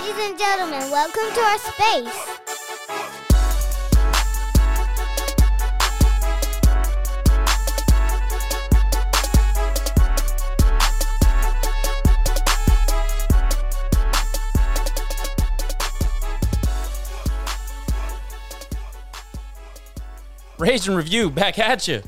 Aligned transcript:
Ladies 0.00 0.30
and 0.30 0.38
gentlemen, 0.38 0.90
welcome 0.90 1.30
to 1.34 1.40
our 1.42 1.58
space. 1.58 2.08
Rage 20.58 20.88
and 20.88 20.96
Review 20.96 21.28
back 21.28 21.58
at 21.58 21.86
you. 21.86 22.02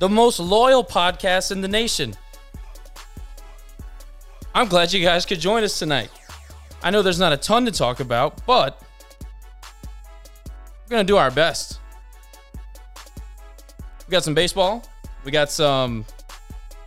The 0.00 0.08
most 0.10 0.38
loyal 0.38 0.84
podcast 0.84 1.50
in 1.50 1.62
the 1.62 1.68
nation. 1.68 2.14
I'm 4.54 4.68
glad 4.68 4.92
you 4.92 5.02
guys 5.02 5.24
could 5.24 5.40
join 5.40 5.64
us 5.64 5.78
tonight. 5.78 6.10
I 6.86 6.90
know 6.90 7.02
there's 7.02 7.18
not 7.18 7.32
a 7.32 7.36
ton 7.36 7.64
to 7.64 7.72
talk 7.72 7.98
about, 7.98 8.46
but 8.46 8.80
we're 10.84 10.88
going 10.88 11.04
to 11.04 11.12
do 11.12 11.16
our 11.16 11.32
best. 11.32 11.80
We 14.06 14.12
got 14.12 14.22
some 14.22 14.34
baseball, 14.34 14.84
we 15.24 15.32
got 15.32 15.50
some 15.50 16.04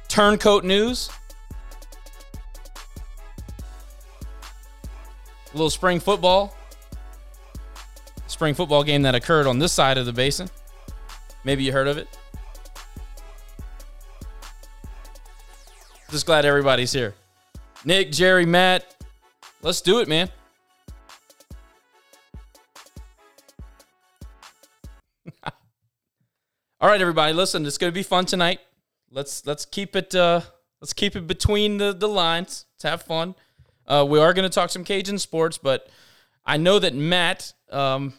turncoat 0.07 0.63
news, 0.63 1.09
a 4.13 5.51
little 5.51 5.69
spring 5.69 5.99
football, 5.99 6.55
spring 8.27 8.53
football 8.53 8.85
game 8.85 9.01
that 9.01 9.15
occurred 9.15 9.47
on 9.47 9.59
this 9.59 9.73
side 9.73 9.97
of 9.97 10.05
the 10.05 10.13
basin. 10.13 10.49
Maybe 11.43 11.65
you 11.65 11.73
heard 11.73 11.89
of 11.89 11.97
it. 11.97 12.07
Just 16.09 16.25
glad 16.25 16.45
everybody's 16.45 16.93
here. 16.93 17.15
Nick, 17.83 18.13
Jerry, 18.13 18.45
Matt, 18.45 18.95
let's 19.61 19.81
do 19.81 19.99
it, 19.99 20.07
man. 20.07 20.29
All 26.81 26.89
right, 26.89 27.01
everybody, 27.01 27.33
listen, 27.33 27.65
it's 27.65 27.77
gonna 27.77 27.91
be 27.91 28.03
fun 28.03 28.25
tonight. 28.25 28.59
Let's 29.11 29.45
let's 29.45 29.65
keep 29.65 29.95
it 29.95 30.15
uh 30.15 30.41
let's 30.81 30.93
keep 30.93 31.15
it 31.15 31.27
between 31.27 31.77
the, 31.77 31.93
the 31.93 32.07
lines. 32.07 32.65
Let's 32.75 32.83
have 32.83 33.01
fun. 33.01 33.35
Uh, 33.87 34.05
we 34.07 34.19
are 34.19 34.33
gonna 34.33 34.49
talk 34.49 34.69
some 34.69 34.83
Cajun 34.83 35.17
sports, 35.17 35.57
but 35.57 35.89
I 36.45 36.57
know 36.57 36.79
that 36.79 36.93
Matt 36.93 37.53
um 37.71 38.13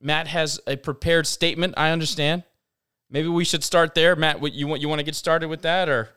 Matt 0.00 0.26
has 0.28 0.60
a 0.66 0.76
prepared 0.76 1.26
statement. 1.26 1.74
I 1.76 1.90
understand. 1.90 2.44
Maybe 3.10 3.28
we 3.28 3.44
should 3.44 3.62
start 3.62 3.94
there, 3.94 4.16
Matt. 4.16 4.40
What 4.40 4.52
you 4.52 4.66
want? 4.66 4.80
You 4.80 4.88
want 4.88 5.00
to 5.00 5.04
get 5.04 5.14
started 5.14 5.48
with 5.48 5.62
that, 5.62 5.88
or 5.88 6.08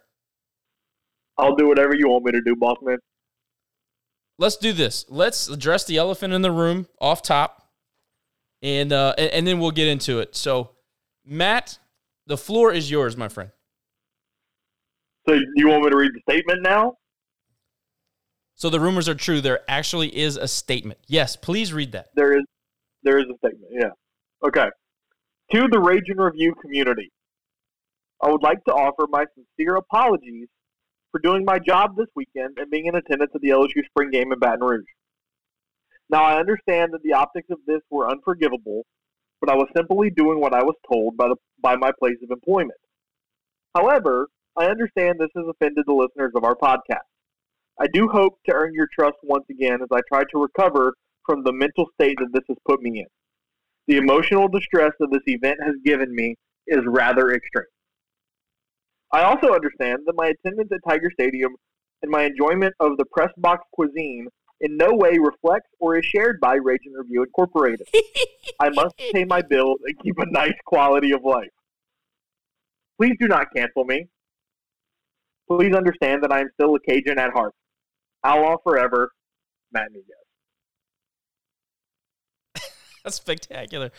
I'll 1.37 1.55
do 1.55 1.67
whatever 1.67 1.93
you 1.93 2.07
want 2.07 2.23
me 2.23 2.31
to 2.31 2.41
do, 2.41 2.55
boss 2.55 2.77
man. 2.81 2.97
Let's 4.37 4.57
do 4.57 4.73
this. 4.73 5.05
Let's 5.09 5.47
address 5.47 5.85
the 5.85 5.97
elephant 5.97 6.33
in 6.33 6.41
the 6.41 6.51
room 6.51 6.87
off 6.99 7.21
top, 7.21 7.67
and 8.61 8.91
uh, 8.91 9.13
and, 9.17 9.31
and 9.31 9.47
then 9.47 9.59
we'll 9.59 9.71
get 9.71 9.87
into 9.87 10.19
it. 10.19 10.35
So, 10.35 10.71
Matt, 11.25 11.79
the 12.27 12.37
floor 12.37 12.71
is 12.71 12.89
yours, 12.89 13.15
my 13.15 13.27
friend. 13.27 13.51
So 15.27 15.35
you 15.55 15.67
want 15.69 15.83
me 15.83 15.89
to 15.89 15.97
read 15.97 16.11
the 16.13 16.21
statement 16.31 16.61
now? 16.61 16.93
So 18.53 18.69
the 18.69 18.79
rumors 18.79 19.09
are 19.09 19.15
true. 19.15 19.41
There 19.41 19.59
actually 19.67 20.15
is 20.15 20.37
a 20.37 20.47
statement. 20.47 20.99
Yes, 21.07 21.35
please 21.35 21.73
read 21.73 21.91
that. 21.93 22.09
There 22.15 22.37
is 22.37 22.43
there 23.03 23.19
is 23.19 23.25
a 23.25 23.37
statement, 23.37 23.71
yeah. 23.71 23.89
Okay. 24.45 24.67
To 25.53 25.67
the 25.71 25.79
Rage 25.79 26.05
and 26.07 26.19
Review 26.19 26.55
community, 26.61 27.11
I 28.21 28.29
would 28.29 28.41
like 28.41 28.63
to 28.65 28.73
offer 28.73 29.07
my 29.09 29.25
sincere 29.35 29.75
apologies 29.75 30.47
for 31.15 31.19
doing 31.19 31.45
my 31.45 31.57
job 31.57 31.95
this 31.95 32.09
weekend 32.13 32.57
and 32.57 32.69
being 32.69 32.87
in 32.87 32.95
attendance 32.95 33.31
at 33.33 33.39
the 33.39 33.47
LSU 33.47 33.85
spring 33.85 34.11
game 34.11 34.33
in 34.33 34.39
Baton 34.39 34.59
Rouge. 34.59 34.83
Now 36.09 36.25
I 36.25 36.37
understand 36.37 36.91
that 36.91 37.03
the 37.03 37.13
optics 37.13 37.47
of 37.49 37.59
this 37.65 37.79
were 37.89 38.09
unforgivable, 38.09 38.83
but 39.39 39.49
I 39.49 39.55
was 39.55 39.69
simply 39.73 40.09
doing 40.09 40.41
what 40.41 40.53
I 40.53 40.61
was 40.61 40.75
told 40.91 41.15
by 41.15 41.29
the 41.29 41.37
by 41.61 41.77
my 41.77 41.93
place 41.97 42.17
of 42.21 42.31
employment. 42.31 42.77
However, 43.73 44.27
I 44.57 44.65
understand 44.65 45.15
this 45.17 45.29
has 45.37 45.45
offended 45.49 45.85
the 45.87 45.93
listeners 45.93 46.33
of 46.35 46.43
our 46.43 46.55
podcast. 46.55 47.07
I 47.79 47.87
do 47.93 48.09
hope 48.09 48.39
to 48.47 48.53
earn 48.53 48.73
your 48.73 48.89
trust 48.93 49.15
once 49.23 49.45
again 49.49 49.79
as 49.81 49.87
I 49.93 50.01
try 50.09 50.23
to 50.23 50.41
recover 50.41 50.95
from 51.25 51.45
the 51.45 51.53
mental 51.53 51.85
state 51.93 52.17
that 52.19 52.33
this 52.33 52.43
has 52.49 52.57
put 52.67 52.81
me 52.81 52.99
in. 52.99 53.07
The 53.87 53.97
emotional 53.97 54.49
distress 54.49 54.91
that 54.99 55.11
this 55.13 55.23
event 55.27 55.59
has 55.63 55.75
given 55.85 56.13
me 56.13 56.35
is 56.67 56.83
rather 56.85 57.31
extreme. 57.31 57.67
I 59.11 59.23
also 59.23 59.53
understand 59.53 59.99
that 60.05 60.15
my 60.15 60.27
attendance 60.27 60.71
at 60.71 60.79
Tiger 60.87 61.09
Stadium 61.11 61.55
and 62.01 62.11
my 62.11 62.23
enjoyment 62.23 62.73
of 62.79 62.97
the 62.97 63.05
press 63.05 63.31
box 63.37 63.63
cuisine 63.73 64.27
in 64.61 64.77
no 64.77 64.93
way 64.93 65.17
reflects 65.17 65.69
or 65.79 65.97
is 65.97 66.05
shared 66.05 66.39
by 66.39 66.55
Rage 66.55 66.81
and 66.85 66.97
Review 66.97 67.23
Incorporated. 67.23 67.87
I 68.59 68.69
must 68.69 68.95
pay 68.97 69.25
my 69.25 69.41
bills 69.41 69.79
and 69.85 69.97
keep 69.99 70.17
a 70.17 70.25
nice 70.31 70.55
quality 70.65 71.11
of 71.11 71.23
life. 71.23 71.49
Please 72.99 73.15
do 73.19 73.27
not 73.27 73.47
cancel 73.55 73.83
me. 73.83 74.07
Please 75.49 75.75
understand 75.75 76.23
that 76.23 76.31
I 76.31 76.39
am 76.41 76.49
still 76.53 76.75
a 76.75 76.79
Cajun 76.79 77.19
at 77.19 77.31
heart. 77.31 77.53
Outlaw 78.23 78.57
forever, 78.63 79.11
Matt 79.71 79.89
Miguez. 79.91 80.25
That's 83.03 83.17
spectacular. 83.17 83.91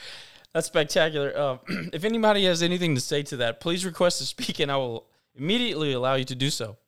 That's 0.57 0.69
spectacular. 0.69 1.39
Um, 1.39 1.59
if 1.93 2.03
anybody 2.03 2.47
has 2.47 2.63
anything 2.63 2.95
to 2.95 3.01
say 3.03 3.23
to 3.25 3.37
that, 3.37 3.61
please 3.61 3.85
request 3.85 4.21
to 4.21 4.25
speak, 4.25 4.59
and 4.59 4.73
I 4.73 4.79
will 4.79 5.05
immediately 5.35 5.93
allow 5.93 6.15
you 6.15 6.25
to 6.25 6.35
do 6.35 6.49
so. 6.49 6.79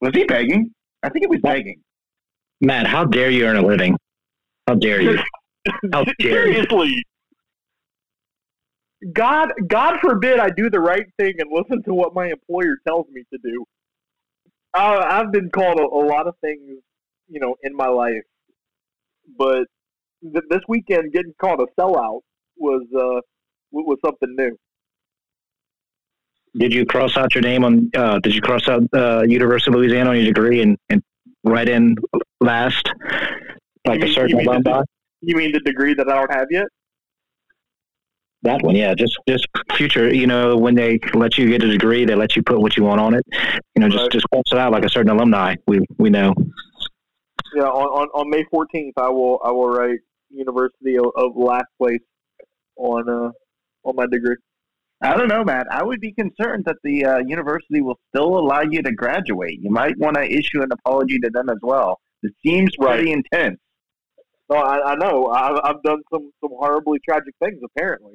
Was 0.00 0.10
he 0.14 0.24
begging? 0.24 0.72
I 1.04 1.10
think 1.10 1.22
he 1.22 1.26
was 1.28 1.38
begging. 1.40 1.80
Matt, 2.60 2.88
how 2.88 3.04
dare 3.04 3.30
you 3.30 3.46
earn 3.46 3.54
a 3.54 3.62
living? 3.62 3.96
How 4.66 4.74
dare 4.74 5.00
you? 5.00 5.20
How 5.92 6.02
dare 6.18 6.48
you? 6.48 6.54
Seriously. 6.54 7.04
God, 9.12 9.52
God 9.68 10.00
forbid 10.00 10.40
I 10.40 10.50
do 10.50 10.68
the 10.68 10.80
right 10.80 11.06
thing 11.16 11.34
and 11.38 11.48
listen 11.52 11.84
to 11.84 11.94
what 11.94 12.16
my 12.16 12.26
employer 12.26 12.78
tells 12.84 13.06
me 13.12 13.22
to 13.32 13.38
do. 13.44 13.64
Uh, 14.76 15.04
I've 15.06 15.30
been 15.30 15.50
called 15.50 15.78
a, 15.78 15.84
a 15.84 16.02
lot 16.04 16.26
of 16.26 16.34
things, 16.40 16.80
you 17.28 17.38
know, 17.38 17.54
in 17.62 17.76
my 17.76 17.86
life, 17.86 18.24
but 19.38 19.68
th- 20.22 20.44
this 20.50 20.60
weekend 20.68 21.12
getting 21.12 21.34
called 21.40 21.60
a 21.60 21.80
sellout 21.80 22.20
was 22.56 22.82
uh, 22.96 23.20
was 23.72 23.98
something 24.04 24.34
new. 24.36 24.56
Did 26.56 26.72
you 26.72 26.86
cross 26.86 27.16
out 27.16 27.34
your 27.34 27.42
name 27.42 27.64
on? 27.64 27.90
Uh, 27.96 28.18
did 28.20 28.34
you 28.34 28.40
cross 28.40 28.68
out 28.68 28.82
uh, 28.94 29.22
University 29.26 29.70
of 29.70 29.74
Louisiana 29.76 30.10
on 30.10 30.16
your 30.16 30.26
degree 30.26 30.62
and, 30.62 30.78
and 30.88 31.02
write 31.42 31.68
in 31.68 31.96
last, 32.40 32.88
like 33.86 33.98
You 33.98 34.02
a 34.02 34.04
mean- 34.06 34.14
certain 34.14 34.30
you 34.30 34.36
mean 34.36 34.62
the- 34.62 34.70
alumni? 34.70 34.82
You 35.26 35.36
mean 35.36 35.52
the 35.52 35.60
degree 35.60 35.94
that 35.94 36.08
I 36.08 36.14
don't 36.16 36.30
have 36.32 36.46
yet? 36.50 36.66
That 38.42 38.60
one, 38.62 38.76
yeah. 38.76 38.94
Just 38.94 39.16
just 39.26 39.48
future. 39.74 40.12
You 40.14 40.26
know, 40.26 40.54
when 40.54 40.74
they 40.74 40.98
let 41.14 41.38
you 41.38 41.48
get 41.48 41.62
a 41.64 41.68
degree, 41.68 42.04
they 42.04 42.14
let 42.14 42.36
you 42.36 42.42
put 42.42 42.60
what 42.60 42.76
you 42.76 42.82
want 42.84 43.00
on 43.00 43.14
it. 43.14 43.24
You 43.74 43.80
know, 43.80 43.88
just 43.88 44.02
Right. 44.02 44.12
just 44.12 44.26
cross 44.30 44.44
it 44.52 44.58
out 44.58 44.70
like 44.70 44.84
a 44.84 44.88
certain 44.90 45.10
alumni. 45.10 45.54
We 45.66 45.80
we 45.96 46.10
know. 46.10 46.34
Yeah, 47.54 47.64
on, 47.64 47.86
on, 47.86 48.08
on 48.14 48.30
May 48.30 48.44
fourteenth, 48.50 48.94
I 48.96 49.08
will 49.08 49.40
I 49.44 49.50
will 49.50 49.68
write 49.68 50.00
University 50.30 50.96
of, 50.98 51.06
of 51.16 51.36
last 51.36 51.66
place 51.80 52.00
on 52.76 53.08
uh 53.08 53.30
on 53.84 53.96
my 53.96 54.06
degree. 54.06 54.36
I 55.02 55.16
don't 55.16 55.28
know, 55.28 55.44
Matt. 55.44 55.66
I 55.70 55.82
would 55.82 56.00
be 56.00 56.12
concerned 56.12 56.64
that 56.66 56.76
the 56.82 57.04
uh, 57.04 57.18
university 57.18 57.82
will 57.82 57.98
still 58.08 58.38
allow 58.38 58.62
you 58.62 58.80
to 58.82 58.92
graduate. 58.92 59.58
You 59.60 59.70
might 59.70 59.98
want 59.98 60.16
to 60.16 60.22
issue 60.22 60.62
an 60.62 60.70
apology 60.72 61.18
to 61.18 61.30
them 61.30 61.50
as 61.50 61.58
well. 61.62 62.00
It 62.22 62.32
seems 62.44 62.70
pretty 62.76 63.12
intense. 63.12 63.58
No, 64.50 64.56
I, 64.56 64.92
I 64.92 64.94
know. 64.94 65.28
I've, 65.28 65.58
I've 65.62 65.82
done 65.82 66.00
some 66.12 66.30
some 66.40 66.50
horribly 66.58 67.00
tragic 67.06 67.34
things. 67.42 67.60
Apparently, 67.64 68.14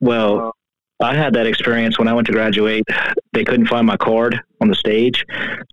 Well, 0.00 0.54
I 1.00 1.14
had 1.14 1.34
that 1.34 1.46
experience 1.46 1.98
when 1.98 2.08
I 2.08 2.12
went 2.12 2.26
to 2.28 2.32
graduate. 2.32 2.84
They 3.32 3.44
couldn't 3.44 3.66
find 3.66 3.86
my 3.86 3.96
card 3.96 4.40
on 4.60 4.68
the 4.68 4.74
stage, 4.74 5.24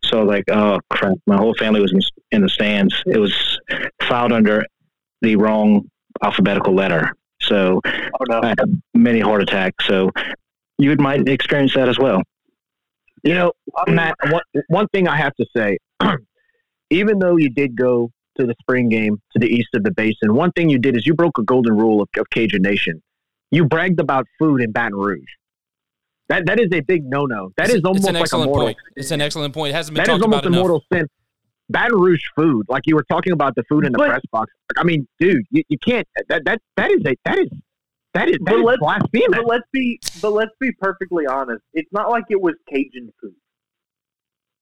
so 0.04 0.24
like, 0.24 0.44
oh 0.50 0.80
crap! 0.90 1.18
My 1.28 1.38
whole 1.38 1.56
family 1.56 1.81
was 1.81 1.94
in, 2.31 2.38
in 2.38 2.42
the 2.42 2.50
stands. 2.50 2.95
It 3.06 3.18
was 3.18 3.60
filed 4.04 4.31
under 4.31 4.66
the 5.22 5.36
wrong 5.36 5.89
alphabetical 6.24 6.74
letter, 6.74 7.16
so 7.42 7.81
oh 7.86 8.24
no. 8.30 8.42
I 8.42 8.48
had 8.50 8.81
many 8.94 9.19
heart 9.19 9.42
attacks. 9.42 9.86
So 9.88 10.12
you 10.77 10.95
might 10.98 11.27
experience 11.27 11.74
that 11.75 11.89
as 11.89 11.98
well. 12.00 12.22
You 13.24 13.33
know, 13.33 13.51
Matt, 13.88 14.16
one, 14.30 14.42
one 14.68 14.88
thing 14.94 15.07
I 15.07 15.18
have 15.18 15.33
to 15.36 15.45
say, 15.56 15.77
even 16.92 17.19
though 17.19 17.38
you 17.38 17.50
did 17.50 17.75
go 17.75 18.12
to 18.39 18.45
the 18.45 18.54
spring 18.62 18.89
game 18.89 19.19
to 19.33 19.39
the 19.39 19.48
east 19.48 19.69
of 19.74 19.83
the 19.83 19.92
basin, 19.92 20.36
one 20.36 20.51
thing 20.51 20.69
you 20.69 20.78
did 20.78 20.95
is 20.95 21.07
you 21.07 21.13
broke 21.13 21.38
a 21.39 21.44
golden 21.44 21.75
rule 21.75 22.01
of, 22.01 22.10
of 22.19 22.30
Cajun 22.30 22.62
Nation. 22.62 23.01
You 23.51 23.66
bragged 23.66 24.00
about 24.00 24.25
food 24.38 24.62
in 24.62 24.71
Baton 24.71 24.95
Rouge. 24.95 25.21
That 26.30 26.45
that 26.48 26.60
is 26.60 26.68
a 26.74 26.81
big 26.81 27.04
no 27.06 27.25
no. 27.25 27.51
That 27.57 27.66
It's- 27.66 27.78
is 27.80 27.83
almost 27.86 28.00
it's 28.01 28.07
an 28.10 28.13
like 28.16 28.19
a 28.21 28.24
excellent 28.24 28.48
mortal. 28.50 28.66
point. 28.68 28.78
It's 28.95 29.12
an 29.12 29.21
excellent 29.21 29.54
point. 29.54 29.71
It 29.71 29.75
hasn't 29.75 29.95
been 29.95 30.04
That 30.06 30.12
is 30.12 30.19
talked 30.19 30.24
almost 30.24 30.45
about 30.45 30.45
a 30.45 30.54
enough. 30.54 30.60
mortal 30.60 30.83
sin. 30.92 31.07
Baton 31.70 31.98
Rouge 32.00 32.24
food, 32.36 32.66
like 32.70 32.84
you 32.86 32.96
were 32.96 33.06
talking 33.10 33.34
about 33.34 33.56
the 33.56 33.64
food 33.64 33.86
in 33.86 33.92
the 33.92 33.98
But- 33.98 34.10
press 34.10 34.22
box. 34.32 34.52
I 34.78 34.84
mean, 34.84 35.08
dude, 35.20 35.44
you, 35.50 35.64
you 35.70 35.78
can't. 35.80 36.08
That 36.30 36.44
that 36.46 36.62
that 36.78 36.92
is 36.92 37.02
a 37.06 37.16
that 37.26 37.40
is 37.40 37.48
that 38.14 38.30
is 38.30 38.36
that 38.36 38.46
But 38.46 38.56
is 38.56 38.64
let's- 38.64 38.80
blasphemous. 38.80 39.28
But 39.32 39.48
let's 39.48 39.68
be 39.72 40.00
but 40.22 40.32
let's 40.32 40.52
be 40.60 40.72
perfectly 40.74 41.26
honest. 41.26 41.62
It's 41.74 41.92
not 41.92 42.10
like 42.10 42.26
it 42.30 42.40
was 42.42 42.54
Cajun 42.72 43.12
food. 43.22 43.34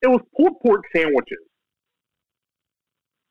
It 0.01 0.07
was 0.07 0.21
pulled 0.35 0.59
pork 0.61 0.83
sandwiches. 0.95 1.37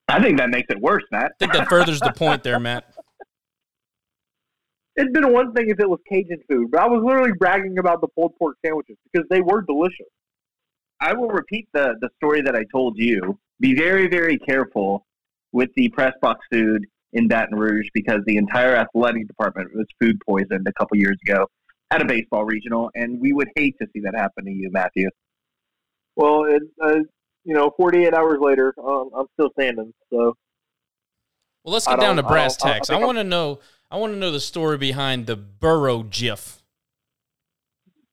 I 0.08 0.22
think 0.22 0.38
that 0.38 0.50
makes 0.50 0.68
it 0.70 0.78
worse, 0.80 1.04
Matt. 1.10 1.32
I 1.32 1.34
think 1.38 1.52
that 1.54 1.68
furthers 1.68 2.00
the 2.00 2.12
point 2.12 2.42
there, 2.42 2.58
Matt. 2.60 2.84
It'd 4.96 5.12
been 5.14 5.32
one 5.32 5.54
thing 5.54 5.70
if 5.70 5.80
it 5.80 5.88
was 5.88 6.00
Cajun 6.10 6.42
food, 6.50 6.70
but 6.70 6.80
I 6.80 6.86
was 6.86 7.02
literally 7.02 7.32
bragging 7.38 7.78
about 7.78 8.02
the 8.02 8.08
pulled 8.08 8.36
pork 8.38 8.56
sandwiches 8.64 8.96
because 9.10 9.26
they 9.30 9.40
were 9.40 9.62
delicious. 9.62 10.06
I 11.00 11.14
will 11.14 11.28
repeat 11.28 11.66
the, 11.72 11.94
the 12.00 12.10
story 12.16 12.42
that 12.42 12.54
I 12.54 12.64
told 12.70 12.98
you. 12.98 13.38
Be 13.60 13.74
very, 13.74 14.08
very 14.08 14.38
careful 14.38 15.06
with 15.52 15.70
the 15.76 15.88
press 15.90 16.12
box 16.20 16.40
food 16.50 16.86
in 17.12 17.28
Baton 17.28 17.58
Rouge 17.58 17.88
because 17.94 18.20
the 18.26 18.36
entire 18.36 18.74
athletic 18.74 19.26
department 19.28 19.70
was 19.74 19.86
food 20.00 20.18
poisoned 20.26 20.66
a 20.66 20.72
couple 20.72 20.96
years 20.96 21.18
ago 21.26 21.46
at 21.90 22.00
a 22.00 22.04
baseball 22.04 22.44
regional, 22.44 22.90
and 22.94 23.20
we 23.20 23.32
would 23.32 23.48
hate 23.54 23.76
to 23.80 23.86
see 23.92 24.00
that 24.00 24.14
happen 24.14 24.46
to 24.46 24.50
you, 24.50 24.70
Matthew. 24.72 25.08
Well, 26.16 26.44
it, 26.44 26.62
uh, 26.82 27.00
you 27.44 27.54
know, 27.54 27.70
48 27.76 28.14
hours 28.14 28.38
later, 28.40 28.74
um, 28.82 29.10
I'm 29.16 29.26
still 29.34 29.50
standing. 29.58 29.92
So, 30.10 30.34
Well, 31.64 31.74
let's 31.74 31.86
get 31.86 32.00
down 32.00 32.16
to 32.16 32.22
brass 32.22 32.56
don't- 32.56 32.68
I- 32.68 32.70
I 32.70 32.74
tacks. 32.74 32.90
I, 32.90 32.98
want 32.98 33.18
to 33.18 33.24
know. 33.24 33.60
I 33.90 33.96
want 33.98 34.14
to 34.14 34.18
know 34.18 34.30
the 34.30 34.40
story 34.40 34.78
behind 34.78 35.26
the 35.26 35.36
Burrow 35.36 36.02
GIF. 36.02 36.62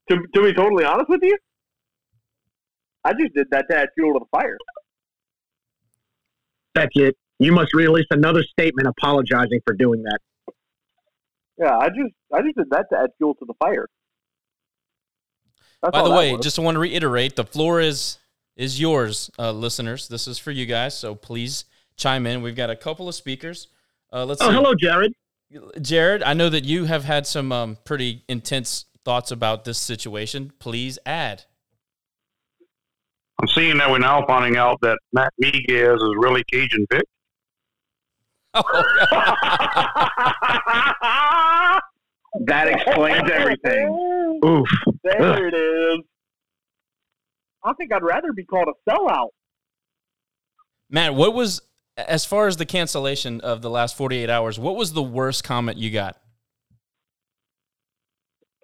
to, 0.09 0.17
to 0.33 0.41
be 0.43 0.53
totally 0.53 0.83
honest 0.83 1.07
with 1.09 1.21
you, 1.23 1.37
I 3.05 3.13
just 3.13 3.33
did 3.33 3.47
that 3.51 3.65
to 3.69 3.77
add 3.77 3.89
fuel 3.95 4.13
to 4.13 4.19
the 4.19 4.25
fire. 4.37 4.57
Beckett, 6.73 7.15
you 7.39 7.51
must 7.51 7.73
release 7.73 8.05
another 8.11 8.43
statement 8.43 8.87
apologizing 8.87 9.59
for 9.65 9.73
doing 9.73 10.03
that. 10.03 10.19
Yeah, 11.57 11.77
I 11.77 11.89
just 11.89 12.13
I 12.33 12.41
just 12.41 12.55
did 12.57 12.69
that 12.71 12.85
to 12.91 12.97
add 12.99 13.09
fuel 13.17 13.35
to 13.35 13.45
the 13.45 13.53
fire. 13.59 13.87
That's 15.81 15.91
By 15.91 16.03
the 16.03 16.11
way, 16.11 16.33
was. 16.33 16.43
just 16.43 16.59
want 16.59 16.75
to 16.75 16.79
reiterate, 16.79 17.35
the 17.35 17.43
floor 17.45 17.79
is 17.79 18.17
is 18.55 18.79
yours, 18.79 19.29
uh, 19.39 19.51
listeners. 19.51 20.07
This 20.09 20.27
is 20.27 20.37
for 20.37 20.51
you 20.51 20.65
guys, 20.65 20.97
so 20.97 21.15
please 21.15 21.65
chime 21.95 22.25
in. 22.27 22.41
We've 22.41 22.55
got 22.55 22.69
a 22.69 22.75
couple 22.75 23.07
of 23.07 23.15
speakers. 23.15 23.67
Uh, 24.11 24.25
let's 24.25 24.41
Oh, 24.41 24.49
see. 24.49 24.53
hello, 24.55 24.73
Jared. 24.75 25.13
Jared. 25.81 26.23
I 26.23 26.33
know 26.33 26.49
that 26.49 26.65
you 26.65 26.85
have 26.85 27.05
had 27.05 27.25
some 27.25 27.51
um, 27.51 27.77
pretty 27.85 28.23
intense 28.27 28.85
thoughts 29.05 29.31
about 29.31 29.63
this 29.63 29.77
situation. 29.79 30.51
Please 30.59 30.99
add. 31.05 31.45
I'm 33.39 33.47
seeing 33.47 33.77
that 33.77 33.89
we're 33.89 33.99
now 33.99 34.25
finding 34.25 34.57
out 34.57 34.79
that 34.81 34.97
Matt 35.13 35.31
Miguez 35.41 35.95
is 35.95 36.15
really 36.17 36.43
Cajun 36.51 36.85
pick. 36.89 37.05
That 42.45 42.67
explains 42.67 43.29
everything. 43.31 44.39
Oof. 44.45 44.67
there 45.03 45.47
it 45.47 45.53
is. 45.53 45.99
I 47.63 47.73
think 47.73 47.91
I'd 47.91 48.03
rather 48.03 48.31
be 48.33 48.45
called 48.45 48.67
a 48.67 48.89
sellout. 48.89 49.29
Matt, 50.89 51.15
what 51.15 51.33
was 51.33 51.61
as 51.97 52.25
far 52.25 52.47
as 52.47 52.57
the 52.57 52.65
cancellation 52.65 53.41
of 53.41 53.61
the 53.61 53.69
last 53.69 53.97
48 53.97 54.29
hours? 54.29 54.59
What 54.59 54.75
was 54.75 54.93
the 54.93 55.03
worst 55.03 55.43
comment 55.43 55.77
you 55.77 55.91
got? 55.91 56.17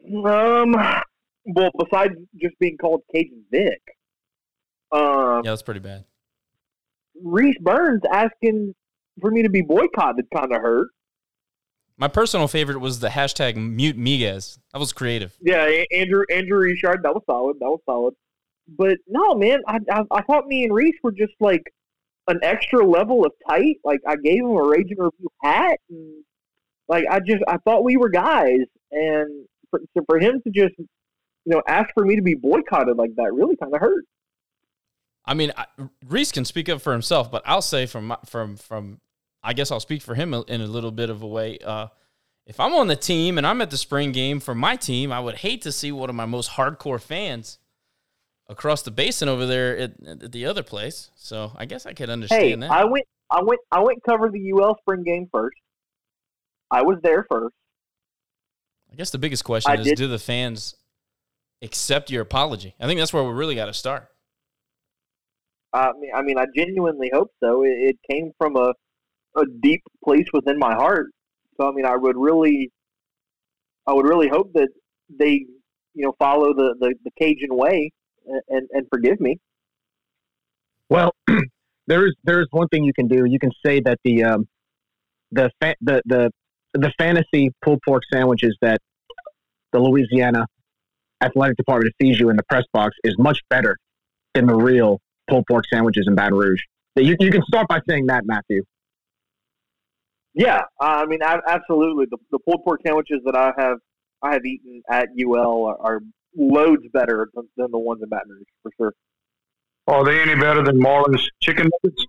Um, 0.08 0.74
well, 1.46 1.72
besides 1.78 2.14
just 2.40 2.58
being 2.60 2.78
called 2.78 3.02
Cajun 3.14 3.44
Vic, 3.52 3.82
um, 4.92 5.42
Yeah, 5.44 5.52
that's 5.52 5.62
pretty 5.62 5.80
bad. 5.80 6.06
Reese 7.24 7.58
Burns 7.60 8.02
asking 8.12 8.76
for 9.22 9.32
me 9.32 9.44
to 9.44 9.50
be 9.50 9.62
boycotted 9.62 10.26
kind 10.34 10.54
of 10.54 10.62
hurt. 10.62 10.90
My 11.98 12.10
personal 12.10 12.48
favorite 12.48 12.80
was 12.80 13.00
the 13.00 13.08
hashtag 13.08 13.56
mute 13.56 13.98
Miguez. 13.98 14.60
That 14.74 14.80
was 14.80 14.92
creative. 14.92 15.38
Yeah, 15.42 15.66
Andrew 15.94 16.24
Andrew 16.30 16.60
Richard, 16.60 17.04
that 17.04 17.14
was 17.14 17.24
solid. 17.26 17.58
That 17.60 17.70
was 17.70 17.80
solid. 17.86 18.14
But 18.68 18.98
no, 19.08 19.36
man, 19.36 19.62
I, 19.68 19.80
I 19.90 20.04
I 20.12 20.22
thought 20.24 20.48
me 20.48 20.66
and 20.66 20.74
Reese 20.74 20.98
were 21.04 21.14
just 21.14 21.34
like 21.40 21.64
an 22.28 22.40
extra 22.42 22.86
level 22.86 23.26
of 23.26 23.32
tight. 23.48 23.78
Like 23.84 24.02
I 24.06 24.18
gave 24.18 24.40
him 24.40 24.52
a 24.52 24.64
Raging 24.64 24.98
Review 24.98 25.30
hat, 25.42 25.80
and 25.90 26.24
like 26.90 27.06
I 27.10 27.20
just 27.20 27.44
I 27.48 27.58
thought 27.58 27.86
we 27.86 27.96
were 27.96 28.10
guys, 28.10 28.60
and 28.92 29.46
for, 29.70 29.80
so 29.96 30.04
for 30.06 30.20
him 30.20 30.42
to 30.44 30.50
just 30.50 30.74
you 30.78 30.88
know 31.46 31.62
ask 31.68 31.90
for 31.94 32.04
me 32.04 32.18
to 32.18 32.22
be 32.22 32.34
boycotted 32.34 32.98
like 32.98 33.16
that 33.16 33.34
really 33.34 33.56
kind 33.56 33.74
of 33.74 33.80
hurt. 33.80 34.04
I 35.28 35.34
mean, 35.34 35.52
I, 35.58 35.66
Reese 36.06 36.32
can 36.32 36.46
speak 36.46 36.70
up 36.70 36.82
for 36.82 36.94
himself, 36.94 37.32
but 37.32 37.42
I'll 37.46 37.62
say 37.62 37.86
from 37.86 38.08
my- 38.08 38.18
from 38.26 38.58
from 38.58 39.00
I 39.44 39.54
guess 39.54 39.70
I'll 39.72 39.80
speak 39.80 40.02
for 40.02 40.16
him 40.16 40.34
in 40.34 40.62
a 40.62 40.66
little 40.68 40.92
bit 40.92 41.10
of 41.12 41.22
a 41.22 41.28
way. 41.28 41.60
Uh, 41.64 41.88
if 42.48 42.60
I'm 42.60 42.74
on 42.74 42.88
the 42.88 42.96
team 42.96 43.38
and 43.38 43.46
I'm 43.46 43.62
at 43.62 43.70
the 43.70 43.78
spring 43.78 44.12
game 44.12 44.40
for 44.40 44.56
my 44.56 44.76
team, 44.76 45.12
I 45.12 45.20
would 45.20 45.36
hate 45.36 45.62
to 45.64 45.72
see 45.72 45.92
one 45.92 46.10
of 46.10 46.16
my 46.16 46.26
most 46.26 46.52
hardcore 46.52 47.02
fans 47.02 47.60
across 48.48 48.82
the 48.84 48.92
basin 48.92 49.28
over 49.30 49.46
there 49.46 49.78
at, 49.78 49.92
at 50.08 50.32
the 50.32 50.46
other 50.48 50.64
place. 50.64 51.10
So 51.16 51.52
I 51.56 51.66
guess 51.66 51.86
I 51.86 51.94
could 51.94 52.10
understand 52.10 52.42
Hey, 52.44 52.56
that. 52.56 52.72
I 52.72 52.86
went 52.86 53.06
I 53.32 53.42
went 53.44 53.62
I 53.72 53.80
went 53.82 54.04
cover 54.04 54.30
the 54.30 54.52
UL 54.52 54.78
spring 54.82 55.04
game 55.04 55.28
first. 55.32 55.58
I 56.72 56.82
was 56.84 56.98
there 57.04 57.26
first. 57.30 57.54
I 58.92 58.96
guess 58.96 59.10
the 59.12 59.18
biggest 59.20 59.44
question 59.44 59.72
I 59.72 59.76
is 59.76 59.86
did- 59.86 59.98
do 59.98 60.08
the 60.08 60.20
fans 60.20 60.76
accept 61.62 62.10
your 62.12 62.22
apology? 62.22 62.76
I 62.80 62.86
think 62.88 63.00
that's 63.00 63.14
where 63.14 63.24
we 63.24 63.32
really 63.34 63.56
got 63.56 63.66
to 63.66 63.74
start. 63.74 64.08
I 65.76 65.92
mean, 66.00 66.12
I 66.16 66.22
mean, 66.22 66.38
I 66.38 66.46
genuinely 66.56 67.12
hope 67.14 67.32
so. 67.44 67.64
It, 67.64 67.70
it 67.70 67.98
came 68.10 68.32
from 68.38 68.56
a 68.56 68.74
a 69.36 69.44
deep 69.62 69.82
place 70.04 70.26
within 70.34 70.58
my 70.58 70.74
heart. 70.74 71.08
So, 71.60 71.68
I 71.68 71.72
mean, 71.74 71.86
I 71.86 71.98
would 71.98 72.16
really, 72.16 72.72
I 73.86 73.94
would 73.94 74.08
really 74.08 74.30
hope 74.30 74.54
that 74.54 74.70
they, 75.10 75.46
you 75.94 76.06
know, 76.06 76.14
follow 76.18 76.54
the 76.54 76.76
the, 76.80 76.96
the 77.04 77.12
Cajun 77.20 77.50
way 77.56 77.92
and, 78.48 78.68
and 78.72 78.88
forgive 78.92 79.20
me. 79.20 79.38
Well, 80.90 81.12
there 81.88 82.08
is 82.08 82.16
there 82.24 82.42
is 82.42 82.48
one 82.52 82.68
thing 82.70 82.84
you 82.84 82.94
can 82.94 83.08
do. 83.08 83.26
You 83.26 83.40
can 83.40 83.52
say 83.66 83.82
that 83.82 84.00
the 84.04 84.24
um, 84.24 84.48
the 85.32 85.52
fa- 85.62 85.76
the 85.82 86.02
the 86.06 86.32
the 86.74 86.92
fantasy 86.98 87.52
pulled 87.62 87.80
pork 87.86 88.04
sandwiches 88.12 88.56
that 88.62 88.80
the 89.72 89.80
Louisiana 89.80 90.46
athletic 91.22 91.58
department 91.58 91.94
feeds 92.00 92.20
you 92.20 92.30
in 92.30 92.36
the 92.36 92.44
press 92.44 92.66
box 92.74 92.96
is 93.04 93.16
much 93.18 93.40
better 93.50 93.78
than 94.34 94.46
the 94.46 94.56
real 94.56 95.00
pulled 95.28 95.46
pork 95.48 95.66
sandwiches 95.72 96.06
in 96.08 96.16
Baton 96.16 96.38
Rouge. 96.38 96.62
You, 96.96 97.16
you 97.20 97.32
can 97.32 97.44
start 97.44 97.68
by 97.68 97.82
saying 97.88 98.08
that, 98.08 98.26
Matthew. 98.26 98.64
Yeah, 100.34 100.64
I 100.80 101.06
mean, 101.06 101.22
a- 101.22 101.42
absolutely. 101.48 102.06
The, 102.10 102.18
the 102.32 102.40
pulled 102.40 102.64
pork 102.64 102.82
sandwiches 102.86 103.22
that 103.26 103.36
I 103.36 103.54
have 103.58 103.78
I 104.22 104.34
have 104.34 104.46
eaten 104.46 104.82
at 104.90 105.10
UL 105.18 105.66
are, 105.66 105.78
are 105.80 106.02
loads 106.36 106.84
better 106.94 107.30
than, 107.34 107.48
than 107.58 107.72
the 107.72 107.78
ones 107.78 108.02
in 108.02 108.10
Baton 108.10 108.32
Rouge 108.32 108.44
for 108.64 108.72
sure. 108.78 108.94
Are 109.88 110.04
they 110.04 110.22
any 110.22 110.36
better 110.36 110.64
than 110.64 110.80
Marlins 110.80 111.24
chicken 111.42 111.70
nuggets? 111.84 112.06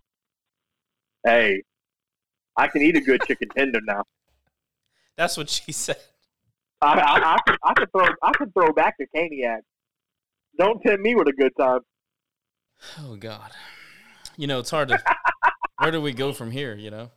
Hey, 1.25 1.63
I 2.57 2.69
can 2.69 2.83
eat 2.83 2.97
a 2.97 3.01
good 3.01 3.23
chicken 3.27 3.49
tender 3.57 3.81
now. 3.85 4.05
That's 5.17 5.37
what 5.37 5.51
she 5.51 5.73
said. 5.73 5.97
I, 6.81 6.99
I, 6.99 7.35
I, 7.35 7.39
could, 7.47 7.59
I 7.63 7.75
could 7.75 7.93
throw 7.93 8.07
I 8.23 8.33
could 8.33 8.53
throw 8.55 8.73
back 8.73 8.97
the 8.99 9.07
caniac. 9.15 9.61
Don't 10.59 10.81
tempt 10.83 11.03
me 11.03 11.15
with 11.15 11.29
a 11.29 11.33
good 11.33 11.53
time. 11.59 11.81
Oh 12.99 13.17
God, 13.17 13.51
you 14.37 14.47
know 14.47 14.59
it's 14.61 14.71
hard 14.71 14.89
to. 14.89 15.03
where 15.79 15.91
do 15.91 16.01
we 16.01 16.13
go 16.13 16.33
from 16.33 16.51
here? 16.51 16.75
You 16.75 16.91
know. 16.91 17.11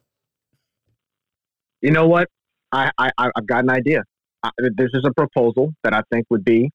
You 1.81 1.91
know 1.91 2.07
what? 2.07 2.27
I, 2.71 2.91
I 2.97 3.11
I- 3.17 3.31
I've 3.35 3.47
got 3.47 3.63
an 3.63 3.69
idea. 3.69 4.03
I, 4.43 4.49
this 4.77 4.89
is 4.93 5.03
a 5.05 5.13
proposal 5.13 5.73
that 5.83 5.93
I 5.93 6.01
think 6.11 6.25
would 6.29 6.45
be, 6.45 6.69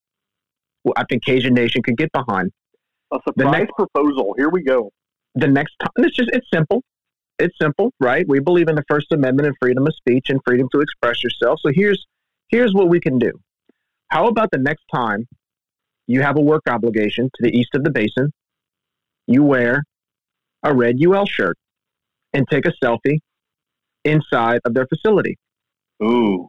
well, 0.85 0.93
I 0.97 1.05
think 1.09 1.25
Cajun 1.25 1.55
Nation 1.55 1.83
could 1.83 1.97
get 1.97 2.11
behind. 2.13 2.51
A 3.13 3.19
surprise 3.27 3.53
next- 3.53 3.73
proposal. 3.75 4.35
Here 4.37 4.49
we 4.51 4.63
go. 4.63 4.91
the 5.35 5.47
next 5.49 5.75
time 5.81 5.91
it's 5.99 6.17
just 6.17 6.31
it's 6.33 6.47
simple 6.53 6.83
it's 7.41 7.57
simple 7.61 7.91
right 7.99 8.25
we 8.29 8.39
believe 8.39 8.69
in 8.69 8.77
the 8.77 8.85
first 8.89 9.11
amendment 9.11 9.49
and 9.49 9.57
freedom 9.61 9.85
of 9.85 9.93
speech 9.97 10.27
and 10.31 10.39
freedom 10.47 10.69
to 10.73 10.79
express 10.81 11.25
yourself 11.25 11.59
so 11.61 11.71
here's 11.75 12.07
here's 12.51 12.73
what 12.73 12.89
we 12.89 13.01
can 13.01 13.19
do 13.19 13.33
how 14.15 14.29
about 14.29 14.49
the 14.53 14.59
next 14.59 14.85
time 14.95 15.27
you 16.07 16.23
have 16.23 16.37
a 16.37 16.41
work 16.41 16.63
obligation 16.69 17.25
to 17.35 17.41
the 17.43 17.51
east 17.59 17.71
of 17.75 17.83
the 17.83 17.91
basin 17.91 18.31
you 19.27 19.43
wear 19.43 19.85
a 20.63 20.75
red 20.75 20.97
ul 21.05 21.27
shirt 21.27 21.57
and 22.33 22.47
take 22.51 22.67
a 22.67 22.73
selfie 22.83 23.19
inside 24.05 24.61
of 24.65 24.75
their 24.75 24.87
facility 24.87 25.39
Ooh. 26.03 26.49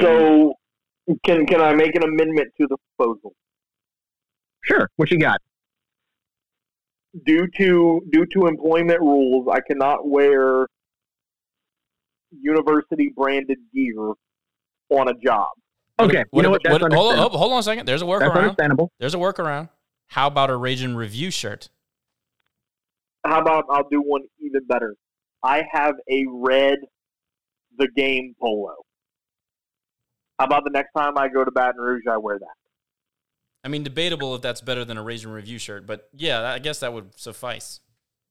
So, 0.00 0.54
can 1.24 1.44
can 1.46 1.60
I 1.60 1.74
make 1.74 1.94
an 1.94 2.02
amendment 2.02 2.48
to 2.60 2.66
the 2.68 2.76
proposal? 2.96 3.34
sure 4.64 4.88
what 4.96 5.10
you 5.10 5.18
got 5.18 5.38
Due 7.26 7.46
to 7.58 8.00
due 8.10 8.26
to 8.32 8.46
employment 8.46 9.00
rules, 9.00 9.46
I 9.48 9.60
cannot 9.60 10.08
wear 10.08 10.66
university 12.32 13.12
branded 13.14 13.58
gear 13.72 14.14
on 14.90 15.08
a 15.08 15.14
job. 15.24 15.48
okay 16.00 16.24
you 16.32 16.42
know 16.42 16.50
what 16.50 16.62
that's 16.64 16.76
hold, 16.80 17.14
on, 17.14 17.30
hold 17.30 17.52
on 17.52 17.58
a 17.60 17.62
second. 17.62 17.86
There's 17.86 18.02
a 18.02 18.06
that's 18.06 18.24
workaround. 18.24 18.36
understandable 18.36 18.90
There's 18.98 19.14
a 19.14 19.18
workaround. 19.18 19.68
How 20.08 20.26
about 20.28 20.50
a 20.50 20.56
Raging 20.56 20.94
Review 20.94 21.30
shirt? 21.30 21.68
How 23.24 23.40
about 23.40 23.64
I'll 23.70 23.88
do 23.88 24.00
one 24.00 24.22
even 24.40 24.64
better? 24.66 24.94
I 25.42 25.64
have 25.72 25.94
a 26.10 26.24
red 26.28 26.78
the 27.78 27.88
game 27.96 28.34
polo. 28.40 28.74
How 30.38 30.46
about 30.46 30.64
the 30.64 30.70
next 30.70 30.92
time 30.96 31.16
I 31.16 31.28
go 31.28 31.44
to 31.44 31.50
Baton 31.50 31.80
Rouge, 31.80 32.04
I 32.10 32.16
wear 32.16 32.38
that? 32.38 32.54
I 33.62 33.68
mean, 33.68 33.82
debatable 33.82 34.34
if 34.34 34.42
that's 34.42 34.60
better 34.60 34.84
than 34.84 34.98
a 34.98 35.02
Raging 35.02 35.30
Review 35.30 35.58
shirt, 35.58 35.86
but 35.86 36.08
yeah, 36.12 36.42
I 36.42 36.58
guess 36.58 36.80
that 36.80 36.92
would 36.92 37.18
suffice. 37.18 37.80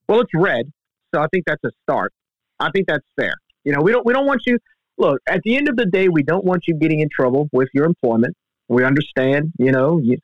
Well, 0.07 0.21
it's 0.21 0.31
red, 0.35 0.71
so 1.13 1.21
I 1.21 1.27
think 1.33 1.45
that's 1.47 1.63
a 1.63 1.71
start. 1.83 2.13
I 2.59 2.69
think 2.71 2.87
that's 2.87 3.05
fair. 3.19 3.33
You 3.63 3.73
know, 3.73 3.81
we 3.81 3.91
don't 3.91 4.05
we 4.05 4.13
don't 4.13 4.27
want 4.27 4.41
you. 4.45 4.59
Look, 4.97 5.21
at 5.27 5.41
the 5.43 5.55
end 5.55 5.69
of 5.69 5.75
the 5.75 5.87
day, 5.87 6.07
we 6.07 6.21
don't 6.21 6.45
want 6.45 6.63
you 6.67 6.75
getting 6.75 6.99
in 6.99 7.09
trouble 7.09 7.49
with 7.51 7.69
your 7.73 7.85
employment. 7.85 8.35
We 8.67 8.83
understand. 8.83 9.53
You 9.57 9.71
know, 9.71 9.99
you, 10.03 10.17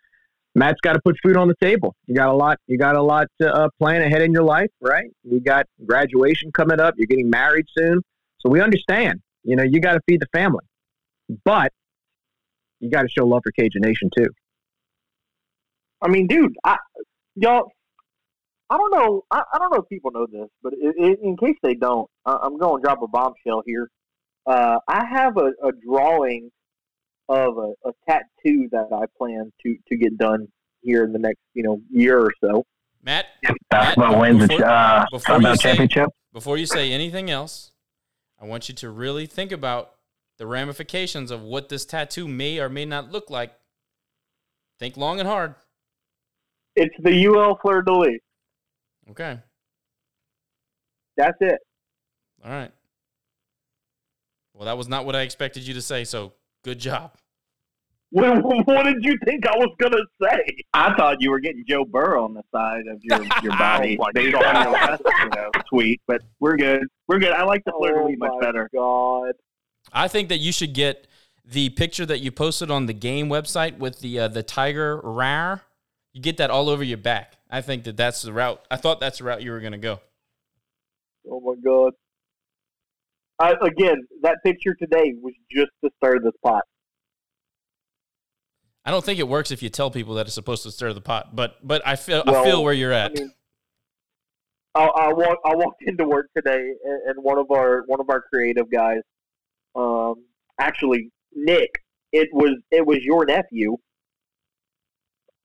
Matt's 0.55 0.79
got 0.81 0.93
to 0.93 0.99
put 1.03 1.15
food 1.21 1.37
on 1.37 1.47
the 1.47 1.55
table. 1.61 1.95
You 2.07 2.15
got 2.15 2.29
a 2.29 2.33
lot. 2.33 2.57
You 2.67 2.77
got 2.77 2.95
a 2.95 3.01
lot 3.01 3.27
to 3.41 3.53
uh, 3.53 3.69
plan 3.79 4.01
ahead 4.01 4.21
in 4.21 4.33
your 4.33 4.43
life, 4.43 4.69
right? 4.81 5.09
You 5.23 5.39
got 5.39 5.65
graduation 5.85 6.51
coming 6.51 6.79
up. 6.79 6.95
You're 6.97 7.07
getting 7.07 7.29
married 7.29 7.65
soon, 7.77 8.01
so 8.39 8.49
we 8.49 8.61
understand. 8.61 9.21
You 9.43 9.55
know, 9.55 9.63
you 9.63 9.79
got 9.79 9.93
to 9.93 10.01
feed 10.07 10.21
the 10.21 10.27
family, 10.33 10.65
but 11.45 11.71
you 12.79 12.89
got 12.89 13.03
to 13.03 13.09
show 13.09 13.25
love 13.25 13.41
for 13.43 13.51
Cajun 13.51 13.81
Nation 13.81 14.09
too. 14.15 14.27
I 16.01 16.07
mean, 16.07 16.27
dude, 16.27 16.55
I, 16.63 16.77
y'all, 17.35 17.71
I 18.69 18.77
don't 18.77 18.91
know. 18.91 19.23
I, 19.31 19.43
I 19.53 19.57
don't 19.57 19.71
know 19.71 19.79
if 19.79 19.89
people 19.89 20.11
know 20.11 20.27
this, 20.31 20.47
but 20.63 20.73
i 20.73 21.05
i 21.05 21.15
in 21.21 21.37
case 21.37 21.57
they 21.61 21.75
don't, 21.75 22.09
I, 22.25 22.37
I'm 22.43 22.57
going 22.57 22.81
to 22.81 22.85
drop 22.85 23.01
a 23.01 23.07
bombshell 23.07 23.63
here. 23.65 23.89
Uh, 24.45 24.79
I 24.87 25.05
have 25.05 25.37
a, 25.37 25.51
a 25.63 25.71
drawing 25.85 26.49
of 27.29 27.57
a, 27.57 27.73
a 27.87 27.91
tattoo 28.07 28.67
that 28.71 28.87
I 28.91 29.05
plan 29.17 29.51
to 29.63 29.77
to 29.87 29.97
get 29.97 30.17
done 30.17 30.47
here 30.81 31.03
in 31.05 31.13
the 31.13 31.19
next 31.19 31.39
you 31.53 31.63
know 31.63 31.79
year 31.89 32.19
or 32.19 32.31
so. 32.43 32.65
Matt, 33.01 33.27
Basketball 33.69 34.11
Matt, 34.11 34.19
wins 34.19 34.39
before- 34.47 34.57
the 34.59 34.65
uh, 34.69 35.05
before 35.11 35.41
you 35.41 35.55
say- 35.55 35.61
championship. 35.61 36.09
before 36.33 36.57
you 36.57 36.65
say 36.65 36.91
anything 36.91 37.29
else, 37.29 37.71
I 38.41 38.45
want 38.45 38.67
you 38.67 38.75
to 38.75 38.89
really 38.89 39.25
think 39.25 39.51
about 39.51 39.91
the 40.37 40.45
ramifications 40.47 41.31
of 41.31 41.41
what 41.41 41.69
this 41.69 41.85
tattoo 41.85 42.27
may 42.27 42.59
or 42.59 42.67
may 42.69 42.85
not 42.85 43.11
look 43.11 43.29
like. 43.29 43.53
Think 44.79 44.95
long 44.97 45.19
and 45.19 45.27
hard. 45.27 45.55
It's 46.75 46.95
the 47.03 47.25
UL 47.27 47.57
Fleur 47.61 47.81
de 47.81 47.91
Lis. 47.93 48.19
Okay. 49.11 49.39
That's 51.17 51.37
it. 51.41 51.59
All 52.45 52.51
right. 52.51 52.71
Well, 54.53 54.65
that 54.65 54.77
was 54.77 54.87
not 54.87 55.05
what 55.05 55.15
I 55.15 55.21
expected 55.21 55.67
you 55.67 55.73
to 55.73 55.81
say, 55.81 56.05
so 56.05 56.31
good 56.63 56.79
job. 56.79 57.13
What, 58.11 58.43
what 58.65 58.83
did 58.83 59.03
you 59.03 59.17
think 59.25 59.45
I 59.47 59.55
was 59.57 59.73
gonna 59.77 60.03
say? 60.21 60.43
I 60.73 60.95
thought 60.95 61.17
you 61.19 61.31
were 61.31 61.39
getting 61.39 61.63
Joe 61.67 61.85
Burrow 61.85 62.23
on 62.23 62.33
the 62.33 62.43
side 62.53 62.87
of 62.87 62.99
your, 63.01 63.21
your 63.43 63.57
body 63.57 63.97
Oh 63.99 64.05
my 64.05 64.11
based 64.13 64.35
on 64.35 64.41
your 64.41 64.73
last 64.73 65.01
you 65.05 65.29
know, 65.29 65.51
tweet, 65.69 66.01
but 66.07 66.21
we're 66.39 66.57
good. 66.57 66.87
We're 67.07 67.19
good. 67.19 67.31
I 67.31 67.43
like 67.43 67.63
the 67.65 67.73
fleur 67.77 67.93
de 67.93 67.99
Oh 67.99 68.05
lis 68.07 68.17
much 68.17 68.41
better. 68.41 68.69
God. 68.73 69.33
I 69.93 70.07
think 70.07 70.29
that 70.29 70.39
you 70.39 70.51
should 70.51 70.73
get 70.73 71.07
the 71.45 71.69
picture 71.69 72.05
that 72.05 72.19
you 72.19 72.31
posted 72.31 72.69
on 72.69 72.85
the 72.85 72.93
game 72.93 73.27
website 73.29 73.77
with 73.77 73.99
the 74.01 74.19
uh, 74.19 74.27
the 74.27 74.43
tiger 74.43 74.99
rar. 75.03 75.61
You 76.13 76.21
get 76.21 76.37
that 76.37 76.49
all 76.49 76.69
over 76.69 76.83
your 76.83 76.97
back. 76.97 77.37
I 77.49 77.61
think 77.61 77.83
that 77.85 77.97
that's 77.97 78.21
the 78.23 78.33
route. 78.33 78.63
I 78.69 78.77
thought 78.77 78.99
that's 78.99 79.19
the 79.19 79.23
route 79.23 79.41
you 79.41 79.51
were 79.51 79.59
going 79.59 79.73
to 79.73 79.77
go. 79.77 79.99
Oh 81.29 81.39
my 81.39 81.55
God. 81.63 81.93
I, 83.39 83.55
again, 83.61 84.05
that 84.21 84.37
picture 84.45 84.75
today 84.75 85.13
was 85.21 85.33
just 85.49 85.71
to 85.83 85.89
stir 85.97 86.19
this 86.19 86.33
pot. 86.43 86.63
I 88.85 88.91
don't 88.91 89.03
think 89.03 89.19
it 89.19 89.27
works 89.27 89.51
if 89.51 89.61
you 89.61 89.69
tell 89.69 89.91
people 89.91 90.15
that 90.15 90.25
it's 90.25 90.33
supposed 90.35 90.63
to 90.63 90.71
stir 90.71 90.93
the 90.93 91.01
pot, 91.01 91.35
but 91.35 91.55
but 91.65 91.85
I 91.85 91.95
feel 91.95 92.23
I 92.25 92.43
feel 92.43 92.63
where 92.63 92.73
you're 92.73 92.93
I 92.93 92.99
at. 93.01 93.13
mean, 93.13 93.31
I, 94.73 94.85
I 94.85 95.13
walk, 95.13 95.37
I 95.45 95.55
walked 95.55 95.83
into 95.83 96.05
work 96.05 96.27
today, 96.35 96.73
and, 96.83 97.01
and 97.07 97.23
one 97.23 97.37
of 97.37 97.51
our 97.51 97.83
one 97.85 97.99
of 97.99 98.09
our 98.09 98.21
creative 98.21 98.71
guys, 98.71 99.01
um, 99.75 100.15
actually 100.59 101.11
Nick, 101.33 101.69
it 102.11 102.29
was 102.31 102.57
it 102.71 102.85
was 102.85 102.99
your 103.01 103.25
nephew. 103.25 103.77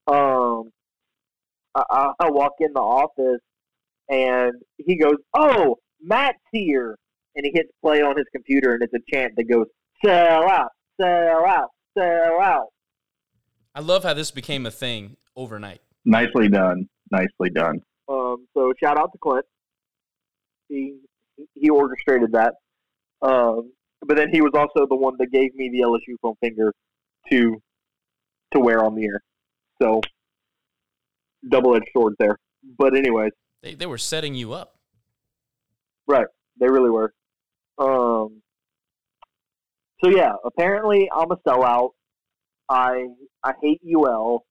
Um, 0.07 0.71
I, 1.75 1.83
I, 1.89 2.11
I 2.19 2.29
walk 2.31 2.53
in 2.59 2.73
the 2.73 2.79
office, 2.79 3.41
and 4.09 4.53
he 4.77 4.97
goes, 4.97 5.17
"Oh, 5.35 5.77
Matt's 6.01 6.39
here," 6.51 6.97
and 7.35 7.45
he 7.45 7.51
hits 7.53 7.69
play 7.81 8.01
on 8.01 8.17
his 8.17 8.25
computer, 8.33 8.73
and 8.73 8.83
it's 8.83 8.93
a 8.93 8.99
chant 9.13 9.33
that 9.37 9.45
goes, 9.49 9.67
"Sell 10.03 10.49
out, 10.49 10.69
sell 10.99 11.45
out, 11.45 11.69
sell 11.97 12.41
out." 12.41 12.67
I 13.73 13.81
love 13.81 14.03
how 14.03 14.13
this 14.13 14.31
became 14.31 14.65
a 14.65 14.71
thing 14.71 15.17
overnight. 15.35 15.81
Nicely 16.05 16.47
done. 16.47 16.87
Nicely 17.11 17.49
done. 17.49 17.81
Um, 18.07 18.47
so 18.55 18.73
shout 18.81 18.97
out 18.97 19.11
to 19.11 19.17
Clint. 19.17 19.45
He 20.69 20.97
he 21.53 21.69
orchestrated 21.69 22.31
that. 22.33 22.53
Um, 23.21 23.73
but 24.05 24.17
then 24.17 24.29
he 24.31 24.41
was 24.41 24.51
also 24.53 24.87
the 24.87 24.95
one 24.95 25.15
that 25.19 25.31
gave 25.31 25.53
me 25.55 25.69
the 25.69 25.79
LSU 25.79 26.15
foam 26.21 26.35
finger 26.41 26.73
to 27.31 27.61
to 28.53 28.59
wear 28.59 28.83
on 28.83 28.95
the 28.95 29.05
air. 29.05 29.21
So 29.81 30.01
double 31.49 31.75
edged 31.75 31.89
sword 31.93 32.13
there. 32.19 32.37
But 32.77 32.95
anyways, 32.95 33.31
They 33.61 33.75
they 33.75 33.85
were 33.85 33.97
setting 33.97 34.35
you 34.35 34.53
up. 34.53 34.75
right, 36.07 36.27
they 36.59 36.67
really 36.69 36.89
were. 36.89 37.13
Um, 37.77 38.41
so 40.03 40.09
yeah, 40.09 40.33
apparently 40.43 41.09
I'm 41.15 41.31
a 41.31 41.37
sellout. 41.37 41.91
I 42.69 43.07
I 43.43 43.53
hate 43.61 43.81
UL, 43.85 44.45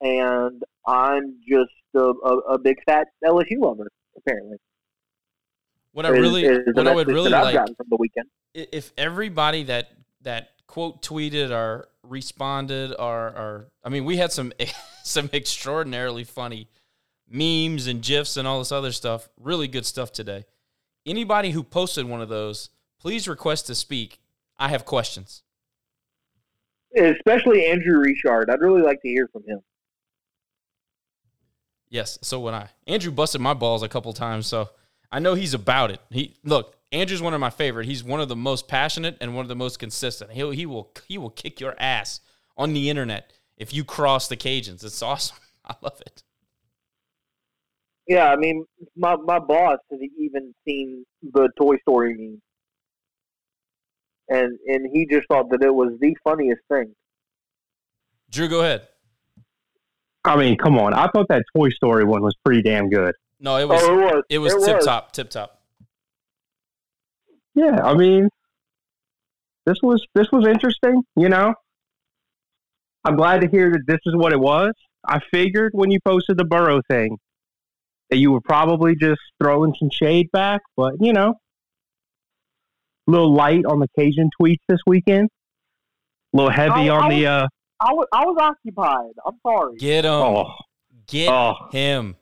and 0.00 0.62
I'm 0.86 1.36
just 1.48 1.70
a, 1.94 2.00
a, 2.00 2.38
a 2.54 2.58
big 2.58 2.76
fat 2.86 3.08
LSU 3.24 3.58
lover. 3.58 3.88
Apparently, 4.16 4.58
What 5.92 6.06
I 6.06 6.10
really 6.10 6.44
is 6.44 6.58
the 6.66 6.72
what 6.74 6.88
I 6.88 6.94
would 6.94 7.08
really 7.08 7.30
like 7.30 7.54
from 7.54 7.86
the 7.88 7.96
weekend. 7.96 8.26
if 8.54 8.92
everybody 8.98 9.64
that 9.64 9.90
that 10.22 10.50
quote 10.66 11.02
tweeted 11.02 11.50
or 11.50 11.88
responded 12.02 12.94
or 12.98 13.28
or 13.28 13.68
I 13.84 13.88
mean 13.88 14.04
we 14.04 14.16
had 14.16 14.32
some 14.32 14.52
some 15.04 15.30
extraordinarily 15.32 16.24
funny 16.24 16.68
memes 17.28 17.86
and 17.86 18.02
gifs 18.02 18.36
and 18.36 18.46
all 18.46 18.58
this 18.58 18.72
other 18.72 18.92
stuff. 18.92 19.28
Really 19.38 19.68
good 19.68 19.86
stuff 19.86 20.12
today. 20.12 20.44
Anybody 21.08 21.52
who 21.52 21.62
posted 21.64 22.04
one 22.06 22.20
of 22.20 22.28
those, 22.28 22.68
please 23.00 23.26
request 23.26 23.66
to 23.66 23.74
speak. 23.74 24.20
I 24.58 24.68
have 24.68 24.84
questions. 24.84 25.42
especially 26.96 27.66
Andrew 27.66 27.98
Richard. 27.98 28.50
I'd 28.50 28.60
really 28.60 28.82
like 28.82 29.00
to 29.02 29.08
hear 29.08 29.28
from 29.28 29.42
him. 29.44 29.60
Yes, 31.88 32.18
so 32.22 32.40
would 32.40 32.54
I. 32.54 32.68
Andrew 32.86 33.10
busted 33.10 33.40
my 33.40 33.54
balls 33.54 33.82
a 33.82 33.88
couple 33.88 34.12
times, 34.12 34.46
so 34.46 34.68
I 35.10 35.18
know 35.20 35.34
he's 35.34 35.54
about 35.54 35.90
it. 35.90 36.00
He 36.10 36.36
look, 36.44 36.76
Andrew's 36.92 37.22
one 37.22 37.32
of 37.34 37.40
my 37.40 37.50
favorite. 37.50 37.86
He's 37.86 38.04
one 38.04 38.20
of 38.20 38.28
the 38.28 38.36
most 38.36 38.68
passionate 38.68 39.16
and 39.20 39.34
one 39.34 39.44
of 39.44 39.48
the 39.48 39.56
most 39.56 39.78
consistent. 39.78 40.32
He'll 40.32 40.50
he 40.50 40.66
will 40.66 40.92
he 41.06 41.16
will 41.16 41.30
kick 41.30 41.60
your 41.60 41.74
ass 41.78 42.20
on 42.56 42.74
the 42.74 42.90
internet 42.90 43.32
if 43.56 43.72
you 43.72 43.84
cross 43.84 44.28
the 44.28 44.36
Cajuns. 44.36 44.84
It's 44.84 45.02
awesome. 45.02 45.38
I 45.64 45.74
love 45.80 46.02
it. 46.04 46.22
Yeah, 48.08 48.32
I 48.32 48.36
mean, 48.36 48.64
my 48.96 49.16
my 49.16 49.38
boss 49.38 49.78
has 49.90 50.00
even 50.18 50.54
seen 50.66 51.04
the 51.22 51.50
Toy 51.58 51.76
Story 51.82 52.14
meme, 52.18 52.40
and 54.28 54.58
and 54.66 54.88
he 54.90 55.06
just 55.06 55.28
thought 55.28 55.50
that 55.50 55.62
it 55.62 55.74
was 55.74 55.92
the 56.00 56.16
funniest 56.24 56.62
thing. 56.72 56.94
Drew, 58.30 58.48
go 58.48 58.60
ahead. 58.60 58.88
I 60.24 60.36
mean, 60.36 60.56
come 60.56 60.78
on. 60.78 60.94
I 60.94 61.08
thought 61.08 61.26
that 61.28 61.44
Toy 61.54 61.68
Story 61.70 62.04
one 62.04 62.22
was 62.22 62.34
pretty 62.44 62.62
damn 62.62 62.88
good. 62.88 63.14
No, 63.40 63.56
it 63.58 63.68
was 63.68 63.82
oh, 63.82 64.22
it 64.30 64.38
was. 64.38 64.52
it 64.52 64.56
was 64.56 64.66
tip 64.66 64.80
top, 64.80 65.12
tip 65.12 65.28
top. 65.28 65.60
Yeah, 67.54 67.80
I 67.82 67.94
mean, 67.94 68.30
this 69.66 69.78
was 69.82 70.02
this 70.14 70.28
was 70.32 70.46
interesting. 70.46 71.02
You 71.14 71.28
know, 71.28 71.52
I'm 73.04 73.16
glad 73.16 73.42
to 73.42 73.48
hear 73.48 73.70
that 73.70 73.82
this 73.86 74.00
is 74.06 74.16
what 74.16 74.32
it 74.32 74.40
was. 74.40 74.72
I 75.06 75.20
figured 75.30 75.72
when 75.74 75.90
you 75.90 75.98
posted 76.04 76.38
the 76.38 76.44
Burrow 76.44 76.80
thing 76.88 77.18
that 78.10 78.16
you 78.18 78.32
were 78.32 78.40
probably 78.40 78.94
just 78.96 79.20
throwing 79.42 79.74
some 79.78 79.90
shade 79.90 80.30
back, 80.32 80.62
but 80.76 80.94
you 81.00 81.12
know, 81.12 81.34
a 83.06 83.10
little 83.10 83.32
light 83.34 83.64
on 83.66 83.80
the 83.80 83.88
Cajun 83.98 84.30
tweets 84.40 84.60
this 84.68 84.80
weekend. 84.86 85.28
A 86.32 86.36
little 86.36 86.50
heavy 86.52 86.88
I- 86.90 86.96
on 86.96 87.04
I 87.04 87.08
the 87.14 87.26
uh 87.26 87.46
I 87.80 87.92
was 87.92 88.06
I 88.12 88.24
was 88.24 88.36
occupied. 88.40 89.12
I'm 89.24 89.38
sorry. 89.46 89.76
Get 89.76 90.04
him. 90.04 90.10
oh 90.10 90.52
Get 91.06 91.28
oh, 91.28 91.54
him. 91.72 92.16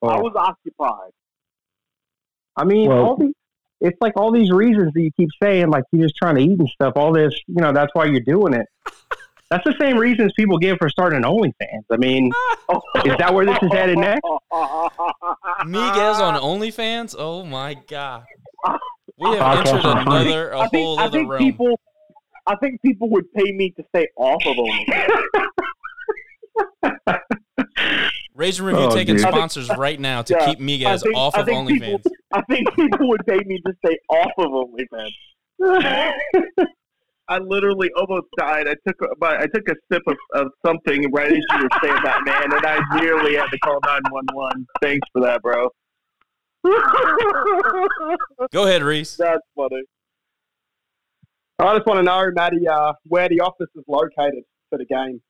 oh. 0.00 0.08
I 0.08 0.18
was 0.20 0.32
occupied. 0.36 1.10
I 2.56 2.64
mean, 2.64 2.88
Well- 2.88 3.04
all 3.04 3.16
the, 3.16 3.32
it's 3.80 3.98
like 4.00 4.12
all 4.16 4.30
these 4.30 4.50
reasons 4.52 4.92
that 4.94 5.00
you 5.02 5.10
keep 5.16 5.28
saying, 5.42 5.68
like 5.68 5.82
you're 5.90 6.04
just 6.06 6.14
trying 6.16 6.36
to 6.36 6.40
eat 6.42 6.56
and 6.58 6.68
stuff. 6.68 6.92
All 6.94 7.12
this, 7.12 7.34
you 7.48 7.60
know, 7.60 7.72
that's 7.72 7.90
why 7.94 8.04
you're 8.04 8.20
doing 8.20 8.54
it. 8.54 8.66
That's 9.52 9.64
the 9.64 9.74
same 9.78 9.98
reasons 9.98 10.32
people 10.34 10.56
give 10.56 10.78
for 10.78 10.88
starting 10.88 11.20
OnlyFans. 11.22 11.84
I 11.90 11.96
mean, 11.98 12.32
oh, 12.70 12.80
Is 13.04 13.14
that 13.18 13.34
where 13.34 13.44
this 13.44 13.58
is 13.62 13.70
headed 13.70 13.98
next? 13.98 14.22
Miguel's 15.66 16.20
on 16.22 16.40
OnlyFans. 16.40 17.14
Oh 17.18 17.44
my 17.44 17.74
god. 17.74 18.24
We 19.18 19.28
have 19.36 19.40
Podcast 19.40 19.66
entered 19.66 19.82
for 19.82 19.92
free. 19.92 20.00
another 20.00 20.50
a 20.52 20.60
I 20.60 20.68
think 20.68 20.84
whole 20.86 20.98
I 20.98 21.04
other 21.04 21.18
think 21.18 21.30
realm. 21.30 21.42
people 21.42 21.80
I 22.46 22.56
think 22.56 22.80
people 22.80 23.10
would 23.10 23.30
pay 23.34 23.52
me 23.52 23.70
to 23.76 23.84
stay 23.94 24.08
off 24.16 24.42
of 24.46 24.56
OnlyFans. 26.84 27.18
Raise 28.34 28.58
and 28.58 28.66
review 28.68 28.84
Oh, 28.86 28.90
taking 28.94 29.16
dude. 29.16 29.26
sponsors 29.28 29.68
right 29.76 30.00
now 30.00 30.22
to 30.22 30.32
Yeah, 30.34 30.46
keep 30.46 30.58
Miguez 30.60 30.86
I 30.86 30.96
think- 30.96 31.14
off 31.16 31.34
I 31.36 31.40
of 31.40 31.46
think 31.46 31.68
people- 31.68 31.98
OnlyFans. 31.98 32.12
I 32.32 32.40
think 32.48 32.74
people 32.74 33.08
would 33.10 33.20
pay 33.26 33.38
me 33.44 33.60
to 33.66 33.74
stay 33.84 33.98
off 34.08 34.32
of 34.38 34.46
OnlyFans. 34.50 35.12
I 37.28 37.38
literally 37.38 37.90
almost 37.96 38.26
died. 38.36 38.66
I 38.68 38.74
took 38.86 39.00
a, 39.02 39.16
but 39.18 39.40
I 39.40 39.46
took 39.46 39.68
a 39.68 39.74
sip 39.90 40.02
of, 40.06 40.16
of 40.34 40.48
something 40.66 41.10
right 41.12 41.30
as 41.30 41.38
you 41.38 41.62
were 41.62 41.68
saying 41.82 41.96
that, 42.04 42.20
man, 42.24 42.52
and 42.52 42.66
I 42.66 42.80
nearly 43.00 43.36
had 43.36 43.46
to 43.46 43.58
call 43.58 43.78
nine 43.86 44.02
one 44.10 44.26
one. 44.32 44.66
Thanks 44.82 45.06
for 45.12 45.22
that, 45.22 45.40
bro. 45.42 45.70
Go 48.52 48.66
ahead, 48.66 48.82
Reese. 48.82 49.16
That's 49.16 49.42
funny. 49.56 49.82
I 51.58 51.76
just 51.76 51.86
want 51.86 51.98
to 51.98 52.02
know, 52.02 52.30
Matty, 52.34 52.66
uh, 52.66 52.92
where 53.04 53.28
the 53.28 53.40
office 53.40 53.68
is 53.76 53.84
located 53.86 54.42
for 54.68 54.78
the 54.78 54.84
game. 54.84 55.20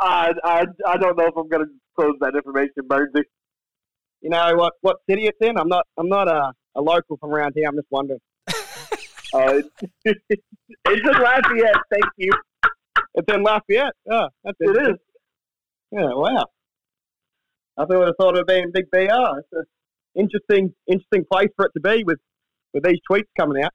I, 0.00 0.32
I, 0.44 0.64
I 0.86 0.96
don't 0.96 1.16
know 1.16 1.26
if 1.26 1.36
I'm 1.36 1.48
going 1.48 1.64
to 1.64 1.70
close 1.98 2.14
that 2.20 2.34
information, 2.34 2.82
Bernsey. 2.84 3.22
You 4.22 4.30
know 4.30 4.54
what? 4.56 4.72
What 4.80 4.96
city 5.08 5.26
it's 5.26 5.38
in? 5.40 5.56
I'm 5.56 5.68
not. 5.68 5.86
I'm 5.96 6.08
not 6.08 6.26
a, 6.28 6.52
a 6.74 6.80
local 6.80 7.16
from 7.18 7.30
around 7.30 7.52
here. 7.54 7.68
I'm 7.68 7.76
just 7.76 7.86
wondering. 7.90 8.18
Uh, 9.34 9.60
it's 10.04 10.22
in 10.86 11.02
Lafayette. 11.04 11.82
Thank 11.90 12.04
you. 12.16 12.30
It's 13.14 13.34
in 13.34 13.42
Lafayette. 13.42 13.94
Oh, 14.10 14.28
that's 14.44 14.56
It 14.60 14.90
is. 14.90 14.96
Yeah. 15.92 16.10
Wow. 16.14 16.46
I 17.78 17.84
thought 17.84 17.98
would 17.98 18.06
have 18.08 18.16
thought 18.20 18.34
it 18.36 18.38
would 18.38 18.46
be 18.46 18.58
in 18.58 18.72
Big 18.72 18.86
BR. 18.90 19.38
It's 19.38 19.48
an 19.52 19.64
interesting, 20.16 20.74
interesting 20.86 21.24
place 21.30 21.48
for 21.56 21.66
it 21.66 21.72
to 21.74 21.80
be 21.80 22.04
with 22.04 22.18
with 22.74 22.82
these 22.82 22.98
tweets 23.10 23.28
coming 23.38 23.62
out. 23.62 23.72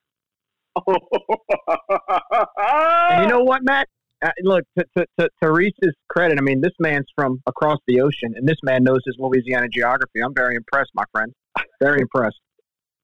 And 3.08 3.24
you 3.24 3.30
know 3.30 3.44
what, 3.44 3.64
Matt? 3.64 3.88
Uh, 4.24 4.30
look, 4.44 4.64
to, 4.78 4.86
to, 4.98 5.06
to, 5.20 5.30
to 5.42 5.52
Reese's 5.52 5.94
credit, 6.10 6.38
I 6.38 6.42
mean, 6.42 6.62
this 6.62 6.74
man's 6.80 7.08
from 7.16 7.42
across 7.46 7.80
the 7.88 8.02
ocean, 8.02 8.34
and 8.36 8.48
this 8.48 8.58
man 8.64 8.84
knows 8.84 9.02
his 9.06 9.16
Louisiana 9.20 9.68
geography. 9.68 10.22
I'm 10.24 10.34
very 10.34 10.56
impressed, 10.56 10.92
my 10.94 11.04
friend. 11.12 11.34
Very 11.82 12.02
impressed. 12.02 12.40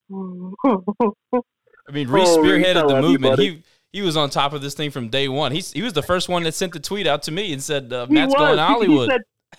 I 1.90 1.92
mean, 1.92 2.08
Reese 2.08 2.30
Oh, 2.30 2.38
spearheaded 2.38 2.74
the 2.76 2.86
love 2.94 3.04
you, 3.04 3.10
movement. 3.10 3.40
he 3.40 3.64
he 3.92 4.02
was 4.04 4.16
on 4.16 4.30
top 4.30 4.54
of 4.54 4.62
this 4.62 4.76
thing 4.76 4.92
from 4.92 5.10
day 5.10 5.28
one. 5.28 5.52
He's 5.52 5.72
he 5.74 5.82
was 5.82 5.94
the 5.94 6.04
first 6.04 6.30
one 6.30 6.44
that 6.44 6.54
sent 6.54 6.74
the 6.74 6.80
tweet 6.80 7.08
out 7.08 7.24
to 7.24 7.32
me 7.32 7.52
and 7.52 7.62
said 7.64 7.92
uh, 7.92 8.06
He 8.06 8.14
Matt's 8.14 8.34
was. 8.34 8.40
going 8.40 8.58
to 8.58 8.62
He- 8.66 8.72
Hollywood. 8.74 9.10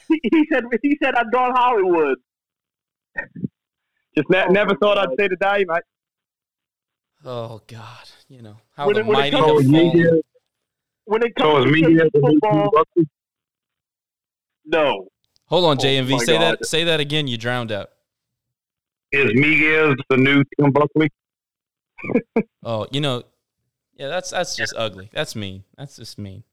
He 0.09 0.17
said, 0.23 0.23
he 0.33 0.47
said, 0.53 0.63
he 0.83 0.99
said, 1.03 1.15
I'm 1.17 1.29
going 1.31 1.53
Hollywood. 1.55 2.19
Just 4.17 4.31
ne- 4.31 4.45
Oh, 4.49 4.53
never 4.53 4.77
thought 4.77 4.97
God. 4.97 5.09
I'd 5.11 5.21
see 5.21 5.27
the 5.29 5.37
day, 5.37 5.65
mate. 5.67 5.83
oh 7.25 7.61
God, 7.67 8.09
you 8.29 8.43
know 8.43 8.57
how 8.77 8.87
When 8.87 8.95
the 8.95 9.01
it- 9.01 9.07
when 9.07 9.25
it 9.25 9.31
comes 9.33 9.47
have 9.65 9.73
to 9.73 9.91
fallen. 9.91 10.21
When 11.07 11.23
it 11.25 11.35
comes 11.35 11.59
is 11.59 11.65
to 11.65 11.71
media 11.73 12.05
Texas 12.05 12.21
football, 12.23 12.71
no. 14.65 15.09
Hold 15.47 15.65
on, 15.65 15.79
Oh, 15.79 15.81
JMV. 15.83 16.11
my 16.13 16.19
Say 16.25 16.35
God. 16.39 16.59
that. 16.61 16.67
Say 16.67 16.85
that 16.85 17.01
again. 17.01 17.27
You 17.27 17.37
drowned 17.37 17.73
out. 17.73 17.91
Is 19.11 19.33
Miguez 19.33 19.97
the 20.09 20.17
new 20.17 20.45
Tim 20.61 20.71
Buckley? 20.71 21.11
Oh, 22.63 22.87
you 22.91 23.01
know, 23.01 23.23
yeah. 23.97 24.09
That's 24.09 24.31
that's 24.31 24.57
just 24.57 24.75
ugly. 24.77 25.11
That's 25.13 25.35
mean. 25.35 25.65
That's 25.79 25.97
just 25.97 26.19
mean. 26.19 26.45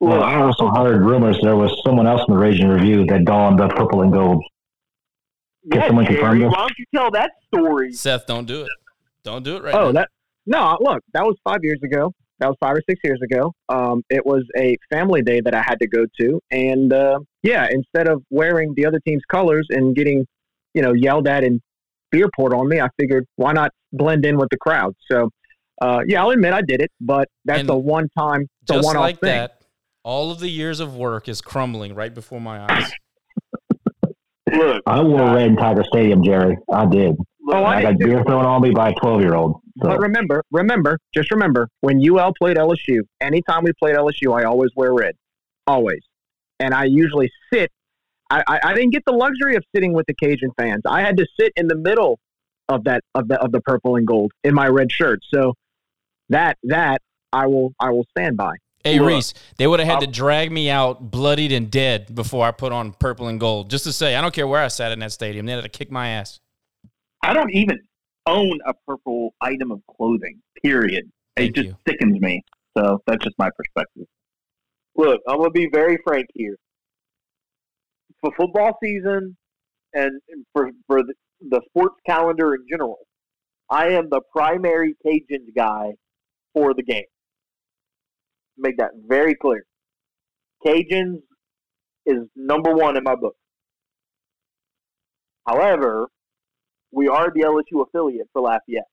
Well, 0.00 0.22
I 0.22 0.36
also 0.36 0.68
heard 0.70 1.04
rumors 1.04 1.38
there 1.42 1.56
was 1.56 1.70
someone 1.84 2.06
else 2.06 2.22
in 2.26 2.32
the 2.34 2.40
Raging 2.40 2.68
Review 2.68 3.04
that 3.06 3.24
donned 3.26 3.58
the 3.58 3.68
purple 3.68 4.00
and 4.02 4.10
gold. 4.12 4.42
Can 5.70 5.80
Yeah, 5.80 5.86
someone 5.88 6.06
confirm 6.06 6.38
Jerry, 6.38 6.48
this? 6.48 6.50
why 6.56 6.58
don't 6.60 6.78
you 6.78 6.84
tell 6.94 7.10
that 7.10 7.30
story? 7.54 7.92
Seth, 7.92 8.26
don't 8.26 8.46
do 8.46 8.62
it. 8.62 8.70
Don't 9.24 9.42
do 9.44 9.56
it 9.56 9.62
right 9.62 9.74
Oh, 9.74 9.86
now. 9.86 9.92
that 10.00 10.08
no. 10.46 10.78
Look, 10.80 11.02
that 11.12 11.22
was 11.24 11.36
five 11.44 11.58
years 11.62 11.80
ago. 11.84 12.12
That 12.38 12.48
was 12.48 12.56
five 12.60 12.74
or 12.74 12.80
six 12.88 12.98
years 13.04 13.20
ago. 13.22 13.52
Um, 13.68 14.02
it 14.08 14.24
was 14.24 14.42
a 14.56 14.74
family 14.90 15.20
day 15.20 15.42
that 15.42 15.54
I 15.54 15.60
had 15.60 15.78
to 15.80 15.86
go 15.86 16.06
to, 16.20 16.40
and 16.50 16.90
uh, 16.90 17.18
yeah, 17.42 17.68
instead 17.70 18.08
of 18.08 18.22
wearing 18.30 18.72
the 18.74 18.86
other 18.86 18.98
team's 19.06 19.22
colors 19.30 19.66
and 19.68 19.94
getting, 19.94 20.26
you 20.72 20.80
know, 20.80 20.94
yelled 20.94 21.28
at 21.28 21.44
and 21.44 21.60
beer 22.10 22.28
poured 22.36 22.54
on 22.54 22.68
me, 22.68 22.80
I 22.80 22.88
figured 22.98 23.26
why 23.36 23.52
not 23.52 23.70
blend 23.92 24.24
in 24.26 24.36
with 24.38 24.48
the 24.50 24.56
crowd. 24.58 24.94
So, 25.10 25.30
uh, 25.80 26.00
yeah, 26.06 26.22
I'll 26.22 26.30
admit 26.30 26.52
I 26.52 26.62
did 26.62 26.80
it, 26.82 26.90
but 27.00 27.28
that's 27.44 27.60
And 27.60 27.70
a 27.70 27.76
one-time, 27.76 28.42
it's 28.62 28.70
a 28.70 28.74
Just 28.74 28.86
one-off 28.86 29.00
like 29.00 29.20
thing. 29.20 29.30
that, 29.36 29.62
all 30.02 30.30
of 30.30 30.40
the 30.40 30.48
years 30.50 30.80
of 30.80 30.96
work 30.96 31.28
is 31.28 31.40
crumbling 31.40 31.94
right 31.94 32.14
before 32.14 32.40
my 32.40 32.60
eyes. 32.70 32.92
Look, 34.52 34.82
I 34.86 35.00
wore 35.02 35.34
red 35.34 35.46
in 35.46 35.56
Tiger 35.56 35.84
Stadium, 35.92 36.24
Jerry. 36.24 36.56
I 36.72 36.84
did. 36.86 37.14
Oh, 37.48 37.62
I 37.62 37.76
I 37.76 37.82
got 37.82 37.90
did 37.92 38.00
too. 38.00 38.06
beer 38.06 38.24
thrown 38.24 38.44
on 38.44 38.62
me 38.62 38.70
by 38.70 38.90
a 38.90 38.94
12 39.00 39.20
year 39.20 39.34
old. 39.34 39.60
So 39.82 39.88
But 39.88 40.00
remember, 40.00 40.42
remember, 40.50 40.98
just 41.14 41.30
remember, 41.30 41.68
when 41.80 42.00
UL 42.04 42.32
played 42.38 42.56
LSU, 42.56 43.00
anytime 43.20 43.62
we 43.64 43.72
played 43.78 43.96
LSU, 43.96 44.36
I 44.38 44.44
always 44.44 44.70
wear 44.76 44.92
red, 44.92 45.14
always, 45.66 46.00
and 46.58 46.74
I 46.74 46.84
usually 46.84 47.30
sit. 47.52 47.70
I, 48.30 48.42
I, 48.46 48.60
I 48.64 48.74
didn't 48.74 48.90
get 48.90 49.04
the 49.04 49.12
luxury 49.12 49.56
of 49.56 49.64
sitting 49.74 49.92
with 49.92 50.06
the 50.06 50.14
Cajun 50.14 50.50
fans. 50.58 50.82
I 50.86 51.00
had 51.00 51.16
to 51.16 51.26
sit 51.38 51.52
in 51.56 51.66
the 51.66 51.74
middle 51.74 52.18
of 52.68 52.84
that 52.84 53.02
of 53.14 53.28
the 53.28 53.38
of 53.40 53.50
the 53.52 53.60
purple 53.60 53.96
and 53.96 54.06
gold 54.06 54.32
in 54.44 54.54
my 54.54 54.68
red 54.68 54.92
shirt. 54.92 55.20
So 55.34 55.54
that 56.28 56.56
that 56.64 57.02
I 57.32 57.46
will 57.46 57.72
I 57.80 57.90
will 57.90 58.06
stand 58.16 58.36
by. 58.36 58.54
Hey 58.84 58.98
Look, 58.98 59.08
Reese, 59.08 59.34
they 59.58 59.66
would 59.66 59.78
have 59.80 59.88
had 59.88 60.00
to 60.00 60.06
I'm- 60.06 60.12
drag 60.12 60.50
me 60.52 60.70
out 60.70 61.10
bloodied 61.10 61.52
and 61.52 61.70
dead 61.70 62.14
before 62.14 62.46
I 62.46 62.50
put 62.50 62.72
on 62.72 62.92
purple 62.92 63.28
and 63.28 63.38
gold. 63.38 63.68
Just 63.68 63.84
to 63.84 63.92
say, 63.92 64.14
I 64.16 64.20
don't 64.22 64.32
care 64.32 64.46
where 64.46 64.62
I 64.62 64.68
sat 64.68 64.92
in 64.92 65.00
that 65.00 65.12
stadium. 65.12 65.44
They 65.44 65.52
had 65.52 65.62
to 65.62 65.68
kick 65.68 65.90
my 65.90 66.08
ass. 66.08 66.38
I 67.22 67.34
don't 67.34 67.50
even 67.50 67.78
own 68.26 68.58
a 68.64 68.72
purple 68.86 69.34
item 69.42 69.70
of 69.72 69.80
clothing. 69.96 70.40
Period. 70.62 71.10
Thank 71.36 71.50
it 71.50 71.54
just 71.56 71.66
you. 71.68 71.76
sickens 71.86 72.20
me. 72.20 72.42
So 72.78 73.02
that's 73.06 73.22
just 73.22 73.36
my 73.38 73.50
perspective. 73.56 74.06
look, 74.96 75.20
I'm 75.28 75.36
gonna 75.38 75.50
be 75.50 75.68
very 75.70 75.98
frank 76.04 76.26
here. 76.34 76.56
For 78.22 78.32
football 78.36 78.76
season 78.82 79.36
and 79.94 80.20
for 80.52 80.70
for 80.86 81.02
the, 81.02 81.60
sports 81.68 81.96
calendar 82.06 82.54
in 82.54 82.66
general, 82.70 82.98
I 83.70 83.88
am 83.88 84.08
the 84.10 84.20
primary 84.32 84.94
Cajuns 85.04 85.54
guy 85.56 85.92
for 86.52 86.74
the 86.74 86.82
game. 86.82 87.04
Make 88.58 88.76
that 88.76 88.90
very 89.06 89.34
clear. 89.34 89.64
Cajuns 90.64 91.22
is 92.04 92.18
number 92.36 92.74
one 92.74 92.96
in 92.96 93.04
my 93.04 93.14
book. 93.14 93.36
However, 95.46 96.08
we 96.92 97.08
are 97.08 97.30
the 97.34 97.42
LSU 97.42 97.86
affiliate 97.86 98.28
for 98.32 98.42
Lafayette. 98.42 98.84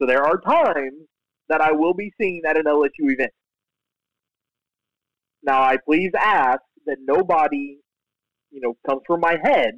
So 0.00 0.06
there 0.06 0.22
are 0.22 0.40
times 0.40 1.08
that 1.48 1.60
I 1.60 1.72
will 1.72 1.94
be 1.94 2.12
seen 2.20 2.42
at 2.46 2.56
an 2.56 2.64
LSU 2.64 3.10
event. 3.10 3.32
Now, 5.42 5.62
I 5.62 5.76
please 5.84 6.12
ask 6.18 6.60
that 6.86 6.98
nobody, 7.00 7.78
you 8.50 8.60
know, 8.60 8.76
comes 8.86 9.02
from 9.06 9.20
my 9.20 9.36
head 9.42 9.76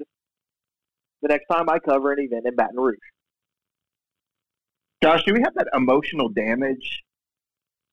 the 1.22 1.28
next 1.28 1.46
time 1.50 1.68
I 1.68 1.78
cover 1.78 2.12
an 2.12 2.20
event 2.20 2.46
in 2.46 2.54
Baton 2.54 2.76
Rouge. 2.76 2.96
Josh, 5.02 5.22
do 5.26 5.32
we 5.32 5.40
have 5.40 5.54
that 5.54 5.68
emotional 5.74 6.28
damage 6.28 7.02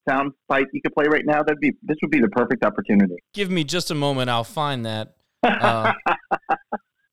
sound 0.07 0.33
bite 0.47 0.65
you 0.73 0.81
could 0.81 0.93
play 0.93 1.07
right 1.07 1.25
now? 1.25 1.41
That'd 1.41 1.59
be 1.59 1.73
this 1.83 1.97
would 2.01 2.11
be 2.11 2.19
the 2.19 2.29
perfect 2.29 2.63
opportunity. 2.63 3.15
Give 3.33 3.49
me 3.49 3.63
just 3.63 3.91
a 3.91 3.95
moment. 3.95 4.29
I'll 4.29 4.43
find 4.43 4.85
that. 4.85 5.15
Uh, 5.43 5.93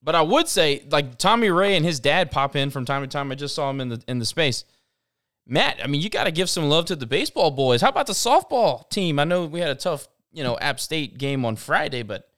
but 0.03 0.15
I 0.15 0.23
would 0.23 0.49
say, 0.49 0.85
like 0.91 1.19
Tommy 1.19 1.51
Ray 1.51 1.77
and 1.77 1.85
his 1.85 2.01
dad 2.01 2.31
pop 2.31 2.57
in 2.57 2.71
from 2.71 2.85
time 2.85 3.03
to 3.03 3.07
time. 3.07 3.31
I 3.31 3.37
just 3.37 3.55
saw 3.55 3.71
him 3.71 3.81
in 3.81 3.91
the 3.91 4.03
in 4.09 4.19
the 4.19 4.25
space. 4.25 4.65
Matt, 5.47 5.79
I 5.83 5.87
mean, 5.87 6.01
you 6.01 6.09
got 6.09 6.25
to 6.25 6.31
give 6.31 6.49
some 6.51 6.69
love 6.69 6.87
to 6.87 6.97
the 6.97 7.07
baseball 7.07 7.51
boys. 7.51 7.81
How 7.83 7.91
about 7.91 8.07
the 8.07 8.13
softball 8.13 8.89
team? 8.91 9.19
I 9.19 9.25
know 9.25 9.45
we 9.45 9.61
had 9.61 9.71
a 9.71 9.75
tough, 9.75 10.09
you 10.33 10.43
know, 10.43 10.59
App 10.59 10.81
State 10.81 11.19
game 11.19 11.45
on 11.45 11.57
Friday, 11.57 12.03
but 12.03 12.29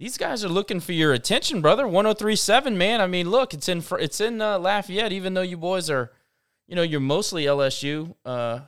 these 0.00 0.16
guys 0.16 0.42
are 0.42 0.48
looking 0.48 0.80
for 0.80 0.92
your 0.92 1.12
attention, 1.12 1.60
brother. 1.60 1.86
1037, 1.86 2.76
man. 2.78 3.02
I 3.02 3.06
mean, 3.06 3.28
look, 3.28 3.52
it's 3.52 3.68
in 3.68 3.82
Fr- 3.82 3.98
it's 3.98 4.18
in 4.18 4.40
uh, 4.40 4.58
Lafayette. 4.58 5.12
Even 5.12 5.34
though 5.34 5.42
you 5.42 5.58
boys 5.58 5.90
are, 5.90 6.10
you 6.66 6.74
know, 6.74 6.80
you're 6.80 7.00
mostly 7.00 7.44
LSU, 7.44 8.14
uh, 8.24 8.60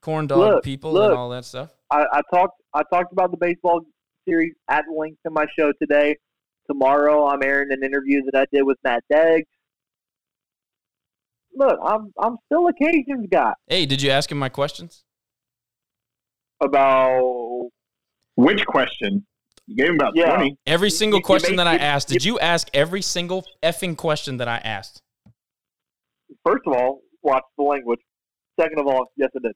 corn 0.00 0.28
dog 0.28 0.38
Look, 0.38 0.64
people 0.64 0.92
look. 0.92 1.10
and 1.10 1.18
all 1.18 1.30
that 1.30 1.44
stuff. 1.44 1.74
I, 1.90 2.04
I 2.12 2.20
talked 2.32 2.62
I 2.72 2.82
talked 2.92 3.12
about 3.12 3.32
the 3.32 3.38
baseball 3.38 3.80
series 4.26 4.54
at 4.68 4.84
length 4.96 5.18
in 5.24 5.32
my 5.32 5.46
show 5.58 5.72
today. 5.82 6.16
Tomorrow, 6.68 7.26
I'm 7.26 7.42
airing 7.42 7.72
an 7.72 7.82
interview 7.82 8.22
that 8.30 8.38
I 8.38 8.46
did 8.56 8.62
with 8.62 8.78
Matt 8.84 9.02
Deggs. 9.12 9.46
Look, 11.56 11.76
I'm 11.84 12.12
I'm 12.22 12.36
still 12.46 12.68
a 12.68 12.72
Cajuns 12.72 13.28
guy. 13.28 13.52
Hey, 13.66 13.84
did 13.84 14.00
you 14.00 14.10
ask 14.10 14.30
him 14.30 14.38
my 14.38 14.48
questions? 14.48 15.02
About 16.60 17.70
Which 18.36 18.64
question? 18.64 19.26
You 19.70 19.76
gave 19.76 19.90
him 19.90 19.94
about 19.94 20.16
Yeah. 20.16 20.34
twenty. 20.34 20.56
Every 20.66 20.90
single 20.90 21.20
question 21.22 21.52
make- 21.52 21.58
that 21.58 21.68
I 21.68 21.74
you- 21.74 21.78
asked, 21.78 22.08
did 22.08 22.24
you 22.24 22.40
ask 22.40 22.68
every 22.74 23.02
single 23.02 23.46
effing 23.62 23.96
question 23.96 24.38
that 24.38 24.48
I 24.48 24.58
asked? 24.58 25.00
first 26.44 26.62
of 26.66 26.72
all, 26.72 27.02
watch 27.22 27.44
the 27.56 27.62
language. 27.62 28.00
Second 28.60 28.80
of 28.80 28.86
all, 28.88 29.12
yes, 29.16 29.30
I 29.36 29.38
did. 29.46 29.52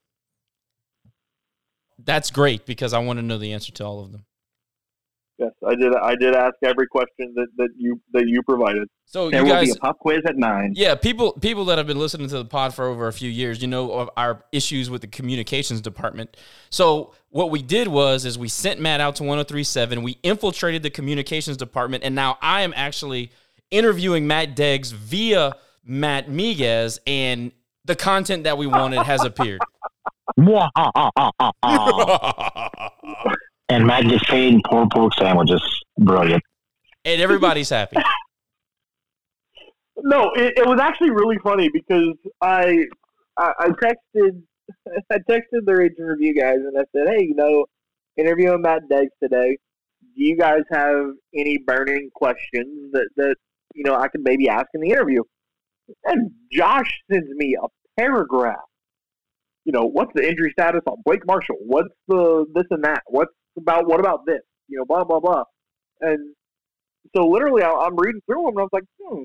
That's 1.98 2.30
great 2.30 2.64
because 2.64 2.92
I 2.92 2.98
want 3.00 3.18
to 3.18 3.22
know 3.22 3.38
the 3.38 3.52
answer 3.52 3.72
to 3.72 3.84
all 3.84 4.00
of 4.04 4.12
them. 4.12 4.24
Yes, 5.38 5.50
I 5.66 5.74
did. 5.74 5.92
I 5.94 6.14
did 6.14 6.34
ask 6.34 6.54
every 6.62 6.86
question 6.86 7.34
that, 7.34 7.48
that 7.56 7.70
you 7.76 8.00
that 8.12 8.28
you 8.28 8.40
provided. 8.42 8.86
So 9.04 9.30
There 9.30 9.40
you 9.40 9.46
will 9.46 9.54
guys, 9.54 9.66
be 9.66 9.72
a 9.72 9.80
pop 9.80 9.98
quiz 9.98 10.20
at 10.26 10.36
nine. 10.36 10.72
yeah, 10.76 10.94
people 10.94 11.32
people 11.32 11.64
that 11.66 11.78
have 11.78 11.88
been 11.88 11.98
listening 11.98 12.28
to 12.28 12.38
the 12.38 12.44
pod 12.44 12.72
for 12.72 12.84
over 12.84 13.08
a 13.08 13.12
few 13.12 13.28
years, 13.28 13.60
you 13.60 13.66
know 13.66 13.90
of 13.92 14.10
our 14.16 14.44
issues 14.52 14.90
with 14.90 15.00
the 15.00 15.08
communications 15.08 15.80
department. 15.80 16.36
So 16.70 17.14
what 17.30 17.50
we 17.50 17.62
did 17.62 17.88
was 17.88 18.24
is 18.24 18.38
we 18.38 18.48
sent 18.48 18.80
Matt 18.80 19.00
out 19.00 19.16
to 19.16 19.24
1037. 19.24 20.04
We 20.04 20.18
infiltrated 20.22 20.84
the 20.84 20.90
communications 20.90 21.56
department, 21.56 22.04
and 22.04 22.14
now 22.14 22.38
I 22.40 22.62
am 22.62 22.72
actually 22.76 23.32
interviewing 23.72 24.28
Matt 24.28 24.54
Deggs 24.54 24.92
via 24.92 25.56
Matt 25.84 26.28
Miguez, 26.28 27.00
and 27.08 27.50
the 27.84 27.96
content 27.96 28.44
that 28.44 28.56
we 28.56 28.68
wanted 28.68 29.02
has 29.02 29.24
appeared. 29.24 29.60
and 33.68 33.86
Matt 33.86 34.04
gets 34.08 34.24
paid 34.24 34.54
in 34.54 34.60
pulled 34.68 34.90
pork 34.90 35.14
sandwiches. 35.14 35.62
Brilliant. 35.98 36.42
and 37.04 37.20
everybody's 37.20 37.70
happy. 37.70 37.96
No, 39.96 40.32
it, 40.34 40.54
it 40.58 40.66
was 40.66 40.80
actually 40.80 41.10
really 41.10 41.38
funny 41.38 41.70
because 41.72 42.14
I 42.42 42.84
I, 43.38 43.52
I 43.58 43.68
texted 43.68 44.42
I 45.10 45.18
texted 45.30 45.64
the 45.64 45.74
Rage 45.74 45.92
and 45.98 46.08
Review 46.08 46.34
guys 46.34 46.56
and 46.56 46.76
I 46.76 46.82
said, 46.94 47.08
hey, 47.08 47.24
you 47.24 47.34
know, 47.34 47.64
interviewing 48.16 48.62
Matt 48.62 48.82
Deggs 48.90 49.08
today. 49.22 49.56
Do 50.16 50.24
you 50.24 50.36
guys 50.36 50.62
have 50.72 51.06
any 51.34 51.58
burning 51.58 52.10
questions 52.14 52.92
that 52.92 53.08
that 53.16 53.36
you 53.74 53.84
know 53.84 53.94
I 53.94 54.08
could 54.08 54.22
maybe 54.24 54.48
ask 54.48 54.66
in 54.74 54.80
the 54.80 54.90
interview? 54.90 55.22
And 56.04 56.32
Josh 56.52 56.90
sends 57.10 57.30
me 57.30 57.56
a 57.62 57.66
paragraph. 57.98 58.58
You 59.64 59.72
know, 59.72 59.84
what's 59.86 60.12
the 60.14 60.28
injury 60.28 60.50
status 60.50 60.82
on 60.86 60.96
Blake 61.06 61.26
Marshall? 61.26 61.56
What's 61.60 61.94
the 62.08 62.46
this 62.54 62.66
and 62.70 62.84
that? 62.84 63.02
What's 63.06 63.32
about 63.56 63.86
what 63.86 64.00
about 64.00 64.26
this? 64.26 64.40
You 64.68 64.78
know, 64.78 64.84
blah 64.84 65.04
blah 65.04 65.20
blah. 65.20 65.44
And 66.00 66.34
so 67.14 67.26
literally, 67.26 67.62
I, 67.62 67.70
I'm 67.70 67.96
reading 67.96 68.20
through 68.26 68.44
them 68.44 68.56
and 68.56 68.60
I 68.60 68.62
was 68.62 68.70
like, 68.72 68.84
hmm, 69.00 69.24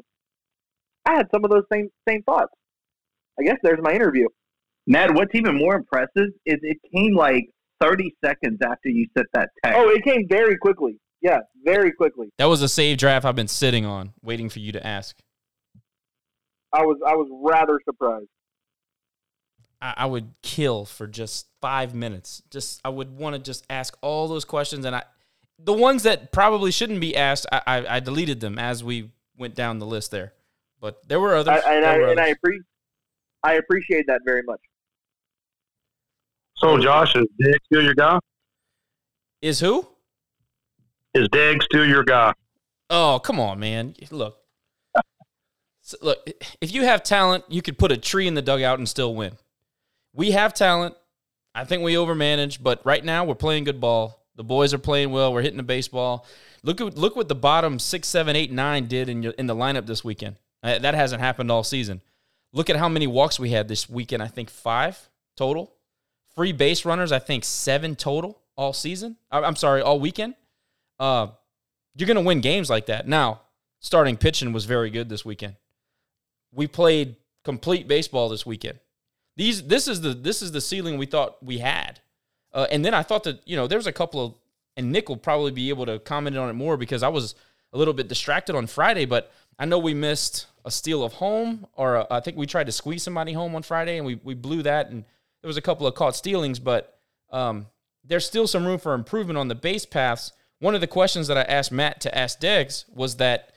I 1.05 1.15
had 1.15 1.27
some 1.33 1.43
of 1.43 1.49
those 1.49 1.63
same 1.71 1.89
same 2.07 2.23
thoughts. 2.23 2.53
I 3.39 3.43
guess 3.43 3.57
there's 3.63 3.79
my 3.81 3.93
interview. 3.93 4.27
Ned, 4.87 5.15
what's 5.15 5.33
even 5.35 5.57
more 5.57 5.75
impressive 5.75 6.29
is 6.45 6.57
it 6.61 6.77
came 6.93 7.15
like 7.15 7.45
30 7.81 8.13
seconds 8.23 8.59
after 8.63 8.89
you 8.89 9.07
sent 9.15 9.27
that 9.33 9.49
text. 9.63 9.79
Oh, 9.79 9.89
it 9.89 10.03
came 10.03 10.27
very 10.27 10.57
quickly. 10.57 10.97
Yeah, 11.21 11.39
very 11.63 11.91
quickly. 11.91 12.29
That 12.37 12.45
was 12.45 12.61
a 12.61 12.69
save 12.69 12.97
draft 12.97 13.25
I've 13.25 13.35
been 13.35 13.47
sitting 13.47 13.85
on, 13.85 14.13
waiting 14.21 14.49
for 14.49 14.59
you 14.59 14.71
to 14.71 14.85
ask. 14.85 15.17
I 16.73 16.83
was 16.83 16.97
I 17.05 17.15
was 17.15 17.27
rather 17.43 17.79
surprised. 17.83 18.29
I, 19.81 19.93
I 19.97 20.05
would 20.05 20.31
kill 20.41 20.85
for 20.85 21.07
just 21.07 21.47
five 21.61 21.93
minutes. 21.93 22.41
Just 22.49 22.81
I 22.83 22.89
would 22.89 23.17
want 23.17 23.35
to 23.35 23.41
just 23.41 23.65
ask 23.69 23.97
all 24.01 24.27
those 24.27 24.45
questions, 24.45 24.85
and 24.85 24.95
I, 24.95 25.03
the 25.57 25.73
ones 25.73 26.03
that 26.03 26.31
probably 26.31 26.71
shouldn't 26.71 27.01
be 27.01 27.15
asked, 27.15 27.45
I, 27.51 27.61
I, 27.65 27.95
I 27.95 27.99
deleted 27.99 28.39
them 28.39 28.57
as 28.57 28.83
we 28.83 29.11
went 29.37 29.55
down 29.55 29.79
the 29.79 29.85
list 29.85 30.11
there. 30.11 30.33
But 30.81 31.07
there 31.07 31.19
were 31.19 31.35
others. 31.35 31.61
I, 31.65 31.75
and 31.75 31.85
I 31.85 31.97
were 31.97 32.07
and 32.11 32.19
I 32.19 32.23
others. 32.23 32.35
appreciate 32.37 32.65
I 33.43 33.53
appreciate 33.53 34.07
that 34.07 34.21
very 34.25 34.43
much. 34.43 34.59
So, 36.57 36.77
Josh, 36.77 37.15
is 37.15 37.25
Diggs 37.39 37.59
still 37.65 37.83
your 37.83 37.95
guy? 37.95 38.19
Is 39.41 39.59
who? 39.61 39.87
Is 41.13 41.27
Diggs 41.31 41.65
still 41.65 41.85
your 41.85 42.03
guy? 42.03 42.33
Oh, 42.89 43.19
come 43.23 43.39
on, 43.39 43.59
man. 43.59 43.95
Look. 44.11 44.37
So, 45.81 45.97
look, 46.03 46.29
if 46.61 46.71
you 46.71 46.83
have 46.83 47.01
talent, 47.01 47.45
you 47.47 47.63
could 47.63 47.79
put 47.79 47.91
a 47.91 47.97
tree 47.97 48.27
in 48.27 48.35
the 48.35 48.43
dugout 48.43 48.77
and 48.77 48.87
still 48.87 49.15
win. 49.15 49.37
We 50.13 50.31
have 50.31 50.53
talent. 50.53 50.95
I 51.55 51.65
think 51.65 51.83
we 51.83 51.95
overmanage, 51.95 52.61
but 52.61 52.85
right 52.85 53.03
now 53.03 53.25
we're 53.25 53.35
playing 53.35 53.63
good 53.63 53.81
ball. 53.81 54.25
The 54.35 54.43
boys 54.43 54.73
are 54.73 54.79
playing 54.79 55.11
well. 55.11 55.33
We're 55.33 55.41
hitting 55.41 55.57
the 55.57 55.63
baseball. 55.63 56.25
Look 56.63 56.79
at 56.81 56.97
look 56.97 57.15
what 57.15 57.27
the 57.27 57.35
bottom 57.35 57.79
six, 57.79 58.07
seven, 58.07 58.35
eight, 58.35 58.51
nine 58.51 58.87
did 58.87 59.09
in 59.09 59.23
your, 59.23 59.33
in 59.33 59.47
the 59.47 59.55
lineup 59.55 59.85
this 59.85 60.03
weekend. 60.03 60.37
Uh, 60.63 60.79
that 60.79 60.93
hasn't 60.93 61.21
happened 61.21 61.51
all 61.51 61.63
season. 61.63 62.01
Look 62.53 62.69
at 62.69 62.75
how 62.75 62.89
many 62.89 63.07
walks 63.07 63.39
we 63.39 63.51
had 63.51 63.67
this 63.67 63.89
weekend. 63.89 64.23
I 64.23 64.27
think 64.27 64.49
five 64.49 65.09
total. 65.37 65.73
Free 66.35 66.51
base 66.51 66.85
runners, 66.85 67.11
I 67.11 67.19
think 67.19 67.43
seven 67.43 67.95
total 67.95 68.39
all 68.55 68.73
season. 68.73 69.17
I- 69.31 69.43
I'm 69.43 69.55
sorry, 69.55 69.81
all 69.81 69.99
weekend. 69.99 70.35
Uh, 70.99 71.27
you're 71.95 72.07
to 72.15 72.21
win 72.21 72.41
games 72.41 72.69
like 72.69 72.85
that. 72.87 73.07
Now, 73.07 73.41
starting 73.79 74.15
pitching 74.17 74.53
was 74.53 74.65
very 74.65 74.89
good 74.89 75.09
this 75.09 75.25
weekend. 75.25 75.55
We 76.53 76.67
played 76.67 77.15
complete 77.43 77.87
baseball 77.87 78.29
this 78.29 78.45
weekend. 78.45 78.79
These 79.39 79.63
this 79.63 79.87
is 79.87 80.01
the 80.01 80.13
this 80.13 80.41
is 80.41 80.51
the 80.51 80.59
ceiling 80.59 80.97
we 80.97 81.05
thought 81.05 81.41
we 81.41 81.59
had. 81.59 82.01
Uh, 82.51 82.67
and 82.71 82.83
then 82.83 82.93
I 82.93 83.03
thought 83.03 83.23
that, 83.23 83.39
you 83.47 83.55
know, 83.55 83.67
there's 83.67 83.87
a 83.87 83.93
couple 83.93 84.25
of 84.25 84.35
and 84.75 84.91
Nick 84.91 85.07
will 85.07 85.15
probably 85.15 85.51
be 85.51 85.69
able 85.69 85.85
to 85.85 85.97
comment 85.97 86.35
on 86.35 86.49
it 86.49 86.53
more 86.53 86.75
because 86.75 87.03
I 87.03 87.07
was 87.07 87.35
a 87.71 87.77
little 87.77 87.93
bit 87.93 88.09
distracted 88.09 88.53
on 88.53 88.67
Friday, 88.67 89.05
but 89.05 89.31
I 89.57 89.63
know 89.63 89.79
we 89.79 89.93
missed 89.93 90.47
a 90.65 90.71
steal 90.71 91.05
of 91.05 91.13
home 91.13 91.67
or 91.77 91.95
a, 91.95 92.07
I 92.11 92.19
think 92.19 92.35
we 92.35 92.47
tried 92.47 92.65
to 92.65 92.73
squeeze 92.73 93.01
somebody 93.01 93.31
home 93.31 93.55
on 93.55 93.63
Friday 93.63 93.95
and 93.95 94.05
we 94.05 94.19
we 94.25 94.33
blew 94.33 94.61
that 94.63 94.89
and 94.89 95.05
there 95.41 95.47
was 95.47 95.55
a 95.55 95.61
couple 95.61 95.87
of 95.87 95.95
caught 95.95 96.17
stealings, 96.17 96.59
but 96.59 96.99
um, 97.31 97.67
there's 98.03 98.25
still 98.25 98.45
some 98.45 98.65
room 98.65 98.77
for 98.77 98.93
improvement 98.93 99.37
on 99.37 99.47
the 99.47 99.55
base 99.55 99.85
paths. 99.85 100.33
One 100.59 100.75
of 100.75 100.81
the 100.81 100.87
questions 100.87 101.27
that 101.27 101.37
I 101.37 101.43
asked 101.43 101.71
Matt 101.71 102.01
to 102.01 102.17
ask 102.17 102.41
Deggs 102.41 102.83
was 102.93 103.15
that 103.15 103.53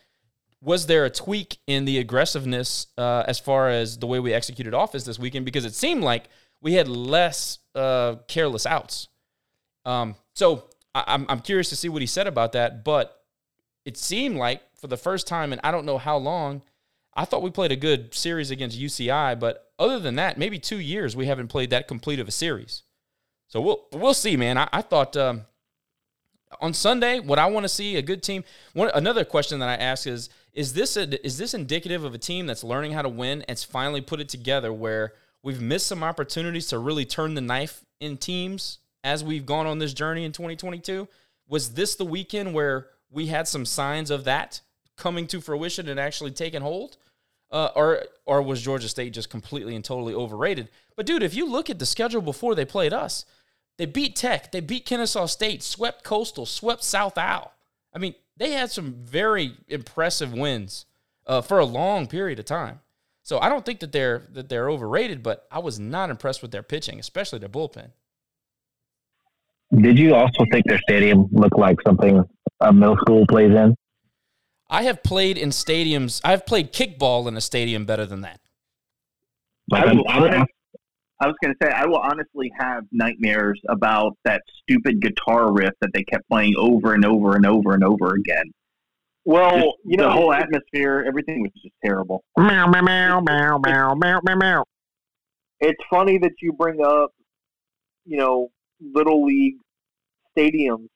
was 0.62 0.87
there 0.87 1.05
a 1.05 1.11
tweak 1.11 1.59
in 1.66 1.85
the 1.85 1.98
aggressiveness 1.98 2.87
uh, 2.96 3.25
as 3.27 3.40
far 3.40 3.68
as 3.68 3.98
the 3.98 4.07
way 4.07 4.20
we 4.20 4.33
executed 4.33 4.72
offense 4.72 5.05
this 5.05 5.18
weekend? 5.18 5.44
Because 5.44 5.64
it 5.64 5.75
seemed 5.75 6.05
like 6.05 6.29
we 6.61 6.75
had 6.75 6.87
less 6.87 7.59
uh, 7.75 8.16
careless 8.29 8.64
outs. 8.64 9.09
Um, 9.85 10.14
so 10.35 10.64
I, 10.94 11.05
I'm, 11.09 11.27
I'm 11.29 11.40
curious 11.40 11.68
to 11.70 11.77
see 11.77 11.88
what 11.88 12.01
he 12.01 12.07
said 12.07 12.29
about 12.29 12.53
that. 12.53 12.85
But 12.85 13.20
it 13.85 13.96
seemed 13.96 14.37
like 14.37 14.62
for 14.77 14.87
the 14.87 14.96
first 14.96 15.27
time, 15.27 15.53
and 15.53 15.61
I 15.64 15.72
don't 15.72 15.85
know 15.85 15.98
how 15.98 16.16
long, 16.16 16.62
I 17.14 17.25
thought 17.25 17.42
we 17.42 17.51
played 17.51 17.72
a 17.72 17.77
good 17.77 18.14
series 18.14 18.53
against 18.53 18.81
UCI. 18.81 19.38
But 19.38 19.72
other 19.81 19.98
than 19.98 20.14
that, 20.14 20.38
maybe 20.38 20.61
two 20.61 20.79
years 20.79 21.16
we 21.16 21.27
haven't 21.27 21.48
played 21.48 21.70
that 21.70 21.88
complete 21.88 22.20
of 22.20 22.29
a 22.29 22.33
series. 22.33 22.85
So 23.48 23.61
we'll 23.61 23.85
we'll 23.92 24.14
see, 24.14 24.37
man. 24.37 24.57
I, 24.57 24.68
I 24.72 24.81
thought 24.81 25.16
um, 25.16 25.42
on 26.61 26.72
Sunday, 26.72 27.18
what 27.18 27.38
I 27.38 27.46
want 27.46 27.64
to 27.64 27.68
see 27.68 27.96
a 27.96 28.03
good 28.03 28.22
team. 28.22 28.44
One 28.72 28.90
another 28.94 29.25
question 29.25 29.59
that 29.59 29.68
I 29.68 29.75
ask 29.75 30.07
is: 30.07 30.31
Is 30.53 30.75
this 30.75 30.97
a, 30.97 31.25
is 31.25 31.38
this 31.38 31.55
indicative 31.55 32.05
of 32.05 32.15
a 32.15 32.19
team 32.19 32.47
that's 32.47 32.62
learning 32.62 32.93
how 32.93 33.03
to 33.03 33.09
win? 33.09 33.45
It's 33.49 33.65
finally 33.65 34.01
put 34.01 34.21
it 34.21 34.29
together 34.29 34.73
where 34.73 35.15
we've 35.43 35.61
missed 35.61 35.87
some 35.87 36.03
opportunities 36.03 36.67
to 36.69 36.79
really 36.79 37.05
turn 37.05 37.35
the 37.35 37.41
knife 37.41 37.85
in 38.01 38.19
teams 38.19 38.79
as 39.03 39.25
we've 39.25 39.47
gone 39.47 39.67
on 39.67 39.79
this 39.79 39.95
journey 39.95 40.25
in 40.25 40.33
2022. 40.33 41.09
Was 41.49 41.75
this 41.75 41.95
the 41.97 42.05
weekend 42.05 42.55
where 42.55 42.88
we 43.11 43.27
had 43.27 43.49
some 43.49 43.65
signs 43.65 44.11
of 44.11 44.25
that 44.25 44.61
coming 44.97 45.27
to 45.29 45.41
fruition 45.41 45.88
and 45.88 45.99
actually 45.99 46.31
taking 46.31 46.62
hold? 46.62 46.97
Uh, 47.51 47.69
or 47.77 48.05
or 48.25 48.41
was 48.41 48.62
Georgia 48.62 48.88
State 48.88 49.12
just 49.12 49.29
completely 49.29 49.77
and 49.77 49.85
totally 49.85 50.15
overrated? 50.15 50.69
But 50.97 51.05
dude, 51.05 51.23
if 51.23 51.35
you 51.35 51.47
look 51.47 51.69
at 51.69 51.79
the 51.79 51.85
schedule 51.85 52.23
before 52.23 52.55
they 52.55 52.65
played 52.65 52.95
us, 52.95 53.27
they 53.77 53.85
beat 53.85 54.17
Tech, 54.17 54.53
they 54.53 54.61
beat 54.61 54.87
Kennesaw 54.87 55.27
State, 55.27 55.62
swept 55.62 56.03
Coastal, 56.03 56.47
swept 56.47 56.83
South 56.83 57.19
Al. 57.19 57.53
I 57.95 57.99
mean, 57.99 58.15
they 58.37 58.53
had 58.53 58.71
some 58.71 58.95
very 59.05 59.53
impressive 59.68 60.33
wins 60.33 60.87
uh, 61.27 61.40
for 61.40 61.59
a 61.59 61.64
long 61.64 62.07
period 62.07 62.38
of 62.38 62.45
time. 62.45 62.81
So 63.23 63.38
I 63.38 63.49
don't 63.49 63.64
think 63.64 63.81
that 63.81 63.92
they're 63.92 64.27
that 64.33 64.49
they're 64.49 64.68
overrated, 64.68 65.23
but 65.23 65.47
I 65.51 65.61
was 65.61 65.79
not 65.79 66.11
impressed 66.11 66.42
with 66.42 66.51
their 66.51 66.62
pitching, 66.64 66.99
especially 66.99 67.38
their 67.38 67.49
bullpen. 67.49 67.90
Did 69.75 69.99
you 69.99 70.14
also 70.14 70.45
think 70.51 70.66
their 70.66 70.81
stadium 70.88 71.29
looked 71.31 71.59
like 71.59 71.77
something 71.87 72.23
a 72.61 72.73
middle 72.73 72.97
school 72.97 73.25
plays 73.27 73.53
in? 73.53 73.75
I 74.68 74.83
have 74.83 75.03
played 75.03 75.38
in 75.38 75.51
stadiums. 75.51 76.21
I've 76.25 76.45
played 76.47 76.73
kickball 76.73 77.27
in 77.29 77.37
a 77.37 77.40
stadium 77.40 77.85
better 77.85 78.05
than 78.07 78.23
that. 78.23 78.40
Like, 79.71 79.85
I, 79.85 79.88
I'm- 79.88 80.03
I'm- 80.09 80.23
honest- 80.25 80.53
I 81.22 81.28
was 81.28 81.37
going 81.40 81.54
to 81.54 81.58
say, 81.64 81.70
I 81.70 81.87
will 81.87 81.98
honestly 82.00 82.50
have 82.58 82.82
nightmares 82.90 83.61
about 83.68 84.16
that 84.24 84.42
stupid 84.61 85.00
guitar 85.00 85.52
riff 85.52 85.72
that 85.80 85.90
they 85.94 86.02
kept 86.02 86.28
playing 86.28 86.54
over 86.58 86.94
and 86.94 87.04
over 87.04 87.37
and 87.37 87.46
over 87.46 87.74
and 87.74 87.85
over 87.85 88.14
again. 88.14 88.50
Well, 89.24 89.54
Just 89.54 89.76
you 89.85 89.96
know, 89.98 90.06
the 90.06 90.11
whole 90.11 90.32
atmosphere, 90.32 91.04
everything 91.06 91.42
was 91.42 91.52
just 91.62 91.76
terrible. 91.85 92.24
Meow, 92.37 92.66
meow, 92.66 92.82
meow, 92.82 93.20
meow, 93.20 93.58
meow, 93.64 93.94
meow, 93.94 94.20
meow, 94.24 94.35
meow. 94.35 94.64
it's 95.61 95.78
funny 95.88 96.18
that 96.18 96.32
you 96.40 96.52
bring 96.54 96.85
up, 96.85 97.12
you 98.04 98.16
know, 98.16 98.48
little 98.80 99.24
league 99.24 99.58
stadiums. 100.37 100.88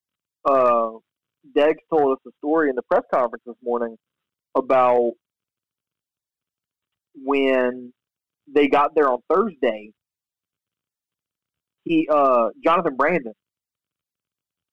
Uh, 0.44 0.98
Deggs 1.56 1.76
told 1.88 2.18
us 2.18 2.18
a 2.26 2.30
story 2.38 2.68
in 2.68 2.74
the 2.74 2.82
press 2.82 3.04
conference 3.14 3.44
this 3.46 3.54
morning 3.62 3.96
about 4.56 5.12
when 7.14 7.92
they 8.52 8.66
got 8.66 8.96
there 8.96 9.08
on 9.08 9.20
Thursday. 9.32 9.92
He, 11.86 12.08
uh, 12.10 12.48
Jonathan 12.64 12.96
Brandon, 12.96 13.32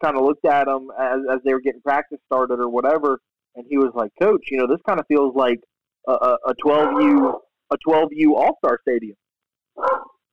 kind 0.04 0.18
of 0.18 0.24
looked 0.26 0.46
at 0.46 0.68
him 0.68 0.90
as, 1.00 1.20
as 1.32 1.40
they 1.46 1.54
were 1.54 1.62
getting 1.62 1.82
practice 1.82 2.18
started 2.26 2.60
or 2.60 2.68
whatever, 2.70 3.20
and 3.56 3.66
he 3.70 3.78
was 3.78 3.92
like, 3.94 4.12
"Coach, 4.20 4.42
you 4.50 4.58
know, 4.58 4.66
this 4.66 4.80
kind 4.88 5.00
of 5.00 5.06
feels 5.08 5.36
like 5.36 5.60
a, 6.08 6.12
a, 6.12 6.38
a 6.48 6.56
12U 6.56 7.40
a 7.72 7.78
12U 7.88 8.34
All 8.36 8.58
Star 8.64 8.80
Stadium." 8.82 9.16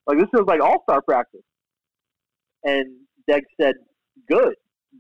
Like 0.07 0.19
this 0.19 0.29
feels 0.35 0.47
like 0.47 0.61
all 0.61 0.83
star 0.83 1.03
practice. 1.03 1.43
And 2.65 2.87
Deggs 3.31 3.43
said, 3.61 3.75
"Good, 4.29 4.55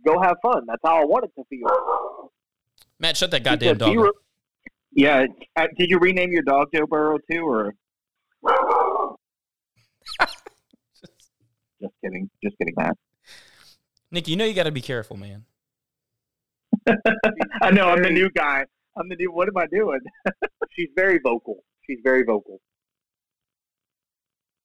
go 0.07 0.21
have 0.21 0.37
fun. 0.43 0.64
That's 0.66 0.83
how 0.85 1.01
I 1.01 1.05
want 1.05 1.25
it 1.25 1.33
to 1.37 1.45
feel." 1.49 2.31
Matt, 2.99 3.16
shut 3.16 3.31
that 3.31 3.43
goddamn 3.43 3.71
said, 3.71 3.79
dog. 3.79 3.97
Re- 3.97 4.12
Yeah. 4.93 5.27
Uh, 5.57 5.66
did 5.79 5.88
you 5.88 5.99
rename 5.99 6.31
your 6.31 6.43
dog 6.43 6.69
Joe 6.75 6.87
Burrow 6.87 7.19
too, 7.31 7.43
or? 7.45 7.75
Just 11.81 11.95
kidding. 12.03 12.29
Just 12.43 12.57
kidding, 12.59 12.75
Matt. 12.77 12.97
Nick, 14.11 14.29
you 14.29 14.37
know 14.37 14.45
you 14.45 14.55
got 14.55 14.64
to 14.64 14.73
be 14.73 14.81
careful, 14.81 15.16
man. 15.16 15.45
I 17.62 17.71
know. 17.71 17.88
I'm 17.88 18.03
the 18.03 18.11
new 18.11 18.31
guy. 18.31 18.64
I'm 18.97 19.09
the 19.09 19.16
new. 19.16 19.31
What 19.33 19.49
am 19.49 19.57
I 19.57 19.66
doing? 19.66 20.01
She's 20.73 20.88
very 20.97 21.19
vocal. 21.23 21.62
She's 21.87 21.99
very 22.03 22.23
vocal. 22.25 22.61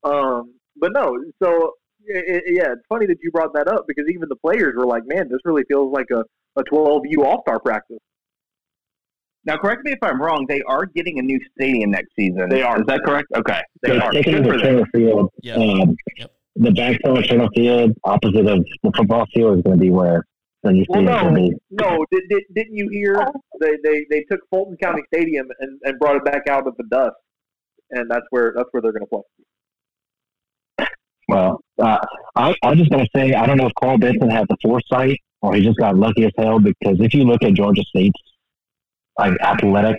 Um, 0.03 0.53
but 0.77 0.91
no. 0.93 1.17
So 1.41 1.73
i 2.13 2.17
i 2.17 2.41
yeah, 2.47 2.71
it's 2.73 2.85
funny 2.87 3.05
that 3.07 3.17
you 3.21 3.31
brought 3.31 3.53
that 3.53 3.67
up 3.67 3.85
because 3.87 4.05
even 4.09 4.29
the 4.29 4.35
players 4.35 4.75
were 4.77 4.85
like, 4.85 5.03
"Man, 5.05 5.27
this 5.29 5.39
really 5.45 5.63
feels 5.67 5.91
like 5.93 6.07
a 6.11 6.23
a 6.59 6.63
12U 6.63 7.23
All 7.25 7.41
Star 7.47 7.59
practice." 7.59 7.99
Now, 9.45 9.57
correct 9.57 9.83
me 9.85 9.91
if 9.91 9.99
I'm 10.01 10.19
wrong. 10.19 10.45
They 10.47 10.61
are 10.63 10.85
getting 10.87 11.19
a 11.19 11.21
new 11.21 11.39
stadium 11.55 11.91
next 11.91 12.09
season. 12.17 12.49
They 12.49 12.63
are. 12.63 12.79
Is 12.79 12.85
that 12.87 13.01
correct? 13.05 13.27
Okay. 13.35 13.61
They 13.83 13.91
They're 13.91 14.03
are. 14.03 14.11
taking 14.11 14.33
Good 14.33 14.43
the 14.45 14.49
for 14.49 14.57
them. 14.57 14.65
Turner 14.77 14.85
Field. 14.91 15.31
Yeah. 15.43 15.55
Um, 15.55 15.95
Yep. 16.17 16.31
The 16.55 16.69
backstone 16.69 17.17
of 17.17 17.27
Turner 17.27 17.49
Field, 17.55 17.93
opposite 18.03 18.47
of 18.47 18.65
the 18.83 18.91
football 18.95 19.25
field, 19.33 19.57
is 19.57 19.63
going 19.63 19.77
to 19.77 19.81
be 19.81 19.89
where 19.89 20.25
the 20.63 20.71
new 20.71 20.85
Well, 20.89 21.01
no, 21.01 21.21
going 21.21 21.35
be. 21.35 21.53
no. 21.71 22.05
Did, 22.11 22.23
did, 22.29 22.43
didn't 22.53 22.75
you 22.75 22.89
hear 22.89 23.25
they, 23.59 23.75
they, 23.83 24.05
they 24.09 24.23
took 24.31 24.39
Fulton 24.49 24.77
County 24.81 25.03
Stadium 25.13 25.47
and, 25.59 25.79
and 25.83 25.99
brought 25.99 26.15
it 26.15 26.25
back 26.25 26.47
out 26.49 26.67
of 26.67 26.75
the 26.77 26.85
dust, 26.89 27.15
and 27.91 28.09
that's 28.09 28.25
where 28.29 28.53
that's 28.55 28.69
where 28.71 28.81
they're 28.81 28.93
going 28.93 29.01
to 29.01 29.07
play. 29.07 29.21
Well, 31.27 31.59
uh, 31.81 31.97
I, 32.35 32.55
I 32.63 32.69
was 32.69 32.79
just 32.79 32.91
going 32.91 33.03
to 33.03 33.09
say, 33.15 33.33
I 33.33 33.45
don't 33.45 33.57
know 33.57 33.65
if 33.65 33.73
Carl 33.79 33.97
Benson 33.97 34.29
had 34.29 34.45
the 34.47 34.57
foresight 34.61 35.19
or 35.41 35.55
he 35.55 35.63
just 35.63 35.77
got 35.77 35.95
lucky 35.95 36.25
as 36.25 36.31
hell 36.37 36.59
because 36.59 36.97
if 36.99 37.13
you 37.13 37.23
look 37.23 37.43
at 37.43 37.53
Georgia 37.53 37.83
State's 37.83 38.19
like 39.17 39.33
athletic 39.41 39.97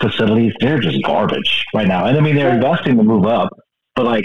facilities, 0.00 0.52
they're 0.60 0.78
just 0.78 1.02
garbage 1.02 1.64
right 1.74 1.88
now. 1.88 2.04
And 2.06 2.16
I 2.16 2.20
mean, 2.20 2.36
they're 2.36 2.54
investing 2.54 2.96
to 2.96 3.02
move 3.02 3.26
up, 3.26 3.50
but 3.96 4.04
like 4.04 4.24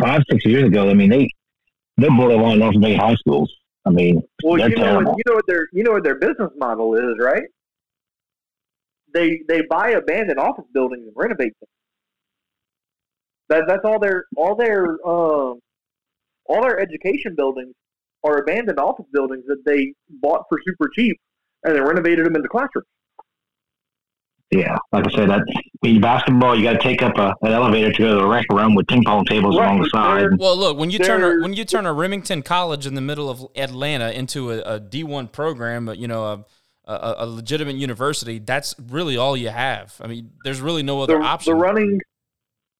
five, 0.00 0.22
six 0.30 0.44
years 0.44 0.64
ago, 0.64 0.88
I 0.90 0.94
mean, 0.94 1.10
they 1.10 1.28
they're 1.96 2.10
borderline 2.10 2.58
North 2.60 2.80
Bay 2.80 2.94
high 2.94 3.14
schools. 3.16 3.52
I 3.84 3.90
mean, 3.90 4.22
Well, 4.42 4.58
you 4.58 4.76
know 4.76 4.82
terrible. 4.84 5.14
you 5.16 5.22
know 5.26 5.34
what 5.34 5.46
their 5.46 5.66
you 5.72 5.82
know 5.82 5.92
what 5.92 6.04
their 6.04 6.16
business 6.18 6.50
model 6.56 6.94
is, 6.94 7.16
right? 7.18 7.44
They 9.14 9.40
they 9.48 9.62
buy 9.62 9.90
abandoned 9.90 10.38
office 10.38 10.66
buildings 10.72 11.04
and 11.06 11.12
renovate 11.16 11.54
them. 11.60 11.68
That 13.48 13.64
that's 13.66 13.84
all 13.84 13.98
their 13.98 14.26
all 14.36 14.54
their 14.54 14.84
um 15.06 15.60
all 16.44 16.62
their 16.62 16.78
education 16.78 17.34
buildings 17.34 17.74
are 18.24 18.38
abandoned 18.38 18.78
office 18.78 19.06
buildings 19.12 19.44
that 19.46 19.64
they 19.64 19.94
bought 20.20 20.44
for 20.48 20.58
super 20.66 20.90
cheap 20.94 21.18
and 21.64 21.74
then 21.74 21.82
renovated 21.84 22.26
them 22.26 22.36
into 22.36 22.48
classrooms. 22.48 22.86
Yeah, 24.50 24.78
like 24.92 25.06
I 25.06 25.10
said, 25.10 25.28
that 25.28 25.40
I 25.40 25.86
mean, 25.86 26.00
basketball, 26.00 26.56
you 26.56 26.62
got 26.62 26.72
to 26.72 26.78
take 26.78 27.02
up 27.02 27.18
a, 27.18 27.34
an 27.42 27.52
elevator 27.52 27.92
to 27.92 27.98
go 27.98 28.14
to 28.14 28.20
the 28.22 28.26
rec 28.26 28.46
room 28.50 28.74
with 28.74 28.86
ping 28.86 29.04
pong 29.04 29.24
tables 29.26 29.56
Right, 29.56 29.66
along 29.66 29.82
the 29.82 29.90
side. 29.90 30.28
Well, 30.38 30.56
look 30.56 30.78
when 30.78 30.90
you 30.90 30.98
turn 30.98 31.22
a, 31.22 31.42
when 31.42 31.52
you 31.52 31.64
turn 31.64 31.84
a 31.84 31.92
Remington 31.92 32.42
College 32.42 32.86
in 32.86 32.94
the 32.94 33.00
middle 33.00 33.28
of 33.28 33.46
Atlanta 33.56 34.10
into 34.10 34.50
a, 34.52 34.60
a 34.60 34.80
D 34.80 35.04
one 35.04 35.28
program, 35.28 35.92
you 35.94 36.08
know, 36.08 36.24
a, 36.24 36.44
a, 36.90 37.14
a 37.18 37.26
legitimate 37.26 37.76
university. 37.76 38.38
That's 38.38 38.74
really 38.88 39.16
all 39.18 39.36
you 39.36 39.50
have. 39.50 39.94
I 40.00 40.06
mean, 40.06 40.30
there's 40.44 40.60
really 40.60 40.82
no 40.82 41.02
other 41.02 41.18
the, 41.18 41.24
option. 41.24 41.52
the 41.52 41.62
running 41.62 42.00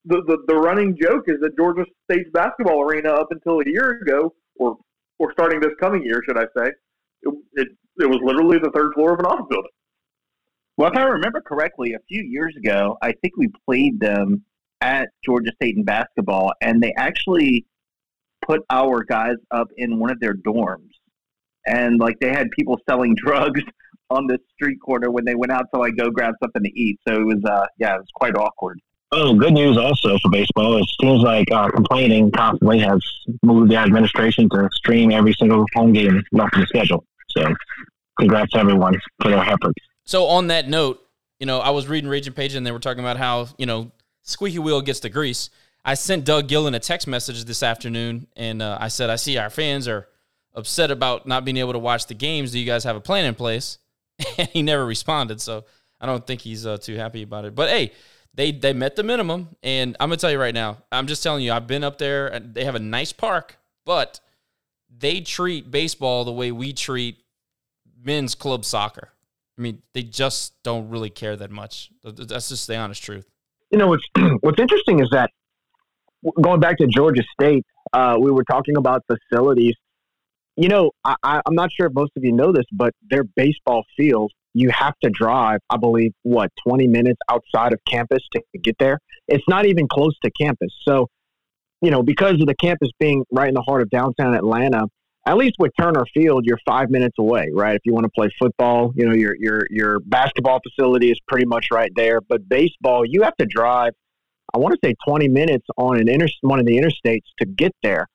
the, 0.07 0.23
the 0.27 0.39
the 0.47 0.55
running 0.55 0.97
joke 1.01 1.25
is 1.27 1.37
that 1.41 1.55
Georgia 1.57 1.85
State's 2.11 2.31
basketball 2.33 2.81
arena 2.83 3.11
up 3.11 3.29
until 3.31 3.61
a 3.61 3.65
year 3.67 4.01
ago, 4.03 4.35
or 4.57 4.79
or 5.19 5.33
starting 5.33 5.61
this 5.61 5.73
coming 5.79 6.03
year, 6.03 6.23
should 6.27 6.39
I 6.39 6.45
say, 6.57 6.71
it, 7.23 7.35
it, 7.55 7.69
it 7.99 8.07
was 8.07 8.21
literally 8.23 8.59
the 8.59 8.71
third 8.71 8.93
floor 8.95 9.13
of 9.13 9.19
an 9.19 9.27
office 9.27 9.47
building. 9.51 9.71
Well, 10.79 10.93
if 10.93 10.97
I 10.97 11.03
remember 11.03 11.41
correctly, 11.41 11.95
a 11.95 11.99
few 12.07 12.23
years 12.23 12.55
ago, 12.57 12.97
I 13.03 13.11
think 13.11 13.37
we 13.37 13.49
played 13.67 13.99
them 13.99 14.45
at 14.81 15.09
Georgia 15.25 15.51
State 15.57 15.77
in 15.77 15.83
basketball, 15.83 16.53
and 16.63 16.81
they 16.81 16.95
actually 16.97 17.67
put 18.47 18.61
our 18.71 19.03
guys 19.03 19.35
up 19.51 19.67
in 19.77 19.99
one 19.99 20.13
of 20.13 20.21
their 20.21 20.35
dorms, 20.35 20.93
and 21.67 21.99
like 21.99 22.21
they 22.21 22.29
had 22.29 22.53
people 22.53 22.79
selling 22.89 23.15
drugs 23.25 23.61
on 24.11 24.29
the 24.29 24.39
street 24.55 24.79
corner 24.81 25.11
when 25.11 25.25
they 25.25 25.35
went 25.35 25.51
out 25.51 25.67
to 25.75 25.81
like 25.81 25.97
go 25.97 26.11
grab 26.11 26.35
something 26.41 26.63
to 26.63 26.71
eat. 26.79 26.97
So 27.09 27.17
it 27.17 27.25
was, 27.25 27.45
uh, 27.45 27.67
yeah, 27.81 27.97
it 27.97 27.99
was 27.99 28.11
quite 28.15 28.37
awkward. 28.37 28.79
Oh, 29.11 29.35
good 29.35 29.55
news 29.55 29.77
also 29.77 30.17
for 30.19 30.31
baseball. 30.31 30.77
It 30.77 30.87
seems 31.01 31.23
like 31.25 31.51
uh, 31.51 31.71
complaining 31.71 32.31
constantly 32.31 32.79
has 32.79 33.01
moved 33.43 33.73
the 33.73 33.77
administration 33.77 34.49
to 34.51 34.69
stream 34.75 35.11
every 35.11 35.33
single 35.33 35.67
home 35.75 35.93
game 35.93 36.23
left 36.31 36.55
in 36.55 36.61
the 36.61 36.67
schedule. 36.69 37.05
So, 37.31 37.53
congrats 38.17 38.55
everyone 38.55 38.97
for 39.21 39.31
their 39.31 39.43
efforts. 39.43 39.88
So 40.09 40.25
on 40.29 40.47
that 40.47 40.67
note, 40.67 41.07
you 41.39 41.45
know, 41.45 41.59
I 41.59 41.69
was 41.69 41.87
reading 41.87 42.09
Raging 42.09 42.33
Page 42.33 42.55
and 42.55 42.67
they 42.67 42.73
were 42.73 42.79
talking 42.79 43.01
about 43.01 43.19
how, 43.19 43.49
you 43.59 43.67
know, 43.67 43.91
squeaky 44.23 44.59
wheel 44.59 44.81
gets 44.81 45.01
the 45.01 45.11
grease. 45.11 45.51
I 45.85 45.93
sent 45.93 46.25
Doug 46.25 46.49
Gillen 46.49 46.75
a 46.75 46.79
text 46.79 47.07
message 47.07 47.45
this 47.45 47.63
afternoon 47.63 48.27
and 48.35 48.63
uh, 48.63 48.79
I 48.81 48.89
said, 48.89 49.11
I 49.11 49.17
see 49.17 49.37
our 49.37 49.51
fans 49.51 49.87
are 49.87 50.09
upset 50.55 50.91
about 50.91 51.27
not 51.27 51.45
being 51.45 51.59
able 51.59 51.75
to 51.75 51.79
watch 51.79 52.07
the 52.07 52.15
games. 52.15 52.53
Do 52.53 52.59
you 52.59 52.65
guys 52.65 52.85
have 52.85 52.97
a 52.97 53.03
plan 53.03 53.27
in 53.27 53.35
place? 53.35 53.77
And 54.39 54.49
he 54.49 54.63
never 54.63 54.87
responded. 54.87 55.43
So 55.43 55.67
I 56.01 56.07
don't 56.07 56.27
think 56.27 56.41
he's 56.41 56.65
uh, 56.65 56.79
too 56.79 56.97
happy 56.97 57.23
about 57.23 57.45
it. 57.45 57.55
But 57.55 57.69
hey, 57.69 57.93
they, 58.33 58.51
they 58.51 58.73
met 58.73 58.97
the 58.97 59.03
minimum. 59.03 59.57
And 59.63 59.95
I'm 60.01 60.09
going 60.09 60.17
to 60.17 60.21
tell 60.23 60.33
you 60.33 60.41
right 60.41 60.55
now, 60.55 60.79
I'm 60.91 61.07
just 61.07 61.23
telling 61.23 61.45
you, 61.45 61.53
I've 61.53 61.67
been 61.67 61.85
up 61.85 61.99
there 61.99 62.29
and 62.29 62.55
they 62.55 62.65
have 62.65 62.77
a 62.77 62.81
nice 62.81 63.13
park, 63.13 63.59
but 63.85 64.21
they 64.89 65.21
treat 65.21 65.71
baseball 65.71 66.25
the 66.25 66.33
way 66.33 66.51
we 66.51 66.73
treat 66.73 67.19
men's 68.03 68.35
club 68.35 68.65
soccer. 68.65 69.11
I 69.59 69.61
mean, 69.61 69.83
they 69.93 70.03
just 70.05 70.55
don't 70.63 70.89
really 70.89 71.11
care 71.11 71.35
that 71.37 71.51
much. 71.51 71.91
Th- 72.03 72.15
th- 72.15 72.29
That's 72.29 72.49
just 72.49 72.67
the 72.69 72.77
honest 72.77 73.03
truth. 73.03 73.27
you 73.71 73.79
know 73.79 73.89
what's 73.89 74.05
what's 74.41 74.61
interesting 74.61 75.01
is 75.01 75.09
that 75.13 75.31
going 76.41 76.61
back 76.61 76.79
to 76.79 76.87
Georgia 76.87 77.23
State, 77.39 77.65
uh, 77.93 78.17
we 78.21 78.31
were 78.31 78.45
talking 78.45 78.77
about 78.77 79.03
facilities. 79.07 79.75
You 80.57 80.69
know, 80.69 80.91
I, 81.05 81.15
I'm 81.47 81.55
not 81.55 81.71
sure 81.73 81.87
if 81.87 81.93
most 81.95 82.13
of 82.17 82.25
you 82.25 82.33
know 82.33 82.53
this, 82.53 82.65
but 82.73 82.93
their 83.11 83.23
baseball 83.37 83.85
field, 83.97 84.33
you 84.55 84.71
have 84.71 84.95
to 85.05 85.11
drive, 85.11 85.61
I 85.71 85.77
believe, 85.77 86.13
what 86.23 86.51
20 86.67 86.89
minutes 86.89 87.19
outside 87.31 87.73
of 87.73 87.79
campus 87.89 88.19
to 88.33 88.43
get 88.61 88.75
there. 88.81 88.99
It's 89.29 89.45
not 89.49 89.67
even 89.67 89.87
close 89.87 90.19
to 90.25 90.31
campus. 90.33 90.71
So, 90.87 91.07
you 91.81 91.93
know, 91.93 92.03
because 92.03 92.35
of 92.41 92.47
the 92.47 92.57
campus 92.57 92.91
being 92.99 93.25
right 93.31 93.49
in 93.49 93.55
the 93.55 93.63
heart 93.63 93.83
of 93.83 93.91
downtown 93.91 94.35
Atlanta, 94.35 94.87
at 95.29 95.37
least 95.37 95.57
with 95.59 95.73
Turner 95.79 96.05
Field, 96.15 96.47
you're 96.47 96.59
five 96.67 96.89
minutes 96.89 97.17
away, 97.19 97.51
right? 97.53 97.77
If 97.77 97.83
you 97.85 97.93
want 97.93 98.05
to 98.05 98.11
play 98.11 98.31
football, 98.39 98.93
you 98.95 99.07
know, 99.07 99.15
your 99.15 99.37
your 99.37 99.67
your 99.69 100.01
basketball 100.01 100.59
facility 100.67 101.11
is 101.11 101.21
pretty 101.29 101.45
much 101.45 101.67
right 101.71 101.93
there. 101.95 102.23
But 102.23 102.49
baseball, 102.49 103.05
you 103.05 103.23
have 103.25 103.37
to 103.37 103.45
drive. 103.45 103.93
I 104.55 104.59
want 104.59 104.73
to 104.73 104.79
say 104.83 104.95
20 105.07 105.29
minutes 105.29 105.67
on 105.77 106.01
an 106.01 106.09
inter 106.09 106.29
one 106.41 106.59
of 106.59 106.65
the 106.65 106.79
interstates 106.79 107.27
to 107.41 107.45
get 107.45 107.73
there. 107.83 108.07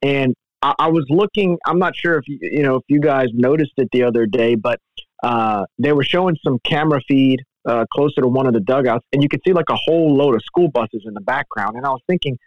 And 0.00 0.34
I, 0.62 0.72
I 0.78 0.88
was 0.88 1.04
looking. 1.10 1.58
I'm 1.66 1.78
not 1.78 1.94
sure 1.94 2.16
if 2.16 2.26
you 2.26 2.38
you 2.40 2.62
know 2.62 2.76
if 2.76 2.84
you 2.88 3.00
guys 3.00 3.26
noticed 3.34 3.72
it 3.76 3.88
the 3.92 4.04
other 4.04 4.24
day, 4.24 4.54
but 4.54 4.80
uh, 5.22 5.66
they 5.78 5.92
were 5.92 6.04
showing 6.04 6.38
some 6.42 6.58
camera 6.64 7.02
feed 7.06 7.40
uh, 7.68 7.84
closer 7.92 8.22
to 8.22 8.28
one 8.28 8.46
of 8.46 8.54
the 8.54 8.60
dugouts, 8.60 9.04
and 9.12 9.22
you 9.22 9.28
could 9.28 9.40
see 9.46 9.52
like 9.52 9.68
a 9.68 9.76
whole 9.76 10.16
load 10.16 10.34
of 10.34 10.42
school 10.42 10.70
buses 10.70 11.02
in 11.04 11.12
the 11.12 11.20
background. 11.20 11.76
And 11.76 11.84
I 11.84 11.90
was 11.90 12.00
thinking, 12.06 12.38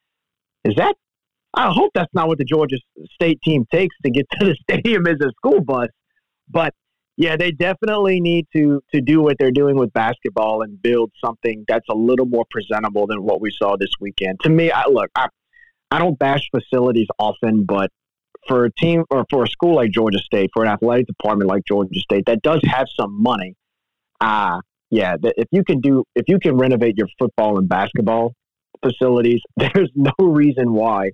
is 0.64 0.74
that 0.78 0.96
I 1.56 1.72
hope 1.72 1.92
that's 1.96 2.14
not 2.14 2.28
what 2.28 2.38
the 2.38 2.44
Georgia 2.44 2.78
State 3.14 3.42
team 3.42 3.66
takes 3.72 3.96
to 4.04 4.12
get 4.12 4.26
to 4.40 4.46
the 4.46 4.56
stadium 4.70 5.08
as 5.08 5.16
a 5.22 5.32
school 5.38 5.62
bus. 5.62 5.88
But 6.50 6.74
yeah, 7.18 7.38
they 7.38 7.52
definitely 7.52 8.20
need 8.20 8.46
to 8.56 8.84
to 8.94 9.02
do 9.02 9.22
what 9.22 9.38
they're 9.40 9.52
doing 9.52 9.78
with 9.78 9.94
basketball 9.94 10.62
and 10.64 10.82
build 10.82 11.12
something 11.24 11.64
that's 11.68 11.88
a 11.90 11.96
little 11.96 12.26
more 12.26 12.46
presentable 12.52 13.08
than 13.08 13.24
what 13.24 13.40
we 13.40 13.52
saw 13.52 13.78
this 13.78 13.92
weekend. 14.02 14.40
To 14.42 14.50
me, 14.50 14.70
I 14.70 14.88
look, 14.88 15.10
I, 15.16 15.28
I 15.92 16.00
don't 16.00 16.20
bash 16.20 16.50
facilities 16.52 17.08
often, 17.18 17.64
but 17.64 17.90
for 18.48 18.66
a 18.66 18.72
team 18.74 19.06
or 19.10 19.26
for 19.30 19.44
a 19.44 19.48
school 19.48 19.76
like 19.76 19.92
Georgia 19.92 20.20
State, 20.20 20.50
for 20.54 20.64
an 20.64 20.70
athletic 20.70 21.08
department 21.08 21.50
like 21.50 21.64
Georgia 21.66 22.00
State 22.00 22.26
that 22.28 22.42
does 22.42 22.60
have 22.66 22.88
some 23.00 23.22
money, 23.22 23.56
uh 24.20 24.60
yeah, 24.92 25.16
if 25.22 25.48
you 25.52 25.64
can 25.64 25.80
do 25.80 26.04
if 26.16 26.26
you 26.28 26.38
can 26.38 26.58
renovate 26.58 26.98
your 26.98 27.08
football 27.18 27.58
and 27.58 27.68
basketball 27.68 28.34
facilities, 28.84 29.42
there's 29.58 29.90
no 29.96 30.14
reason 30.20 30.74
why 30.74 31.12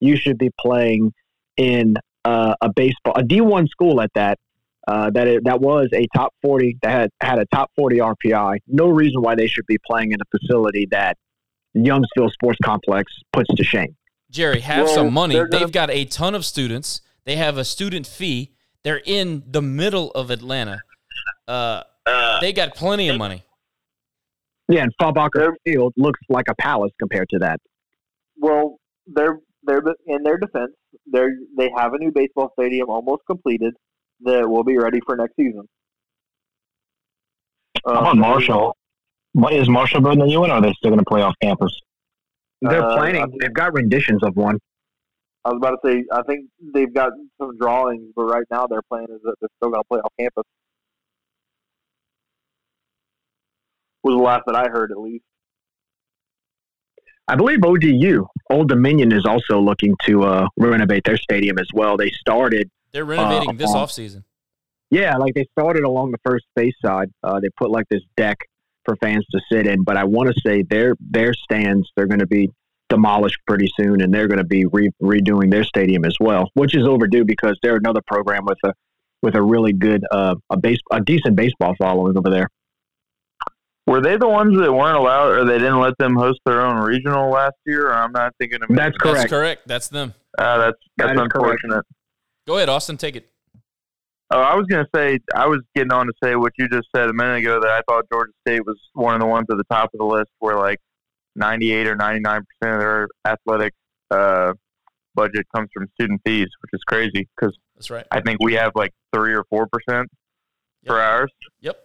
you 0.00 0.16
should 0.16 0.38
be 0.38 0.50
playing 0.60 1.12
in 1.56 1.94
uh, 2.24 2.54
a 2.60 2.72
baseball, 2.72 3.14
a 3.16 3.22
D1 3.22 3.68
school 3.68 4.00
at 4.00 4.10
that. 4.14 4.38
Uh, 4.88 5.10
that 5.10 5.26
it, 5.26 5.42
that 5.44 5.60
was 5.60 5.88
a 5.92 6.06
top 6.14 6.32
40 6.42 6.78
that 6.80 6.90
had 6.92 7.10
had 7.20 7.38
a 7.40 7.46
top 7.46 7.72
40 7.74 7.96
RPI. 7.98 8.58
No 8.68 8.86
reason 8.88 9.20
why 9.20 9.34
they 9.34 9.48
should 9.48 9.66
be 9.66 9.78
playing 9.84 10.12
in 10.12 10.18
a 10.20 10.38
facility 10.38 10.86
that 10.92 11.16
Youngsville 11.76 12.30
Sports 12.30 12.58
Complex 12.64 13.12
puts 13.32 13.52
to 13.56 13.64
shame. 13.64 13.96
Jerry, 14.30 14.60
have 14.60 14.84
Well, 14.86 14.94
some 14.94 15.12
money. 15.12 15.34
they're 15.34 15.48
gonna- 15.48 15.64
They've 15.64 15.72
got 15.72 15.90
a 15.90 16.04
ton 16.04 16.36
of 16.36 16.44
students. 16.44 17.00
They 17.24 17.34
have 17.34 17.58
a 17.58 17.64
student 17.64 18.06
fee. 18.06 18.52
They're 18.84 19.02
in 19.04 19.42
the 19.48 19.60
middle 19.60 20.12
of 20.12 20.30
Atlanta. 20.30 20.82
Uh, 21.48 21.82
they 22.40 22.52
got 22.52 22.76
plenty 22.76 23.08
of 23.08 23.18
money. 23.18 23.42
Yeah, 24.68 24.82
and 24.84 24.92
Fallbacher 25.02 25.50
Field 25.64 25.94
looks 25.96 26.20
like 26.28 26.46
a 26.48 26.54
palace 26.54 26.92
compared 27.00 27.28
to 27.30 27.38
that. 27.40 27.58
Well, 28.38 28.78
they're 29.08 29.38
they're 29.66 29.82
in 30.06 30.22
their 30.22 30.38
defense. 30.38 30.72
They 31.12 31.26
they 31.56 31.70
have 31.76 31.92
a 31.94 31.98
new 31.98 32.10
baseball 32.12 32.50
stadium 32.58 32.88
almost 32.88 33.22
completed 33.26 33.74
that 34.20 34.48
will 34.48 34.64
be 34.64 34.78
ready 34.78 35.00
for 35.04 35.16
next 35.16 35.36
season. 35.36 35.68
How 37.84 37.92
about 37.92 38.12
Um, 38.12 38.18
Marshall? 38.20 38.76
What 39.32 39.52
is 39.52 39.68
Marshall 39.68 40.00
building 40.00 40.22
a 40.22 40.26
new 40.26 40.40
one, 40.40 40.50
or 40.50 40.54
are 40.54 40.62
they 40.62 40.72
still 40.72 40.90
going 40.90 40.98
to 40.98 41.04
play 41.04 41.20
off 41.22 41.34
campus? 41.42 41.78
They're 42.62 42.82
Uh, 42.82 42.96
planning. 42.96 43.36
They've 43.38 43.52
got 43.52 43.74
renditions 43.74 44.22
of 44.22 44.34
one. 44.36 44.58
I 45.44 45.50
was 45.50 45.58
about 45.58 45.78
to 45.82 45.88
say, 45.88 46.04
I 46.10 46.22
think 46.22 46.48
they've 46.74 46.92
got 46.92 47.12
some 47.40 47.56
drawings, 47.58 48.10
but 48.16 48.24
right 48.24 48.46
now 48.50 48.66
their 48.66 48.82
plan 48.90 49.04
is 49.10 49.20
that 49.22 49.34
they're 49.40 49.50
still 49.58 49.70
going 49.70 49.82
to 49.82 49.88
play 49.88 50.00
off 50.00 50.12
campus. 50.18 50.42
Was 54.02 54.14
the 54.16 54.22
last 54.22 54.42
that 54.46 54.56
I 54.56 54.68
heard, 54.68 54.90
at 54.90 54.98
least. 54.98 55.24
I 57.28 57.34
believe 57.34 57.64
ODU, 57.64 58.26
Old 58.50 58.68
Dominion, 58.68 59.12
is 59.12 59.24
also 59.26 59.60
looking 59.60 59.94
to 60.04 60.22
uh, 60.22 60.48
renovate 60.56 61.04
their 61.04 61.16
stadium 61.16 61.58
as 61.58 61.68
well. 61.74 61.96
They 61.96 62.10
started 62.10 62.70
They're 62.92 63.04
renovating 63.04 63.50
Uh, 63.50 63.52
this 63.54 63.70
uh, 63.70 63.78
offseason. 63.78 64.24
Yeah, 64.90 65.16
like 65.16 65.34
they 65.34 65.44
started 65.58 65.82
along 65.82 66.12
the 66.12 66.18
first 66.24 66.44
base 66.54 66.74
side. 66.84 67.10
Uh, 67.24 67.40
they 67.40 67.48
put 67.56 67.70
like 67.70 67.86
this 67.90 68.02
deck 68.16 68.38
for 68.84 68.94
fans 68.96 69.26
to 69.32 69.40
sit 69.50 69.66
in, 69.66 69.82
but 69.82 69.96
I 69.96 70.04
want 70.04 70.32
to 70.32 70.40
say 70.46 70.62
their 70.62 70.94
their 71.00 71.34
stands 71.34 71.90
they're 71.96 72.06
going 72.06 72.20
to 72.20 72.26
be 72.26 72.52
demolished 72.88 73.38
pretty 73.48 73.68
soon, 73.76 74.00
and 74.00 74.14
they're 74.14 74.28
going 74.28 74.38
to 74.38 74.44
be 74.44 74.64
re- 74.66 74.92
redoing 75.02 75.50
their 75.50 75.64
stadium 75.64 76.04
as 76.04 76.16
well, 76.20 76.48
which 76.54 76.76
is 76.76 76.86
overdue 76.86 77.24
because 77.24 77.58
they're 77.62 77.74
another 77.74 78.00
program 78.06 78.44
with 78.44 78.58
a 78.64 78.72
with 79.22 79.34
a 79.34 79.42
really 79.42 79.72
good 79.72 80.04
uh, 80.12 80.36
a 80.50 80.56
base 80.56 80.78
a 80.92 81.00
decent 81.00 81.34
baseball 81.34 81.74
following 81.80 82.16
over 82.16 82.30
there. 82.30 82.48
Were 83.86 84.00
they 84.00 84.16
the 84.16 84.28
ones 84.28 84.58
that 84.58 84.72
weren't 84.72 84.96
allowed, 84.96 85.28
or 85.30 85.44
they 85.44 85.58
didn't 85.58 85.78
let 85.80 85.96
them 85.98 86.16
host 86.16 86.40
their 86.44 86.60
own 86.60 86.76
regional 86.78 87.30
last 87.30 87.54
year? 87.66 87.88
Or 87.88 87.94
I'm 87.94 88.10
not 88.12 88.32
thinking 88.40 88.60
of. 88.62 88.68
That's 88.74 88.96
correct. 88.98 89.18
That's 89.18 89.30
correct. 89.30 89.68
That's 89.68 89.88
them. 89.88 90.14
Uh, 90.36 90.58
that's 90.58 90.76
that's 90.96 91.08
That 91.16 91.22
is 91.24 91.28
correct. 91.30 91.34
unfortunate. 91.62 91.84
Go 92.46 92.56
ahead, 92.56 92.68
Austin. 92.68 92.96
Take 92.96 93.16
it. 93.16 93.28
Oh, 94.32 94.40
I 94.40 94.56
was 94.56 94.66
gonna 94.68 94.88
say 94.94 95.20
I 95.36 95.46
was 95.46 95.60
getting 95.76 95.92
on 95.92 96.06
to 96.08 96.12
say 96.22 96.34
what 96.34 96.52
you 96.58 96.68
just 96.68 96.88
said 96.94 97.08
a 97.08 97.12
minute 97.12 97.38
ago 97.38 97.60
that 97.60 97.70
I 97.70 97.80
thought 97.88 98.06
Georgia 98.12 98.32
State 98.46 98.66
was 98.66 98.76
one 98.94 99.14
of 99.14 99.20
the 99.20 99.26
ones 99.26 99.46
at 99.50 99.56
the 99.56 99.64
top 99.70 99.90
of 99.94 99.98
the 99.98 100.04
list 100.04 100.30
where 100.40 100.56
like 100.56 100.80
98 101.36 101.86
or 101.86 101.94
99 101.94 102.40
percent 102.60 102.74
of 102.74 102.80
their 102.80 103.08
athletic 103.24 103.72
uh, 104.10 104.52
budget 105.14 105.46
comes 105.54 105.68
from 105.72 105.86
student 105.94 106.20
fees, 106.26 106.48
which 106.60 106.70
is 106.72 106.80
crazy 106.88 107.28
because 107.36 107.56
That's 107.76 107.88
right. 107.90 108.04
I 108.10 108.20
think 108.20 108.42
we 108.42 108.54
have 108.54 108.72
like 108.74 108.90
three 109.14 109.32
or 109.32 109.44
four 109.48 109.68
percent 109.68 110.08
for 110.86 110.96
Yep. 110.96 111.04
ours. 111.08 111.32
Yep. 111.60 111.78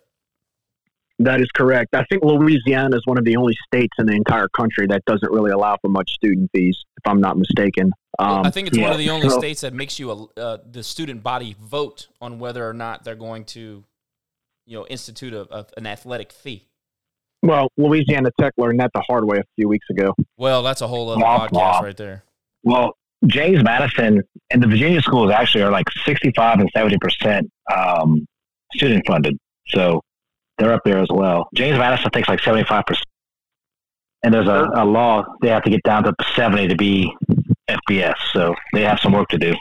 That 1.24 1.40
is 1.40 1.50
correct. 1.54 1.94
I 1.94 2.04
think 2.10 2.24
Louisiana 2.24 2.96
is 2.96 3.04
one 3.06 3.18
of 3.18 3.26
the 3.26 3.36
only 3.36 3.56
states 3.68 3.94
in 4.00 4.08
the 4.08 4.14
entire 4.14 4.48
country 4.50 4.88
that 4.88 5.06
doesn't 5.06 5.32
really 5.32 5.52
allow 5.52 5.78
for 5.82 5.90
much 5.90 6.12
student 6.14 6.50
fees, 6.54 6.78
if 6.98 7.10
I'm 7.10 7.22
not 7.22 7.38
mistaken. 7.38 7.92
Um, 8.18 8.44
I 8.44 8.50
think 8.50 8.68
it's 8.68 8.78
one 8.78 8.92
of 8.92 8.98
the 8.98 9.10
only 9.12 9.30
so- 9.30 9.38
states 9.38 9.62
that 9.62 9.74
makes 9.74 10.00
you 10.00 10.12
a, 10.12 10.40
uh, 10.40 10.58
the 10.70 10.84
student 10.84 11.22
body 11.22 11.56
vote 11.62 12.08
on 12.20 12.40
whether 12.40 12.68
or 12.68 12.74
not 12.74 13.04
they're 13.04 13.16
going 13.16 13.46
to, 13.46 13.84
you 14.66 14.78
know, 14.78 14.88
institute 14.88 15.34
a, 15.34 15.42
a, 15.56 15.66
an 15.78 15.86
athletic 15.86 16.32
fee. 16.32 16.66
Well, 17.44 17.70
Louisiana 17.78 18.32
Tech 18.40 18.54
learned 18.58 18.80
that 18.80 18.92
the 18.94 19.02
hard 19.02 19.26
way 19.26 19.38
a 19.38 19.44
few 19.56 19.68
weeks 19.68 19.88
ago. 19.90 20.14
Well, 20.38 20.64
that's 20.64 20.82
a 20.82 20.88
whole 20.88 21.10
other 21.10 21.22
podcast 21.22 21.82
right 21.82 21.98
there. 21.98 22.24
Well, 22.64 22.96
James 23.28 23.64
Madison 23.64 24.22
and 24.50 24.64
the 24.64 24.68
Virginia 24.68 25.02
schools 25.02 25.32
actually 25.32 25.64
are 25.64 25.72
like 25.72 25.86
65 26.06 26.60
and 26.60 26.74
70% 26.74 27.48
um, 27.76 28.26
student 28.74 29.04
funded. 29.08 29.38
So 29.68 30.02
they're 30.62 30.74
up 30.74 30.82
there 30.86 31.00
as 31.00 31.08
well. 31.10 31.50
James 31.56 31.78
Madison 31.78 32.12
takes 32.12 32.30
like 32.30 32.40
75%. 32.40 32.84
And 34.24 34.32
there's 34.32 34.48
a, 34.48 34.70
a 34.76 34.86
law, 34.86 35.24
they 35.42 35.50
have 35.50 35.64
to 35.64 35.72
get 35.72 35.82
down 35.84 36.04
to 36.04 36.14
70 36.36 36.68
to 36.68 36.76
be 36.76 37.12
FBS. 37.68 38.14
So 38.34 38.54
they 38.74 38.84
have 38.84 39.00
some 39.00 39.14
work 39.14 39.28
to 39.30 39.38
do. 39.40 39.56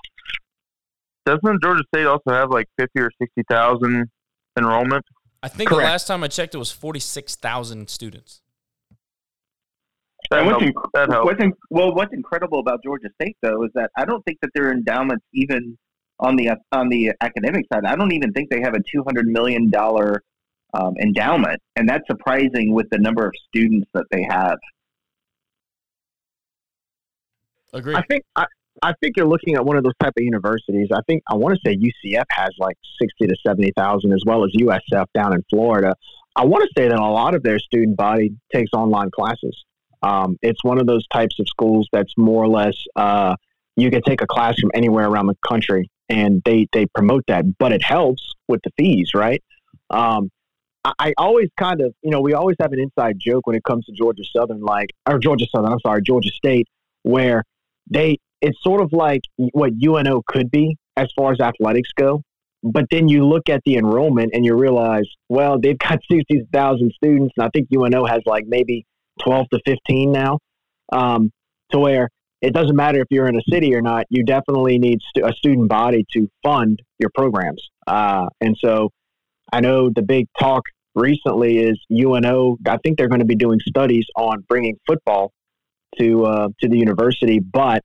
Doesn't 1.24 1.62
Georgia 1.62 1.82
State 1.94 2.04
also 2.06 2.30
have 2.30 2.50
like 2.50 2.66
50 2.78 3.00
or 3.00 3.10
60 3.18 3.42
thousand 3.50 4.10
enrollment? 4.58 5.04
I 5.42 5.48
think 5.48 5.70
the 5.70 5.76
last 5.76 6.06
time 6.06 6.22
I 6.22 6.28
checked, 6.28 6.54
it 6.54 6.58
was 6.58 6.70
forty 6.72 6.98
six 7.00 7.34
thousand 7.36 7.88
students. 7.88 8.42
That 10.30 10.40
And 10.40 10.46
what's, 10.48 10.62
helps. 10.62 10.76
inc- 10.78 10.90
that 10.94 11.10
helps. 11.10 11.24
what's 11.26 11.42
in- 11.42 11.52
well, 11.70 11.94
what's 11.94 12.12
incredible 12.12 12.58
about 12.58 12.82
Georgia 12.82 13.08
State 13.20 13.36
though 13.42 13.62
is 13.64 13.70
that 13.74 13.90
I 13.96 14.04
don't 14.04 14.22
think 14.24 14.38
that 14.42 14.50
their 14.54 14.70
endowments 14.72 15.24
even 15.32 15.78
on 16.18 16.36
the 16.36 16.50
on 16.72 16.88
the 16.88 17.12
academic 17.20 17.66
side. 17.72 17.84
I 17.86 17.96
don't 17.96 18.12
even 18.12 18.32
think 18.32 18.50
they 18.50 18.60
have 18.60 18.74
a 18.74 18.80
two 18.80 19.02
hundred 19.04 19.26
million 19.28 19.70
dollar 19.70 20.22
um, 20.74 20.94
endowment, 21.00 21.60
and 21.76 21.88
that's 21.88 22.06
surprising 22.06 22.72
with 22.72 22.86
the 22.90 22.98
number 22.98 23.26
of 23.26 23.32
students 23.48 23.88
that 23.94 24.04
they 24.10 24.26
have. 24.28 24.58
Agreed. 27.72 27.96
I 27.96 28.02
think 28.02 28.24
I, 28.36 28.46
I 28.82 28.92
think 29.00 29.16
you're 29.16 29.26
looking 29.26 29.54
at 29.56 29.64
one 29.64 29.76
of 29.76 29.84
those 29.84 29.96
type 30.00 30.12
of 30.16 30.22
universities. 30.22 30.88
I 30.92 31.00
think 31.06 31.22
I 31.30 31.34
want 31.34 31.56
to 31.56 31.60
say 31.64 31.76
UCF 31.76 32.24
has 32.30 32.50
like 32.58 32.76
sixty 33.00 33.26
to 33.26 33.36
seventy 33.46 33.72
thousand, 33.76 34.12
as 34.12 34.22
well 34.26 34.44
as 34.44 34.50
USF 34.52 35.06
down 35.14 35.34
in 35.34 35.44
Florida. 35.50 35.94
I 36.36 36.44
want 36.44 36.62
to 36.62 36.70
say 36.80 36.88
that 36.88 36.98
a 36.98 37.04
lot 37.04 37.34
of 37.34 37.42
their 37.42 37.58
student 37.58 37.96
body 37.96 38.32
takes 38.52 38.70
online 38.72 39.10
classes. 39.10 39.64
Um, 40.02 40.38
it's 40.40 40.64
one 40.64 40.80
of 40.80 40.86
those 40.86 41.06
types 41.08 41.38
of 41.38 41.48
schools 41.48 41.86
that's 41.92 42.14
more 42.16 42.42
or 42.42 42.48
less 42.48 42.74
uh, 42.96 43.34
you 43.76 43.90
can 43.90 44.02
take 44.02 44.22
a 44.22 44.26
class 44.26 44.58
from 44.58 44.70
anywhere 44.74 45.06
around 45.06 45.26
the 45.26 45.36
country, 45.46 45.90
and 46.08 46.42
they 46.44 46.66
they 46.72 46.86
promote 46.86 47.24
that. 47.28 47.44
But 47.58 47.72
it 47.72 47.82
helps 47.82 48.34
with 48.48 48.60
the 48.64 48.70
fees, 48.78 49.10
right? 49.14 49.42
Um, 49.90 50.30
I, 50.84 51.12
always 51.18 51.48
kind 51.58 51.80
of 51.80 51.94
you 52.02 52.10
know 52.10 52.20
we 52.20 52.32
always 52.32 52.56
have 52.60 52.72
an 52.72 52.80
inside 52.80 53.16
joke 53.18 53.46
when 53.46 53.56
it 53.56 53.64
comes 53.64 53.84
to 53.86 53.92
Georgia 53.92 54.22
Southern, 54.34 54.60
like 54.62 54.90
or 55.06 55.18
Georgia 55.18 55.46
Southern. 55.54 55.72
I'm 55.72 55.80
sorry, 55.80 56.02
Georgia 56.02 56.30
State, 56.30 56.66
where 57.02 57.44
they 57.90 58.18
it's 58.40 58.62
sort 58.62 58.80
of 58.80 58.92
like 58.92 59.22
what 59.36 59.72
UNO 59.82 60.22
could 60.26 60.50
be 60.50 60.76
as 60.96 61.12
far 61.16 61.32
as 61.32 61.40
athletics 61.40 61.90
go. 61.96 62.22
But 62.62 62.86
then 62.90 63.08
you 63.08 63.26
look 63.26 63.48
at 63.48 63.62
the 63.64 63.76
enrollment 63.76 64.30
and 64.34 64.44
you 64.44 64.54
realize, 64.54 65.06
well, 65.28 65.58
they've 65.58 65.78
got 65.78 66.00
60,000 66.10 66.92
students, 66.92 67.34
and 67.36 67.46
I 67.46 67.50
think 67.54 67.68
UNO 67.74 68.04
has 68.06 68.20
like 68.26 68.44
maybe 68.46 68.84
12 69.22 69.46
to 69.52 69.60
15 69.66 70.12
now. 70.12 70.38
Um, 70.92 71.30
to 71.70 71.78
where 71.78 72.08
it 72.42 72.52
doesn't 72.52 72.74
matter 72.74 73.00
if 73.00 73.06
you're 73.10 73.28
in 73.28 73.36
a 73.36 73.42
city 73.48 73.74
or 73.74 73.82
not, 73.82 74.06
you 74.10 74.24
definitely 74.24 74.78
need 74.78 74.98
a 75.22 75.32
student 75.32 75.68
body 75.68 76.04
to 76.12 76.28
fund 76.42 76.82
your 76.98 77.10
programs. 77.14 77.62
Uh, 77.86 78.26
and 78.40 78.56
so 78.58 78.90
I 79.52 79.60
know 79.60 79.90
the 79.94 80.02
big 80.02 80.26
talk 80.38 80.62
recently 80.94 81.58
is 81.58 81.78
UNO. 81.90 82.56
I 82.66 82.76
think 82.78 82.98
they're 82.98 83.08
going 83.08 83.20
to 83.20 83.24
be 83.26 83.36
doing 83.36 83.58
studies 83.66 84.04
on 84.16 84.44
bringing 84.48 84.76
football 84.86 85.32
to 85.98 86.24
uh, 86.24 86.48
to 86.60 86.68
the 86.68 86.76
university, 86.78 87.38
but 87.40 87.82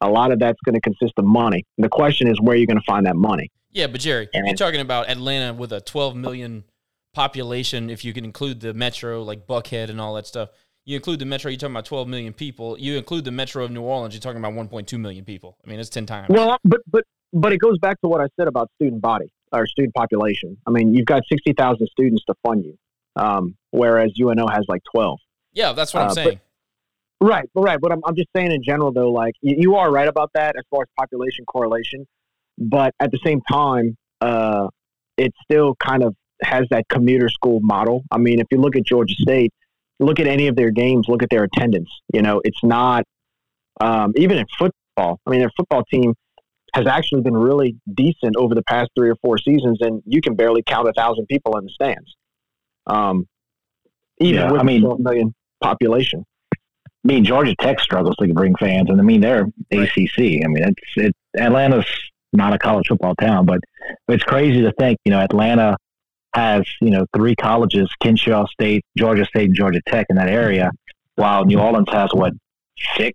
a 0.00 0.08
lot 0.08 0.32
of 0.32 0.38
that's 0.38 0.58
going 0.64 0.74
to 0.74 0.80
consist 0.80 1.12
of 1.16 1.24
money. 1.24 1.64
And 1.76 1.84
the 1.84 1.88
question 1.88 2.28
is 2.28 2.40
where 2.40 2.54
are 2.54 2.56
you're 2.56 2.66
going 2.66 2.78
to 2.78 2.84
find 2.86 3.06
that 3.06 3.16
money. 3.16 3.48
yeah, 3.72 3.86
but 3.88 4.00
Jerry, 4.00 4.28
And- 4.32 4.46
you're 4.46 4.56
talking 4.56 4.80
about 4.80 5.08
Atlanta 5.08 5.52
with 5.54 5.72
a 5.72 5.80
twelve 5.80 6.16
million 6.16 6.64
population. 7.14 7.90
If 7.90 8.04
you 8.04 8.12
can 8.12 8.24
include 8.24 8.60
the 8.60 8.74
metro, 8.74 9.22
like 9.22 9.46
Buckhead 9.46 9.90
and 9.90 10.00
all 10.00 10.14
that 10.14 10.26
stuff, 10.26 10.50
you 10.84 10.96
include 10.96 11.18
the 11.18 11.26
metro. 11.26 11.50
You're 11.50 11.58
talking 11.58 11.74
about 11.74 11.84
twelve 11.84 12.08
million 12.08 12.32
people. 12.32 12.78
You 12.78 12.96
include 12.96 13.24
the 13.24 13.30
metro 13.32 13.64
of 13.64 13.70
New 13.70 13.82
Orleans. 13.82 14.14
You're 14.14 14.20
talking 14.20 14.38
about 14.38 14.54
one 14.54 14.68
point 14.68 14.88
two 14.88 14.98
million 14.98 15.24
people. 15.24 15.56
I 15.64 15.68
mean, 15.70 15.80
it's 15.80 15.90
ten 15.90 16.06
times. 16.06 16.28
Well, 16.30 16.58
but 16.64 16.80
but 16.90 17.04
but 17.32 17.52
it 17.52 17.58
goes 17.58 17.78
back 17.78 18.00
to 18.00 18.08
what 18.08 18.20
I 18.20 18.26
said 18.38 18.48
about 18.48 18.70
student 18.80 19.02
body 19.02 19.26
or 19.52 19.66
student 19.66 19.94
population. 19.94 20.56
I 20.66 20.70
mean, 20.70 20.94
you've 20.94 21.06
got 21.06 21.22
sixty 21.28 21.52
thousand 21.52 21.88
students 21.88 22.24
to 22.26 22.34
fund 22.44 22.64
you, 22.64 22.76
um, 23.16 23.56
whereas 23.70 24.12
UNO 24.20 24.46
has 24.48 24.64
like 24.68 24.82
twelve. 24.92 25.18
yeah, 25.52 25.72
that's 25.72 25.94
what 25.94 26.02
I'm 26.02 26.10
uh, 26.10 26.14
but- 26.14 26.24
saying. 26.24 26.40
Right, 27.20 27.50
right. 27.56 27.80
But 27.80 27.90
I'm, 27.90 28.00
I'm 28.06 28.14
just 28.14 28.28
saying 28.34 28.52
in 28.52 28.62
general, 28.62 28.92
though, 28.92 29.10
like 29.10 29.34
you, 29.40 29.56
you 29.58 29.74
are 29.74 29.90
right 29.90 30.06
about 30.06 30.30
that 30.34 30.54
as 30.56 30.62
far 30.70 30.82
as 30.82 30.88
population 30.96 31.44
correlation. 31.46 32.06
But 32.56 32.94
at 33.00 33.10
the 33.10 33.18
same 33.24 33.40
time, 33.50 33.96
uh, 34.20 34.68
it 35.16 35.32
still 35.42 35.74
kind 35.76 36.04
of 36.04 36.14
has 36.42 36.66
that 36.70 36.88
commuter 36.88 37.28
school 37.28 37.58
model. 37.60 38.04
I 38.12 38.18
mean, 38.18 38.38
if 38.38 38.46
you 38.52 38.58
look 38.58 38.76
at 38.76 38.84
Georgia 38.84 39.14
State, 39.18 39.52
look 39.98 40.20
at 40.20 40.28
any 40.28 40.46
of 40.46 40.54
their 40.54 40.70
games, 40.70 41.06
look 41.08 41.24
at 41.24 41.30
their 41.30 41.42
attendance. 41.42 41.90
You 42.14 42.22
know, 42.22 42.40
it's 42.44 42.62
not 42.62 43.04
um, 43.80 44.12
even 44.16 44.38
in 44.38 44.46
football. 44.56 45.18
I 45.26 45.30
mean, 45.30 45.40
their 45.40 45.50
football 45.56 45.82
team 45.84 46.14
has 46.78 46.86
actually 46.86 47.22
been 47.22 47.36
really 47.36 47.76
decent 47.94 48.36
over 48.36 48.54
the 48.54 48.62
past 48.62 48.90
three 48.96 49.10
or 49.10 49.16
four 49.16 49.38
seasons, 49.38 49.78
and 49.80 50.02
you 50.06 50.20
can 50.20 50.34
barely 50.34 50.62
count 50.62 50.88
a 50.88 50.92
thousand 50.92 51.26
people 51.26 51.56
in 51.58 51.64
the 51.64 51.70
stands. 51.70 52.16
Um, 52.86 53.26
even 54.20 54.40
Yeah, 54.42 54.52
with 54.52 54.60
I 54.60 54.64
mean- 54.64 54.82
a 54.82 54.86
12 54.86 55.00
million 55.00 55.34
population. 55.60 56.24
I 56.54 57.08
mean, 57.12 57.24
Georgia 57.24 57.54
Tech 57.60 57.80
struggles 57.80 58.16
to 58.16 58.32
bring 58.34 58.54
fans, 58.56 58.90
and 58.90 59.00
I 59.00 59.04
mean 59.04 59.20
they're 59.20 59.46
ACC. 59.70 60.18
I 60.44 60.48
mean, 60.48 60.64
it's 60.64 60.92
it. 60.96 61.14
Atlanta's 61.38 61.86
not 62.32 62.52
a 62.52 62.58
college 62.58 62.88
football 62.88 63.14
town, 63.14 63.46
but 63.46 63.60
it's 64.08 64.24
crazy 64.24 64.62
to 64.62 64.72
think. 64.72 64.98
You 65.04 65.12
know, 65.12 65.20
Atlanta 65.20 65.76
has 66.34 66.64
you 66.80 66.90
know 66.90 67.06
three 67.16 67.36
colleges: 67.36 67.88
Kennesaw 68.02 68.46
State, 68.48 68.84
Georgia 68.96 69.24
State, 69.24 69.46
and 69.46 69.54
Georgia 69.54 69.80
Tech 69.86 70.06
in 70.10 70.16
that 70.16 70.28
area, 70.28 70.70
while 71.14 71.44
New 71.44 71.58
Orleans 71.60 71.88
has 71.92 72.10
what 72.12 72.32
six? 72.96 73.14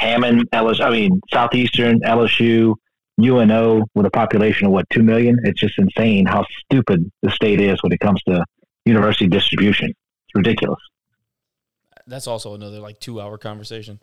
Hammond, 0.00 0.50
LSU. 0.50 0.80
I 0.80 0.90
mean, 0.90 1.20
Southeastern, 1.30 2.00
LSU, 2.00 2.74
UNO, 3.20 3.84
with 3.94 4.06
a 4.06 4.10
population 4.10 4.66
of 4.66 4.72
what 4.72 4.88
two 4.90 5.02
million. 5.02 5.38
It's 5.44 5.60
just 5.60 5.78
insane 5.78 6.26
how 6.26 6.44
stupid 6.64 7.10
the 7.22 7.30
state 7.30 7.60
is 7.60 7.82
when 7.82 7.92
it 7.92 8.00
comes 8.00 8.22
to 8.22 8.44
university 8.86 9.28
distribution. 9.28 9.88
It's 9.90 10.34
ridiculous. 10.34 10.80
That's 12.06 12.26
also 12.26 12.54
another 12.54 12.80
like 12.80 12.98
two 12.98 13.20
hour 13.20 13.36
conversation. 13.36 14.00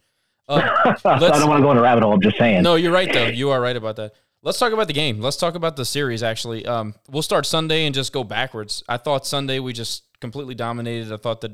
Uh, 0.47 0.61
I 1.05 1.19
don't 1.19 1.49
want 1.49 1.59
to 1.59 1.63
go 1.63 1.71
in 1.71 1.77
a 1.77 1.81
rabbit 1.81 2.03
hole. 2.03 2.13
I'm 2.13 2.21
just 2.21 2.37
saying. 2.37 2.63
no, 2.63 2.75
you're 2.75 2.91
right 2.91 3.11
though. 3.11 3.27
You 3.27 3.49
are 3.49 3.59
right 3.59 3.75
about 3.75 3.95
that. 3.95 4.13
Let's 4.43 4.59
talk 4.59 4.71
about 4.71 4.87
the 4.87 4.93
game. 4.93 5.19
Let's 5.19 5.35
talk 5.35 5.55
about 5.55 5.75
the 5.75 5.83
series. 5.83 6.21
Actually, 6.21 6.65
um, 6.65 6.93
we'll 7.09 7.23
start 7.23 7.45
Sunday 7.47 7.85
and 7.85 7.95
just 7.95 8.13
go 8.13 8.23
backwards. 8.23 8.83
I 8.87 8.97
thought 8.97 9.25
Sunday 9.25 9.59
we 9.59 9.73
just 9.73 10.03
completely 10.21 10.53
dominated. 10.53 11.11
I 11.11 11.17
thought 11.17 11.41
that 11.41 11.51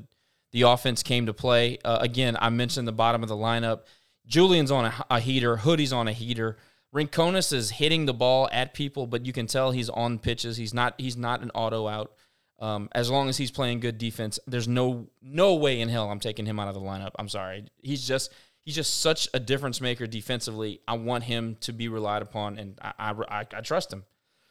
the 0.52 0.64
offense 0.64 1.02
came 1.02 1.26
to 1.26 1.34
play. 1.34 1.80
Uh, 1.84 2.00
again, 2.02 2.38
I 2.40 2.50
mentioned 2.50 2.88
the 2.88 2.92
bottom 2.92 3.24
of 3.24 3.30
the 3.30 3.38
lineup. 3.38 3.82
Julian's 4.26 4.72
on 4.72 4.86
a, 4.86 5.06
a 5.10 5.20
heater. 5.20 5.58
Hoodie's 5.58 5.94
on 5.94 6.08
a 6.08 6.14
heater. 6.14 6.58
Rinconis 6.94 7.52
is 7.52 7.72
hitting 7.72 8.06
the 8.06 8.14
ball 8.14 8.48
at 8.52 8.74
people, 8.74 9.08
but 9.08 9.26
you 9.26 9.34
can 9.34 9.48
tell 9.48 9.72
he's 9.72 9.90
on 9.90 10.20
pitches. 10.20 10.58
He's 10.58 10.74
not. 10.74 10.94
He's 10.98 11.18
not 11.18 11.42
an 11.42 11.52
auto 11.54 11.88
out. 11.88 12.14
Um, 12.60 12.88
as 12.94 13.10
long 13.10 13.30
as 13.30 13.38
he's 13.38 13.52
playing 13.52 13.80
good 13.80 13.98
defense, 13.98 14.40
there's 14.46 14.68
no 14.68 15.10
no 15.22 15.56
way 15.56 15.82
in 15.82 15.90
hell 15.90 16.10
I'm 16.10 16.20
taking 16.20 16.46
him 16.46 16.60
out 16.60 16.68
of 16.68 16.76
the 16.76 16.82
lineup. 16.82 17.12
I'm 17.18 17.30
sorry. 17.30 17.66
He's 17.82 18.08
just 18.08 18.32
he's 18.64 18.76
just 18.76 19.02
such 19.02 19.28
a 19.34 19.40
difference 19.40 19.82
maker 19.82 20.08
defensively. 20.08 20.82
I 20.88 20.94
want 20.94 21.24
him 21.24 21.58
to 21.62 21.74
be 21.74 21.88
relied 21.88 22.22
upon, 22.22 22.58
and 22.58 22.80
I 22.82 22.94
I, 23.00 23.40
I, 23.40 23.62
trust 23.62 23.92
him. 23.92 24.06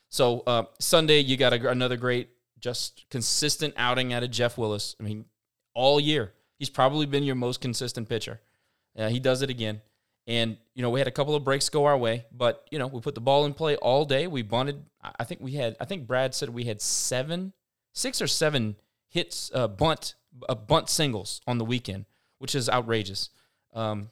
So 0.09 0.41
uh, 0.47 0.65
Sunday, 0.79 1.21
you 1.21 1.37
got 1.37 1.53
a, 1.53 1.71
another 1.71 1.97
great, 1.97 2.31
just 2.59 3.07
consistent 3.09 3.75
outing 3.77 4.13
out 4.13 4.23
of 4.23 4.31
Jeff 4.31 4.59
Wilson. 4.59 4.97
I 5.01 5.05
mean, 5.05 5.25
all 5.75 6.01
year 6.01 6.33
he's 6.59 6.71
probably 6.71 7.07
been 7.07 7.25
your 7.25 7.35
most 7.35 7.61
consistent 7.61 8.09
pitcher. 8.09 8.41
Yeah, 8.95 9.09
he 9.09 9.21
does 9.21 9.43
it 9.43 9.51
again. 9.51 9.81
And 10.27 10.57
you 10.75 10.83
know, 10.83 10.91
we 10.91 11.01
had 11.01 11.09
a 11.09 11.13
couple 11.13 11.35
of 11.35 11.45
breaks 11.45 11.69
go 11.69 11.85
our 11.85 11.97
way, 11.97 12.27
but 12.33 12.67
you 12.71 12.79
know, 12.79 12.87
we 12.87 13.01
put 13.01 13.15
the 13.15 13.21
ball 13.21 13.45
in 13.45 13.55
play 13.55 13.77
all 13.77 14.05
day. 14.05 14.27
We 14.27 14.43
bunted. 14.43 14.85
I 15.19 15.25
think 15.25 15.41
we 15.41 15.53
had. 15.53 15.77
I 15.81 15.85
think 15.85 16.07
Brad 16.07 16.35
said 16.35 16.51
we 16.51 16.65
had 16.65 16.81
seven, 16.81 17.53
six 17.93 18.23
or 18.23 18.29
seven 18.29 18.77
hits, 19.09 19.51
uh, 19.53 19.69
bunt, 19.69 20.15
uh, 20.49 20.55
bunt 20.55 20.89
singles 20.89 21.41
on 21.47 21.59
the 21.59 21.65
weekend, 21.65 22.07
which 22.39 22.55
is 22.55 22.69
outrageous. 22.69 23.31
Um, 23.75 24.11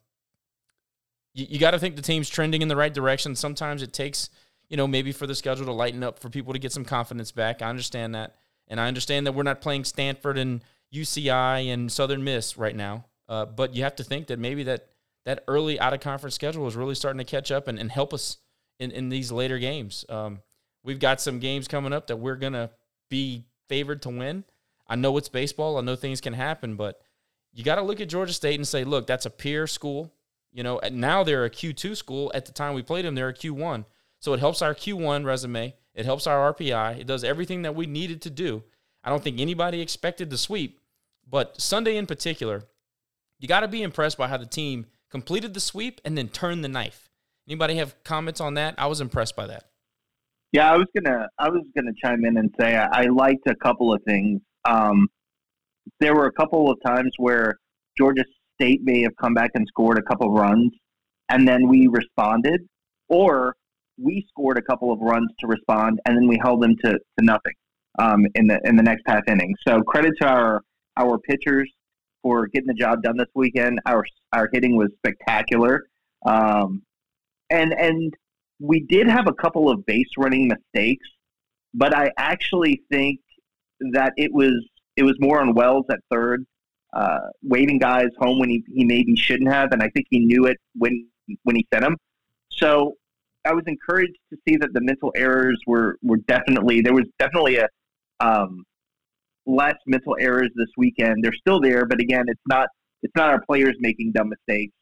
you, 1.33 1.47
you 1.49 1.59
got 1.59 1.71
to 1.73 1.79
think 1.79 1.97
the 1.97 2.03
team's 2.03 2.29
trending 2.29 2.61
in 2.61 2.69
the 2.69 2.77
right 2.77 2.93
direction. 2.93 3.37
Sometimes 3.37 3.83
it 3.83 3.93
takes, 3.93 4.31
you 4.69 4.77
know, 4.77 4.89
maybe 4.89 5.13
for 5.13 5.27
the 5.27 5.35
schedule 5.35 5.67
to 5.67 5.73
lighten 5.73 6.03
up 6.03 6.19
for 6.19 6.29
people 6.29 6.53
to 6.53 6.59
get 6.59 6.73
some 6.73 6.85
confidence 6.85 7.31
back. 7.31 7.63
I 7.63 7.69
understand 7.71 8.17
that, 8.17 8.35
and 8.67 8.81
I 8.81 8.89
understand 8.89 9.27
that 9.27 9.33
we're 9.33 9.45
not 9.45 9.61
playing 9.61 9.85
Stanford 9.85 10.37
and 10.39 10.63
UCI 10.93 11.73
and 11.73 11.91
Southern 11.91 12.25
Miss 12.25 12.59
right 12.59 12.75
now. 12.75 13.05
Uh, 13.31 13.47
but 13.47 13.75
you 13.77 13.85
have 13.85 13.95
to 13.95 14.05
think 14.05 14.27
that 14.27 14.41
maybe 14.41 14.65
that 14.65 14.89
that 15.25 15.45
early 15.47 15.79
out 15.79 15.95
of 15.95 16.01
conference 16.01 16.35
schedule 16.35 16.67
is 16.67 16.75
really 16.75 16.95
starting 16.95 17.19
to 17.19 17.25
catch 17.25 17.53
up 17.53 17.69
and, 17.69 17.79
and 17.79 17.91
help 17.91 18.13
us 18.13 18.39
in, 18.81 18.91
in 18.91 19.09
these 19.09 19.31
later 19.31 19.59
games. 19.59 20.05
Um, 20.09 20.41
we've 20.83 20.99
got 20.99 21.21
some 21.21 21.39
games 21.39 21.69
coming 21.69 21.93
up 21.93 22.09
that 22.09 22.17
we're 22.17 22.37
going 22.37 22.55
to 22.55 22.71
be 23.09 23.45
favored 23.69 24.03
to 24.03 24.09
win. 24.09 24.45
I 24.89 24.97
know 24.97 25.17
it's 25.19 25.29
baseball. 25.29 25.79
I 25.79 25.83
know 25.83 25.95
things 25.95 26.21
can 26.21 26.33
happen, 26.33 26.75
but 26.75 27.01
you 27.53 27.63
got 27.63 27.77
to 27.77 27.83
look 27.83 28.01
at 28.01 28.09
Georgia 28.09 28.33
State 28.33 28.57
and 28.57 28.67
say, 28.67 28.83
look, 28.83 29.07
that's 29.07 29.27
a 29.27 29.31
peer 29.31 29.67
school. 29.67 30.13
You 30.53 30.63
know, 30.63 30.81
now 30.91 31.23
they're 31.23 31.45
a 31.45 31.51
Q2 31.51 31.97
school. 31.97 32.33
At 32.35 32.47
the 32.47 32.53
time 32.53 32.75
we 32.75 32.83
played 32.83 33.05
them, 33.05 33.15
they're 33.15 33.29
a 33.29 33.35
Q1. 33.35 33.85
So 34.19 34.33
it 34.33 34.41
helps 34.41 34.63
our 34.63 34.75
Q1 34.75 35.25
resume. 35.25 35.75
It 35.95 36.05
helps 36.07 36.27
our 36.27 36.53
RPI. 36.53 36.99
It 36.99 37.07
does 37.07 37.25
everything 37.25 37.63
that 37.63 37.75
we 37.75 37.87
needed 37.87 38.23
to 38.23 38.31
do. 38.31 38.65
I 39.05 39.11
don't 39.11 39.23
think 39.23 39.39
anybody 39.39 39.81
expected 39.81 40.31
the 40.31 40.39
sweep, 40.39 40.81
but 41.29 41.61
Sunday 41.61 41.97
in 41.97 42.07
particular, 42.07 42.65
you 43.41 43.49
got 43.49 43.61
to 43.61 43.69
be 43.69 43.83
impressed 43.83 44.17
by 44.17 44.29
how 44.29 44.37
the 44.37 44.47
team– 44.47 44.87
completed 45.11 45.55
the 45.55 45.61
sweep, 45.61 46.01
and 46.05 46.17
then 46.17 46.29
turned 46.29 46.65
the 46.65 46.69
knife. 46.69 47.09
Anybody 47.49 47.77
have 47.77 47.95
comments 48.05 48.41
on 48.41 48.55
that? 48.55 48.75
I 48.79 48.87
was 48.87 49.01
impressed 49.01 49.37
by 49.37 49.47
that. 49.49 49.65
Yeah, 50.53 50.73
I 50.73 50.77
was 50.77 50.87
gonna 50.97 51.29
I 51.39 51.49
was 51.49 51.65
gonna 51.77 51.93
chime 52.03 52.25
in 52.25 52.37
and 52.37 52.53
say 52.59 52.77
I, 52.77 53.03
I 53.03 53.05
liked 53.07 53.47
a 53.47 53.55
couple 53.57 53.93
of 53.93 54.01
things. 54.07 54.41
Um, 54.65 55.09
there 56.01 56.15
were 56.15 56.27
a 56.27 56.33
couple 56.33 56.71
of 56.71 56.79
times 56.85 57.13
where 57.19 57.57
Georgia 57.97 58.25
State 58.55 58.81
may 58.83 59.03
have 59.03 59.13
come 59.21 59.35
back 59.35 59.51
and 59.55 59.67
scored 59.69 59.99
a 59.99 60.03
couple 60.03 60.29
of 60.29 60.33
runs, 60.33 60.73
and 61.29 61.47
then 61.47 61.69
we 61.69 61.89
responded, 61.89 62.61
or 63.09 63.55
we 63.99 64.25
scored 64.29 64.59
a 64.59 64.63
couple 64.63 64.93
of 64.93 65.01
runs 65.01 65.31
to 65.41 65.47
respond, 65.47 66.01
and 66.07 66.17
then 66.17 66.27
we 66.27 66.39
held 66.43 66.63
them 66.63 66.75
to, 66.85 66.93
to 66.93 67.25
nothing 67.25 67.55
um, 67.99 68.27
in 68.35 68.47
the 68.47 68.61
in 68.65 68.77
the 68.77 68.83
next 68.83 69.03
half 69.07 69.23
inning. 69.29 69.55
So 69.67 69.83
credit 69.83 70.13
to 70.21 70.29
our 70.29 70.63
our 70.97 71.19
pitchers 71.19 71.71
for 72.23 72.47
getting 72.49 72.67
the 72.67 72.75
job 72.75 73.03
done 73.03 73.17
this 73.17 73.29
weekend. 73.35 73.81
Our 73.87 74.05
our 74.33 74.49
hitting 74.53 74.77
was 74.77 74.89
spectacular, 74.99 75.85
um, 76.27 76.83
and 77.51 77.73
and 77.73 78.15
we 78.59 78.81
did 78.81 79.09
have 79.09 79.27
a 79.27 79.33
couple 79.33 79.71
of 79.71 79.85
base 79.87 80.09
running 80.19 80.49
mistakes, 80.49 81.07
but 81.75 81.97
I 81.97 82.13
actually 82.19 82.83
think 82.91 83.21
that 83.93 84.13
it 84.17 84.33
was 84.33 84.55
it 84.97 85.03
was 85.03 85.17
more 85.19 85.41
on 85.41 85.55
Wells 85.55 85.87
at 85.91 85.99
third, 86.11 86.45
uh, 86.93 87.21
waving 87.43 87.79
guys 87.79 88.09
home 88.19 88.39
when 88.39 88.51
he, 88.51 88.63
he 88.75 88.85
maybe 88.85 89.17
shouldn't 89.17 89.51
have, 89.51 89.73
and 89.73 89.83
I 89.83 89.89
think 89.89 90.07
he 90.11 90.21
knew 90.21 90.47
it 90.47 90.59
when 90.75 91.07
when 91.45 91.57
he 91.57 91.67
sent 91.73 91.85
them. 91.85 91.97
So 92.51 92.97
I 93.45 93.55
was 93.55 93.65
encouraged 93.67 94.19
to 94.31 94.39
see 94.47 94.57
that 94.57 94.73
the 94.75 94.81
mental 94.81 95.13
errors 95.17 95.59
were 95.67 95.97
were 96.03 96.19
definitely 96.19 96.83
there 96.83 96.95
was 96.95 97.07
definitely 97.19 97.57
a 97.57 97.69
um, 98.21 98.65
less 99.55 99.77
mental 99.87 100.17
errors 100.19 100.51
this 100.57 100.69
weekend. 100.77 101.23
They're 101.23 101.33
still 101.33 101.61
there, 101.61 101.87
but 101.87 102.01
again, 102.01 102.25
it's 102.27 102.41
not 102.49 102.69
it's 103.03 103.13
not 103.17 103.31
our 103.31 103.41
players 103.49 103.77
making 103.81 104.13
dumb 104.13 104.29
mistakes. 104.29 104.73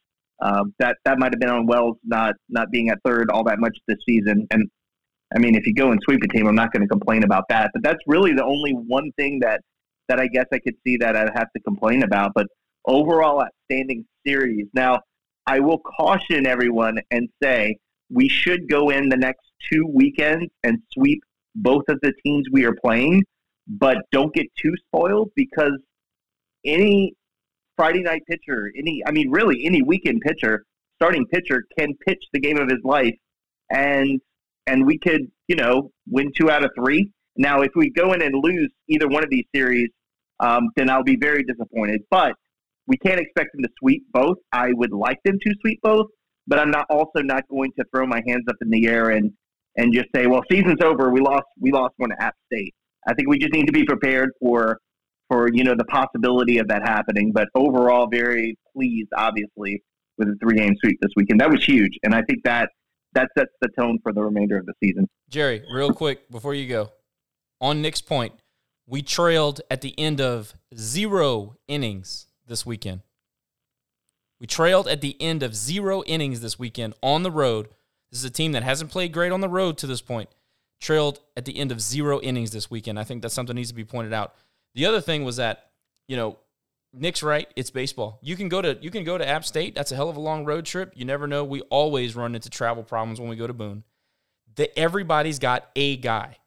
Um, 0.41 0.73
that 0.79 0.97
that 1.05 1.19
might 1.19 1.33
have 1.33 1.41
been 1.41 1.51
on 1.51 1.67
Wells 1.67 1.97
not 2.05 2.35
not 2.49 2.71
being 2.71 2.91
at 2.91 2.99
third 3.05 3.31
all 3.31 3.45
that 3.45 3.59
much 3.59 3.77
this 3.87 3.99
season. 4.07 4.47
And 4.51 4.69
I 5.35 5.39
mean, 5.39 5.55
if 5.55 5.67
you 5.67 5.75
go 5.75 5.91
and 5.91 6.01
sweep 6.05 6.21
a 6.23 6.29
team, 6.29 6.47
I'm 6.47 6.55
not 6.55 6.73
going 6.73 6.83
to 6.83 6.89
complain 6.89 7.25
about 7.25 7.45
that. 7.49 7.71
But 7.75 7.83
that's 7.83 7.99
really 8.07 8.33
the 8.33 8.45
only 8.45 8.73
one 8.73 9.11
thing 9.17 9.41
that 9.41 9.61
that 10.09 10.21
I 10.21 10.27
guess 10.27 10.47
I 10.53 10.59
could 10.59 10.75
see 10.87 10.97
that 10.99 11.17
I'd 11.17 11.31
have 11.35 11.49
to 11.55 11.63
complain 11.63 12.03
about. 12.03 12.33
But 12.35 12.47
overall, 12.87 13.43
outstanding 13.43 14.05
series. 14.27 14.67
Now, 14.75 15.01
I 15.47 15.61
will 15.61 15.79
caution 15.79 16.47
everyone 16.47 16.99
and 17.11 17.29
say 17.43 17.77
we 18.11 18.29
should 18.29 18.69
go 18.69 18.91
in 18.91 19.09
the 19.09 19.17
next 19.17 19.45
two 19.71 19.87
weekends 19.93 20.47
and 20.65 20.79
sweep 20.93 21.21
both 21.55 21.85
of 21.89 21.99
the 22.03 22.13
teams 22.25 22.47
we 22.53 22.65
are 22.65 22.75
playing 22.83 23.25
but 23.69 23.99
don't 24.11 24.35
get 24.35 24.47
too 24.61 24.73
spoiled 24.87 25.31
because 25.37 25.79
any 26.65 27.15
Friday 27.77 28.03
night 28.03 28.23
pitcher, 28.29 28.71
any 28.77 29.03
I 29.07 29.13
mean 29.13 29.31
really 29.31 29.65
any 29.65 29.83
weekend 29.83 30.23
pitcher, 30.23 30.65
starting 30.97 31.27
pitcher 31.27 31.65
can 31.79 31.95
pitch 32.07 32.23
the 32.33 32.41
game 32.41 32.59
of 32.59 32.69
his 32.69 32.81
life 32.85 33.15
and 33.71 34.21
and 34.67 34.87
we 34.87 34.99
could, 34.99 35.23
you 35.47 35.57
know, 35.57 35.91
win 36.09 36.31
two 36.37 36.51
out 36.51 36.65
of 36.65 36.71
three. 36.77 37.11
Now 37.37 37.61
if 37.61 37.71
we 37.77 37.91
go 37.91 38.13
in 38.13 38.23
and 38.23 38.35
lose 38.43 38.71
either 38.89 39.09
one 39.09 39.23
of 39.23 39.31
these 39.31 39.47
series, 39.55 39.89
um, 40.41 40.69
then 40.77 40.91
I'll 40.91 41.05
be 41.05 41.17
very 41.17 41.45
disappointed. 41.45 42.03
But 42.11 42.33
we 42.87 42.97
can't 42.97 43.21
expect 43.21 43.51
them 43.53 43.63
to 43.63 43.71
sweep 43.79 44.05
both. 44.13 44.39
I 44.53 44.73
would 44.73 44.93
like 44.93 45.19
them 45.25 45.39
to 45.41 45.55
sweep 45.61 45.81
both, 45.83 46.07
but 46.47 46.59
I'm 46.59 46.71
not 46.71 46.87
also 46.91 47.21
not 47.21 47.45
going 47.49 47.73
to 47.79 47.85
throw 47.95 48.07
my 48.07 48.23
hands 48.27 48.45
up 48.49 48.57
in 48.63 48.71
the 48.71 48.87
air 48.87 49.11
and 49.11 49.31
and 49.77 49.95
just 49.95 50.09
say, 50.15 50.27
well, 50.27 50.43
season's 50.51 50.83
over. 50.83 51.11
We 51.11 51.21
lost. 51.21 51.45
We 51.61 51.71
lost 51.71 51.95
one 51.99 52.11
at 52.19 52.35
State. 52.47 52.75
I 53.09 53.15
think 53.15 53.29
we 53.29 53.39
just 53.39 53.55
need 53.55 53.67
to 53.67 53.73
be 53.73 53.85
prepared 53.85 54.31
for 54.39 54.79
for 55.29 55.49
you 55.53 55.65
know 55.65 55.75
the 55.77 55.85
possibility 55.85 56.59
of 56.59 56.69
that 56.69 56.83
happening. 56.83 57.33
But 57.33 57.49
overall, 57.55 58.07
very 58.11 58.57
pleased, 58.75 59.09
obviously, 59.17 59.83
with 60.19 60.29
a 60.29 60.37
three 60.41 60.57
game 60.57 60.75
sweep 60.85 60.99
this 61.01 61.13
weekend. 61.17 61.41
That 61.41 61.51
was 61.51 61.65
huge, 61.65 61.99
and 62.03 62.15
I 62.15 62.23
think 62.23 62.45
that 62.45 62.69
that 63.15 63.29
sets 63.37 63.51
the 63.63 63.69
tone 63.79 63.99
for 64.03 64.13
the 64.13 64.23
remainder 64.23 64.59
of 64.59 64.67
the 64.67 64.75
season. 64.83 65.09
Jerry, 65.31 65.63
real 65.73 65.93
quick 65.93 66.31
before 66.31 66.55
you 66.55 66.69
go, 66.69 66.93
on 67.61 67.81
Nick's 67.81 68.03
point, 68.03 68.35
we 68.87 69.01
trailed 69.01 69.63
at 69.71 69.81
the 69.81 69.99
end 69.99 70.21
of 70.21 70.55
zero 70.77 71.57
innings 71.67 72.27
this 72.47 72.67
weekend. 72.67 73.01
We 74.39 74.47
trailed 74.47 74.87
at 74.87 75.01
the 75.01 75.17
end 75.21 75.43
of 75.43 75.55
zero 75.55 76.03
innings 76.05 76.43
this 76.43 76.59
weekend 76.59 76.95
on 77.03 77.23
the 77.23 77.31
road. 77.31 77.69
This 78.11 78.21
is 78.21 78.25
a 78.27 78.31
team 78.31 78.53
that 78.53 78.63
hasn't 78.63 78.91
played 78.91 79.13
great 79.13 79.33
on 79.33 79.41
the 79.41 79.49
road 79.49 79.79
to 79.79 79.87
this 79.87 80.01
point 80.01 80.29
trailed 80.81 81.21
at 81.37 81.45
the 81.45 81.57
end 81.57 81.73
of 81.73 81.81
zero 81.81 82.21
innings 82.21 82.51
this 82.51 82.71
weekend. 82.71 82.99
I 82.99 83.05
think 83.05 83.23
that's 83.23 83.35
something 83.35 83.55
that 83.55 83.59
needs 83.59 83.71
to 83.71 83.75
be 83.75 83.85
pointed 83.85 84.13
out. 84.13 84.35
The 84.75 84.87
other 84.87 85.01
thing 85.01 85.25
was 85.25 85.37
that, 85.37 85.71
you 86.07 86.17
know, 86.17 86.39
Nick's 86.93 87.23
right. 87.23 87.49
It's 87.57 87.71
baseball. 87.71 88.19
You 88.23 88.37
can 88.37 88.49
go 88.49 88.63
to 88.63 88.79
you 88.81 88.91
can 88.91 89.05
go 89.05 89.19
to 89.19 89.27
App 89.27 89.45
State. 89.45 89.75
That's 89.75 89.93
a 89.93 89.97
hell 89.97 90.09
of 90.09 90.17
a 90.17 90.21
long 90.21 90.45
road 90.45 90.65
trip. 90.65 90.93
You 90.95 91.05
never 91.05 91.27
know. 91.27 91.45
We 91.45 91.61
always 91.63 92.17
run 92.17 92.35
into 92.35 92.49
travel 92.49 92.83
problems 92.83 93.21
when 93.21 93.29
we 93.29 93.37
go 93.37 93.47
to 93.47 93.53
Boone. 93.53 93.85
That 94.57 94.77
everybody's 94.79 95.39
got 95.39 95.69
a 95.77 95.97
guy. 95.97 96.39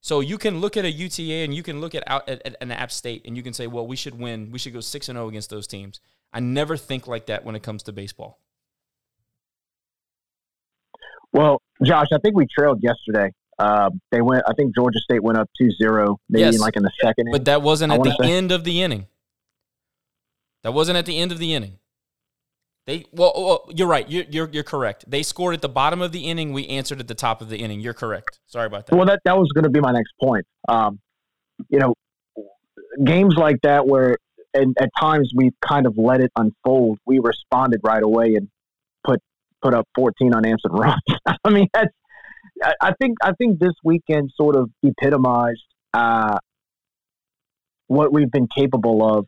So 0.00 0.20
you 0.20 0.36
can 0.36 0.60
look 0.60 0.76
at 0.76 0.84
a 0.84 0.90
UTA 0.90 1.44
and 1.44 1.54
you 1.54 1.62
can 1.62 1.80
look 1.80 1.94
at, 1.94 2.02
out, 2.06 2.28
at, 2.28 2.44
at 2.46 2.56
an 2.60 2.70
App 2.70 2.92
State 2.92 3.22
and 3.24 3.36
you 3.36 3.42
can 3.42 3.54
say, 3.54 3.66
well, 3.66 3.86
we 3.86 3.96
should 3.96 4.18
win. 4.18 4.50
We 4.50 4.58
should 4.58 4.74
go 4.74 4.80
six 4.80 5.08
and 5.08 5.16
zero 5.16 5.26
oh 5.26 5.28
against 5.28 5.50
those 5.50 5.66
teams. 5.66 6.00
I 6.32 6.40
never 6.40 6.76
think 6.76 7.06
like 7.06 7.26
that 7.26 7.44
when 7.44 7.54
it 7.54 7.62
comes 7.62 7.84
to 7.84 7.92
baseball. 7.92 8.38
Well, 11.32 11.62
Josh, 11.82 12.08
I 12.12 12.18
think 12.18 12.36
we 12.36 12.46
trailed 12.46 12.82
yesterday. 12.82 13.32
Uh, 13.58 13.90
they 14.10 14.20
went. 14.20 14.42
I 14.48 14.52
think 14.54 14.74
Georgia 14.74 14.98
State 15.00 15.22
went 15.22 15.38
up 15.38 15.48
2-0, 15.60 16.16
maybe 16.28 16.42
yes, 16.42 16.58
like 16.58 16.76
in 16.76 16.82
the 16.82 16.92
second. 17.00 17.28
But 17.30 17.44
that 17.46 17.62
wasn't 17.62 17.92
at 17.92 18.02
the 18.02 18.16
say. 18.20 18.32
end 18.32 18.52
of 18.52 18.64
the 18.64 18.82
inning. 18.82 19.06
That 20.62 20.72
wasn't 20.72 20.98
at 20.98 21.06
the 21.06 21.18
end 21.18 21.30
of 21.30 21.38
the 21.38 21.54
inning. 21.54 21.78
They 22.86 23.04
well, 23.12 23.32
well 23.36 23.70
you're 23.74 23.88
right. 23.88 24.08
You're, 24.08 24.24
you're, 24.28 24.48
you're 24.50 24.64
correct. 24.64 25.04
They 25.08 25.22
scored 25.22 25.54
at 25.54 25.62
the 25.62 25.68
bottom 25.68 26.02
of 26.02 26.12
the 26.12 26.26
inning. 26.26 26.52
We 26.52 26.66
answered 26.66 27.00
at 27.00 27.08
the 27.08 27.14
top 27.14 27.40
of 27.40 27.48
the 27.48 27.58
inning. 27.58 27.80
You're 27.80 27.94
correct. 27.94 28.40
Sorry 28.46 28.66
about 28.66 28.86
that. 28.86 28.96
Well, 28.96 29.06
that 29.06 29.20
that 29.24 29.36
was 29.36 29.50
going 29.52 29.64
to 29.64 29.70
be 29.70 29.80
my 29.80 29.92
next 29.92 30.12
point. 30.20 30.46
Um, 30.68 30.98
you 31.68 31.78
know, 31.78 31.94
games 33.04 33.34
like 33.36 33.60
that 33.62 33.86
where 33.86 34.16
and 34.52 34.76
at 34.80 34.90
times 34.98 35.32
we've 35.34 35.54
kind 35.60 35.86
of 35.86 35.98
let 35.98 36.20
it 36.20 36.30
unfold. 36.36 36.98
We 37.06 37.18
responded 37.18 37.80
right 37.82 38.02
away 38.02 38.34
and 38.34 38.48
put 39.04 39.20
put 39.62 39.74
up 39.74 39.88
14 39.94 40.34
unanswered 40.34 40.72
runs. 40.74 41.00
I 41.44 41.50
mean, 41.50 41.68
that's 41.74 41.92
I, 42.80 42.92
think 43.00 43.18
I 43.22 43.32
think 43.32 43.58
this 43.58 43.74
weekend 43.82 44.30
sort 44.36 44.56
of 44.56 44.70
epitomized 44.82 45.64
uh, 45.92 46.38
what 47.86 48.12
we've 48.12 48.30
been 48.30 48.48
capable 48.54 49.18
of 49.18 49.26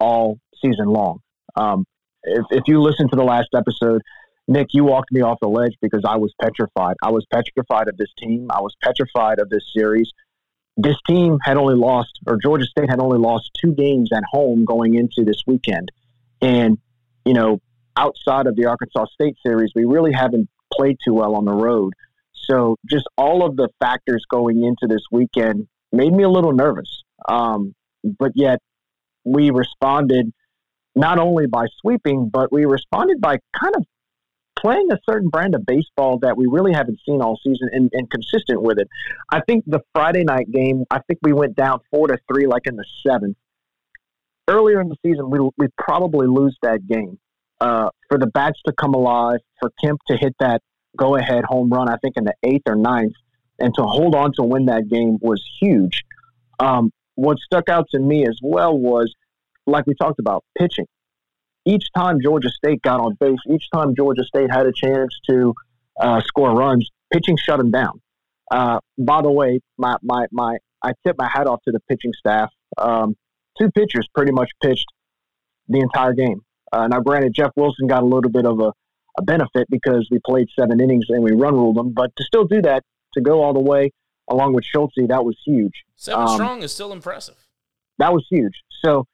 all 0.00 0.38
season 0.62 0.86
long. 0.86 1.20
Um, 1.56 1.84
if, 2.22 2.44
if 2.50 2.62
you 2.66 2.80
listen 2.80 3.08
to 3.10 3.16
the 3.16 3.24
last 3.24 3.48
episode, 3.56 4.02
Nick, 4.46 4.68
you 4.72 4.84
walked 4.84 5.12
me 5.12 5.20
off 5.20 5.38
the 5.40 5.48
ledge 5.48 5.74
because 5.82 6.02
I 6.06 6.16
was 6.16 6.32
petrified. 6.40 6.96
I 7.02 7.10
was 7.10 7.26
petrified 7.32 7.88
of 7.88 7.96
this 7.96 8.08
team. 8.18 8.48
I 8.50 8.60
was 8.60 8.74
petrified 8.82 9.40
of 9.40 9.50
this 9.50 9.64
series. 9.76 10.10
This 10.76 10.96
team 11.06 11.38
had 11.42 11.56
only 11.56 11.74
lost, 11.74 12.18
or 12.26 12.38
Georgia 12.42 12.64
State 12.64 12.88
had 12.88 13.00
only 13.00 13.18
lost 13.18 13.50
two 13.60 13.72
games 13.72 14.10
at 14.14 14.22
home 14.30 14.64
going 14.64 14.94
into 14.94 15.24
this 15.24 15.42
weekend. 15.46 15.90
And, 16.40 16.78
you 17.24 17.34
know, 17.34 17.60
outside 17.96 18.46
of 18.46 18.56
the 18.56 18.66
Arkansas 18.66 19.06
State 19.12 19.36
series, 19.44 19.72
we 19.74 19.84
really 19.84 20.12
haven't 20.12 20.48
played 20.72 20.96
too 21.04 21.14
well 21.14 21.34
on 21.34 21.44
the 21.44 21.52
road. 21.52 21.92
So 22.48 22.76
just 22.88 23.04
all 23.16 23.44
of 23.44 23.56
the 23.56 23.68
factors 23.80 24.24
going 24.30 24.64
into 24.64 24.86
this 24.92 25.02
weekend 25.10 25.68
made 25.92 26.12
me 26.12 26.24
a 26.24 26.28
little 26.28 26.52
nervous. 26.52 27.02
Um, 27.28 27.74
but 28.18 28.32
yet 28.34 28.58
we 29.24 29.50
responded 29.50 30.32
not 30.94 31.18
only 31.18 31.46
by 31.46 31.66
sweeping, 31.80 32.30
but 32.32 32.52
we 32.52 32.64
responded 32.64 33.20
by 33.20 33.38
kind 33.58 33.74
of 33.76 33.84
playing 34.58 34.88
a 34.90 34.98
certain 35.08 35.28
brand 35.28 35.54
of 35.54 35.64
baseball 35.64 36.18
that 36.18 36.36
we 36.36 36.46
really 36.46 36.72
haven't 36.72 36.98
seen 37.06 37.20
all 37.20 37.38
season 37.44 37.68
and, 37.72 37.90
and 37.92 38.10
consistent 38.10 38.60
with 38.60 38.78
it. 38.78 38.88
I 39.30 39.40
think 39.40 39.64
the 39.66 39.80
Friday 39.94 40.24
night 40.24 40.50
game, 40.50 40.84
I 40.90 41.00
think 41.06 41.20
we 41.22 41.32
went 41.32 41.54
down 41.54 41.80
four 41.90 42.08
to 42.08 42.18
three, 42.30 42.46
like 42.46 42.66
in 42.66 42.76
the 42.76 42.84
seventh. 43.06 43.36
Earlier 44.48 44.80
in 44.80 44.88
the 44.88 44.96
season, 45.04 45.30
we 45.30 45.38
we 45.58 45.68
probably 45.76 46.26
lose 46.26 46.56
that 46.62 46.86
game. 46.86 47.18
Uh, 47.60 47.90
for 48.08 48.18
the 48.18 48.26
bats 48.26 48.58
to 48.64 48.72
come 48.72 48.94
alive, 48.94 49.40
for 49.60 49.70
Kemp 49.82 50.00
to 50.06 50.16
hit 50.16 50.34
that 50.38 50.62
go 50.98 51.16
ahead 51.16 51.44
home 51.44 51.70
run, 51.70 51.88
I 51.88 51.96
think 52.02 52.16
in 52.16 52.24
the 52.24 52.34
eighth 52.42 52.64
or 52.66 52.76
ninth, 52.76 53.14
and 53.58 53.72
to 53.74 53.82
hold 53.82 54.14
on 54.14 54.32
to 54.34 54.42
win 54.42 54.66
that 54.66 54.88
game 54.88 55.18
was 55.20 55.42
huge. 55.60 56.02
Um, 56.58 56.92
what 57.14 57.38
stuck 57.38 57.68
out 57.68 57.86
to 57.92 57.98
me 57.98 58.26
as 58.26 58.38
well 58.42 58.76
was, 58.76 59.14
like 59.66 59.86
we 59.86 59.94
talked 59.94 60.18
about, 60.18 60.44
pitching 60.58 60.86
each 61.68 61.86
time 61.94 62.18
Georgia 62.22 62.48
State 62.48 62.80
got 62.82 63.00
on 63.00 63.14
base, 63.20 63.38
each 63.50 63.68
time 63.72 63.94
Georgia 63.94 64.24
State 64.24 64.50
had 64.50 64.66
a 64.66 64.72
chance 64.72 65.18
to 65.28 65.54
uh, 66.00 66.20
score 66.22 66.54
runs, 66.54 66.90
pitching 67.12 67.36
shut 67.36 67.58
them 67.58 67.70
down. 67.70 68.00
Uh, 68.50 68.78
by 68.96 69.20
the 69.20 69.30
way, 69.30 69.60
my, 69.76 69.96
my, 70.02 70.26
my, 70.32 70.56
I 70.82 70.92
tip 71.04 71.16
my 71.18 71.28
hat 71.28 71.46
off 71.46 71.60
to 71.64 71.72
the 71.72 71.80
pitching 71.80 72.12
staff. 72.18 72.50
Um, 72.78 73.16
two 73.60 73.70
pitchers 73.70 74.08
pretty 74.14 74.32
much 74.32 74.50
pitched 74.62 74.86
the 75.68 75.80
entire 75.80 76.14
game. 76.14 76.40
Uh, 76.72 76.86
now, 76.86 77.00
granted, 77.00 77.34
Jeff 77.34 77.50
Wilson 77.56 77.86
got 77.86 78.02
a 78.02 78.06
little 78.06 78.30
bit 78.30 78.46
of 78.46 78.60
a, 78.60 78.72
a 79.18 79.22
benefit 79.22 79.66
because 79.68 80.08
we 80.10 80.18
played 80.24 80.48
seven 80.58 80.80
innings 80.80 81.06
and 81.08 81.22
we 81.22 81.32
run 81.32 81.54
ruled 81.54 81.76
them, 81.76 81.92
but 81.92 82.10
to 82.16 82.24
still 82.24 82.44
do 82.44 82.62
that, 82.62 82.82
to 83.14 83.20
go 83.20 83.42
all 83.42 83.52
the 83.52 83.60
way 83.60 83.90
along 84.30 84.54
with 84.54 84.64
Schultz, 84.64 84.94
that 84.96 85.24
was 85.24 85.36
huge. 85.44 85.84
Seven 85.96 86.22
um, 86.22 86.34
strong 86.34 86.62
is 86.62 86.72
still 86.72 86.92
impressive. 86.92 87.36
That 87.98 88.12
was 88.12 88.24
huge. 88.30 88.54
So 88.82 89.04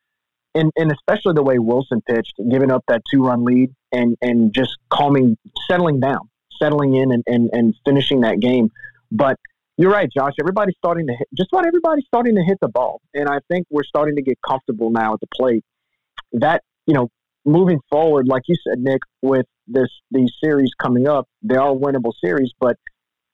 and 0.54 0.70
and 0.76 0.92
especially 0.92 1.32
the 1.34 1.42
way 1.42 1.58
Wilson 1.58 2.00
pitched, 2.08 2.34
giving 2.50 2.70
up 2.70 2.84
that 2.88 3.02
two 3.10 3.24
run 3.24 3.44
lead 3.44 3.70
and 3.92 4.16
and 4.22 4.54
just 4.54 4.76
calming, 4.90 5.36
settling 5.68 6.00
down, 6.00 6.30
settling 6.60 6.94
in, 6.94 7.12
and 7.12 7.22
and, 7.26 7.50
and 7.52 7.74
finishing 7.84 8.20
that 8.20 8.40
game. 8.40 8.70
But 9.10 9.38
you're 9.76 9.90
right, 9.90 10.08
Josh. 10.16 10.34
Everybody's 10.40 10.76
starting 10.78 11.06
to 11.08 11.14
hit, 11.14 11.28
just 11.36 11.50
about 11.52 11.66
everybody's 11.66 12.04
starting 12.06 12.36
to 12.36 12.42
hit 12.42 12.58
the 12.60 12.68
ball, 12.68 13.00
and 13.14 13.28
I 13.28 13.38
think 13.48 13.66
we're 13.70 13.84
starting 13.84 14.16
to 14.16 14.22
get 14.22 14.38
comfortable 14.46 14.90
now 14.90 15.14
at 15.14 15.20
the 15.20 15.26
plate. 15.34 15.64
That 16.32 16.62
you 16.86 16.94
know, 16.94 17.08
moving 17.44 17.80
forward, 17.90 18.26
like 18.28 18.42
you 18.46 18.56
said, 18.66 18.78
Nick, 18.78 19.00
with 19.22 19.46
this 19.66 19.88
these 20.10 20.32
series 20.42 20.70
coming 20.80 21.08
up, 21.08 21.28
they 21.42 21.56
are 21.56 21.72
winnable 21.72 22.12
series, 22.22 22.52
but 22.60 22.76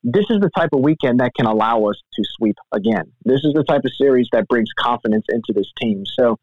this 0.02 0.24
is 0.30 0.40
the 0.40 0.50
type 0.56 0.70
of 0.72 0.80
weekend 0.80 1.20
that 1.20 1.32
can 1.34 1.46
allow 1.46 1.84
us 1.84 2.00
to 2.14 2.22
sweep 2.36 2.56
again. 2.72 3.04
This 3.24 3.44
is 3.44 3.52
the 3.54 3.64
type 3.64 3.82
of 3.84 3.92
series 4.00 4.28
that 4.32 4.48
brings 4.48 4.70
confidence 4.78 5.26
into 5.28 5.52
this 5.54 5.70
team. 5.80 6.04
So 6.18 6.38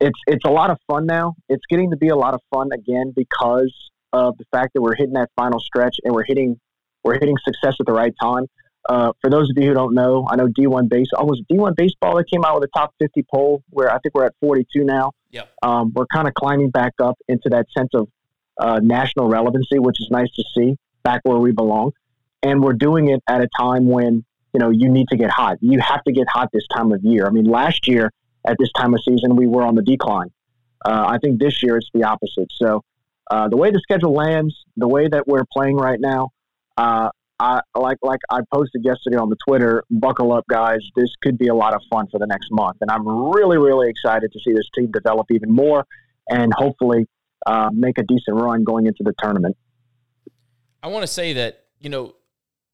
it's 0.00 0.18
it's 0.26 0.44
a 0.44 0.50
lot 0.50 0.70
of 0.70 0.78
fun 0.86 1.06
now. 1.06 1.34
It's 1.48 1.64
getting 1.68 1.90
to 1.90 1.96
be 1.96 2.08
a 2.08 2.16
lot 2.16 2.34
of 2.34 2.40
fun 2.52 2.70
again 2.72 3.12
because 3.14 3.74
of 4.12 4.36
the 4.38 4.44
fact 4.50 4.74
that 4.74 4.82
we're 4.82 4.96
hitting 4.96 5.14
that 5.14 5.30
final 5.36 5.60
stretch 5.60 5.96
and 6.04 6.14
we're 6.14 6.24
hitting 6.24 6.60
we're 7.02 7.14
hitting 7.14 7.36
success 7.44 7.76
at 7.80 7.86
the 7.86 7.92
right 7.92 8.14
time. 8.20 8.46
Uh, 8.88 9.12
for 9.20 9.30
those 9.30 9.48
of 9.50 9.56
you 9.56 9.68
who 9.68 9.74
don't 9.74 9.94
know, 9.94 10.26
I 10.28 10.36
know 10.36 10.46
D1 10.46 10.88
base. 10.88 11.06
Oh, 11.16 11.24
was 11.24 11.42
D1 11.50 11.74
baseball 11.76 12.16
that 12.16 12.28
came 12.30 12.44
out 12.44 12.60
with 12.60 12.64
a 12.64 12.78
top 12.78 12.94
50 13.00 13.24
poll 13.32 13.62
where 13.70 13.90
I 13.90 13.98
think 13.98 14.14
we're 14.14 14.26
at 14.26 14.34
42 14.40 14.84
now. 14.84 15.12
Yep. 15.30 15.48
Um, 15.62 15.92
we're 15.94 16.06
kind 16.06 16.28
of 16.28 16.34
climbing 16.34 16.70
back 16.70 16.92
up 17.00 17.18
into 17.28 17.48
that 17.50 17.66
sense 17.76 17.90
of 17.94 18.08
uh, 18.58 18.80
national 18.82 19.28
relevancy, 19.28 19.78
which 19.78 20.00
is 20.00 20.08
nice 20.10 20.30
to 20.32 20.44
see 20.56 20.76
back 21.02 21.20
where 21.24 21.38
we 21.38 21.52
belong. 21.52 21.92
And 22.42 22.62
we're 22.62 22.74
doing 22.74 23.08
it 23.08 23.22
at 23.28 23.40
a 23.40 23.48
time 23.58 23.88
when 23.88 24.24
you 24.52 24.60
know 24.60 24.70
you 24.70 24.90
need 24.90 25.08
to 25.08 25.16
get 25.16 25.30
hot. 25.30 25.56
You 25.60 25.80
have 25.80 26.04
to 26.04 26.12
get 26.12 26.26
hot 26.28 26.50
this 26.52 26.66
time 26.74 26.92
of 26.92 27.02
year. 27.02 27.26
I 27.26 27.30
mean, 27.30 27.46
last 27.46 27.88
year 27.88 28.12
at 28.46 28.56
this 28.58 28.70
time 28.76 28.92
of 28.92 29.00
season, 29.02 29.34
we 29.34 29.46
were 29.46 29.62
on 29.62 29.74
the 29.74 29.82
decline. 29.82 30.28
Uh, 30.84 31.06
I 31.08 31.18
think 31.18 31.40
this 31.40 31.62
year 31.62 31.78
it's 31.78 31.88
the 31.94 32.04
opposite. 32.04 32.48
So 32.52 32.82
uh, 33.30 33.48
the 33.48 33.56
way 33.56 33.70
the 33.70 33.80
schedule 33.80 34.12
lands, 34.12 34.54
the 34.76 34.86
way 34.86 35.08
that 35.08 35.26
we're 35.26 35.46
playing 35.50 35.76
right 35.76 35.98
now, 35.98 36.30
uh, 36.76 37.08
I 37.40 37.60
like 37.76 37.98
like 38.02 38.20
I 38.30 38.40
posted 38.52 38.84
yesterday 38.84 39.16
on 39.16 39.28
the 39.28 39.36
Twitter. 39.46 39.82
Buckle 39.90 40.32
up, 40.32 40.44
guys! 40.48 40.78
This 40.96 41.10
could 41.22 41.36
be 41.36 41.48
a 41.48 41.54
lot 41.54 41.74
of 41.74 41.82
fun 41.90 42.06
for 42.10 42.18
the 42.18 42.26
next 42.26 42.48
month, 42.50 42.76
and 42.80 42.90
I'm 42.90 43.06
really 43.06 43.58
really 43.58 43.88
excited 43.88 44.32
to 44.32 44.38
see 44.44 44.52
this 44.52 44.68
team 44.74 44.90
develop 44.92 45.26
even 45.30 45.50
more, 45.50 45.84
and 46.28 46.52
hopefully 46.54 47.06
uh, 47.46 47.70
make 47.72 47.98
a 47.98 48.02
decent 48.02 48.36
run 48.36 48.64
going 48.64 48.86
into 48.86 49.02
the 49.02 49.12
tournament. 49.20 49.56
I 50.82 50.88
want 50.88 51.02
to 51.02 51.08
say 51.08 51.32
that 51.32 51.64
you 51.80 51.90
know 51.90 52.14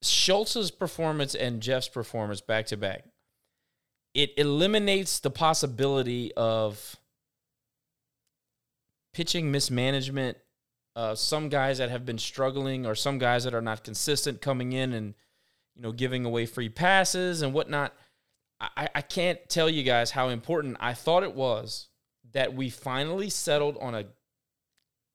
Schultz's 0.03 0.71
performance 0.71 1.35
and 1.35 1.61
Jeff's 1.61 1.89
performance 1.89 2.41
back 2.41 2.67
to 2.67 2.77
back 2.77 3.05
it 4.15 4.33
eliminates 4.37 5.21
the 5.21 5.31
possibility 5.31 6.33
of 6.37 6.97
pitching 9.13 9.51
mismanagement. 9.51 10.39
Uh, 10.97 11.15
some 11.15 11.49
guys 11.49 11.79
that 11.79 11.91
have 11.91 12.05
been 12.05 12.19
struggling, 12.19 12.85
or 12.85 12.95
some 12.95 13.19
guys 13.19 13.45
that 13.45 13.55
are 13.55 13.63
not 13.63 13.85
consistent 13.85 14.41
coming 14.41 14.73
in 14.73 14.93
and 14.93 15.15
you 15.75 15.83
know 15.83 15.93
giving 15.93 16.25
away 16.25 16.47
free 16.47 16.69
passes 16.69 17.43
and 17.43 17.53
whatnot. 17.53 17.95
I, 18.61 18.89
I 18.95 19.01
can't 19.01 19.39
tell 19.49 19.71
you 19.71 19.83
guys 19.83 20.11
how 20.11 20.29
important 20.29 20.77
I 20.81 20.93
thought 20.93 21.23
it 21.23 21.35
was 21.35 21.89
that 22.33 22.55
we 22.55 22.69
finally 22.69 23.31
settled 23.31 23.79
on 23.81 23.95
a 23.95 24.07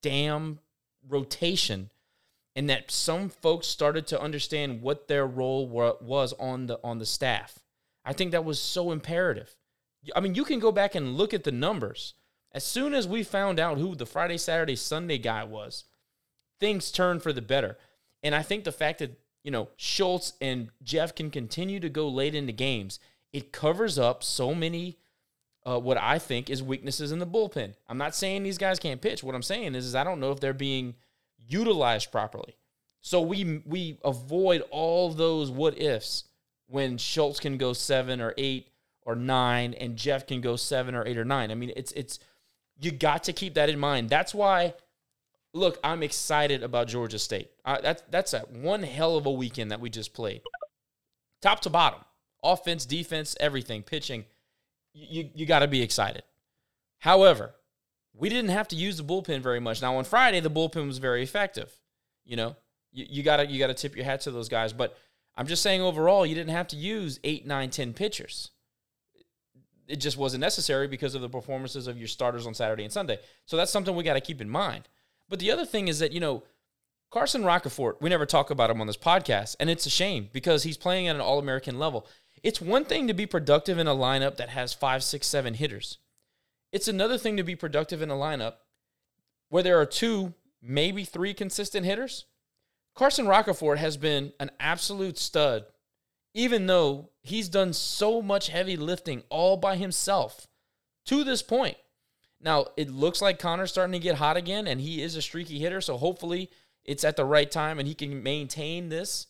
damn 0.02 0.60
rotation 1.08 1.90
and 2.56 2.70
that 2.70 2.90
some 2.90 3.30
folks 3.30 3.68
started 3.68 4.08
to 4.08 4.22
understand 4.22 4.82
what 4.82 5.08
their 5.08 5.28
role 5.28 5.68
was 5.68 6.34
on 6.40 6.68
the 6.68 6.80
on 6.84 7.00
the 7.00 7.06
staff. 7.06 7.60
I 8.04 8.14
think 8.14 8.32
that 8.32 8.46
was 8.46 8.62
so 8.62 8.92
imperative. 8.92 9.56
I 10.16 10.20
mean, 10.20 10.36
you 10.36 10.46
can 10.46 10.60
go 10.60 10.72
back 10.72 10.96
and 10.96 11.18
look 11.18 11.34
at 11.34 11.44
the 11.44 11.52
numbers. 11.52 12.14
As 12.56 12.64
soon 12.64 12.94
as 12.94 13.06
we 13.06 13.22
found 13.22 13.60
out 13.60 13.78
who 13.78 13.96
the 13.96 14.06
Friday, 14.06 14.38
Saturday, 14.38 14.78
Sunday 14.78 15.18
guy 15.18 15.44
was, 15.44 15.84
things 16.58 16.90
turned 16.90 17.22
for 17.22 17.34
the 17.34 17.42
better. 17.42 17.78
And 18.24 18.34
I 18.34 18.44
think 18.44 18.64
the 18.64 18.72
fact 18.72 19.00
that, 19.00 19.20
you 19.44 19.52
know, 19.52 19.68
Schultz 19.76 20.34
and 20.40 20.70
Jeff 20.82 21.14
can 21.14 21.30
continue 21.30 21.82
to 21.82 21.90
go 21.90 22.08
late 22.08 22.34
into 22.34 22.54
games, 22.54 22.98
it 23.34 23.52
covers 23.52 24.00
up 24.00 24.24
so 24.24 24.56
many 24.56 24.98
uh, 25.66 25.78
what 25.78 25.98
I 25.98 26.18
think 26.18 26.50
is 26.50 26.64
weaknesses 26.64 27.12
in 27.12 27.20
the 27.20 27.28
bullpen. 27.28 27.74
I'm 27.90 27.98
not 27.98 28.16
saying 28.16 28.44
these 28.44 28.58
guys 28.58 28.80
can't 28.80 29.02
pitch. 29.02 29.22
What 29.22 29.36
I'm 29.36 29.44
saying 29.44 29.76
is, 29.76 29.86
is 29.86 29.94
I 29.94 30.06
don't 30.06 30.22
know 30.22 30.32
if 30.32 30.40
they're 30.40 30.54
being 30.54 30.96
utilized 31.46 32.10
properly. 32.10 32.56
So 33.02 33.20
we 33.22 33.62
we 33.66 34.00
avoid 34.06 34.64
all 34.72 35.10
those 35.10 35.52
what 35.52 35.78
ifs 35.78 36.24
when 36.68 36.98
Schultz 36.98 37.42
can 37.42 37.58
go 37.58 37.74
seven 37.74 38.22
or 38.22 38.34
eight 38.38 38.70
or 39.02 39.16
nine 39.16 39.74
and 39.74 39.98
Jeff 39.98 40.26
can 40.26 40.40
go 40.40 40.56
seven 40.56 40.96
or 40.96 41.06
eight 41.06 41.18
or 41.18 41.26
nine. 41.26 41.52
I 41.52 41.56
mean, 41.56 41.74
it's 41.76 41.92
it's 41.92 42.20
you 42.80 42.92
got 42.92 43.24
to 43.26 43.34
keep 43.34 43.54
that 43.56 43.70
in 43.70 43.80
mind. 43.80 44.10
That's 44.10 44.34
why 44.34 44.74
look, 45.56 45.80
I'm 45.84 46.04
excited 46.04 46.62
about 46.62 46.88
Georgia 46.88 47.18
State. 47.18 47.50
That's 47.66 48.04
that's 48.12 48.34
a 48.34 48.42
one 48.42 48.84
hell 48.84 49.18
of 49.18 49.26
a 49.26 49.32
weekend 49.32 49.72
that 49.72 49.80
we 49.80 49.90
just 49.90 50.14
played. 50.14 50.42
Top 51.42 51.62
to 51.62 51.70
bottom. 51.70 52.02
Offense, 52.44 52.86
defense, 52.86 53.36
everything, 53.40 53.82
pitching. 53.82 54.26
You 54.94 55.30
you 55.34 55.46
got 55.46 55.60
to 55.60 55.68
be 55.68 55.82
excited. 55.82 56.24
However, 57.00 57.56
we 58.14 58.30
didn't 58.30 58.52
have 58.52 58.68
to 58.70 58.76
use 58.76 58.98
the 58.98 59.04
bullpen 59.04 59.42
very 59.42 59.60
much. 59.60 59.82
Now 59.82 59.96
on 59.98 60.04
Friday, 60.04 60.40
the 60.40 60.52
bullpen 60.52 60.86
was 60.88 61.00
very 61.00 61.24
effective. 61.24 61.72
You 62.24 62.36
know, 62.36 62.56
you, 62.92 63.06
you 63.10 63.24
gotta 63.24 63.48
you 63.48 63.58
gotta 63.58 63.74
tip 63.74 63.96
your 63.96 64.06
hat 64.06 64.22
to 64.22 64.32
those 64.32 64.50
guys. 64.50 64.74
But 64.74 64.98
I'm 65.36 65.48
just 65.48 65.64
saying 65.64 65.82
overall, 65.82 66.26
you 66.26 66.36
didn't 66.36 66.56
have 66.56 66.68
to 66.70 66.76
use 66.76 67.20
eight, 67.24 67.48
nine, 67.48 67.70
ten 67.70 67.94
pitchers. 67.94 68.52
It 69.88 69.98
just 69.98 70.18
wasn't 70.18 70.42
necessary 70.42 70.88
because 70.88 71.16
of 71.16 71.22
the 71.22 71.30
performances 71.30 71.88
of 71.88 71.98
your 71.98 72.08
starters 72.08 72.48
on 72.48 72.54
Saturday 72.54 72.84
and 72.84 72.94
Sunday. 72.94 73.20
So 73.46 73.58
that's 73.58 73.72
something 73.72 73.96
we 73.96 74.04
got 74.04 74.14
to 74.14 74.22
keep 74.22 74.42
in 74.42 74.50
mind. 74.50 74.88
But 75.30 75.40
the 75.40 75.52
other 75.52 75.66
thing 75.66 75.88
is 75.88 76.00
that, 76.00 76.12
you 76.12 76.20
know, 76.20 76.44
Carson 77.12 77.44
Roccaforte, 77.44 78.02
we 78.02 78.10
never 78.10 78.26
talk 78.26 78.50
about 78.50 78.70
him 78.70 78.82
on 78.82 78.88
this 78.88 78.98
podcast, 78.98 79.56
and 79.60 79.70
it's 79.70 79.86
a 79.86 79.90
shame 79.92 80.30
because 80.34 80.64
he's 80.64 80.78
playing 80.78 81.08
at 81.08 81.16
an 81.16 81.22
All 81.22 81.40
American 81.40 81.80
level. 81.80 82.08
It's 82.44 82.60
one 82.60 82.86
thing 82.86 83.08
to 83.08 83.14
be 83.14 83.26
productive 83.26 83.78
in 83.78 83.88
a 83.88 83.96
lineup 83.96 84.38
that 84.38 84.50
has 84.50 84.74
five, 84.74 85.04
six, 85.04 85.28
seven 85.28 85.54
hitters. 85.54 86.00
It's 86.72 86.88
another 86.88 87.18
thing 87.18 87.38
to 87.38 87.44
be 87.44 87.56
productive 87.56 88.02
in 88.02 88.10
a 88.10 88.16
lineup 88.16 88.56
where 89.50 89.64
there 89.64 89.80
are 89.80 89.86
two, 89.86 90.34
maybe 90.62 91.06
three 91.06 91.34
consistent 91.34 91.86
hitters 91.86 92.26
Carson 92.96 93.26
Roccaforte 93.26 93.78
has 93.78 93.98
been 93.98 94.32
an 94.40 94.52
absolute 94.60 95.18
stud, 95.18 95.66
even 96.36 96.68
though 96.68 97.10
he's 97.24 97.50
done 97.50 97.74
so 97.74 98.22
much 98.22 98.50
heavy 98.50 98.78
lifting 98.78 99.24
all 99.30 99.58
by 99.58 99.78
himself 99.78 100.48
to 101.06 101.24
this 101.24 101.42
point. 101.42 101.78
Now, 102.42 102.68
it 102.78 102.92
looks 102.92 103.22
like 103.22 103.40
Connor's 103.40 103.72
starting 103.72 103.94
to 103.94 104.00
get 104.00 104.18
hot 104.18 104.38
again, 104.38 104.68
and 104.68 104.80
he 104.80 105.02
is 105.02 105.16
a 105.16 105.22
streaky 105.22 105.58
hitter, 105.58 105.80
so 105.82 105.98
hopefully 105.98 106.52
it's 106.84 107.06
at 107.06 107.16
the 107.16 107.26
right 107.26 107.50
time 107.50 107.80
and 107.80 107.88
he 107.88 107.96
can 107.96 108.22
maintain 108.22 108.90
this. 108.90 109.28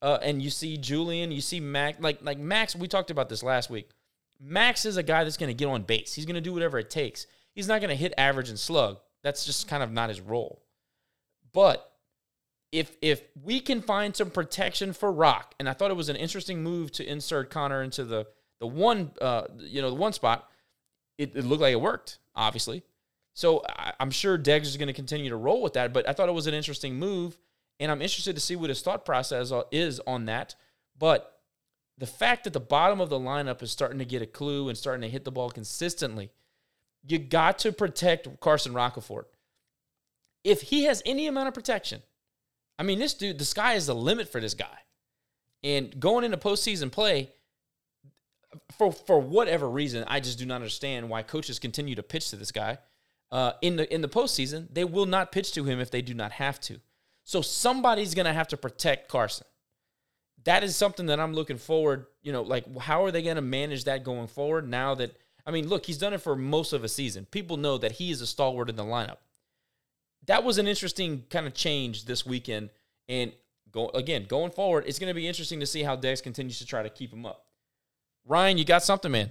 Uh, 0.00 0.18
and 0.22 0.40
you 0.40 0.48
see 0.48 0.76
Julian, 0.76 1.32
you 1.32 1.40
see 1.40 1.58
Max, 1.58 2.00
like 2.00 2.22
like 2.22 2.38
Max. 2.38 2.76
We 2.76 2.86
talked 2.86 3.10
about 3.10 3.28
this 3.28 3.42
last 3.42 3.68
week. 3.68 3.90
Max 4.38 4.84
is 4.84 4.96
a 4.96 5.02
guy 5.02 5.24
that's 5.24 5.38
going 5.38 5.48
to 5.48 5.54
get 5.54 5.68
on 5.68 5.82
base. 5.82 6.14
He's 6.14 6.26
going 6.26 6.34
to 6.34 6.40
do 6.40 6.52
whatever 6.52 6.78
it 6.78 6.90
takes. 6.90 7.26
He's 7.54 7.66
not 7.66 7.80
going 7.80 7.90
to 7.90 7.96
hit 7.96 8.12
average 8.18 8.50
and 8.50 8.58
slug. 8.58 8.98
That's 9.22 9.46
just 9.46 9.68
kind 9.68 9.82
of 9.82 9.90
not 9.90 10.10
his 10.10 10.20
role. 10.20 10.62
But 11.52 11.90
if 12.72 12.96
if 13.00 13.22
we 13.42 13.60
can 13.60 13.80
find 13.80 14.14
some 14.14 14.30
protection 14.30 14.92
for 14.92 15.12
Rock, 15.12 15.54
and 15.58 15.68
I 15.68 15.72
thought 15.72 15.90
it 15.90 15.96
was 15.96 16.08
an 16.08 16.16
interesting 16.16 16.62
move 16.62 16.92
to 16.92 17.08
insert 17.08 17.50
Connor 17.50 17.82
into 17.82 18.04
the 18.04 18.26
the 18.60 18.66
one 18.66 19.12
uh, 19.20 19.44
you 19.58 19.82
know 19.82 19.90
the 19.90 19.96
one 19.96 20.12
spot. 20.12 20.48
It, 21.18 21.34
it 21.34 21.44
looked 21.44 21.62
like 21.62 21.72
it 21.72 21.80
worked, 21.80 22.18
obviously. 22.34 22.82
So 23.32 23.62
I, 23.68 23.92
I'm 23.98 24.10
sure 24.10 24.36
Deggs 24.36 24.64
is 24.64 24.76
going 24.76 24.88
to 24.88 24.92
continue 24.92 25.30
to 25.30 25.36
roll 25.36 25.62
with 25.62 25.72
that. 25.74 25.92
But 25.92 26.08
I 26.08 26.12
thought 26.12 26.28
it 26.28 26.32
was 26.32 26.46
an 26.46 26.54
interesting 26.54 26.96
move, 26.96 27.38
and 27.80 27.90
I'm 27.90 28.02
interested 28.02 28.34
to 28.34 28.40
see 28.40 28.56
what 28.56 28.68
his 28.68 28.82
thought 28.82 29.04
process 29.04 29.52
is 29.70 30.00
on 30.06 30.26
that. 30.26 30.54
But 30.98 31.38
the 31.98 32.06
fact 32.06 32.44
that 32.44 32.52
the 32.52 32.60
bottom 32.60 33.00
of 33.00 33.08
the 33.08 33.18
lineup 33.18 33.62
is 33.62 33.70
starting 33.70 33.98
to 33.98 34.04
get 34.04 34.22
a 34.22 34.26
clue 34.26 34.68
and 34.68 34.76
starting 34.76 35.02
to 35.02 35.08
hit 35.08 35.24
the 35.24 35.32
ball 35.32 35.50
consistently, 35.50 36.30
you 37.06 37.18
got 37.18 37.58
to 37.60 37.72
protect 37.72 38.40
Carson 38.40 38.72
Roccaforte. 38.74 39.26
If 40.44 40.62
he 40.62 40.84
has 40.84 41.02
any 41.06 41.26
amount 41.26 41.48
of 41.48 41.54
protection, 41.54 42.02
I 42.78 42.82
mean, 42.82 42.98
this 42.98 43.14
dude, 43.14 43.38
the 43.38 43.44
sky 43.44 43.74
is 43.74 43.86
the 43.86 43.94
limit 43.94 44.28
for 44.28 44.40
this 44.40 44.54
guy. 44.54 44.78
And 45.62 45.98
going 45.98 46.24
into 46.24 46.36
postseason 46.36 46.92
play, 46.92 47.32
for 48.76 48.92
for 48.92 49.20
whatever 49.20 49.68
reason, 49.68 50.04
I 50.06 50.20
just 50.20 50.38
do 50.38 50.46
not 50.46 50.56
understand 50.56 51.08
why 51.08 51.22
coaches 51.22 51.58
continue 51.58 51.94
to 51.94 52.02
pitch 52.02 52.30
to 52.30 52.36
this 52.36 52.52
guy. 52.52 52.78
Uh, 53.30 53.52
in 53.62 53.76
the 53.76 53.92
in 53.92 54.00
the 54.00 54.08
postseason, 54.08 54.68
they 54.72 54.84
will 54.84 55.06
not 55.06 55.32
pitch 55.32 55.52
to 55.52 55.64
him 55.64 55.80
if 55.80 55.90
they 55.90 56.02
do 56.02 56.14
not 56.14 56.32
have 56.32 56.60
to. 56.60 56.80
So 57.24 57.42
somebody's 57.42 58.14
gonna 58.14 58.32
have 58.32 58.48
to 58.48 58.56
protect 58.56 59.08
Carson. 59.08 59.46
That 60.44 60.62
is 60.62 60.76
something 60.76 61.06
that 61.06 61.18
I'm 61.18 61.34
looking 61.34 61.58
forward. 61.58 62.06
You 62.22 62.32
know, 62.32 62.42
like 62.42 62.64
how 62.78 63.04
are 63.04 63.10
they 63.10 63.22
gonna 63.22 63.40
manage 63.40 63.84
that 63.84 64.04
going 64.04 64.28
forward? 64.28 64.68
Now 64.68 64.94
that 64.94 65.16
I 65.44 65.50
mean, 65.50 65.68
look, 65.68 65.86
he's 65.86 65.98
done 65.98 66.12
it 66.12 66.20
for 66.20 66.36
most 66.36 66.72
of 66.72 66.84
a 66.84 66.88
season. 66.88 67.26
People 67.30 67.56
know 67.56 67.78
that 67.78 67.92
he 67.92 68.10
is 68.10 68.20
a 68.20 68.26
stalwart 68.26 68.68
in 68.68 68.76
the 68.76 68.84
lineup. 68.84 69.18
That 70.24 70.42
was 70.42 70.58
an 70.58 70.66
interesting 70.66 71.24
kind 71.30 71.46
of 71.46 71.54
change 71.54 72.06
this 72.06 72.26
weekend, 72.26 72.70
and 73.08 73.32
go 73.70 73.88
again 73.90 74.24
going 74.24 74.50
forward. 74.50 74.84
It's 74.86 74.98
going 74.98 75.10
to 75.10 75.14
be 75.14 75.28
interesting 75.28 75.60
to 75.60 75.66
see 75.66 75.82
how 75.82 75.96
Deggs 75.96 76.22
continues 76.22 76.58
to 76.58 76.66
try 76.66 76.82
to 76.82 76.90
keep 76.90 77.12
him 77.12 77.26
up. 77.26 77.46
Ryan, 78.24 78.58
you 78.58 78.64
got 78.64 78.82
something, 78.82 79.12
man? 79.12 79.30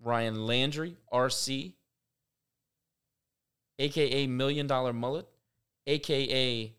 Ryan 0.00 0.46
Landry, 0.46 0.96
RC, 1.12 1.74
aka 3.78 4.26
Million 4.26 4.66
Dollar 4.66 4.92
Mullet, 4.92 5.26
aka 5.86 6.72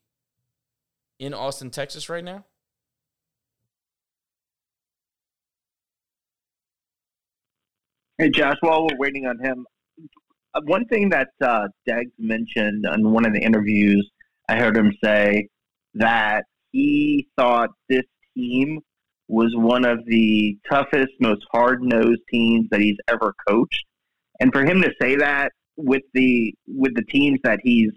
in 1.19 1.33
Austin, 1.33 1.69
Texas 1.69 2.09
right 2.09 2.23
now? 2.23 2.43
Hey, 8.19 8.29
Josh, 8.29 8.57
while 8.61 8.83
we're 8.83 8.97
waiting 8.99 9.25
on 9.25 9.39
him, 9.39 9.65
uh, 10.53 10.61
one 10.65 10.85
thing 10.85 11.09
that 11.09 11.29
uh, 11.41 11.67
Deggs 11.89 12.11
mentioned 12.19 12.85
in 12.85 13.11
one 13.11 13.25
of 13.25 13.33
the 13.33 13.39
interviews, 13.39 14.07
I 14.47 14.57
heard 14.57 14.77
him 14.77 14.93
say 15.03 15.47
that 15.95 16.43
he 16.71 17.27
thought 17.35 17.71
this 17.89 18.03
team 18.37 18.81
was 19.27 19.55
one 19.55 19.83
of 19.83 20.05
the 20.05 20.55
toughest, 20.69 21.09
most 21.19 21.43
hard 21.51 21.81
nosed 21.81 22.21
teams 22.31 22.67
that 22.69 22.81
he's 22.81 22.97
ever 23.07 23.33
coached. 23.47 23.83
And 24.39 24.53
for 24.53 24.63
him 24.63 24.83
to 24.83 24.91
say 25.01 25.15
that 25.15 25.51
with 25.75 26.03
the 26.13 26.53
with 26.67 26.93
the 26.95 27.03
teams 27.05 27.39
that 27.43 27.61
he's 27.63 27.89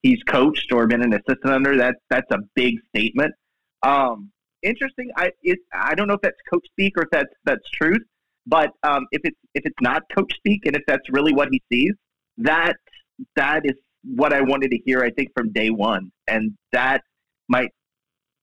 he's 0.00 0.22
coached 0.22 0.72
or 0.72 0.86
been 0.86 1.02
an 1.02 1.12
assistant 1.12 1.52
under, 1.52 1.76
that 1.76 1.96
that's 2.08 2.30
a 2.30 2.38
big 2.54 2.76
statement. 2.96 3.34
Um, 3.82 4.30
interesting. 4.62 5.10
I 5.16 5.32
it, 5.42 5.58
I 5.74 5.94
don't 5.94 6.08
know 6.08 6.14
if 6.14 6.22
that's 6.22 6.40
coach 6.50 6.64
speak 6.70 6.94
or 6.96 7.02
if 7.02 7.10
that's 7.12 7.34
that's 7.44 7.68
truth. 7.74 8.00
But 8.46 8.70
um, 8.82 9.06
if 9.12 9.20
it's 9.24 9.36
if 9.54 9.62
it's 9.64 9.76
not 9.80 10.02
coach 10.14 10.32
speak 10.36 10.62
and 10.66 10.74
if 10.74 10.82
that's 10.86 11.02
really 11.10 11.32
what 11.32 11.48
he 11.50 11.62
sees, 11.72 11.92
that 12.38 12.74
that 13.36 13.62
is 13.64 13.74
what 14.04 14.32
I 14.32 14.40
wanted 14.40 14.70
to 14.70 14.78
hear. 14.84 15.02
I 15.02 15.10
think 15.10 15.28
from 15.36 15.52
day 15.52 15.70
one, 15.70 16.10
and 16.26 16.52
that 16.72 17.02
might 17.48 17.70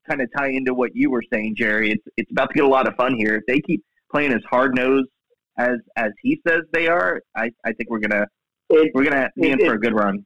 kind 0.08 0.22
of 0.22 0.30
tie 0.38 0.50
into 0.50 0.74
what 0.74 0.92
you 0.96 1.10
were 1.10 1.24
saying, 1.34 1.56
Jerry. 1.58 1.92
It's 1.92 2.04
it's 2.18 2.32
about 2.32 2.50
to 2.50 2.54
get 2.56 2.64
a 2.64 2.68
lot 2.68 2.88
of 2.88 2.96
fun 2.96 3.16
here. 3.18 3.36
If 3.36 3.44
they 3.48 3.60
keep 3.60 3.84
playing 4.12 4.34
as 4.34 4.42
hard 4.50 4.76
nosed 4.76 5.10
as 5.58 5.78
as 5.96 6.12
he 6.22 6.40
says 6.48 6.62
they 6.72 6.88
are, 6.88 7.22
I, 7.36 7.52
I 7.66 7.74
think 7.74 7.90
we're 7.90 8.00
gonna 8.00 8.28
It- 8.70 8.92
we're 8.94 9.04
gonna 9.04 9.30
be 9.36 9.50
in 9.50 9.60
it- 9.60 9.66
for 9.66 9.74
a 9.74 9.80
good 9.80 9.94
run. 9.94 10.26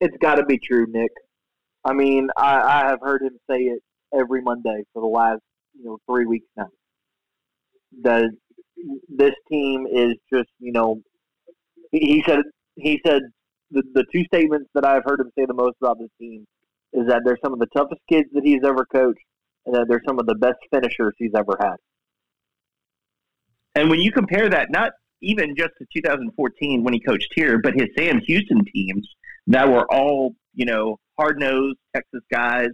It's 0.00 0.16
got 0.18 0.34
to 0.34 0.44
be 0.44 0.58
true, 0.58 0.86
Nick. 0.90 1.10
I 1.84 1.92
mean, 1.94 2.28
I, 2.36 2.60
I 2.60 2.88
have 2.88 2.98
heard 3.00 3.22
him 3.22 3.38
say 3.48 3.60
it 3.62 3.80
every 4.12 4.42
Monday 4.42 4.82
for 4.92 5.00
the 5.00 5.08
last 5.08 5.40
you 5.74 5.84
know 5.84 5.98
three 6.08 6.26
weeks 6.26 6.46
now. 6.56 6.68
That 8.02 8.30
this 9.08 9.34
team 9.50 9.86
is 9.90 10.14
just 10.32 10.48
you 10.58 10.72
know 10.72 11.00
he, 11.90 11.98
he 11.98 12.24
said 12.26 12.40
he 12.76 13.00
said 13.06 13.22
the 13.70 13.82
the 13.94 14.04
two 14.12 14.24
statements 14.24 14.68
that 14.74 14.84
I've 14.84 15.04
heard 15.04 15.20
him 15.20 15.30
say 15.38 15.46
the 15.46 15.54
most 15.54 15.76
about 15.82 15.98
this 15.98 16.10
team 16.20 16.46
is 16.92 17.06
that 17.08 17.22
they're 17.24 17.38
some 17.42 17.52
of 17.52 17.58
the 17.58 17.66
toughest 17.76 18.00
kids 18.08 18.28
that 18.32 18.44
he's 18.44 18.62
ever 18.64 18.86
coached 18.86 19.24
and 19.66 19.74
that 19.74 19.86
they're 19.88 20.02
some 20.06 20.18
of 20.18 20.26
the 20.26 20.34
best 20.34 20.58
finishers 20.72 21.14
he's 21.18 21.32
ever 21.36 21.56
had. 21.60 21.76
And 23.74 23.90
when 23.90 24.00
you 24.00 24.12
compare 24.12 24.48
that, 24.48 24.70
not 24.70 24.92
even 25.20 25.56
just 25.56 25.70
to 25.78 25.86
2014 25.96 26.84
when 26.84 26.94
he 26.94 27.00
coached 27.00 27.32
here, 27.34 27.58
but 27.58 27.74
his 27.74 27.88
Sam 27.98 28.20
Houston 28.26 28.64
teams 28.72 29.08
that 29.48 29.68
were 29.68 29.86
all, 29.92 30.34
you 30.54 30.66
know, 30.66 30.98
hard 31.18 31.38
nosed 31.38 31.78
Texas 31.94 32.20
guys 32.30 32.68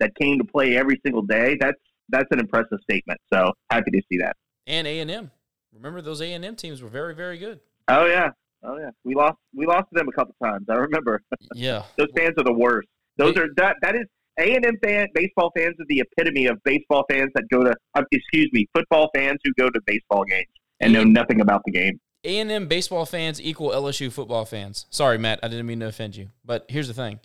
that 0.00 0.14
came 0.20 0.38
to 0.38 0.44
play 0.44 0.76
every 0.76 1.00
single 1.04 1.22
day, 1.22 1.56
that's 1.58 1.78
that's 2.08 2.28
an 2.30 2.40
impressive 2.40 2.78
statement. 2.82 3.18
So 3.32 3.52
happy 3.70 3.90
to 3.92 4.02
see 4.10 4.18
that. 4.18 4.36
And 4.66 4.86
A 4.86 5.00
and 5.00 5.10
M. 5.10 5.30
Remember 5.72 6.00
those 6.00 6.20
A 6.20 6.32
and 6.32 6.44
M 6.44 6.56
teams 6.56 6.82
were 6.82 6.88
very 6.88 7.14
very 7.14 7.38
good. 7.38 7.60
Oh 7.88 8.06
yeah. 8.06 8.30
Oh 8.62 8.78
yeah. 8.78 8.90
We 9.04 9.14
lost 9.14 9.36
we 9.54 9.66
lost 9.66 9.88
to 9.92 9.98
them 9.98 10.08
a 10.08 10.12
couple 10.12 10.34
times. 10.42 10.66
I 10.68 10.74
remember. 10.74 11.22
Yeah. 11.54 11.82
Those 11.96 12.08
fans 12.16 12.34
are 12.38 12.44
the 12.44 12.52
worst. 12.52 12.88
Those 13.18 13.36
are 13.36 13.48
that 13.56 13.76
that 13.82 13.94
is 13.94 14.06
A 14.38 14.54
and 14.54 14.64
M 14.64 14.78
fan 14.82 15.08
baseball 15.14 15.50
fans 15.56 15.74
are 15.80 15.86
the 15.88 16.00
epitome 16.00 16.46
of 16.46 16.62
baseball 16.64 17.04
fans 17.10 17.30
that 17.34 17.44
go 17.50 17.62
to 17.64 17.74
uh, 17.94 18.02
excuse 18.10 18.48
me 18.52 18.66
football 18.74 19.10
fans 19.14 19.38
who 19.44 19.52
go 19.58 19.68
to 19.68 19.80
baseball 19.86 20.24
games 20.24 20.46
and 20.80 20.92
know 20.92 21.04
nothing 21.04 21.40
about 21.40 21.62
the 21.64 21.72
game. 21.72 22.00
A 22.24 22.38
and 22.38 22.50
M 22.50 22.68
baseball 22.68 23.04
fans 23.04 23.40
equal 23.40 23.70
LSU 23.70 24.10
football 24.12 24.44
fans. 24.44 24.86
Sorry, 24.90 25.18
Matt, 25.18 25.40
I 25.42 25.48
didn't 25.48 25.66
mean 25.66 25.80
to 25.80 25.86
offend 25.86 26.16
you. 26.16 26.30
But 26.44 26.66
here's 26.68 26.88
the 26.88 26.94
thing. 26.94 27.20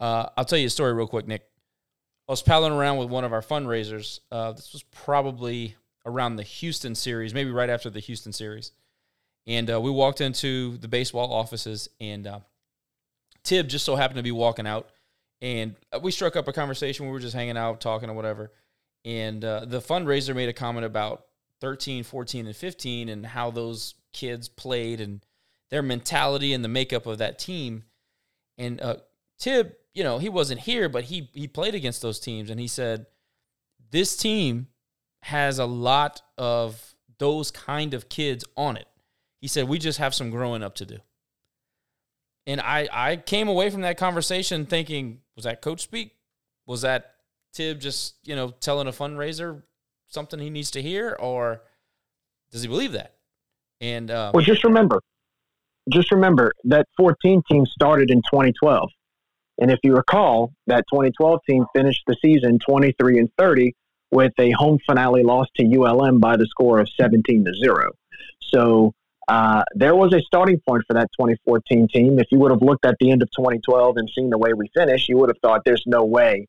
Uh, 0.00 0.28
I'll 0.36 0.44
tell 0.44 0.58
you 0.58 0.68
a 0.68 0.70
story 0.70 0.92
real 0.92 1.08
quick, 1.08 1.26
Nick. 1.26 1.42
I 2.28 2.32
was 2.32 2.42
palling 2.42 2.72
around 2.72 2.98
with 2.98 3.08
one 3.08 3.24
of 3.24 3.32
our 3.32 3.40
fundraisers. 3.40 4.20
Uh, 4.30 4.52
this 4.52 4.72
was 4.72 4.82
probably 4.84 5.76
around 6.06 6.36
the 6.36 6.42
Houston 6.42 6.94
series, 6.94 7.34
maybe 7.34 7.50
right 7.50 7.70
after 7.70 7.90
the 7.90 8.00
Houston 8.00 8.32
series. 8.32 8.72
And 9.46 9.70
uh, 9.70 9.80
we 9.80 9.90
walked 9.90 10.20
into 10.20 10.76
the 10.78 10.88
baseball 10.88 11.32
offices, 11.32 11.88
and 12.00 12.26
uh, 12.26 12.40
Tib 13.44 13.68
just 13.68 13.84
so 13.84 13.96
happened 13.96 14.18
to 14.18 14.22
be 14.22 14.32
walking 14.32 14.66
out. 14.66 14.90
And 15.40 15.76
uh, 15.92 16.00
we 16.02 16.10
struck 16.10 16.36
up 16.36 16.48
a 16.48 16.52
conversation. 16.52 17.06
We 17.06 17.12
were 17.12 17.18
just 17.18 17.34
hanging 17.34 17.56
out, 17.56 17.80
talking 17.80 18.10
or 18.10 18.14
whatever. 18.14 18.52
And 19.04 19.44
uh, 19.44 19.64
the 19.64 19.80
fundraiser 19.80 20.34
made 20.34 20.48
a 20.48 20.52
comment 20.52 20.84
about 20.84 21.24
13, 21.60 22.04
14, 22.04 22.46
and 22.46 22.56
15 22.56 23.08
and 23.08 23.24
how 23.24 23.50
those 23.50 23.94
kids 24.12 24.48
played 24.48 25.00
and 25.00 25.24
their 25.70 25.82
mentality 25.82 26.52
and 26.52 26.64
the 26.64 26.68
makeup 26.68 27.06
of 27.06 27.18
that 27.18 27.38
team. 27.38 27.84
And 28.56 28.80
uh, 28.80 28.96
Tib, 29.38 29.72
you 29.94 30.02
know, 30.02 30.18
he 30.18 30.28
wasn't 30.28 30.60
here, 30.60 30.88
but 30.88 31.04
he 31.04 31.30
he 31.32 31.46
played 31.46 31.74
against 31.74 32.02
those 32.02 32.20
teams, 32.20 32.50
and 32.50 32.60
he 32.60 32.68
said 32.68 33.06
this 33.90 34.16
team 34.16 34.68
has 35.22 35.58
a 35.58 35.66
lot 35.66 36.22
of 36.36 36.94
those 37.18 37.50
kind 37.50 37.94
of 37.94 38.08
kids 38.08 38.44
on 38.56 38.76
it. 38.76 38.86
He 39.40 39.48
said 39.48 39.68
we 39.68 39.78
just 39.78 39.98
have 39.98 40.14
some 40.14 40.30
growing 40.30 40.62
up 40.62 40.74
to 40.76 40.86
do. 40.86 40.98
And 42.46 42.60
I 42.60 42.88
I 42.90 43.16
came 43.16 43.48
away 43.48 43.70
from 43.70 43.82
that 43.82 43.98
conversation 43.98 44.66
thinking, 44.66 45.20
was 45.36 45.44
that 45.44 45.60
coach 45.60 45.82
speak? 45.82 46.14
Was 46.66 46.82
that 46.82 47.14
Tib 47.52 47.80
just 47.80 48.16
you 48.24 48.36
know 48.36 48.50
telling 48.60 48.88
a 48.88 48.92
fundraiser 48.92 49.62
something 50.06 50.38
he 50.38 50.50
needs 50.50 50.70
to 50.72 50.82
hear, 50.82 51.16
or 51.18 51.62
does 52.50 52.62
he 52.62 52.68
believe 52.68 52.92
that? 52.92 53.14
And 53.80 54.10
um, 54.10 54.32
Well, 54.32 54.44
just 54.44 54.64
remember, 54.64 55.00
just 55.90 56.10
remember 56.10 56.52
that 56.64 56.86
14 56.96 57.42
team 57.50 57.66
started 57.66 58.10
in 58.10 58.18
2012. 58.22 58.90
And 59.60 59.70
if 59.70 59.78
you 59.82 59.94
recall, 59.94 60.52
that 60.66 60.84
2012 60.92 61.40
team 61.48 61.64
finished 61.74 62.02
the 62.06 62.16
season 62.22 62.58
23 62.66 63.18
and 63.18 63.28
30 63.38 63.74
with 64.10 64.32
a 64.38 64.50
home 64.52 64.78
finale 64.86 65.22
loss 65.22 65.46
to 65.56 65.64
ULM 65.64 66.18
by 66.18 66.36
the 66.36 66.46
score 66.46 66.80
of 66.80 66.88
17 66.98 67.44
to 67.44 67.52
0. 67.54 67.90
So 68.40 68.92
uh, 69.28 69.62
there 69.74 69.94
was 69.94 70.14
a 70.14 70.20
starting 70.22 70.60
point 70.66 70.84
for 70.86 70.94
that 70.94 71.08
2014 71.18 71.88
team. 71.88 72.18
If 72.18 72.28
you 72.30 72.38
would 72.38 72.50
have 72.50 72.62
looked 72.62 72.86
at 72.86 72.96
the 72.98 73.10
end 73.10 73.22
of 73.22 73.28
2012 73.36 73.96
and 73.98 74.10
seen 74.14 74.30
the 74.30 74.38
way 74.38 74.54
we 74.54 74.70
finished, 74.74 75.08
you 75.08 75.18
would 75.18 75.28
have 75.28 75.38
thought 75.42 75.62
there's 75.64 75.84
no 75.86 76.04
way 76.04 76.46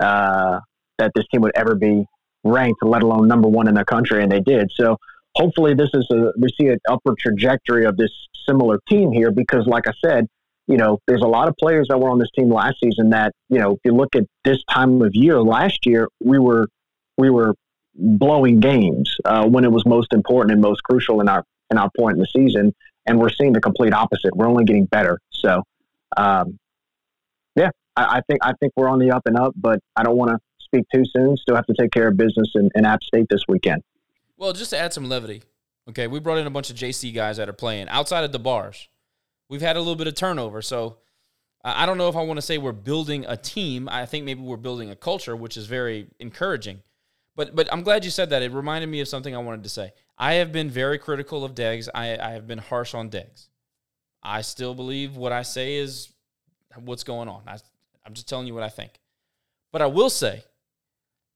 uh, 0.00 0.60
that 0.98 1.12
this 1.14 1.24
team 1.32 1.40
would 1.42 1.52
ever 1.54 1.74
be 1.74 2.04
ranked, 2.44 2.82
let 2.82 3.02
alone 3.02 3.28
number 3.28 3.48
one 3.48 3.68
in 3.68 3.74
the 3.74 3.84
country, 3.84 4.22
and 4.22 4.30
they 4.30 4.40
did. 4.40 4.70
So 4.74 4.98
hopefully 5.34 5.74
this 5.74 5.90
is 5.94 6.06
a 6.10 6.32
we 6.38 6.48
see 6.60 6.68
an 6.68 6.78
upward 6.88 7.16
trajectory 7.18 7.86
of 7.86 7.96
this 7.96 8.10
similar 8.46 8.78
team 8.88 9.10
here 9.12 9.30
because 9.30 9.66
like 9.66 9.88
I 9.88 9.92
said, 10.04 10.26
you 10.66 10.76
know, 10.76 10.98
there's 11.06 11.22
a 11.22 11.26
lot 11.26 11.48
of 11.48 11.54
players 11.56 11.88
that 11.88 11.98
were 11.98 12.10
on 12.10 12.18
this 12.18 12.30
team 12.36 12.52
last 12.52 12.76
season 12.82 13.10
that, 13.10 13.32
you 13.48 13.58
know, 13.58 13.72
if 13.72 13.78
you 13.84 13.92
look 13.92 14.14
at 14.14 14.24
this 14.44 14.58
time 14.70 15.02
of 15.02 15.14
year 15.14 15.40
last 15.40 15.86
year, 15.86 16.08
we 16.22 16.38
were 16.38 16.66
we 17.18 17.30
were 17.30 17.54
blowing 17.94 18.60
games 18.60 19.16
uh, 19.24 19.46
when 19.46 19.64
it 19.64 19.72
was 19.72 19.84
most 19.86 20.12
important 20.12 20.52
and 20.52 20.60
most 20.60 20.82
crucial 20.82 21.20
in 21.20 21.28
our 21.28 21.44
in 21.70 21.78
our 21.78 21.90
point 21.96 22.16
in 22.16 22.20
the 22.20 22.26
season, 22.26 22.74
and 23.06 23.18
we're 23.18 23.30
seeing 23.30 23.52
the 23.52 23.60
complete 23.60 23.92
opposite. 23.92 24.36
We're 24.36 24.48
only 24.48 24.64
getting 24.64 24.84
better. 24.86 25.18
So, 25.30 25.62
um, 26.16 26.58
yeah, 27.56 27.70
I, 27.96 28.18
I, 28.18 28.20
think 28.28 28.40
I 28.42 28.52
think 28.60 28.72
we're 28.76 28.88
on 28.88 28.98
the 28.98 29.10
up 29.10 29.22
and 29.26 29.38
up, 29.38 29.54
but 29.56 29.80
I 29.96 30.02
don't 30.02 30.16
want 30.16 30.32
to 30.32 30.38
speak 30.58 30.84
too 30.92 31.04
soon. 31.04 31.36
Still 31.38 31.56
have 31.56 31.66
to 31.66 31.74
take 31.78 31.90
care 31.90 32.08
of 32.08 32.16
business 32.16 32.52
in, 32.54 32.70
in 32.74 32.84
App 32.84 33.02
State 33.02 33.26
this 33.30 33.42
weekend. 33.48 33.82
Well, 34.36 34.52
just 34.52 34.70
to 34.70 34.78
add 34.78 34.92
some 34.92 35.08
levity, 35.08 35.42
okay, 35.88 36.06
we 36.06 36.20
brought 36.20 36.38
in 36.38 36.46
a 36.46 36.50
bunch 36.50 36.70
of 36.70 36.76
JC 36.76 37.14
guys 37.14 37.38
that 37.38 37.48
are 37.48 37.54
playing 37.54 37.88
outside 37.88 38.24
of 38.24 38.32
the 38.32 38.38
bars. 38.38 38.88
We've 39.48 39.62
had 39.62 39.76
a 39.76 39.78
little 39.78 39.96
bit 39.96 40.06
of 40.06 40.14
turnover, 40.14 40.62
so 40.62 40.96
I 41.64 41.86
don't 41.86 41.98
know 41.98 42.08
if 42.08 42.16
I 42.16 42.22
want 42.22 42.38
to 42.38 42.42
say 42.42 42.58
we're 42.58 42.72
building 42.72 43.24
a 43.28 43.36
team. 43.36 43.88
I 43.88 44.06
think 44.06 44.24
maybe 44.24 44.42
we're 44.42 44.56
building 44.56 44.90
a 44.90 44.96
culture, 44.96 45.36
which 45.36 45.56
is 45.56 45.66
very 45.66 46.08
encouraging. 46.18 46.82
But 47.34 47.56
but 47.56 47.72
I'm 47.72 47.82
glad 47.82 48.04
you 48.04 48.10
said 48.10 48.30
that. 48.30 48.42
It 48.42 48.52
reminded 48.52 48.88
me 48.88 49.00
of 49.00 49.08
something 49.08 49.34
I 49.34 49.38
wanted 49.38 49.62
to 49.62 49.68
say. 49.68 49.92
I 50.18 50.34
have 50.34 50.52
been 50.52 50.70
very 50.70 50.98
critical 50.98 51.44
of 51.44 51.54
Deggs. 51.54 51.88
I, 51.94 52.16
I 52.16 52.32
have 52.32 52.46
been 52.46 52.58
harsh 52.58 52.94
on 52.94 53.10
Deggs. 53.10 53.48
I 54.22 54.42
still 54.42 54.74
believe 54.74 55.16
what 55.16 55.32
I 55.32 55.42
say 55.42 55.76
is 55.76 56.12
what's 56.76 57.04
going 57.04 57.28
on. 57.28 57.42
I, 57.46 57.58
I'm 58.06 58.14
just 58.14 58.28
telling 58.28 58.46
you 58.46 58.54
what 58.54 58.62
I 58.62 58.68
think. 58.68 59.00
But 59.72 59.82
I 59.82 59.86
will 59.86 60.10
say, 60.10 60.44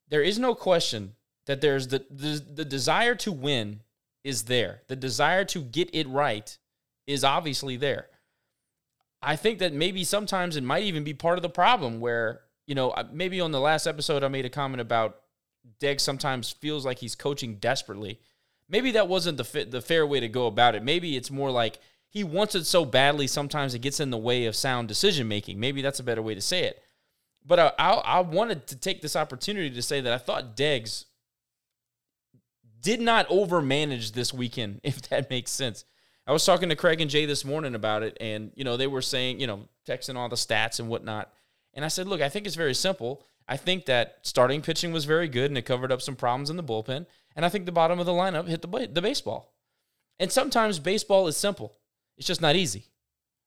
there 0.09 0.23
is 0.23 0.39
no 0.39 0.55
question 0.55 1.15
that 1.47 1.61
there's 1.61 1.89
the, 1.89 2.05
the, 2.11 2.45
the 2.55 2.65
desire 2.65 3.15
to 3.17 3.33
win 3.33 3.81
is 4.23 4.45
there. 4.45 4.83
The 4.89 4.97
desire 4.97 5.45
to 5.47 5.63
get 5.63 5.91
it 5.95 6.09
right 6.09 6.57
is 7.07 7.25
obviously 7.25 7.77
there. 7.77 8.09
I 9.23 9.37
think 9.37 9.61
that 9.61 9.73
maybe 9.73 10.05
sometimes 10.05 10.57
it 10.57 10.63
might 10.63 10.85
even 10.85 11.03
be 11.03 11.15
part 11.15 11.39
of 11.39 11.43
the 11.43 11.49
problem 11.49 12.01
where, 12.01 12.43
you 12.67 12.75
know, 12.75 12.91
uh, 12.91 13.05
maybe 13.13 13.41
on 13.41 13.53
the 13.53 13.61
last 13.61 13.87
episode 13.87 14.23
I 14.23 14.29
made 14.29 14.45
a 14.45 14.51
comment 14.51 14.81
about 14.81 15.21
Deggs 15.81 16.01
sometimes 16.01 16.51
feels 16.51 16.85
like 16.85 16.99
he's 16.99 17.15
coaching 17.15 17.57
desperately. 17.57 18.21
Maybe 18.69 18.93
that 18.93 19.09
wasn't 19.09 19.39
the 19.39 19.65
the 19.65 19.81
fair 19.81 20.07
way 20.07 20.21
to 20.21 20.29
go 20.29 20.47
about 20.47 20.75
it. 20.75 20.83
Maybe 20.83 21.17
it's 21.17 21.31
more 21.31 21.51
like 21.51 21.79
he 22.09 22.25
wants 22.25 22.55
it 22.55 22.65
so 22.65 22.85
badly 22.85 23.27
sometimes 23.27 23.75
it 23.75 23.81
gets 23.81 24.01
in 24.01 24.11
the 24.11 24.19
way 24.19 24.47
of 24.47 24.57
sound 24.57 24.89
decision 24.89 25.29
making. 25.29 25.61
Maybe 25.61 25.83
that's 25.83 26.01
a 26.01 26.05
better 26.05 26.23
way 26.23 26.35
to 26.35 26.41
say 26.41 26.65
it. 26.65 26.83
But 27.45 27.61
I, 27.61 27.73
I, 27.79 27.91
I 27.93 28.21
wanted 28.21 28.67
to 28.69 28.77
take 28.77 29.03
this 29.03 29.17
opportunity 29.17 29.71
to 29.71 29.83
say 29.83 30.01
that 30.01 30.13
I 30.13 30.19
thought 30.19 30.57
Deggs 30.57 31.05
did 32.81 33.01
not 33.01 33.29
overmanage 33.29 34.13
this 34.13 34.33
weekend, 34.33 34.81
if 34.85 35.03
that 35.09 35.31
makes 35.31 35.51
sense. 35.51 35.85
I 36.27 36.33
was 36.33 36.45
talking 36.45 36.71
to 36.71 36.77
Craig 36.77 37.01
and 37.01 37.11
Jay 37.11 37.25
this 37.25 37.45
morning 37.45 37.77
about 37.77 38.03
it, 38.03 38.17
and 38.21 38.51
you 38.57 38.65
know 38.65 38.77
they 38.77 38.89
were 38.89 39.03
saying, 39.03 39.39
you 39.39 39.47
know, 39.47 39.69
texting 39.87 40.17
all 40.17 40.29
the 40.29 40.37
stats 40.37 40.81
and 40.81 40.89
whatnot. 40.89 41.33
And 41.75 41.85
I 41.85 41.89
said, 41.89 42.09
look, 42.09 42.21
I 42.21 42.29
think 42.29 42.47
it's 42.47 42.57
very 42.57 42.75
simple. 42.75 43.23
I 43.49 43.57
think 43.57 43.87
that 43.87 44.19
starting 44.23 44.61
pitching 44.63 44.93
was 44.93 45.05
very 45.05 45.29
good, 45.29 45.51
and 45.51 45.59
it 45.59 45.63
covered 45.63 45.93
up 45.93 46.03
some 46.03 46.17
problems 46.17 46.51
in 46.51 46.57
the 46.57 46.65
bullpen. 46.65 47.07
And 47.35 47.45
I 47.45 47.49
think 47.49 47.67
the 47.67 47.73
bottom 47.73 47.99
of 47.99 48.07
the 48.07 48.13
lineup 48.13 48.49
hit 48.49 48.63
the 48.63 48.89
the 48.93 49.03
baseball. 49.03 49.53
And 50.19 50.33
sometimes 50.33 50.79
baseball 50.79 51.29
is 51.29 51.37
simple; 51.37 51.79
it's 52.17 52.27
just 52.27 52.41
not 52.41 52.57
easy, 52.57 52.87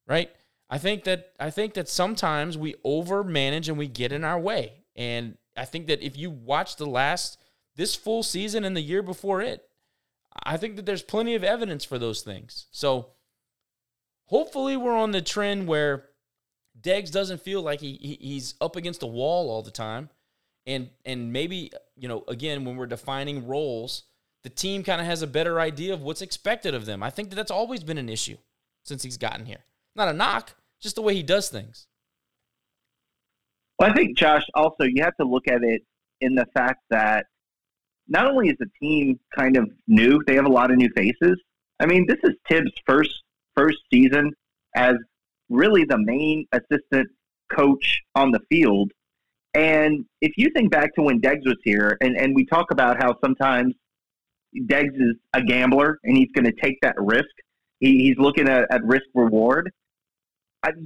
right? 0.07 0.29
I 0.69 0.77
think 0.77 1.03
that 1.05 1.33
I 1.39 1.49
think 1.49 1.73
that 1.73 1.89
sometimes 1.89 2.57
we 2.57 2.75
overmanage 2.85 3.67
and 3.67 3.77
we 3.77 3.87
get 3.87 4.11
in 4.11 4.23
our 4.23 4.39
way. 4.39 4.83
And 4.95 5.37
I 5.57 5.65
think 5.65 5.87
that 5.87 6.01
if 6.01 6.17
you 6.17 6.29
watch 6.29 6.75
the 6.75 6.85
last 6.85 7.39
this 7.75 7.95
full 7.95 8.23
season 8.23 8.63
and 8.63 8.75
the 8.75 8.81
year 8.81 9.01
before 9.01 9.41
it, 9.41 9.67
I 10.43 10.57
think 10.57 10.75
that 10.75 10.85
there's 10.85 11.01
plenty 11.01 11.35
of 11.35 11.43
evidence 11.43 11.83
for 11.83 11.97
those 11.97 12.21
things. 12.21 12.67
So 12.71 13.07
hopefully 14.25 14.77
we're 14.77 14.95
on 14.95 15.11
the 15.11 15.21
trend 15.21 15.67
where 15.67 16.05
Deggs 16.81 17.11
doesn't 17.11 17.41
feel 17.41 17.61
like 17.61 17.81
he, 17.81 17.97
he 18.01 18.17
he's 18.21 18.55
up 18.61 18.75
against 18.75 19.03
a 19.03 19.07
wall 19.07 19.49
all 19.49 19.61
the 19.61 19.71
time. 19.71 20.09
And 20.65 20.89
and 21.05 21.33
maybe, 21.33 21.71
you 21.95 22.07
know, 22.07 22.23
again, 22.27 22.65
when 22.65 22.75
we're 22.75 22.85
defining 22.85 23.47
roles, 23.47 24.03
the 24.43 24.49
team 24.49 24.83
kind 24.83 25.01
of 25.01 25.07
has 25.07 25.21
a 25.21 25.27
better 25.27 25.59
idea 25.59 25.93
of 25.93 26.01
what's 26.01 26.21
expected 26.21 26.73
of 26.73 26.85
them. 26.85 27.03
I 27.03 27.09
think 27.09 27.29
that 27.29 27.35
that's 27.35 27.51
always 27.51 27.83
been 27.83 27.97
an 27.97 28.09
issue 28.09 28.37
since 28.83 29.03
he's 29.03 29.17
gotten 29.17 29.45
here. 29.45 29.63
Not 29.95 30.09
a 30.09 30.13
knock, 30.13 30.55
just 30.79 30.95
the 30.95 31.01
way 31.01 31.15
he 31.15 31.23
does 31.23 31.49
things. 31.49 31.87
Well, 33.77 33.89
I 33.89 33.93
think 33.93 34.17
Josh 34.17 34.43
also 34.53 34.83
you 34.83 35.03
have 35.03 35.15
to 35.17 35.25
look 35.25 35.47
at 35.47 35.63
it 35.63 35.81
in 36.21 36.35
the 36.35 36.45
fact 36.53 36.81
that 36.89 37.25
not 38.07 38.29
only 38.29 38.49
is 38.49 38.55
the 38.59 38.69
team 38.81 39.19
kind 39.37 39.55
of 39.55 39.69
new, 39.87 40.21
they 40.25 40.35
have 40.35 40.45
a 40.45 40.51
lot 40.51 40.71
of 40.71 40.77
new 40.77 40.89
faces. 40.95 41.39
I 41.79 41.85
mean, 41.85 42.05
this 42.07 42.17
is 42.23 42.35
Tibbs' 42.49 42.71
first 42.85 43.23
first 43.55 43.77
season 43.91 44.33
as 44.75 44.95
really 45.49 45.83
the 45.83 45.97
main 45.97 46.45
assistant 46.51 47.09
coach 47.51 48.01
on 48.15 48.31
the 48.31 48.39
field. 48.49 48.91
And 49.53 50.05
if 50.21 50.33
you 50.37 50.49
think 50.55 50.71
back 50.71 50.93
to 50.95 51.01
when 51.01 51.19
Deggs 51.19 51.45
was 51.45 51.57
here, 51.63 51.97
and, 52.01 52.15
and 52.15 52.35
we 52.35 52.45
talk 52.45 52.71
about 52.71 53.01
how 53.01 53.15
sometimes 53.23 53.73
Deggs 54.55 54.95
is 54.95 55.15
a 55.33 55.41
gambler 55.41 55.99
and 56.03 56.15
he's 56.15 56.31
going 56.33 56.45
to 56.45 56.53
take 56.61 56.77
that 56.81 56.95
risk, 56.99 57.29
he, 57.79 58.03
he's 58.03 58.17
looking 58.17 58.47
at, 58.47 58.71
at 58.71 58.83
risk 58.83 59.05
reward. 59.15 59.71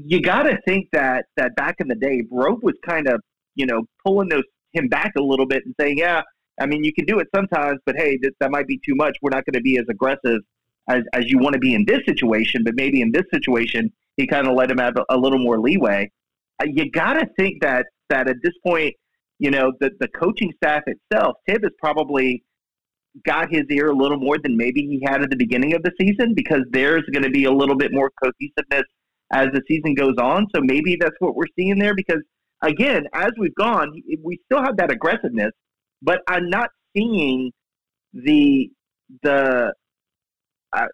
You 0.05 0.21
got 0.21 0.43
to 0.43 0.57
think 0.67 0.87
that 0.93 1.25
that 1.35 1.55
back 1.55 1.77
in 1.79 1.87
the 1.87 1.95
day, 1.95 2.21
Broke 2.21 2.61
was 2.61 2.75
kind 2.87 3.07
of 3.07 3.19
you 3.55 3.65
know 3.65 3.85
pulling 4.05 4.29
those 4.29 4.43
him 4.71 4.87
back 4.87 5.13
a 5.17 5.21
little 5.21 5.47
bit 5.47 5.63
and 5.65 5.73
saying, 5.79 5.97
"Yeah, 5.97 6.21
I 6.59 6.65
mean, 6.65 6.83
you 6.83 6.93
can 6.93 7.05
do 7.05 7.19
it 7.19 7.27
sometimes, 7.35 7.79
but 7.85 7.95
hey, 7.95 8.17
this, 8.21 8.31
that 8.39 8.51
might 8.51 8.67
be 8.67 8.79
too 8.85 8.95
much. 8.95 9.17
We're 9.21 9.31
not 9.31 9.45
going 9.45 9.53
to 9.53 9.61
be 9.61 9.77
as 9.77 9.85
aggressive 9.89 10.41
as, 10.87 11.03
as 11.13 11.29
you 11.29 11.39
want 11.39 11.53
to 11.53 11.59
be 11.59 11.73
in 11.73 11.85
this 11.85 11.99
situation, 12.05 12.63
but 12.63 12.75
maybe 12.75 13.01
in 13.01 13.11
this 13.11 13.23
situation, 13.33 13.91
he 14.17 14.27
kind 14.27 14.47
of 14.47 14.55
let 14.55 14.69
him 14.69 14.77
have 14.77 14.95
a, 14.97 15.05
a 15.09 15.17
little 15.17 15.39
more 15.39 15.59
leeway. 15.59 16.09
Uh, 16.61 16.65
you 16.67 16.89
got 16.91 17.13
to 17.13 17.27
think 17.37 17.61
that 17.61 17.85
that 18.09 18.29
at 18.29 18.37
this 18.43 18.53
point, 18.65 18.93
you 19.39 19.51
know, 19.51 19.71
the, 19.79 19.91
the 19.99 20.07
coaching 20.09 20.51
staff 20.57 20.83
itself, 20.87 21.35
Tibb 21.47 21.63
has 21.63 21.71
probably 21.79 22.43
got 23.25 23.51
his 23.51 23.63
ear 23.69 23.89
a 23.89 23.95
little 23.95 24.17
more 24.17 24.37
than 24.37 24.57
maybe 24.57 24.81
he 24.81 25.01
had 25.05 25.21
at 25.21 25.29
the 25.29 25.35
beginning 25.35 25.73
of 25.73 25.83
the 25.83 25.91
season 25.99 26.33
because 26.33 26.61
there's 26.71 27.03
going 27.11 27.23
to 27.23 27.29
be 27.29 27.45
a 27.45 27.51
little 27.51 27.75
bit 27.75 27.93
more 27.93 28.11
cohesiveness 28.21 28.83
as 29.31 29.47
the 29.53 29.61
season 29.67 29.93
goes 29.93 30.15
on. 30.19 30.47
So 30.55 30.61
maybe 30.61 30.97
that's 30.99 31.15
what 31.19 31.35
we're 31.35 31.45
seeing 31.55 31.77
there 31.79 31.95
because, 31.95 32.21
again, 32.61 33.05
as 33.13 33.31
we've 33.37 33.55
gone, 33.55 33.91
we 34.23 34.39
still 34.45 34.63
have 34.63 34.77
that 34.77 34.91
aggressiveness 34.91 35.51
but 36.03 36.19
I'm 36.27 36.49
not 36.49 36.69
seeing 36.95 37.51
the 38.13 38.69
the 39.23 39.73
uh, 40.73 40.87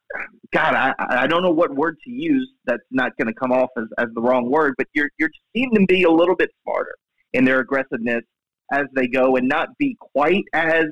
God, 0.54 0.76
I, 0.76 0.94
I 1.00 1.28
don't 1.28 1.42
know 1.42 1.52
what 1.52 1.74
word 1.74 1.98
to 2.04 2.12
use 2.12 2.50
that's 2.66 2.84
not 2.92 3.16
going 3.18 3.28
to 3.28 3.34
come 3.34 3.52
off 3.52 3.70
as, 3.78 3.86
as 3.98 4.08
the 4.14 4.22
wrong 4.22 4.50
word, 4.50 4.76
but 4.78 4.88
you're 4.94 5.10
you're 5.18 5.30
seeing 5.56 5.74
them 5.74 5.86
be 5.86 6.04
a 6.04 6.12
little 6.12 6.36
bit 6.36 6.50
smarter 6.64 6.96
in 7.34 7.46
their 7.46 7.60
aggressiveness 7.60 8.24
as 8.72 8.86
they 8.94 9.08
go 9.08 9.38
and 9.38 9.48
not 9.48 9.70
be 9.78 9.96
quite 10.00 10.44
as 10.54 10.86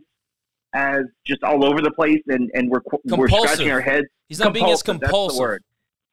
as 0.73 1.01
just 1.25 1.43
all 1.43 1.65
over 1.65 1.81
the 1.81 1.91
place 1.91 2.21
and 2.27 2.49
and 2.53 2.69
we're 2.69 2.81
we're 3.05 3.27
scratching 3.27 3.71
our 3.71 3.81
heads. 3.81 4.07
He's 4.29 4.39
not 4.39 4.53
being 4.53 4.69
as 4.69 4.83
compulsive. 4.83 5.39
word. 5.39 5.63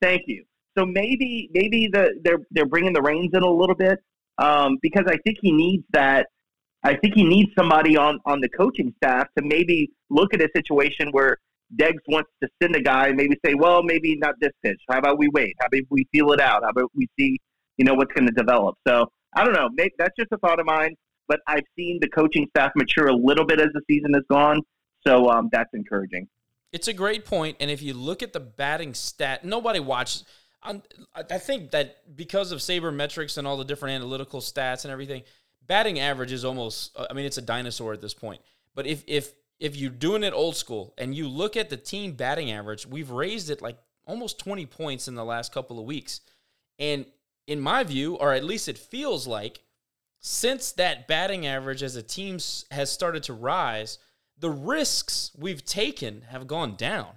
Thank 0.01 0.23
you. 0.27 0.45
So 0.77 0.85
maybe 0.85 1.51
maybe 1.53 1.89
the 1.93 2.21
they're 2.23 2.41
they're 2.51 2.67
bringing 2.67 2.93
the 2.93 3.03
reins 3.03 3.31
in 3.35 3.43
a 3.43 3.51
little 3.51 3.77
bit 3.77 4.01
um, 4.39 4.79
because 4.83 5.05
I 5.07 5.17
think 5.19 5.39
he 5.41 5.53
needs 5.53 5.85
that 5.93 6.27
I 6.83 6.97
think 6.97 7.15
he 7.15 7.25
needs 7.25 7.51
somebody 7.57 7.97
on 7.97 8.19
on 8.27 8.41
the 8.41 8.49
coaching 8.49 8.93
staff 8.97 9.29
to 9.39 9.45
maybe 9.45 9.93
look 10.11 10.35
at 10.35 10.43
a 10.43 10.49
situation 10.55 11.11
where 11.13 11.39
Deggs 11.77 12.03
wants 12.09 12.31
to 12.43 12.49
send 12.63 12.77
a 12.77 12.81
guy, 12.81 13.13
maybe 13.13 13.37
say, 13.45 13.55
well, 13.55 13.83
maybe 13.83 14.17
not 14.17 14.35
this 14.41 14.53
pitch. 14.63 14.81
How 14.89 14.99
about 14.99 15.19
we 15.19 15.29
wait? 15.29 15.55
How 15.61 15.67
about 15.67 15.81
we 15.91 16.07
feel 16.13 16.33
it 16.33 16.41
out? 16.41 16.63
How 16.63 16.71
about 16.71 16.91
we 16.95 17.09
see, 17.19 17.39
you 17.77 17.85
know, 17.85 17.95
what's 17.95 18.13
going 18.13 18.27
to 18.27 18.35
develop? 18.35 18.77
So 18.87 19.07
I 19.35 19.45
don't 19.45 19.55
know. 19.55 19.69
Maybe, 19.75 19.93
that's 19.99 20.15
just 20.19 20.31
a 20.33 20.39
thought 20.39 20.61
of 20.61 20.67
mine. 20.67 20.95
But 21.27 21.41
I've 21.47 21.65
seen 21.77 21.99
the 22.01 22.09
coaching 22.09 22.47
staff 22.51 22.73
mature 22.77 23.09
a 23.09 23.17
little 23.17 23.47
bit 23.47 23.59
as 23.59 23.69
the 23.73 23.81
season 23.91 24.13
has 24.13 24.25
gone, 24.31 24.61
so 25.07 25.31
um, 25.31 25.49
that's 25.51 25.71
encouraging. 25.73 26.29
It's 26.71 26.87
a 26.87 26.93
great 26.93 27.25
point, 27.25 27.57
and 27.61 27.71
if 27.71 27.81
you 27.81 27.95
look 27.95 28.23
at 28.23 28.35
the 28.35 28.41
batting 28.41 28.93
stat, 28.93 29.45
nobody 29.45 29.81
watches. 29.81 30.25
I 30.63 31.39
think 31.39 31.73
that 31.73 32.17
because 32.17 32.51
of 32.53 32.61
sabermetrics 32.61 33.37
and 33.37 33.47
all 33.47 33.57
the 33.57 33.65
different 33.65 33.95
analytical 33.95 34.41
stats 34.41 34.85
and 34.85 34.93
everything, 34.93 35.23
batting 35.67 35.99
average 35.99 36.33
is 36.33 36.45
almost 36.45 36.97
I 36.99 37.13
mean 37.13 37.27
it's 37.27 37.39
a 37.39 37.43
dinosaur 37.43 37.93
at 37.93 38.01
this 38.01 38.15
point. 38.15 38.41
But 38.75 38.87
if 38.87 39.05
if 39.07 39.33
if 39.65 39.75
you're 39.77 39.89
doing 39.89 40.23
it 40.23 40.35
old 40.35 40.55
school 40.55 40.93
and 40.99 41.15
you 41.15 41.27
look 41.27 41.57
at 41.57 41.71
the 41.71 41.77
team 41.79 42.13
batting 42.13 42.53
average, 42.53 42.87
we've 42.87 43.11
raised 43.11 43.49
it 43.49 43.63
like 43.63 43.79
almost 44.07 44.39
20 44.39 44.67
points 44.67 45.09
in 45.09 45.15
the 45.15 45.25
last 45.25 45.55
couple 45.55 45.79
of 45.79 45.87
weeks. 45.87 46.21
And 46.79 47.07
in 47.47 47.61
my 47.61 47.83
view, 47.83 48.17
or 48.17 48.35
at 48.35 48.45
least 48.45 48.69
it 48.69 48.77
feels 48.77 49.27
like, 49.27 49.63
since 50.21 50.71
that 50.73 51.09
batting 51.09 51.47
average 51.47 51.83
as 51.83 51.97
a 51.97 52.03
team 52.03 52.39
has 52.73 52.93
started 52.93 53.23
to 53.23 53.33
rise, 53.33 53.97
the 54.39 54.51
risks 54.51 55.31
we've 55.35 55.65
taken 55.65 56.27
have 56.29 56.47
gone 56.47 56.77
down. 56.77 57.13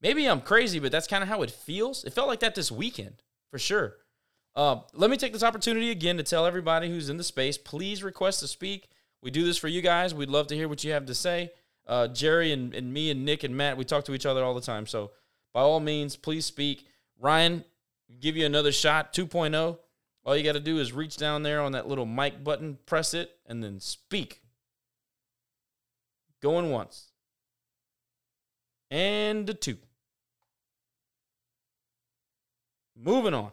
Maybe 0.00 0.24
I'm 0.26 0.40
crazy, 0.40 0.78
but 0.78 0.92
that's 0.92 1.08
kind 1.08 1.24
of 1.24 1.28
how 1.28 1.42
it 1.42 1.50
feels. 1.50 2.04
It 2.04 2.12
felt 2.12 2.28
like 2.28 2.40
that 2.40 2.54
this 2.54 2.70
weekend, 2.70 3.24
for 3.50 3.58
sure. 3.58 3.96
Uh, 4.54 4.82
let 4.92 5.10
me 5.10 5.16
take 5.16 5.32
this 5.32 5.42
opportunity 5.42 5.90
again 5.90 6.16
to 6.18 6.22
tell 6.22 6.46
everybody 6.46 6.88
who's 6.88 7.10
in 7.10 7.16
the 7.16 7.24
space, 7.24 7.58
please 7.58 8.04
request 8.04 8.38
to 8.38 8.46
speak. 8.46 8.88
We 9.20 9.32
do 9.32 9.44
this 9.44 9.58
for 9.58 9.66
you 9.66 9.82
guys. 9.82 10.14
We'd 10.14 10.30
love 10.30 10.46
to 10.46 10.54
hear 10.54 10.68
what 10.68 10.84
you 10.84 10.92
have 10.92 11.06
to 11.06 11.14
say. 11.16 11.50
Uh, 11.88 12.06
Jerry 12.08 12.52
and, 12.52 12.74
and 12.74 12.92
me 12.92 13.10
and 13.10 13.24
Nick 13.24 13.44
and 13.44 13.56
Matt, 13.56 13.76
we 13.76 13.84
talk 13.84 14.04
to 14.04 14.14
each 14.14 14.26
other 14.26 14.44
all 14.44 14.54
the 14.54 14.60
time. 14.60 14.86
So 14.86 15.10
by 15.54 15.62
all 15.62 15.80
means, 15.80 16.16
please 16.16 16.44
speak. 16.44 16.86
Ryan, 17.18 17.64
give 18.20 18.36
you 18.36 18.44
another 18.46 18.72
shot, 18.72 19.12
2.0. 19.14 19.78
All 20.24 20.36
you 20.36 20.44
got 20.44 20.52
to 20.52 20.60
do 20.60 20.78
is 20.78 20.92
reach 20.92 21.16
down 21.16 21.42
there 21.42 21.62
on 21.62 21.72
that 21.72 21.88
little 21.88 22.04
mic 22.04 22.44
button, 22.44 22.78
press 22.84 23.14
it, 23.14 23.30
and 23.46 23.64
then 23.64 23.80
speak. 23.80 24.42
Going 26.42 26.70
once. 26.70 27.10
And 28.90 29.48
a 29.48 29.54
two. 29.54 29.78
moving 32.94 33.34
on. 33.34 33.50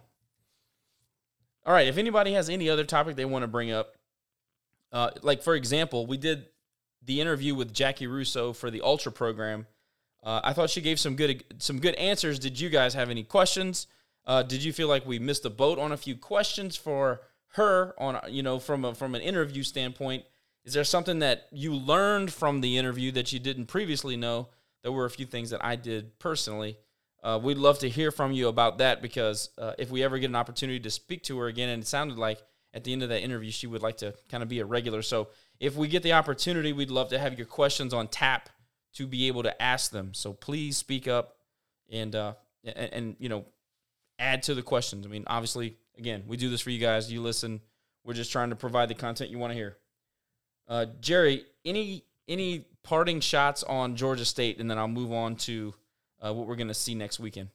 All 1.65 1.73
right. 1.73 1.87
If 1.87 1.97
anybody 1.97 2.33
has 2.33 2.49
any 2.49 2.69
other 2.69 2.83
topic 2.83 3.15
they 3.15 3.25
want 3.25 3.43
to 3.43 3.47
bring 3.47 3.71
up, 3.71 3.95
uh, 4.91 5.11
like 5.21 5.43
for 5.43 5.55
example, 5.55 6.05
we 6.05 6.17
did 6.17 6.45
the 7.05 7.21
interview 7.21 7.55
with 7.55 7.73
Jackie 7.73 8.07
Russo 8.07 8.53
for 8.53 8.71
the 8.71 8.81
Ultra 8.81 9.11
program. 9.11 9.67
Uh, 10.23 10.41
I 10.43 10.53
thought 10.53 10.69
she 10.69 10.81
gave 10.81 10.99
some 10.99 11.15
good 11.15 11.43
some 11.59 11.79
good 11.79 11.95
answers. 11.95 12.39
Did 12.39 12.59
you 12.59 12.69
guys 12.69 12.93
have 12.93 13.09
any 13.09 13.23
questions? 13.23 13.87
Uh, 14.25 14.41
did 14.41 14.63
you 14.63 14.73
feel 14.73 14.87
like 14.87 15.05
we 15.05 15.19
missed 15.19 15.45
a 15.45 15.49
boat 15.51 15.77
on 15.77 15.91
a 15.91 15.97
few 15.97 16.15
questions 16.15 16.75
for 16.75 17.21
her 17.53 17.93
on 17.97 18.19
you 18.29 18.43
know 18.43 18.59
from 18.59 18.85
a, 18.85 18.95
from 18.95 19.15
an 19.15 19.21
interview 19.21 19.63
standpoint? 19.63 20.23
Is 20.63 20.73
there 20.73 20.83
something 20.83 21.19
that 21.19 21.47
you 21.51 21.75
learned 21.75 22.33
from 22.33 22.61
the 22.61 22.77
interview 22.77 23.11
that 23.11 23.31
you 23.31 23.39
didn't 23.39 23.67
previously 23.67 24.17
know? 24.17 24.49
There 24.81 24.91
were 24.91 25.05
a 25.05 25.11
few 25.11 25.27
things 25.27 25.51
that 25.51 25.63
I 25.63 25.75
did 25.75 26.17
personally. 26.17 26.77
Uh, 27.23 27.39
we'd 27.41 27.57
love 27.57 27.79
to 27.79 27.89
hear 27.89 28.11
from 28.11 28.31
you 28.31 28.47
about 28.47 28.79
that 28.79 29.01
because 29.01 29.49
uh, 29.57 29.73
if 29.77 29.89
we 29.89 30.03
ever 30.03 30.17
get 30.19 30.29
an 30.29 30.35
opportunity 30.35 30.79
to 30.79 30.91
speak 30.91 31.23
to 31.23 31.37
her 31.39 31.47
again, 31.47 31.69
and 31.69 31.83
it 31.83 31.87
sounded 31.87 32.17
like 32.17 32.39
at 32.73 32.83
the 32.83 32.93
end 32.93 33.03
of 33.03 33.09
that 33.09 33.21
interview 33.21 33.49
she 33.51 33.67
would 33.67 33.81
like 33.81 33.97
to 33.97 34.13
kind 34.29 34.43
of 34.43 34.49
be 34.49 34.59
a 34.59 34.65
regular. 34.65 35.01
So 35.01 35.29
if 35.59 35.75
we 35.75 35.87
get 35.87 36.03
the 36.03 36.13
opportunity, 36.13 36.73
we'd 36.73 36.91
love 36.91 37.09
to 37.09 37.19
have 37.19 37.37
your 37.37 37.47
questions 37.47 37.93
on 37.93 38.07
tap 38.07 38.49
to 38.95 39.07
be 39.07 39.27
able 39.27 39.43
to 39.43 39.61
ask 39.61 39.91
them. 39.91 40.13
So 40.13 40.33
please 40.33 40.77
speak 40.77 41.07
up 41.07 41.37
and 41.91 42.15
uh, 42.15 42.33
and, 42.63 42.93
and 42.93 43.15
you 43.19 43.29
know 43.29 43.45
add 44.19 44.43
to 44.43 44.53
the 44.53 44.61
questions. 44.61 45.05
I 45.05 45.09
mean, 45.09 45.23
obviously, 45.27 45.77
again, 45.97 46.23
we 46.27 46.37
do 46.37 46.49
this 46.49 46.61
for 46.61 46.69
you 46.69 46.79
guys. 46.79 47.11
You 47.11 47.21
listen. 47.21 47.61
We're 48.03 48.13
just 48.13 48.31
trying 48.31 48.51
to 48.51 48.55
provide 48.55 48.89
the 48.89 48.95
content 48.95 49.31
you 49.31 49.39
want 49.39 49.51
to 49.51 49.55
hear. 49.55 49.77
Uh, 50.67 50.85
Jerry, 51.01 51.45
any 51.63 52.05
any 52.27 52.65
parting 52.83 53.19
shots 53.19 53.63
on 53.63 53.95
Georgia 53.95 54.25
State, 54.25 54.59
and 54.59 54.69
then 54.69 54.77
I'll 54.77 54.87
move 54.87 55.11
on 55.11 55.35
to 55.37 55.73
uh, 56.21 56.33
what 56.33 56.47
we're 56.47 56.55
going 56.55 56.67
to 56.67 56.73
see 56.73 56.95
next 56.95 57.19
weekend. 57.19 57.49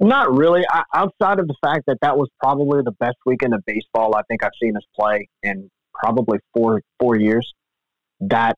Not 0.00 0.36
really. 0.36 0.62
I, 0.70 0.82
outside 0.94 1.38
of 1.38 1.46
the 1.46 1.54
fact 1.64 1.84
that 1.86 1.98
that 2.02 2.16
was 2.16 2.28
probably 2.42 2.82
the 2.82 2.92
best 2.92 3.16
weekend 3.24 3.54
of 3.54 3.64
baseball 3.66 4.16
I 4.16 4.22
think 4.22 4.42
I've 4.44 4.52
seen 4.60 4.76
us 4.76 4.82
play 4.98 5.28
in 5.42 5.70
probably 6.02 6.38
four 6.54 6.82
four 6.98 7.16
years. 7.16 7.52
That 8.20 8.56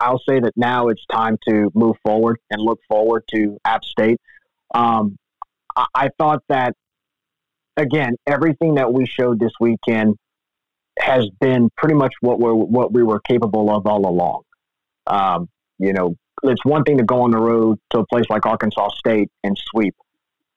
I'll 0.00 0.22
say 0.28 0.40
that 0.40 0.52
now 0.56 0.88
it's 0.88 1.04
time 1.10 1.38
to 1.48 1.70
move 1.74 1.96
forward 2.04 2.38
and 2.50 2.60
look 2.60 2.80
forward 2.88 3.24
to 3.34 3.58
App 3.64 3.84
State. 3.84 4.18
Um, 4.74 5.16
I, 5.76 5.86
I 5.94 6.08
thought 6.18 6.42
that 6.48 6.74
again, 7.76 8.16
everything 8.26 8.74
that 8.74 8.92
we 8.92 9.06
showed 9.06 9.38
this 9.40 9.52
weekend 9.60 10.16
has 10.98 11.28
been 11.40 11.70
pretty 11.76 11.94
much 11.94 12.12
what 12.20 12.38
we're 12.38 12.54
what 12.54 12.92
we 12.92 13.02
were 13.02 13.20
capable 13.20 13.74
of 13.74 13.86
all 13.86 14.06
along. 14.06 14.42
Um, 15.06 15.48
you 15.78 15.92
know, 15.92 16.16
it's 16.42 16.64
one 16.64 16.84
thing 16.84 16.98
to 16.98 17.04
go 17.04 17.22
on 17.22 17.30
the 17.30 17.38
road 17.38 17.78
to 17.90 18.00
a 18.00 18.06
place 18.06 18.24
like 18.28 18.46
Arkansas 18.46 18.90
State 18.90 19.30
and 19.42 19.56
sweep, 19.70 19.94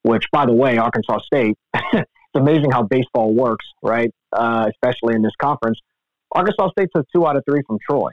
which, 0.03 0.25
by 0.31 0.45
the 0.45 0.53
way, 0.53 0.77
Arkansas 0.77 1.19
State, 1.19 1.57
it's 1.73 2.05
amazing 2.35 2.71
how 2.71 2.83
baseball 2.83 3.33
works, 3.33 3.65
right? 3.81 4.11
Uh, 4.31 4.69
especially 4.69 5.15
in 5.15 5.21
this 5.21 5.35
conference. 5.39 5.79
Arkansas 6.35 6.69
State 6.71 6.89
took 6.95 7.07
two 7.15 7.25
out 7.25 7.37
of 7.37 7.43
three 7.49 7.61
from 7.65 7.79
Troy, 7.89 8.11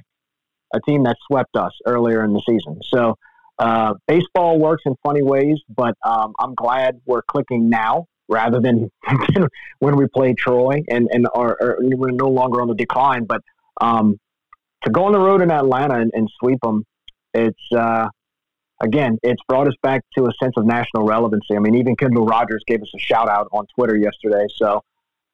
a 0.72 0.80
team 0.80 1.02
that 1.04 1.16
swept 1.26 1.56
us 1.56 1.72
earlier 1.86 2.24
in 2.24 2.32
the 2.32 2.42
season. 2.48 2.80
So 2.84 3.16
uh, 3.58 3.94
baseball 4.06 4.58
works 4.58 4.84
in 4.86 4.94
funny 5.02 5.22
ways, 5.22 5.58
but 5.68 5.94
um, 6.04 6.32
I'm 6.38 6.54
glad 6.54 7.00
we're 7.04 7.22
clicking 7.22 7.68
now 7.68 8.06
rather 8.28 8.60
than 8.60 8.90
when 9.80 9.96
we 9.96 10.06
played 10.06 10.38
Troy 10.38 10.82
and, 10.88 11.08
and 11.12 11.26
are, 11.34 11.58
are, 11.60 11.76
we're 11.80 12.12
no 12.12 12.28
longer 12.28 12.62
on 12.62 12.68
the 12.68 12.74
decline. 12.74 13.24
But 13.24 13.42
um, 13.80 14.18
to 14.84 14.90
go 14.90 15.04
on 15.04 15.12
the 15.12 15.20
road 15.20 15.42
in 15.42 15.50
Atlanta 15.50 15.96
and, 15.96 16.12
and 16.14 16.30
sweep 16.40 16.60
them, 16.62 16.84
it's 17.34 17.72
uh, 17.76 18.08
again, 18.80 19.18
it's 19.22 19.42
brought 19.48 19.66
us 19.68 19.74
back 19.82 20.02
to 20.16 20.26
a 20.26 20.32
sense 20.42 20.54
of 20.56 20.66
national 20.66 21.04
relevancy. 21.04 21.56
I 21.56 21.58
mean, 21.58 21.74
even 21.76 21.96
Kendall 21.96 22.26
Rogers 22.26 22.62
gave 22.66 22.82
us 22.82 22.90
a 22.94 22.98
shout 22.98 23.28
out 23.28 23.48
on 23.52 23.66
Twitter 23.74 23.96
yesterday. 23.96 24.46
So 24.56 24.82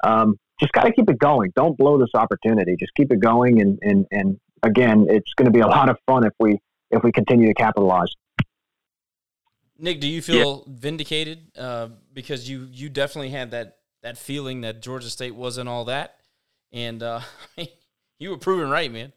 um, 0.04 0.38
just 0.60 0.72
got 0.72 0.84
to 0.84 0.92
keep 0.92 1.08
it 1.08 1.18
going. 1.18 1.52
Don't 1.54 1.76
blow 1.76 1.98
this 1.98 2.10
opportunity. 2.14 2.76
Just 2.78 2.92
keep 2.94 3.12
it 3.12 3.20
going, 3.20 3.60
and 3.60 3.78
and 3.82 4.06
and 4.10 4.40
again, 4.62 5.06
it's 5.08 5.32
going 5.34 5.46
to 5.46 5.52
be 5.52 5.60
a 5.60 5.66
lot 5.66 5.88
of 5.88 5.96
fun 6.06 6.24
if 6.24 6.32
we 6.38 6.58
if 6.90 7.02
we 7.02 7.12
continue 7.12 7.46
to 7.46 7.54
capitalize. 7.54 8.08
Nick, 9.78 10.00
do 10.00 10.08
you 10.08 10.20
feel 10.20 10.64
yeah. 10.66 10.74
vindicated 10.76 11.52
uh, 11.56 11.88
because 12.12 12.48
you 12.48 12.68
you 12.72 12.88
definitely 12.88 13.30
had 13.30 13.52
that 13.52 13.78
that 14.02 14.18
feeling 14.18 14.62
that 14.62 14.82
Georgia 14.82 15.10
State 15.10 15.34
wasn't 15.34 15.68
all 15.68 15.84
that, 15.84 16.16
and 16.72 17.02
uh, 17.02 17.20
you 18.18 18.30
were 18.30 18.38
proven 18.38 18.70
right, 18.70 18.90
man. 18.90 19.12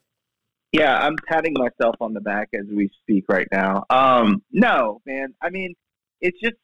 Yeah, 0.72 0.98
I'm 0.98 1.16
patting 1.28 1.54
myself 1.58 1.96
on 2.00 2.14
the 2.14 2.22
back 2.22 2.50
as 2.54 2.66
we 2.74 2.90
speak 3.02 3.26
right 3.28 3.48
now. 3.52 3.84
Um, 3.90 4.42
no, 4.52 5.02
man. 5.06 5.34
I 5.42 5.50
mean, 5.50 5.74
it's 6.22 6.40
just 6.40 6.56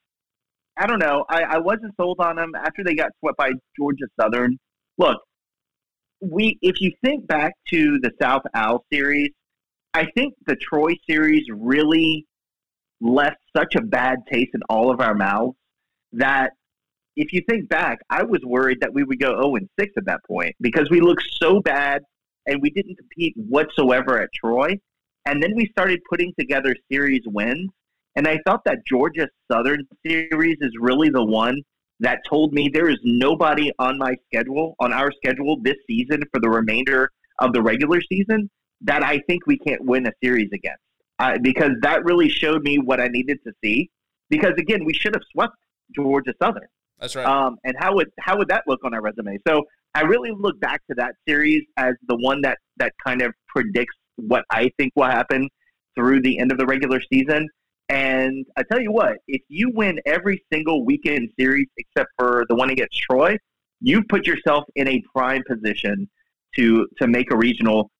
I 0.78 0.86
don't 0.86 1.00
know. 1.00 1.26
I, 1.28 1.42
I 1.42 1.58
wasn't 1.58 1.96
sold 1.98 2.20
on 2.20 2.36
them 2.36 2.54
after 2.56 2.84
they 2.84 2.94
got 2.94 3.12
swept 3.20 3.38
by 3.38 3.52
Georgia 3.76 4.06
Southern. 4.20 4.60
Look, 4.98 5.22
we 6.22 6.58
if 6.62 6.82
you 6.82 6.92
think 7.04 7.28
back 7.28 7.54
to 7.70 8.00
the 8.00 8.12
South 8.22 8.44
Al 8.54 8.84
series, 8.92 9.32
I 9.94 10.08
think 10.16 10.34
the 10.46 10.56
Troy 10.56 10.96
series 11.10 11.46
really 11.52 12.26
left 13.00 13.38
such 13.56 13.76
a 13.76 13.82
bad 13.82 14.20
taste 14.32 14.52
in 14.54 14.62
all 14.70 14.92
of 14.92 15.00
our 15.00 15.14
mouths 15.14 15.56
that 16.14 16.52
if 17.16 17.34
you 17.34 17.42
think 17.50 17.70
back, 17.70 18.00
I 18.10 18.24
was 18.24 18.42
worried 18.44 18.80
that 18.82 18.94
we 18.94 19.04
would 19.04 19.20
go 19.20 19.42
0 19.42 19.56
and 19.56 19.70
6 19.80 19.94
at 19.98 20.06
that 20.06 20.20
point 20.28 20.56
because 20.62 20.90
we 20.90 21.02
looked 21.02 21.24
so 21.42 21.60
bad 21.60 22.04
and 22.46 22.62
we 22.62 22.70
didn't 22.70 22.98
compete 22.98 23.34
whatsoever 23.36 24.22
at 24.22 24.30
Troy. 24.34 24.80
And 25.26 25.44
then 25.44 25.54
we 25.56 25.68
started 25.72 26.00
putting 26.10 26.34
together 26.40 26.76
series 26.92 27.24
wins. 27.26 27.70
And 28.16 28.28
I 28.28 28.40
thought 28.46 28.62
that 28.66 28.86
Georgia 28.88 29.28
Southern 29.52 29.88
series 30.06 30.58
is 30.62 30.72
really 30.80 31.10
the 31.10 31.24
one 31.24 31.62
that 32.00 32.20
told 32.30 32.54
me 32.54 32.70
there 32.72 32.90
is 32.90 33.00
nobody 33.04 33.72
on 33.80 33.98
my 33.98 34.16
schedule, 34.28 34.76
on 34.80 34.94
our 34.94 35.12
schedule 35.12 35.58
this 35.62 35.78
season 35.88 36.22
for 36.32 36.40
the 36.40 36.50
remainder 36.50 37.10
of 37.40 37.54
the 37.54 37.62
regular 37.62 38.02
season 38.02 38.50
that 38.82 39.04
I 39.04 39.20
think 39.28 39.48
we 39.48 39.58
can't 39.58 39.84
win 39.84 40.06
a 40.06 40.12
series 40.24 40.50
against 40.54 40.82
uh, 41.20 41.38
because 41.42 41.72
that 41.82 42.04
really 42.06 42.30
showed 42.30 42.64
me 42.64 42.78
what 42.78 43.00
I 43.00 43.08
needed 43.08 43.40
to 43.46 43.54
see. 43.64 43.90
Because 44.30 44.54
again, 44.58 44.86
we 44.86 44.94
should 44.94 45.16
have 45.16 45.24
swept 45.32 45.56
Georgia 45.96 46.34
Southern. 46.42 46.68
That's 47.00 47.16
right. 47.16 47.26
Um, 47.26 47.58
and 47.64 47.76
how 47.80 47.96
would 47.96 48.10
how 48.20 48.38
would 48.38 48.50
that 48.50 48.64
look 48.68 48.84
on 48.84 48.94
our 48.94 49.02
resume? 49.02 49.38
So 49.48 49.64
I 49.94 50.02
really 50.02 50.32
look 50.36 50.60
back 50.60 50.82
to 50.90 50.96
that 50.98 51.14
series 51.28 51.64
as 51.78 51.94
the 52.08 52.16
one 52.18 52.42
that 52.42 52.58
that 52.78 52.94
kind 53.06 53.22
of 53.22 53.34
predicts 53.48 53.96
what 54.16 54.44
I 54.50 54.72
think 54.78 54.94
will 54.96 55.06
happen 55.06 55.48
through 55.96 56.22
the 56.22 56.40
end 56.40 56.52
of 56.52 56.58
the 56.58 56.66
regular 56.66 57.00
season. 57.12 57.48
And 57.90 58.46
I 58.58 58.64
tell 58.70 58.82
you 58.82 58.92
what, 58.92 59.18
if 59.28 59.42
you 59.48 59.72
win 59.74 60.00
every 60.06 60.44
single 60.52 60.86
weekend 60.86 61.30
series 61.40 61.68
except 61.78 62.10
for 62.18 62.46
the 62.50 62.56
one 62.56 62.70
against 62.70 63.00
Troy, 63.00 63.38
you 63.80 64.04
put 64.10 64.28
yourself 64.28 64.66
in 64.76 64.88
a 64.88 65.02
prime 65.16 65.44
position 65.48 66.10
to 66.56 66.88
to 67.00 67.08
make 67.08 67.32
a 67.32 67.38
regional 67.38 67.92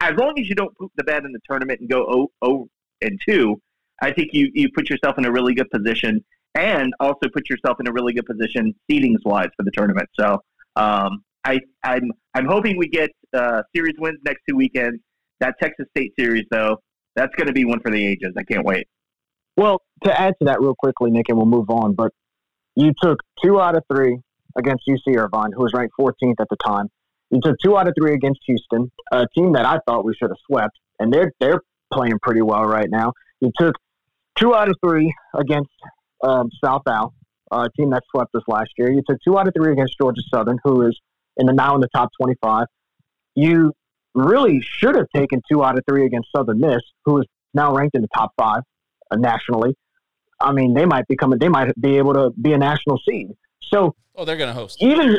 as 0.00 0.14
long 0.16 0.38
as 0.38 0.48
you 0.48 0.54
don't 0.54 0.76
poop 0.76 0.90
the 0.96 1.04
bed 1.04 1.24
in 1.24 1.32
the 1.32 1.40
tournament 1.48 1.80
and 1.80 1.88
go 1.88 2.04
0, 2.06 2.28
0 2.44 2.66
and 3.02 3.20
2, 3.28 3.60
I 4.02 4.12
think 4.12 4.30
you, 4.32 4.50
you 4.54 4.68
put 4.74 4.88
yourself 4.88 5.18
in 5.18 5.26
a 5.26 5.30
really 5.30 5.54
good 5.54 5.70
position 5.70 6.24
and 6.54 6.92
also 7.00 7.28
put 7.32 7.48
yourself 7.48 7.78
in 7.80 7.86
a 7.86 7.92
really 7.92 8.12
good 8.12 8.26
position 8.26 8.74
seedings 8.90 9.18
wise 9.24 9.48
for 9.56 9.62
the 9.62 9.70
tournament. 9.70 10.08
So 10.18 10.42
um, 10.76 11.22
I, 11.44 11.60
I'm, 11.84 12.10
I'm 12.34 12.46
hoping 12.46 12.78
we 12.78 12.88
get 12.88 13.10
uh, 13.34 13.62
series 13.74 13.94
wins 13.98 14.18
next 14.24 14.40
two 14.48 14.56
weekends. 14.56 15.00
That 15.40 15.54
Texas 15.60 15.86
State 15.96 16.12
series, 16.18 16.44
though, 16.50 16.78
that's 17.14 17.34
going 17.36 17.46
to 17.46 17.52
be 17.52 17.64
one 17.64 17.80
for 17.80 17.90
the 17.90 18.06
ages. 18.06 18.34
I 18.36 18.42
can't 18.42 18.64
wait. 18.64 18.86
Well, 19.56 19.82
to 20.04 20.20
add 20.20 20.34
to 20.38 20.46
that 20.46 20.60
real 20.60 20.74
quickly, 20.74 21.10
Nick, 21.10 21.28
and 21.28 21.36
we'll 21.36 21.46
move 21.46 21.70
on, 21.70 21.94
but 21.94 22.12
you 22.76 22.92
took 23.02 23.18
two 23.42 23.60
out 23.60 23.76
of 23.76 23.84
three 23.92 24.18
against 24.56 24.84
UC 24.88 25.16
Irvine, 25.16 25.52
who 25.52 25.62
was 25.62 25.72
ranked 25.72 25.94
14th 25.98 26.40
at 26.40 26.48
the 26.48 26.56
time. 26.64 26.88
You 27.30 27.40
took 27.42 27.56
two 27.62 27.76
out 27.76 27.86
of 27.86 27.94
three 27.98 28.14
against 28.14 28.40
Houston, 28.46 28.90
a 29.12 29.26
team 29.36 29.52
that 29.52 29.64
I 29.64 29.78
thought 29.86 30.04
we 30.04 30.14
should 30.14 30.30
have 30.30 30.38
swept, 30.46 30.78
and 30.98 31.12
they're 31.12 31.32
they're 31.38 31.60
playing 31.92 32.18
pretty 32.22 32.42
well 32.42 32.64
right 32.64 32.88
now. 32.90 33.12
You 33.40 33.52
took 33.56 33.76
two 34.36 34.54
out 34.54 34.68
of 34.68 34.76
three 34.84 35.14
against 35.34 35.70
um, 36.24 36.48
South 36.62 36.82
Al, 36.88 37.14
a 37.52 37.68
team 37.76 37.90
that 37.90 38.02
swept 38.10 38.34
us 38.34 38.42
last 38.48 38.70
year. 38.78 38.90
You 38.90 39.02
took 39.08 39.18
two 39.22 39.38
out 39.38 39.46
of 39.46 39.54
three 39.54 39.72
against 39.72 39.96
Georgia 40.00 40.22
Southern, 40.28 40.58
who 40.64 40.82
is 40.82 40.98
in 41.36 41.46
the 41.46 41.52
now 41.52 41.74
in 41.76 41.80
the 41.80 41.88
top 41.94 42.10
twenty-five. 42.20 42.66
You 43.36 43.72
really 44.14 44.60
should 44.60 44.96
have 44.96 45.06
taken 45.14 45.40
two 45.50 45.62
out 45.62 45.78
of 45.78 45.84
three 45.88 46.06
against 46.06 46.30
Southern 46.34 46.58
Miss, 46.58 46.82
who 47.04 47.18
is 47.18 47.26
now 47.54 47.72
ranked 47.72 47.94
in 47.94 48.02
the 48.02 48.08
top 48.12 48.32
five 48.36 48.62
Uh, 49.10 49.16
nationally. 49.16 49.74
I 50.40 50.52
mean, 50.52 50.74
they 50.74 50.86
might 50.86 51.06
become 51.08 51.34
they 51.38 51.48
might 51.48 51.72
be 51.80 51.98
able 51.98 52.14
to 52.14 52.30
be 52.40 52.52
a 52.52 52.58
national 52.58 53.00
seed. 53.06 53.28
So, 53.62 53.94
oh, 54.16 54.24
they're 54.24 54.36
going 54.36 54.48
to 54.48 54.54
host. 54.54 54.78
Even 54.80 55.18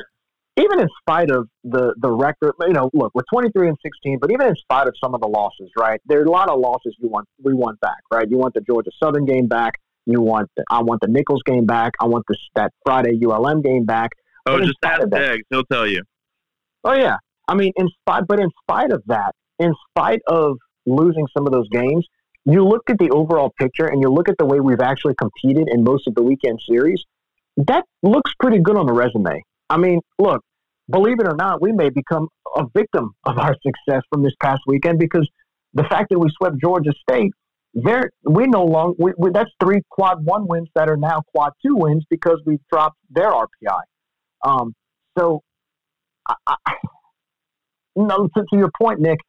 even 0.58 0.80
in 0.80 0.88
spite 1.00 1.30
of 1.32 1.48
the 1.64 1.94
the 1.98 2.10
record, 2.10 2.54
you 2.62 2.74
know, 2.74 2.90
look, 2.94 3.12
we're 3.14 3.24
23 3.32 3.70
and 3.70 3.78
16, 3.84 4.20
but 4.20 4.32
even 4.32 4.48
in 4.48 4.56
spite 4.56 4.88
of 4.88 4.96
some 5.02 5.14
of 5.14 5.22
the 5.22 5.28
losses, 5.28 5.70
right? 5.78 6.02
There 6.06 6.20
are 6.20 6.26
a 6.26 6.30
lot 6.30 6.50
of 6.50 6.60
losses 6.60 6.96
you 7.00 7.08
want 7.08 7.28
we 7.44 7.54
want 7.54 7.80
back, 7.80 8.00
right? 8.12 8.30
You 8.30 8.38
want 8.38 8.54
the 8.54 8.62
Georgia 8.62 8.92
Southern 9.02 9.26
game 9.26 9.48
back. 9.48 9.76
You 10.06 10.22
want 10.22 10.50
the, 10.58 10.64
I 10.70 10.82
want 10.82 11.02
the 11.02 11.08
Nicholls 11.08 11.44
game 11.46 11.66
back. 11.66 11.94
I 12.02 12.06
want 12.06 12.26
this 12.28 12.40
that 12.56 12.72
Friday 12.86 13.20
ULM 13.24 13.62
game 13.62 13.86
back. 13.86 14.12
Oh, 14.46 14.60
just 14.60 14.74
ask 14.84 15.02
Deggs; 15.04 15.44
he'll 15.50 15.64
tell 15.66 15.88
you. 15.88 16.02
Oh 16.84 16.94
yeah, 16.94 17.18
I 17.48 17.54
mean, 17.54 17.72
in 17.76 17.88
spite, 18.00 18.24
but 18.28 18.40
in 18.40 18.50
spite 18.64 18.92
of 18.92 19.04
that, 19.08 19.34
in 19.60 19.74
spite 19.90 20.22
of 20.28 20.58
losing 20.86 21.28
some 21.38 21.46
of 21.46 21.54
those 21.54 21.70
games, 21.70 22.06
you 22.46 22.66
look 22.66 22.90
at 22.90 22.98
the 22.98 23.10
overall 23.12 23.52
picture 23.60 23.86
and 23.86 24.02
you 24.02 24.10
look 24.10 24.30
at 24.30 24.36
the 24.38 24.46
way 24.46 24.60
we've 24.60 24.82
actually 24.82 25.16
competed 25.16 25.68
in 25.72 25.84
most 25.84 26.08
of 26.08 26.16
the 26.16 26.24
weekend 26.24 26.60
series. 26.68 27.04
that 27.58 27.84
looks 28.02 28.32
pretty 28.40 28.60
good 28.60 28.78
on 28.78 28.86
the 28.86 28.94
resume. 28.94 29.44
I 29.70 29.78
mean, 29.78 30.00
look, 30.18 30.42
believe 30.90 31.20
it 31.20 31.28
or 31.28 31.36
not, 31.36 31.62
we 31.62 31.72
may 31.72 31.90
become 31.90 32.28
a 32.56 32.66
victim 32.74 33.12
of 33.26 33.38
our 33.38 33.56
success 33.66 34.02
from 34.10 34.24
this 34.24 34.34
past 34.42 34.62
weekend 34.68 35.00
because 35.00 35.30
the 35.74 35.84
fact 35.84 36.10
that 36.10 36.20
we 36.20 36.30
swept 36.38 36.58
Georgia 36.62 36.92
State, 37.08 37.32
there 37.74 38.10
we 38.24 38.48
no 38.48 38.66
longer 38.66 38.96
we, 39.00 39.14
we, 39.18 39.30
that's 39.32 39.52
three 39.64 39.82
quad 39.90 40.26
one 40.26 40.46
wins 40.46 40.68
that 40.76 40.90
are 40.90 40.98
now 40.98 41.22
quad 41.34 41.54
two 41.66 41.76
wins 41.76 42.04
because 42.10 42.42
we 42.46 42.60
dropped 42.72 42.98
their 43.10 43.32
RPI. 43.32 43.82
Um, 44.44 44.74
so, 45.18 45.42
I, 46.28 46.36
I, 46.48 46.74
know, 47.96 48.28
to, 48.36 48.44
to, 48.52 48.58
your 48.58 48.72
point, 48.80 49.00
Nick, 49.00 49.20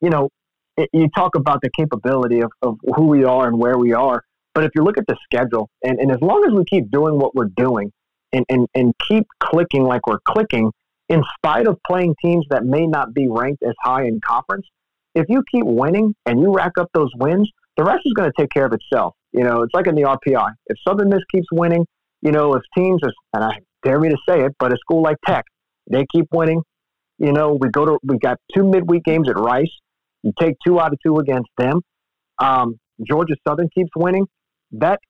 you 0.00 0.10
know, 0.10 0.28
it, 0.76 0.88
you 0.92 1.08
talk 1.14 1.34
about 1.34 1.60
the 1.62 1.70
capability 1.76 2.40
of, 2.40 2.50
of 2.62 2.78
who 2.96 3.06
we 3.06 3.24
are 3.24 3.46
and 3.48 3.58
where 3.58 3.78
we 3.78 3.92
are. 3.92 4.22
But 4.54 4.64
if 4.64 4.70
you 4.74 4.82
look 4.82 4.98
at 4.98 5.06
the 5.06 5.16
schedule, 5.24 5.68
and, 5.82 5.98
and 5.98 6.10
as 6.10 6.18
long 6.20 6.44
as 6.46 6.52
we 6.52 6.64
keep 6.64 6.90
doing 6.90 7.18
what 7.18 7.34
we're 7.34 7.50
doing 7.56 7.92
and, 8.32 8.44
and, 8.48 8.66
and 8.74 8.92
keep 9.08 9.26
clicking 9.40 9.84
like 9.84 10.06
we're 10.06 10.20
clicking, 10.26 10.72
in 11.08 11.22
spite 11.36 11.66
of 11.66 11.78
playing 11.86 12.14
teams 12.22 12.46
that 12.50 12.64
may 12.64 12.86
not 12.86 13.12
be 13.12 13.28
ranked 13.28 13.62
as 13.62 13.74
high 13.82 14.04
in 14.04 14.20
conference, 14.26 14.66
if 15.14 15.26
you 15.28 15.42
keep 15.52 15.64
winning 15.64 16.14
and 16.26 16.40
you 16.40 16.52
rack 16.52 16.72
up 16.78 16.88
those 16.94 17.10
wins, 17.16 17.50
the 17.76 17.84
rest 17.84 18.02
is 18.04 18.12
going 18.12 18.30
to 18.30 18.34
take 18.40 18.50
care 18.50 18.66
of 18.66 18.72
itself. 18.72 19.14
You 19.32 19.44
know, 19.44 19.62
it's 19.62 19.74
like 19.74 19.86
in 19.86 19.94
the 19.94 20.02
RPI. 20.02 20.50
If 20.66 20.76
Southern 20.86 21.08
Miss 21.08 21.20
keeps 21.32 21.46
winning, 21.52 21.86
you 22.22 22.32
know, 22.32 22.54
if 22.54 22.62
teams, 22.76 23.00
are, 23.02 23.12
and 23.34 23.44
I 23.44 23.58
dare 23.82 23.98
me 23.98 24.08
to 24.08 24.16
say 24.28 24.44
it, 24.44 24.52
but 24.58 24.72
a 24.72 24.76
school 24.76 25.02
like 25.02 25.16
Tech, 25.26 25.44
they 25.90 26.04
keep 26.12 26.26
winning. 26.32 26.62
You 27.18 27.32
know, 27.32 27.56
we 27.60 27.68
go 27.68 27.84
to 27.84 27.98
we 28.02 28.18
got 28.18 28.38
two 28.54 28.64
midweek 28.64 29.04
games 29.04 29.28
at 29.28 29.36
Rice. 29.36 29.70
You 30.22 30.32
take 30.38 30.54
two 30.64 30.78
out 30.78 30.92
of 30.92 30.98
two 31.04 31.18
against 31.18 31.48
them. 31.56 31.80
Um, 32.38 32.78
Georgia 33.06 33.34
Southern 33.46 33.68
keeps 33.74 33.90
winning. 33.96 34.26
That 34.72 35.00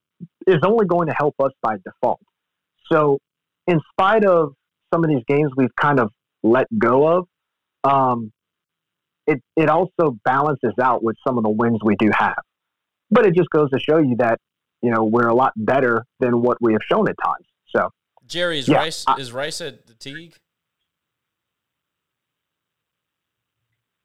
is 0.46 0.58
only 0.64 0.86
going 0.86 1.08
to 1.08 1.14
help 1.16 1.34
us 1.40 1.52
by 1.62 1.76
default. 1.84 2.20
So, 2.90 3.18
in 3.66 3.80
spite 3.92 4.24
of 4.24 4.52
some 4.92 5.04
of 5.04 5.10
these 5.10 5.22
games 5.28 5.50
we've 5.56 5.74
kind 5.80 6.00
of 6.00 6.10
let 6.42 6.66
go 6.76 7.06
of, 7.06 7.26
um, 7.84 8.32
it 9.26 9.40
it 9.56 9.68
also 9.68 10.16
balances 10.24 10.72
out 10.80 11.02
with 11.02 11.16
some 11.26 11.38
of 11.38 11.44
the 11.44 11.50
wins 11.50 11.80
we 11.84 11.96
do 11.96 12.10
have. 12.12 12.38
But 13.10 13.26
it 13.26 13.34
just 13.34 13.50
goes 13.50 13.70
to 13.70 13.78
show 13.78 13.98
you 13.98 14.16
that 14.18 14.38
you 14.82 14.90
know 14.90 15.04
we're 15.04 15.28
a 15.28 15.34
lot 15.34 15.52
better 15.56 16.04
than 16.20 16.42
what 16.42 16.58
we 16.60 16.72
have 16.72 16.82
shown 16.90 17.08
at 17.08 17.16
times. 17.22 17.46
So, 17.74 17.90
Jerry 18.26 18.58
is 18.58 18.68
yeah, 18.68 18.78
Rice 18.78 19.04
I, 19.06 19.16
is 19.16 19.32
Rice 19.32 19.60
at 19.60 19.86
the 19.86 19.94
Tigue? 19.94 20.34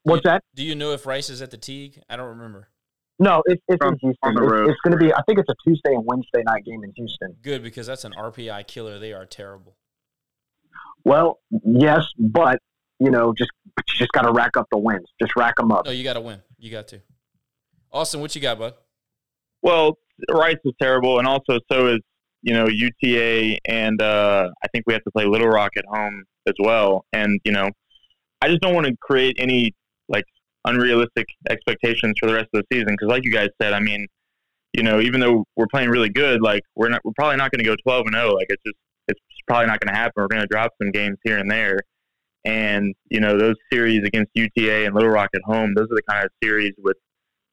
What's 0.06 0.24
that? 0.24 0.44
Do 0.54 0.64
you 0.64 0.76
know 0.76 0.92
if 0.92 1.08
Rice 1.08 1.32
is 1.32 1.42
at 1.42 1.50
the 1.50 1.58
Tigue? 1.58 2.00
I 2.08 2.16
don't 2.16 2.28
remember. 2.28 2.70
No, 3.18 3.42
it's, 3.46 3.62
it's 3.68 3.84
in 3.84 3.98
Houston. 4.00 4.38
It's, 4.38 4.70
it's 4.70 4.82
going 4.82 4.92
to 4.92 4.98
be. 4.98 5.12
I 5.12 5.22
think 5.26 5.40
it's 5.40 5.50
a 5.50 5.56
Tuesday 5.68 5.96
and 5.96 6.06
Wednesday 6.06 6.44
night 6.46 6.64
game 6.64 6.84
in 6.84 6.94
Houston. 6.96 7.36
Good 7.42 7.64
because 7.64 7.88
that's 7.88 8.04
an 8.04 8.14
RPI 8.14 8.68
killer. 8.68 9.00
They 9.00 9.14
are 9.14 9.26
terrible. 9.26 9.76
Well, 11.04 11.40
yes, 11.64 12.06
but 12.20 12.60
you 13.00 13.10
know, 13.10 13.34
just 13.36 13.50
you 13.66 13.98
just 13.98 14.12
got 14.12 14.24
to 14.24 14.32
rack 14.32 14.58
up 14.58 14.68
the 14.72 14.78
wins. 14.78 15.08
Just 15.20 15.36
rack 15.36 15.56
them 15.56 15.72
up. 15.72 15.86
No, 15.86 15.92
you 15.92 16.04
got 16.04 16.14
to 16.14 16.22
win. 16.22 16.40
You 16.60 16.70
got 16.70 16.88
to. 16.90 17.02
Austin, 17.92 18.22
what 18.22 18.36
you 18.36 18.42
got, 18.42 18.60
bud? 18.60 18.76
Well, 19.64 19.98
Rice 20.30 20.58
is 20.64 20.74
terrible, 20.80 21.18
and 21.18 21.28
also 21.28 21.60
so 21.72 21.88
is 21.88 22.00
you 22.44 22.54
know 22.54 22.68
UTA, 22.68 23.58
and 23.66 24.00
uh, 24.00 24.50
I 24.64 24.68
think 24.68 24.84
we 24.86 24.94
have 24.94 25.04
to 25.04 25.12
play 25.12 25.26
Little 25.26 25.48
Rock 25.48 25.72
at 25.78 25.86
home 25.86 26.26
as 26.46 26.54
well. 26.60 27.06
And 27.12 27.40
you 27.44 27.54
know, 27.54 27.72
I 28.40 28.50
just 28.50 28.62
don't 28.62 28.76
want 28.76 28.86
to 28.86 28.96
create 29.02 29.38
any 29.40 29.64
like 29.64 29.74
unrealistic 30.66 31.26
expectations 31.50 32.16
for 32.20 32.28
the 32.28 32.34
rest 32.34 32.50
of 32.54 32.64
the 32.64 32.76
season 32.76 32.90
because, 32.90 33.10
like 33.10 33.24
you 33.24 33.32
guys 33.32 33.50
said, 33.62 33.74
I 33.74 33.80
mean, 33.80 34.08
you 34.74 34.84
know, 34.84 35.00
even 35.00 35.20
though 35.20 35.46
we're 35.56 35.68
playing 35.68 35.90
really 35.90 36.10
good, 36.10 36.42
like 36.42 36.64
we're 36.76 36.90
not, 36.90 37.02
we're 37.04 37.14
probably 37.16 37.38
not 37.38 37.52
going 37.52 37.64
to 37.64 37.66
go 37.66 37.76
twelve 37.84 38.06
and 38.06 38.16
zero. 38.16 38.32
Oh. 38.32 38.34
Like 38.34 38.48
it's 38.50 38.62
just, 38.66 38.78
it's 39.08 39.20
probably 39.48 39.68
not 39.68 39.80
going 39.80 39.94
to 39.94 40.00
happen. 40.00 40.14
We're 40.18 40.28
going 40.28 40.42
to 40.42 40.48
drop 40.48 40.72
some 40.82 40.92
games 40.92 41.18
here 41.24 41.38
and 41.38 41.50
there, 41.50 41.80
and 42.44 42.94
you 43.10 43.20
know, 43.20 43.38
those 43.38 43.56
series 43.72 44.06
against 44.06 44.32
UTA 44.36 44.86
and 44.86 44.94
Little 44.94 45.10
Rock 45.10 45.30
at 45.36 45.42
home, 45.44 45.74
those 45.76 45.88
are 45.92 45.96
the 45.96 46.04
kind 46.10 46.26
of 46.26 46.32
series 46.44 46.74
with 46.78 46.98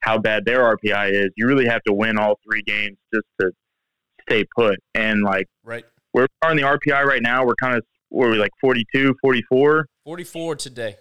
how 0.00 0.18
bad 0.18 0.44
their 0.44 0.60
RPI 0.76 1.12
is. 1.12 1.30
You 1.36 1.46
really 1.46 1.66
have 1.66 1.82
to 1.84 1.92
win 1.92 2.18
all 2.18 2.38
three 2.44 2.62
games 2.62 2.96
just 3.14 3.26
to 3.40 3.50
stay 4.28 4.44
put. 4.56 4.78
And 4.94 5.22
like, 5.22 5.46
right, 5.64 5.84
we're 6.12 6.26
on 6.44 6.56
the 6.56 6.62
RPI 6.62 7.04
right 7.04 7.22
now. 7.22 7.44
We're 7.44 7.54
kind 7.54 7.76
of, 7.76 7.84
were 8.10 8.30
we 8.30 8.36
like 8.36 8.50
42, 8.60 9.14
44? 9.22 9.86
44 10.04 10.56
today. 10.56 10.96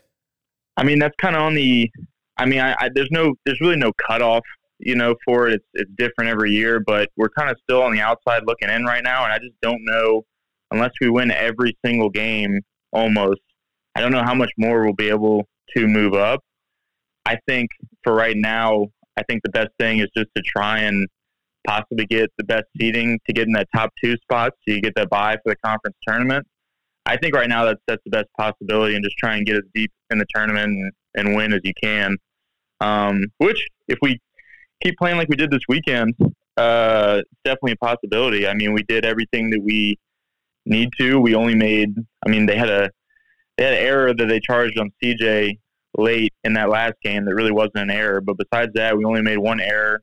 I 0.78 0.84
mean, 0.84 0.99
that's 0.99 1.15
kind 1.22 1.36
of 1.36 1.41
on 1.41 1.55
the. 1.55 1.89
I 2.38 2.45
mean, 2.45 2.59
I, 2.59 2.74
I, 2.80 2.89
there's 2.93 3.09
no, 3.11 3.36
there's 3.45 3.59
really 3.61 3.76
no 3.76 3.91
cutoff, 4.07 4.43
you 4.80 4.95
know, 4.95 5.15
for 5.26 5.49
it. 5.49 5.55
It's 5.55 5.65
it's 5.74 5.91
different 5.97 6.30
every 6.30 6.51
year, 6.51 6.80
but 6.80 7.09
we're 7.17 7.30
kind 7.30 7.49
of 7.49 7.57
still 7.63 7.84
on 7.84 7.93
the 7.93 8.01
outside 8.01 8.43
looking 8.45 8.69
in 8.69 8.86
right 8.86 9.03
now, 9.03 9.24
and 9.24 9.34
I 9.34 9.38
just 9.38 9.59
don't 9.61 9.84
know 9.84 10.24
unless 10.72 10.91
we 11.01 11.09
win 11.09 11.32
every 11.32 11.78
single 11.86 12.09
game 12.09 12.61
almost. 12.91 13.41
I 13.95 14.01
don't 14.01 14.11
know 14.11 14.24
how 14.24 14.34
much 14.34 14.51
more 14.57 14.84
we'll 14.84 14.93
be 14.93 15.09
able 15.09 15.45
to 15.76 15.88
move 15.88 16.13
up. 16.13 16.41
I 17.26 17.38
think 17.47 17.69
for 18.03 18.13
right 18.13 18.36
now, 18.38 18.88
I 19.17 19.24
think 19.24 19.41
the 19.43 19.51
best 19.51 19.69
thing 19.80 19.99
is 19.99 20.07
just 20.15 20.30
to 20.36 20.41
try 20.41 20.80
and 20.80 21.07
possibly 21.67 22.05
get 22.05 22.32
the 22.38 22.43
best 22.43 22.65
seeding 22.80 23.19
to 23.28 23.34
get 23.34 23.45
in 23.47 23.53
that 23.53 23.67
top 23.76 23.91
two 24.03 24.15
spot 24.17 24.53
so 24.53 24.74
you 24.74 24.82
get 24.82 24.95
that 24.95 25.09
bye 25.09 25.38
for 25.43 25.53
the 25.53 25.55
conference 25.63 25.95
tournament. 26.07 26.47
I 27.05 27.17
think 27.17 27.35
right 27.35 27.49
now 27.49 27.65
that's 27.65 27.81
that's 27.87 28.01
the 28.05 28.11
best 28.11 28.27
possibility, 28.37 28.95
and 28.95 29.03
just 29.03 29.17
try 29.17 29.35
and 29.35 29.45
get 29.45 29.55
as 29.55 29.63
deep 29.73 29.91
in 30.11 30.19
the 30.19 30.25
tournament 30.33 30.67
and, 30.67 30.91
and 31.15 31.35
win 31.35 31.53
as 31.53 31.61
you 31.63 31.73
can. 31.81 32.17
Um, 32.79 33.25
which, 33.37 33.67
if 33.87 33.97
we 34.01 34.19
keep 34.83 34.95
playing 34.97 35.17
like 35.17 35.29
we 35.29 35.35
did 35.35 35.51
this 35.51 35.61
weekend, 35.67 36.13
uh, 36.57 37.21
it's 37.21 37.29
definitely 37.43 37.73
a 37.73 37.85
possibility. 37.85 38.47
I 38.47 38.53
mean, 38.53 38.73
we 38.73 38.83
did 38.83 39.05
everything 39.05 39.49
that 39.51 39.61
we 39.61 39.97
need 40.65 40.89
to. 40.99 41.19
We 41.19 41.35
only 41.35 41.55
made. 41.55 41.95
I 42.25 42.29
mean, 42.29 42.45
they 42.45 42.55
had 42.55 42.69
a 42.69 42.89
they 43.57 43.65
had 43.65 43.73
an 43.73 43.79
error 43.79 44.13
that 44.13 44.25
they 44.27 44.39
charged 44.39 44.77
on 44.77 44.91
CJ 45.03 45.57
late 45.97 46.33
in 46.43 46.53
that 46.53 46.69
last 46.69 46.93
game 47.03 47.25
that 47.25 47.35
really 47.35 47.51
wasn't 47.51 47.77
an 47.77 47.89
error. 47.89 48.21
But 48.21 48.37
besides 48.37 48.71
that, 48.75 48.95
we 48.95 49.05
only 49.05 49.21
made 49.21 49.37
one 49.37 49.59
error. 49.59 50.01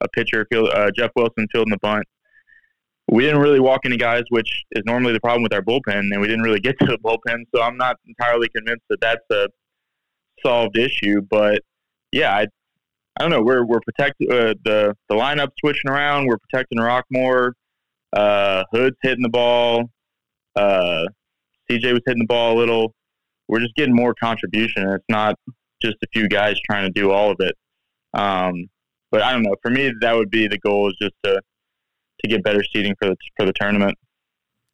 A 0.00 0.08
pitcher, 0.08 0.46
field, 0.50 0.70
uh, 0.72 0.90
Jeff 0.96 1.10
Wilson, 1.16 1.46
fielding 1.52 1.72
the 1.72 1.78
bunt 1.78 2.04
we 3.10 3.22
didn't 3.22 3.40
really 3.40 3.60
walk 3.60 3.80
any 3.84 3.96
guys, 3.96 4.24
which 4.28 4.64
is 4.72 4.82
normally 4.84 5.12
the 5.12 5.20
problem 5.20 5.42
with 5.42 5.54
our 5.54 5.62
bullpen, 5.62 6.12
and 6.12 6.20
we 6.20 6.26
didn't 6.26 6.42
really 6.42 6.60
get 6.60 6.78
to 6.80 6.86
the 6.86 6.98
bullpen. 6.98 7.44
So 7.54 7.62
I'm 7.62 7.76
not 7.76 7.96
entirely 8.06 8.48
convinced 8.54 8.84
that 8.90 9.00
that's 9.00 9.24
a 9.30 9.48
solved 10.44 10.76
issue. 10.76 11.22
But 11.30 11.62
yeah, 12.12 12.34
I, 12.34 12.46
I 13.18 13.22
don't 13.22 13.30
know. 13.30 13.42
We're 13.42 13.64
we're 13.64 13.80
protecting 13.80 14.30
uh, 14.30 14.54
the 14.64 14.94
the 15.08 15.14
lineup 15.14 15.48
switching 15.58 15.90
around. 15.90 16.26
We're 16.26 16.38
protecting 16.38 16.78
Rockmore. 16.78 17.52
Uh, 18.12 18.64
Hood's 18.72 18.96
hitting 19.02 19.22
the 19.22 19.30
ball. 19.30 19.90
Uh, 20.54 21.06
CJ 21.70 21.92
was 21.92 22.02
hitting 22.06 22.22
the 22.22 22.26
ball 22.26 22.56
a 22.56 22.58
little. 22.58 22.94
We're 23.48 23.60
just 23.60 23.74
getting 23.74 23.94
more 23.94 24.14
contribution. 24.14 24.86
It's 24.88 25.04
not 25.08 25.34
just 25.80 25.96
a 26.02 26.06
few 26.12 26.28
guys 26.28 26.56
trying 26.68 26.84
to 26.84 26.90
do 26.90 27.10
all 27.10 27.30
of 27.30 27.36
it. 27.40 27.54
Um, 28.12 28.66
but 29.10 29.22
I 29.22 29.32
don't 29.32 29.42
know. 29.42 29.54
For 29.62 29.70
me, 29.70 29.92
that 30.00 30.14
would 30.14 30.30
be 30.30 30.48
the 30.48 30.58
goal 30.58 30.88
is 30.88 30.96
just 31.00 31.14
to 31.24 31.40
to 32.20 32.28
get 32.28 32.42
better 32.42 32.62
seating 32.72 32.94
for 32.98 33.08
the 33.08 33.16
for 33.36 33.46
the 33.46 33.52
tournament. 33.52 33.96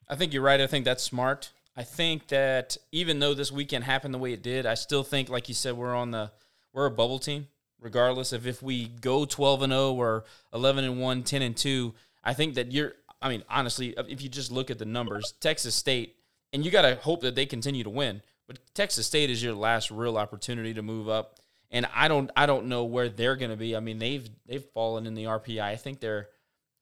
I 0.09 0.17
think 0.17 0.33
you're 0.33 0.43
right. 0.43 0.61
I 0.61 0.67
think 0.67 0.85
that's 0.85 1.03
smart. 1.03 1.53
I 1.77 1.83
think 1.83 2.29
that 2.29 2.77
even 2.93 3.19
though 3.19 3.35
this 3.35 3.51
weekend 3.51 3.85
happened 3.85 4.15
the 4.15 4.19
way 4.19 4.33
it 4.33 4.43
did, 4.43 4.65
I 4.67 4.75
still 4.75 5.03
think, 5.03 5.29
like 5.29 5.49
you 5.49 5.55
said, 5.55 5.77
we're 5.77 5.95
on 5.95 6.11
the 6.11 6.31
we're 6.73 6.87
a 6.87 6.91
bubble 6.91 7.19
team. 7.19 7.49
Regardless 7.81 8.33
of 8.33 8.47
if 8.47 8.63
we 8.63 8.87
go 8.87 9.27
12 9.27 9.63
and 9.63 9.73
0 9.73 9.93
or 9.93 10.25
11 10.55 10.85
and 10.85 11.01
1, 11.01 11.23
10 11.23 11.43
and 11.43 11.57
2, 11.57 11.95
I 12.23 12.33
think 12.33 12.55
that 12.55 12.73
you're. 12.73 12.95
I 13.21 13.29
mean, 13.29 13.43
honestly, 13.49 13.95
if 13.97 14.23
you 14.23 14.29
just 14.29 14.51
look 14.51 14.71
at 14.71 14.79
the 14.79 14.85
numbers, 14.85 15.35
Texas 15.41 15.75
State, 15.75 16.17
and 16.53 16.65
you 16.65 16.71
got 16.71 16.83
to 16.83 16.95
hope 16.97 17.23
that 17.23 17.35
they 17.35 17.47
continue 17.47 17.83
to 17.85 17.91
win. 17.91 18.23
But 18.47 18.59
Texas 18.75 19.07
State 19.07 19.31
is 19.31 19.43
your 19.43 19.55
last 19.55 19.91
real 19.91 20.17
opportunity 20.17 20.75
to 20.75 20.83
move 20.83 21.09
up, 21.09 21.41
and 21.71 21.87
I 21.95 22.09
don't, 22.09 22.31
I 22.37 22.47
don't 22.47 22.67
know 22.67 22.85
where 22.85 23.09
they're 23.09 23.37
going 23.37 23.51
to 23.51 23.57
be. 23.57 23.75
I 23.77 23.81
mean, 23.81 23.99
they've 23.99 24.29
they've 24.47 24.65
fallen 24.65 25.07
in 25.07 25.15
the 25.15 25.25
RPI. 25.25 25.61
I 25.61 25.77
think 25.77 26.01
they're 26.01 26.29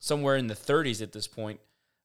somewhere 0.02 0.34
in 0.36 0.48
the 0.48 0.54
30s 0.54 1.00
at 1.00 1.12
this 1.12 1.28
point, 1.28 1.60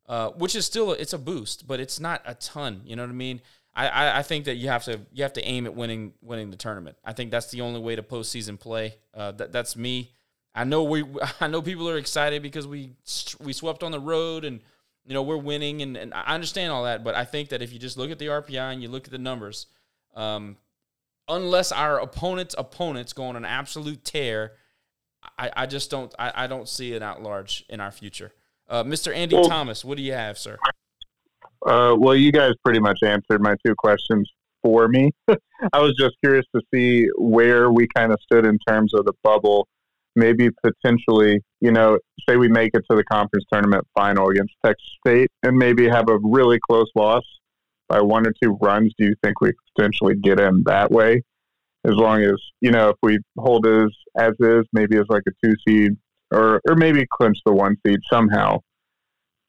uh, 0.07 0.29
which 0.29 0.55
is 0.55 0.67
still 0.67 0.91
it's 0.91 1.13
a 1.13 1.17
boost, 1.17 1.67
but 1.67 1.79
it's 1.79 1.99
not 1.99 2.21
a 2.25 2.35
ton. 2.35 2.81
You 2.85 2.95
know 2.95 3.01
what 3.01 3.09
I 3.09 3.15
mean? 3.15 3.41
I, 3.75 3.87
I, 3.87 4.19
I, 4.19 4.21
think 4.21 4.45
that 4.45 4.55
you 4.55 4.69
have 4.69 4.83
to 4.85 4.99
you 5.11 5.23
have 5.23 5.33
to 5.33 5.43
aim 5.43 5.65
at 5.65 5.75
winning 5.75 6.13
winning 6.21 6.51
the 6.51 6.57
tournament. 6.57 6.95
I 7.03 7.13
think 7.13 7.31
that's 7.31 7.49
the 7.49 7.61
only 7.61 7.79
way 7.79 7.95
to 7.95 8.03
postseason 8.03 8.59
play. 8.59 8.95
Uh, 9.15 9.31
that, 9.31 9.51
that's 9.51 9.75
me. 9.75 10.11
I 10.53 10.63
know 10.63 10.83
we 10.83 11.05
I 11.41 11.47
know 11.47 11.61
people 11.61 11.89
are 11.89 11.97
excited 11.97 12.43
because 12.43 12.67
we 12.67 12.91
we 13.39 13.51
swept 13.51 13.81
on 13.81 13.91
the 13.91 13.99
road 13.99 14.45
and 14.45 14.61
you 15.03 15.15
know 15.15 15.23
we're 15.23 15.37
winning 15.37 15.81
and, 15.81 15.97
and 15.97 16.13
I 16.13 16.35
understand 16.35 16.71
all 16.71 16.83
that, 16.83 17.03
but 17.03 17.15
I 17.15 17.25
think 17.25 17.49
that 17.49 17.63
if 17.63 17.73
you 17.73 17.79
just 17.79 17.97
look 17.97 18.11
at 18.11 18.19
the 18.19 18.27
RPI 18.27 18.73
and 18.73 18.81
you 18.81 18.89
look 18.89 19.05
at 19.05 19.11
the 19.11 19.17
numbers, 19.17 19.65
um, 20.15 20.57
unless 21.27 21.71
our 21.71 21.99
opponent's 21.99 22.53
opponents 22.57 23.11
go 23.11 23.23
on 23.23 23.35
an 23.35 23.45
absolute 23.45 24.05
tear 24.05 24.53
I, 25.37 25.51
I 25.55 25.65
just 25.65 25.89
don't 25.89 26.13
I, 26.17 26.31
I 26.35 26.47
don't 26.47 26.67
see 26.67 26.93
it 26.93 27.01
out 27.01 27.21
large 27.21 27.65
in 27.69 27.79
our 27.79 27.91
future. 27.91 28.33
Uh, 28.69 28.83
Mr. 28.83 29.13
Andy 29.15 29.35
well, 29.35 29.45
Thomas, 29.45 29.85
what 29.85 29.97
do 29.97 30.03
you 30.03 30.13
have, 30.13 30.37
sir? 30.37 30.57
Uh, 31.65 31.95
well, 31.97 32.15
you 32.15 32.31
guys 32.31 32.51
pretty 32.63 32.79
much 32.79 32.99
answered 33.01 33.41
my 33.41 33.55
two 33.65 33.73
questions 33.75 34.29
for 34.61 34.87
me. 34.87 35.11
I 35.73 35.79
was 35.79 35.95
just 35.97 36.15
curious 36.21 36.45
to 36.55 36.61
see 36.73 37.07
where 37.17 37.71
we 37.71 37.87
kind 37.95 38.11
of 38.11 38.19
stood 38.21 38.45
in 38.45 38.59
terms 38.67 38.93
of 38.93 39.05
the 39.05 39.13
bubble 39.23 39.67
maybe 40.17 40.49
potentially, 40.63 41.39
you 41.61 41.71
know, 41.71 41.97
say 42.27 42.35
we 42.35 42.49
make 42.49 42.71
it 42.73 42.83
to 42.89 42.97
the 42.97 43.03
conference 43.03 43.45
tournament 43.53 43.85
final 43.95 44.29
against 44.29 44.53
Texas 44.65 44.89
State 45.05 45.29
and 45.43 45.55
maybe 45.55 45.87
have 45.87 46.09
a 46.09 46.17
really 46.23 46.59
close 46.67 46.89
loss 46.95 47.23
by 47.87 48.01
one 48.01 48.27
or 48.27 48.33
two 48.41 48.57
runs, 48.59 48.93
do 48.97 49.05
you 49.05 49.15
think 49.23 49.39
we 49.39 49.53
potentially 49.75 50.15
get 50.15 50.39
in 50.39 50.63
that 50.65 50.91
way? 50.91 51.23
As 51.87 51.95
long 51.95 52.21
as, 52.21 52.35
you 52.59 52.71
know, 52.71 52.89
if 52.89 52.97
we 53.01 53.19
hold 53.37 53.65
as, 53.65 53.89
as 54.17 54.33
is, 54.39 54.65
maybe 54.73 54.97
as 54.97 55.05
like 55.09 55.23
a 55.27 55.31
two 55.43 55.53
seed 55.65 55.91
or, 56.31 56.59
or 56.67 56.75
maybe 56.75 57.05
clinch 57.09 57.37
the 57.45 57.53
one 57.53 57.77
seed 57.85 57.99
somehow. 58.09 58.59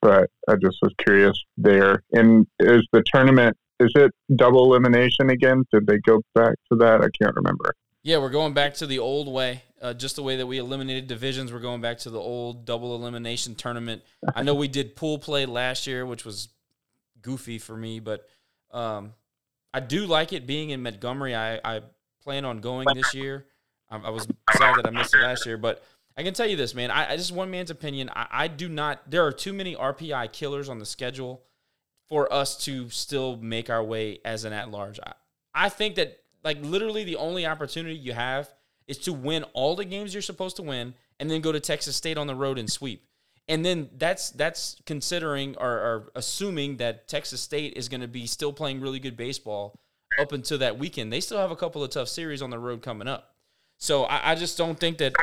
But 0.01 0.31
I 0.49 0.55
just 0.55 0.79
was 0.81 0.93
curious 0.99 1.37
there. 1.57 2.05
And 2.13 2.47
is 2.61 2.87
the 2.93 3.03
tournament, 3.13 3.57
is 3.81 3.91
it 3.97 4.13
double 4.37 4.65
elimination 4.65 5.31
again? 5.31 5.65
Did 5.73 5.87
they 5.89 5.99
go 5.99 6.23
back 6.35 6.55
to 6.71 6.79
that? 6.79 7.01
I 7.01 7.09
can't 7.21 7.35
remember. 7.35 7.75
Yeah, 8.05 8.19
we're 8.19 8.31
going 8.31 8.55
back 8.55 8.75
to 8.75 8.87
the 8.87 9.01
old 9.01 9.27
way. 9.27 9.65
Uh, 9.83 9.93
just 9.93 10.17
the 10.17 10.23
way 10.23 10.37
that 10.37 10.47
we 10.47 10.59
eliminated 10.59 11.09
divisions, 11.09 11.53
we're 11.53 11.59
going 11.59 11.81
back 11.81 11.99
to 11.99 12.11
the 12.11 12.21
old 12.21 12.65
double 12.65 12.95
elimination 12.95 13.57
tournament. 13.57 14.03
I 14.35 14.43
know 14.45 14.55
we 14.55 14.69
did 14.69 14.95
pool 14.95 15.19
play 15.19 15.47
last 15.47 15.87
year, 15.87 16.07
which 16.07 16.25
was 16.25 16.49
goofy 17.21 17.59
for 17.59 17.77
me, 17.77 17.99
but 17.99 18.29
um, 18.71 19.15
I 19.75 19.81
do 19.81 20.07
like 20.07 20.33
it 20.33 20.47
being 20.47 20.71
in 20.71 20.83
Montgomery. 20.83 21.35
I, 21.35 21.61
I 21.65 21.83
plan 22.23 22.45
on 22.45 22.61
going 22.61 22.87
this 22.95 23.15
year. 23.15 23.47
I, 23.91 23.99
I, 23.99 24.11
was 24.11 24.27
sad 24.57 24.77
that 24.77 24.87
I 24.87 24.91
missed 24.91 25.15
it 25.15 25.23
last 25.23 25.47
year, 25.47 25.57
but 25.57 25.83
I 26.17 26.23
can 26.23 26.35
tell 26.35 26.47
you 26.47 26.57
this, 26.57 26.75
man. 26.75 26.91
I, 26.91 27.13
I 27.13 27.17
just 27.17 27.33
one 27.33 27.51
man's 27.51 27.71
opinion. 27.71 28.11
I, 28.15 28.27
I 28.31 28.49
do 28.49 28.69
not. 28.69 29.11
There 29.11 29.25
are 29.25 29.33
too 29.33 29.53
many 29.53 29.75
RPI 29.75 30.33
killers 30.33 30.69
on 30.69 30.79
the 30.79 30.87
schedule 30.87 31.43
for 32.09 32.33
us 32.33 32.57
to 32.65 32.89
still 32.91 33.37
make 33.37 33.71
our 33.71 33.83
way 33.83 34.21
as 34.25 34.45
an 34.45 34.53
at 34.53 34.71
large. 34.71 34.99
I, 35.01 35.13
I 35.55 35.69
think 35.69 35.97
that 35.97 36.19
like 36.45 36.59
literally 36.63 37.05
the 37.05 37.17
only 37.17 37.47
opportunity 37.47 37.97
you 37.97 38.13
have 38.13 38.49
is 38.87 38.99
to 38.99 39.13
win 39.13 39.45
all 39.53 39.77
the 39.77 39.85
games 39.85 40.15
you're 40.15 40.23
supposed 40.23 40.57
to 40.57 40.63
win 40.63 40.95
and 41.21 41.31
then 41.31 41.41
go 41.41 41.53
to 41.53 41.61
Texas 41.61 41.97
State 41.97 42.17
on 42.17 42.27
the 42.27 42.35
road 42.35 42.59
and 42.59 42.71
sweep 42.71 43.09
and 43.49 43.65
then 43.65 43.89
that's 43.97 44.31
that's 44.31 44.77
considering 44.85 45.57
or, 45.57 45.71
or 45.71 46.13
assuming 46.15 46.77
that 46.77 47.09
Texas 47.09 47.41
State 47.41 47.75
is 47.77 47.89
going 47.89 48.03
to 48.03 48.09
be 48.09 48.27
still 48.27 48.53
playing 48.53 48.81
really 48.81 49.01
good 49.01 49.17
baseball 49.17 49.81
up 50.19 50.33
until 50.33 50.59
that 50.59 50.79
weekend. 50.79 51.13
They 51.13 51.21
still 51.21 51.39
have 51.39 51.51
a 51.51 51.57
couple 51.57 51.83
of 51.83 51.91
tough 51.91 52.09
series 52.09 52.43
on 52.43 52.51
the 52.51 52.59
road 52.59 52.83
coming 52.83 53.09
up. 53.09 53.35
So 53.79 54.05
I, 54.05 54.33
I 54.33 54.35
just 54.35 54.59
don't 54.59 54.79
think 54.79 54.99
that 54.99 55.15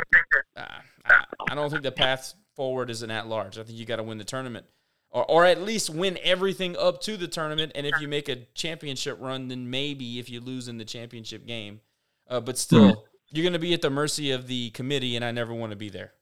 uh, 0.56 0.66
I, 1.06 1.26
I, 1.52 1.56
don't 1.56 1.70
think 1.70 1.84
the 1.84 1.92
path 1.92 2.34
forward 2.56 2.90
is 2.90 3.02
an 3.02 3.12
at 3.12 3.28
large. 3.28 3.58
I 3.58 3.64
think 3.64 3.78
you 3.78 3.86
got 3.86 3.98
to 3.98 4.04
win 4.04 4.18
the 4.18 4.24
tournament. 4.24 4.66
Or, 5.12 5.30
or 5.30 5.46
at 5.46 5.62
least 5.62 5.90
win 5.90 6.18
everything 6.24 6.76
up 6.78 7.02
to 7.02 7.18
the 7.18 7.28
tournament. 7.28 7.74
And 7.76 7.86
if 7.86 8.00
you 8.00 8.08
make 8.08 8.30
a 8.30 8.38
championship 8.54 9.18
run, 9.20 9.50
then 9.50 9.70
maybe 9.70 10.20
if 10.20 10.30
you 10.30 10.40
lose 10.40 10.68
in 10.68 10.78
the 10.78 10.86
championship 10.86 11.46
game. 11.46 11.82
Uh, 12.28 12.40
but 12.40 12.58
still, 12.58 12.92
mm-hmm. 12.92 13.02
you're 13.30 13.44
going 13.44 13.54
to 13.54 13.60
be 13.60 13.74
at 13.74 13.82
the 13.82 13.90
mercy 13.90 14.32
of 14.32 14.48
the 14.48 14.72
committee, 14.72 15.16
and 15.16 15.24
I 15.24 15.32
never 15.32 15.54
want 15.54 15.72
to 15.72 15.76
be 15.76 15.90
there. 15.90 16.14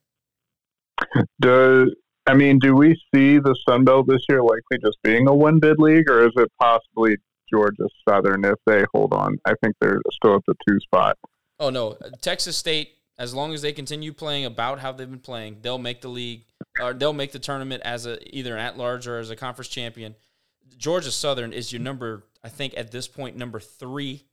Do 1.41 1.93
I 2.25 2.33
mean, 2.33 2.59
do 2.59 2.75
we 2.75 2.95
see 3.13 3.37
the 3.37 3.55
Sun 3.67 3.83
Belt 3.83 4.07
this 4.07 4.21
year 4.29 4.41
likely 4.41 4.77
just 4.81 4.97
being 5.03 5.27
a 5.27 5.33
one 5.33 5.59
bid 5.59 5.77
league, 5.79 6.09
or 6.09 6.25
is 6.25 6.31
it 6.37 6.51
possibly 6.59 7.17
Georgia 7.49 7.87
Southern 8.07 8.45
if 8.45 8.59
they 8.65 8.85
hold 8.93 9.13
on? 9.13 9.37
I 9.45 9.53
think 9.63 9.75
they're 9.79 10.01
still 10.11 10.35
at 10.35 10.41
the 10.47 10.55
two 10.67 10.79
spot. 10.79 11.17
Oh 11.59 11.69
no, 11.69 11.97
Texas 12.21 12.57
State. 12.57 12.95
As 13.19 13.31
long 13.31 13.53
as 13.53 13.61
they 13.61 13.73
continue 13.73 14.11
playing 14.11 14.45
about 14.45 14.79
how 14.79 14.91
they've 14.91 15.09
been 15.09 15.19
playing, 15.19 15.57
they'll 15.61 15.77
make 15.77 16.01
the 16.01 16.07
league 16.07 16.45
or 16.81 16.93
they'll 16.93 17.13
make 17.13 17.31
the 17.31 17.37
tournament 17.37 17.83
as 17.85 18.07
a 18.07 18.17
either 18.35 18.55
an 18.55 18.59
at 18.59 18.75
large 18.75 19.07
or 19.07 19.19
as 19.19 19.29
a 19.29 19.35
conference 19.35 19.67
champion. 19.67 20.15
Georgia 20.77 21.11
Southern 21.11 21.53
is 21.53 21.71
your 21.71 21.81
number, 21.81 22.23
I 22.43 22.49
think, 22.49 22.73
at 22.75 22.91
this 22.91 23.07
point, 23.07 23.37
number 23.37 23.59
three 23.59 24.23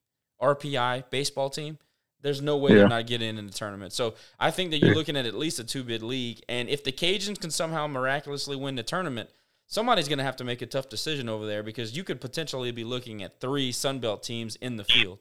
RPI 0.41 1.11
baseball 1.11 1.51
team 1.51 1.79
there's 2.23 2.43
no 2.43 2.57
way 2.57 2.71
yeah. 2.71 2.79
they're 2.79 2.89
not 2.89 3.07
getting 3.07 3.39
in 3.39 3.47
the 3.47 3.53
tournament. 3.53 3.93
So 3.93 4.15
I 4.39 4.51
think 4.51 4.71
that 4.71 4.79
you're 4.79 4.95
looking 4.95 5.17
at 5.17 5.27
at 5.27 5.35
least 5.35 5.59
a 5.59 5.65
two 5.65 5.83
bid 5.83 6.03
league. 6.03 6.43
And 6.49 6.69
if 6.69 6.85
the 6.85 6.93
Cajuns 6.93 7.41
can 7.41 7.51
somehow 7.51 7.87
miraculously 7.87 8.57
win 8.57 8.75
the 8.75 8.83
tournament, 8.83 9.31
somebody's 9.71 10.09
going 10.09 10.19
to 10.19 10.25
have 10.25 10.37
to 10.37 10.45
make 10.45 10.61
a 10.61 10.67
tough 10.67 10.89
decision 10.89 11.29
over 11.29 11.47
there 11.47 11.63
because 11.63 11.97
you 11.97 12.05
could 12.05 12.21
potentially 12.21 12.73
be 12.73 12.85
looking 12.85 13.23
at 13.23 13.41
three 13.41 13.73
Sunbelt 13.73 14.23
teams 14.23 14.57
in 14.57 14.77
the 14.77 14.85
field. 14.85 15.19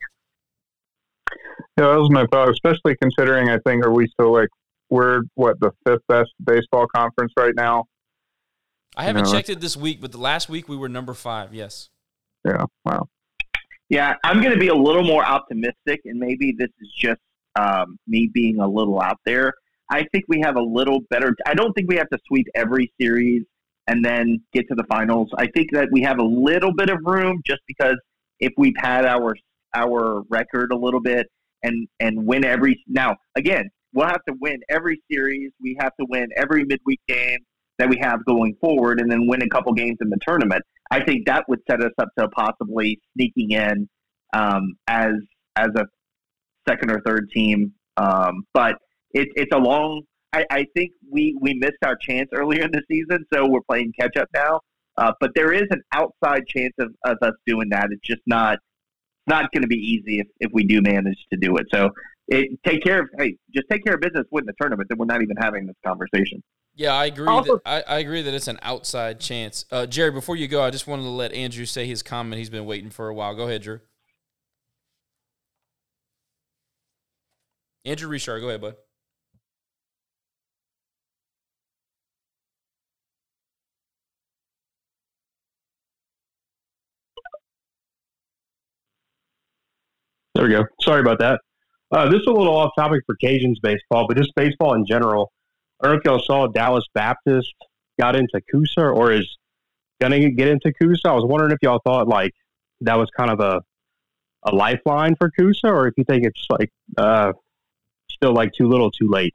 Yeah, 1.78 1.88
that 1.88 2.00
was 2.00 2.10
my 2.12 2.26
thought, 2.32 2.50
especially 2.50 2.97
considering 3.02 3.50
I 3.50 3.60
think 3.66 3.86
are 3.86 3.93
we 3.93 4.08
still 4.08 4.34
like 4.34 4.50
we're 4.89 5.22
what 5.36 5.60
the 5.62 5.72
fifth 5.86 6.02
best 6.10 6.32
baseball 6.43 6.88
conference 6.93 7.32
right 7.38 7.54
now. 7.56 7.86
I 8.97 9.04
haven't 9.04 9.28
you 9.28 9.32
know, 9.32 9.38
checked 9.38 9.50
it 9.50 9.62
this 9.62 9.78
week, 9.78 10.02
but 10.02 10.12
the 10.12 10.18
last 10.18 10.50
week 10.50 10.68
we 10.68 10.76
were 10.76 10.89
number 10.89 11.14
five. 11.14 11.54
Yes. 11.54 11.89
Yeah. 12.43 12.66
Wow. 12.84 13.08
Yeah, 13.88 14.16
I'm 14.24 14.41
going 14.41 14.54
to 14.54 14.60
be 14.60 14.68
a 14.68 14.76
little 14.76 15.04
more 15.04 15.24
optimistic, 15.24 16.02
and 16.06 16.20
maybe 16.20 16.54
this 16.58 16.70
is 16.80 16.91
just 16.95 17.22
um, 17.56 17.97
me 18.08 18.30
being 18.32 18.60
a 18.60 18.68
little 18.68 19.02
out 19.02 19.18
there. 19.26 19.54
I 19.89 20.06
think 20.12 20.26
we 20.28 20.39
have 20.41 20.58
a 20.58 20.62
little 20.62 21.00
better. 21.10 21.36
I 21.47 21.56
don't 21.56 21.74
think 21.74 21.89
we 21.89 21.95
have 21.95 22.10
to 22.10 22.20
sweep 22.28 22.45
every 22.56 22.91
series 23.02 23.45
and 23.89 24.05
then 24.05 24.41
get 24.53 24.67
to 24.69 24.75
the 24.75 24.85
finals. 24.89 25.29
I 25.37 25.47
think 25.47 25.71
that 25.73 25.89
we 25.91 26.01
have 26.01 26.19
a 26.19 26.23
little 26.23 26.73
bit 26.73 26.89
of 26.89 26.99
room 27.03 27.41
just 27.45 27.61
because 27.67 27.97
if 28.39 28.53
we've 28.57 28.77
had 28.77 29.05
our 29.05 29.35
our 29.75 30.21
record 30.29 30.71
a 30.71 30.77
little 30.77 31.01
bit 31.01 31.27
and 31.63 31.87
and 31.99 32.25
win 32.25 32.45
every 32.45 32.81
now 32.87 33.15
again 33.35 33.69
we'll 33.93 34.07
have 34.07 34.23
to 34.27 34.35
win 34.39 34.59
every 34.69 35.01
series. 35.11 35.51
We 35.61 35.75
have 35.79 35.91
to 35.99 36.05
win 36.09 36.27
every 36.35 36.63
midweek 36.65 37.01
game 37.07 37.39
that 37.77 37.89
we 37.89 37.97
have 38.01 38.25
going 38.25 38.55
forward, 38.59 38.99
and 38.99 39.11
then 39.11 39.27
win 39.27 39.41
a 39.41 39.49
couple 39.49 39.73
games 39.73 39.97
in 40.01 40.09
the 40.09 40.17
tournament. 40.27 40.63
I 40.91 41.03
think 41.03 41.25
that 41.27 41.45
would 41.47 41.59
set 41.69 41.81
us 41.81 41.91
up 41.97 42.09
to 42.17 42.27
possibly 42.29 42.99
sneaking 43.15 43.51
in 43.51 43.87
um, 44.33 44.75
as 44.87 45.13
as 45.55 45.69
a 45.75 45.85
second 46.67 46.91
or 46.91 47.01
third 47.05 47.29
team. 47.33 47.73
Um, 47.97 48.43
but 48.53 48.75
it, 49.11 49.29
it's 49.35 49.53
a 49.53 49.59
long. 49.59 50.03
I, 50.32 50.45
I, 50.49 50.65
think 50.75 50.91
we 51.09 51.38
we 51.41 51.55
missed 51.55 51.77
our 51.84 51.95
chance 51.95 52.30
earlier 52.34 52.63
in 52.63 52.71
the 52.71 52.84
season, 52.88 53.25
so 53.34 53.47
we're 53.47 53.61
playing 53.61 53.93
catch 53.99 54.15
up 54.17 54.30
now. 54.34 54.61
Uh, 54.97 55.13
but 55.19 55.32
there 55.34 55.53
is 55.53 55.63
an 55.71 55.82
outside 55.93 56.45
chance 56.47 56.73
of, 56.80 56.93
of 57.05 57.17
us 57.21 57.34
doing 57.47 57.69
that. 57.69 57.88
It's 57.91 58.05
just 58.05 58.21
not 58.27 58.59
not 59.27 59.51
going 59.51 59.61
to 59.61 59.67
be 59.67 59.77
easy 59.77 60.19
if, 60.19 60.27
if 60.39 60.51
we 60.53 60.63
do 60.63 60.82
manage 60.82 61.17
to 61.32 61.38
do 61.38 61.55
it. 61.57 61.67
So 61.73 61.89
it, 62.27 62.59
take 62.65 62.84
care 62.84 63.01
of 63.01 63.09
hey, 63.17 63.38
just 63.53 63.67
take 63.71 63.84
care 63.84 63.95
of 63.95 64.01
business, 64.01 64.25
win 64.32 64.45
the 64.45 64.53
tournament. 64.59 64.89
Then 64.89 64.97
we're 64.97 65.05
not 65.05 65.21
even 65.21 65.38
having 65.38 65.65
this 65.65 65.75
conversation. 65.86 66.43
Yeah, 66.75 66.93
I 66.93 67.05
agree. 67.05 67.28
Also, 67.28 67.59
that, 67.66 67.87
I, 67.89 67.95
I, 67.95 67.99
agree 67.99 68.21
that 68.21 68.33
it's 68.33 68.47
an 68.47 68.59
outside 68.62 69.20
chance. 69.20 69.66
Uh, 69.71 69.86
Jerry, 69.86 70.12
before 70.12 70.36
you 70.37 70.47
go, 70.47 70.63
I 70.63 70.70
just 70.70 70.87
wanted 70.87 71.04
to 71.04 71.09
let 71.09 71.33
Andrew 71.33 71.66
say 71.66 71.86
his 71.86 72.01
comment. 72.01 72.39
He's 72.39 72.49
been 72.49 72.66
waiting 72.66 72.89
for 72.89 73.09
a 73.09 73.13
while. 73.13 73.36
Go 73.36 73.47
ahead, 73.47 73.63
Drew. 73.63 73.82
Andrew 77.83 78.08
Richard, 78.08 78.39
go 78.39 78.49
ahead, 78.49 78.62
bud. 78.62 78.75
There 90.39 90.47
we 90.47 90.53
go. 90.53 90.63
Sorry 90.82 91.01
about 91.01 91.20
that. 91.20 91.41
Uh, 91.91 92.05
this 92.05 92.21
is 92.21 92.28
a 92.28 92.32
little 92.32 92.55
off 92.55 92.71
topic 92.78 93.01
for 93.05 93.17
Cajuns 93.21 93.57
baseball, 93.61 94.07
but 94.07 94.16
just 94.16 94.33
baseball 94.37 94.74
in 94.74 94.86
general. 94.86 95.33
I 95.82 95.87
don't 95.87 95.95
know 95.95 95.99
if 95.99 96.05
y'all 96.05 96.24
saw 96.25 96.47
Dallas 96.47 96.86
Baptist 96.93 97.53
got 97.99 98.16
into 98.16 98.39
CUSA 98.53 98.95
or 98.95 99.11
is 99.11 99.37
going 99.99 100.13
to 100.13 100.32
get 100.32 100.47
into 100.47 100.71
CUSA. 100.82 101.07
I 101.07 101.11
was 101.11 101.25
wondering 101.25 101.51
if 101.51 101.57
y'all 101.61 101.82
thought 101.83 102.07
like 102.07 102.32
that 102.79 102.97
was 102.97 103.09
kind 103.17 103.29
of 103.29 103.41
a 103.41 103.59
a 104.43 104.55
lifeline 104.55 105.17
for 105.17 105.29
CUSA, 105.37 105.66
or 105.66 105.89
if 105.89 105.95
you 105.97 106.05
think 106.05 106.24
it's 106.24 106.45
like 106.49 106.71
uh, 106.97 107.33
still 108.09 108.33
like 108.33 108.53
too 108.53 108.70
little, 108.70 108.91
too 108.91 109.09
late. 109.09 109.33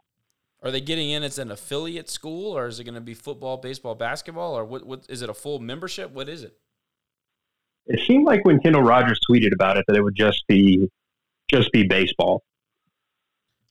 Are 0.63 0.71
they 0.71 0.81
getting 0.81 1.11
in 1.11 1.23
as 1.23 1.39
an 1.39 1.51
affiliate 1.51 2.09
school, 2.09 2.57
or 2.57 2.67
is 2.67 2.81
it 2.81 2.85
going 2.85 2.95
to 2.95 3.03
be 3.03 3.13
football, 3.13 3.59
baseball, 3.59 3.95
basketball, 3.95 4.57
or 4.57 4.65
what? 4.65 4.87
What 4.87 5.05
is 5.11 5.21
it? 5.21 5.29
A 5.29 5.35
full 5.35 5.59
membership? 5.59 6.13
What 6.13 6.31
is 6.31 6.43
it? 6.43 6.57
It 7.87 8.01
seemed 8.07 8.25
like 8.25 8.45
when 8.45 8.61
Kendall 8.61 8.83
Rogers 8.83 9.21
tweeted 9.29 9.53
about 9.53 9.77
it 9.77 9.85
that 9.89 9.97
it 9.97 10.03
would 10.03 10.17
just 10.17 10.47
be 10.47 10.91
just 11.51 11.71
be 11.73 11.87
baseball. 11.87 12.43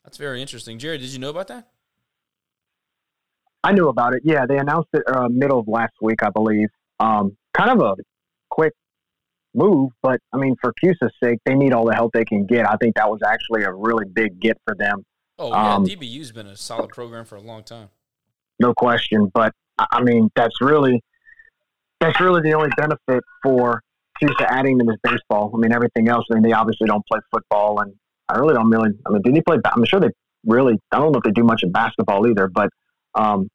That's 0.04 0.18
very 0.18 0.42
interesting, 0.42 0.78
Jerry. 0.78 0.98
Did 0.98 1.10
you 1.10 1.20
know 1.20 1.30
about 1.30 1.48
that? 1.48 1.70
I 3.64 3.72
knew 3.72 3.88
about 3.88 4.14
it. 4.14 4.22
Yeah, 4.26 4.46
they 4.46 4.58
announced 4.58 4.90
it 4.94 5.04
uh, 5.08 5.30
middle 5.30 5.60
of 5.60 5.68
last 5.68 5.94
week, 6.02 6.22
I 6.22 6.30
believe. 6.30 6.68
Um, 7.00 7.38
kind 7.54 7.72
of 7.72 7.80
a 7.82 7.96
quick 8.50 8.74
move, 9.56 9.92
but 10.02 10.20
I 10.34 10.38
mean, 10.38 10.56
for 10.62 10.74
CUSA's 10.84 11.14
sake, 11.24 11.40
they 11.46 11.56
need 11.56 11.74
all 11.74 11.86
the 11.86 11.96
help 11.96 12.12
they 12.14 12.26
can 12.26 12.46
get. 12.46 12.70
I 12.70 12.76
think 12.78 12.96
that 12.96 13.10
was 13.10 13.22
actually 13.26 13.64
a 13.64 13.72
really 13.72 14.06
big 14.06 14.40
get 14.40 14.58
for 14.66 14.76
them. 14.76 15.06
Oh 15.40 15.50
yeah, 15.50 15.76
um, 15.76 15.86
DBU's 15.86 16.32
been 16.32 16.48
a 16.48 16.58
solid 16.58 16.90
program 16.90 17.26
for 17.26 17.36
a 17.36 17.42
long 17.42 17.64
time. 17.64 17.90
No 18.60 18.74
question, 18.74 19.32
but 19.34 19.54
I 19.80 20.02
mean, 20.02 20.30
that's 20.36 20.62
really 20.62 21.02
that's 22.00 22.20
really 22.20 22.42
the 22.42 22.54
only 22.54 22.70
benefit 22.78 23.24
for 23.42 23.82
CUSA 24.22 24.46
adding 24.48 24.78
them 24.78 24.90
is 24.90 24.98
baseball. 25.04 25.52
I 25.54 25.58
mean, 25.58 25.74
everything 25.74 26.08
else. 26.08 26.26
I 26.32 26.36
mean, 26.36 26.44
they 26.44 26.54
obviously 26.54 26.88
don't 26.88 27.06
play 27.06 27.20
football, 27.32 27.80
and 27.80 27.94
I 28.30 28.38
really 28.38 28.54
don't 28.54 28.70
really. 28.70 28.92
I 29.06 29.10
mean, 29.10 29.22
do 29.22 29.32
they 29.32 29.42
play? 29.42 29.58
I'm 29.66 29.86
sure 29.86 30.00
they 30.00 30.10
really. 30.46 30.78
I 30.92 31.00
don't 31.00 31.12
know 31.12 31.20
if 31.20 31.24
they 31.24 31.32
do 31.32 31.44
much 31.44 31.64
in 31.64 31.72
basketball 31.72 32.28
either, 32.28 32.48
but 32.48 32.70
um, 33.16 33.50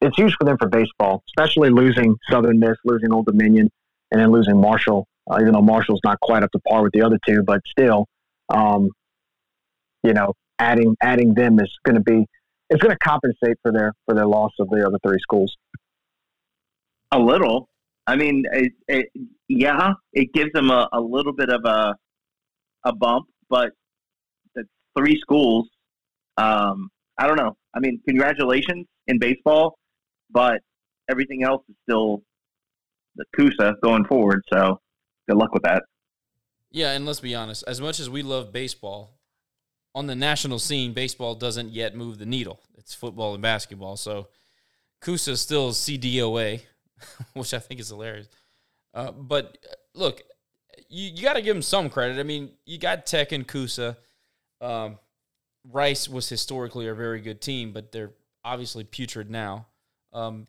it's 0.00 0.16
huge 0.16 0.34
for 0.38 0.44
them 0.44 0.56
for 0.58 0.68
baseball, 0.68 1.22
especially 1.28 1.70
losing 1.70 2.16
Southern 2.30 2.58
Miss, 2.58 2.76
losing 2.84 3.12
Old 3.12 3.26
Dominion, 3.26 3.70
and 4.10 4.20
then 4.20 4.30
losing 4.30 4.60
Marshall. 4.60 5.06
Uh, 5.30 5.38
even 5.40 5.52
though 5.52 5.62
Marshall's 5.62 6.00
not 6.04 6.18
quite 6.20 6.42
up 6.42 6.50
to 6.52 6.58
par 6.60 6.82
with 6.82 6.92
the 6.92 7.02
other 7.02 7.18
two, 7.26 7.42
but 7.42 7.60
still, 7.70 8.06
um, 8.48 8.88
you 10.02 10.12
know, 10.14 10.32
adding 10.58 10.96
adding 11.02 11.34
them 11.34 11.58
is 11.60 11.70
going 11.84 11.96
to 11.96 12.00
be 12.00 12.24
it's 12.70 12.82
going 12.82 12.94
to 12.94 12.98
compensate 12.98 13.56
for 13.62 13.72
their 13.72 13.92
for 14.06 14.14
their 14.14 14.26
loss 14.26 14.52
of 14.58 14.68
the 14.70 14.86
other 14.86 14.98
three 15.06 15.18
schools. 15.20 15.56
A 17.12 17.18
little. 17.18 17.68
I 18.08 18.16
mean, 18.16 18.44
it, 18.52 18.72
it, 18.88 19.06
yeah, 19.48 19.92
it 20.14 20.32
gives 20.32 20.50
them 20.52 20.70
a, 20.70 20.88
a 20.94 21.00
little 21.00 21.34
bit 21.34 21.50
of 21.50 21.60
a 21.66 21.94
a 22.84 22.94
bump, 22.94 23.26
but 23.50 23.70
the 24.54 24.64
three 24.96 25.20
schools. 25.20 25.68
Um, 26.38 26.88
I 27.18 27.26
don't 27.26 27.36
know. 27.36 27.54
I 27.74 27.80
mean, 27.80 28.00
congratulations 28.08 28.86
in 29.08 29.18
baseball, 29.18 29.76
but 30.30 30.60
everything 31.10 31.42
else 31.42 31.62
is 31.68 31.74
still 31.82 32.22
the 33.16 33.26
CUSA 33.36 33.74
going 33.82 34.06
forward. 34.06 34.42
So 34.50 34.80
good 35.28 35.36
luck 35.36 35.52
with 35.52 35.64
that. 35.64 35.82
Yeah, 36.70 36.92
and 36.92 37.04
let's 37.04 37.20
be 37.20 37.34
honest. 37.34 37.62
As 37.66 37.78
much 37.78 38.00
as 38.00 38.08
we 38.08 38.22
love 38.22 38.52
baseball, 38.52 39.18
on 39.94 40.06
the 40.06 40.14
national 40.14 40.60
scene, 40.60 40.94
baseball 40.94 41.34
doesn't 41.34 41.72
yet 41.72 41.94
move 41.94 42.18
the 42.18 42.26
needle. 42.26 42.60
It's 42.78 42.94
football 42.94 43.34
and 43.34 43.42
basketball. 43.42 43.96
So 43.96 44.28
CUSA 45.02 45.36
still 45.36 45.72
CDOA, 45.72 46.62
which 47.34 47.54
I 47.54 47.58
think 47.58 47.80
is 47.80 47.88
hilarious. 47.88 48.28
Uh, 48.94 49.12
but 49.12 49.58
uh, 49.64 49.74
look, 49.94 50.22
you, 50.88 51.10
you 51.14 51.22
got 51.22 51.34
to 51.34 51.42
give 51.42 51.54
them 51.54 51.62
some 51.62 51.90
credit. 51.90 52.18
I 52.18 52.22
mean, 52.22 52.50
you 52.64 52.78
got 52.78 53.06
Tech 53.06 53.32
and 53.32 53.46
CUSA. 53.46 53.96
Um, 54.60 54.98
Rice 55.64 56.08
was 56.08 56.28
historically 56.28 56.88
a 56.88 56.94
very 56.94 57.20
good 57.20 57.40
team, 57.40 57.72
but 57.72 57.92
they're 57.92 58.12
obviously 58.44 58.84
putrid 58.84 59.30
now. 59.30 59.66
Um, 60.12 60.46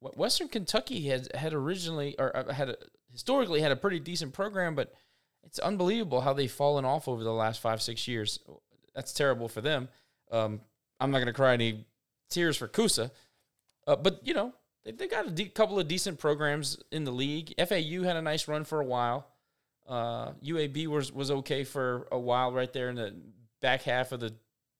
Western 0.00 0.48
Kentucky 0.48 1.06
had 1.06 1.28
had 1.34 1.52
originally 1.52 2.18
or 2.18 2.36
uh, 2.36 2.52
had 2.52 2.70
a, 2.70 2.76
historically 3.12 3.60
had 3.60 3.70
a 3.70 3.76
pretty 3.76 4.00
decent 4.00 4.32
program, 4.32 4.74
but 4.74 4.92
it's 5.44 5.58
unbelievable 5.58 6.22
how 6.22 6.32
they've 6.32 6.50
fallen 6.50 6.84
off 6.84 7.08
over 7.08 7.22
the 7.22 7.32
last 7.32 7.60
five 7.60 7.80
six 7.82 8.08
years. 8.08 8.40
That's 8.94 9.12
terrible 9.12 9.48
for 9.48 9.60
them. 9.60 9.88
Um, 10.30 10.60
I'm 10.98 11.10
not 11.10 11.18
going 11.18 11.26
to 11.26 11.32
cry 11.32 11.52
any 11.52 11.86
tears 12.30 12.56
for 12.56 12.66
CUSA, 12.66 13.10
uh, 13.86 13.96
but 13.96 14.20
you 14.24 14.34
know 14.34 14.52
they 14.84 14.92
they 14.92 15.08
got 15.08 15.26
a 15.26 15.30
de- 15.30 15.48
couple 15.48 15.78
of 15.78 15.88
decent 15.88 16.18
programs 16.18 16.78
in 16.90 17.04
the 17.04 17.10
league. 17.10 17.54
FAU 17.58 18.02
had 18.02 18.16
a 18.16 18.22
nice 18.22 18.48
run 18.48 18.64
for 18.64 18.80
a 18.80 18.84
while. 18.84 19.26
Uh, 19.88 20.32
UAB 20.44 20.86
was 20.86 21.12
was 21.12 21.30
okay 21.30 21.64
for 21.64 22.06
a 22.12 22.18
while 22.18 22.52
right 22.52 22.72
there 22.72 22.88
in 22.88 22.96
the 22.96 23.14
back 23.60 23.82
half 23.82 24.12
of 24.12 24.20
the 24.20 24.34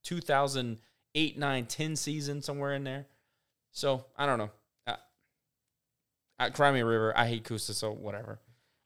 2008, 0.05 1.39
9, 1.39 1.67
10 1.67 1.97
season 1.97 2.43
somewhere 2.43 2.75
in 2.75 2.85
there. 2.85 3.07
So 3.71 4.05
I 4.17 4.27
don't 4.27 4.39
know. 4.39 4.51
Crimea 6.51 6.85
River, 6.85 7.17
I 7.17 7.27
hate 7.27 7.45
CUSA, 7.45 7.75
so 7.75 7.93
whatever. 7.93 8.41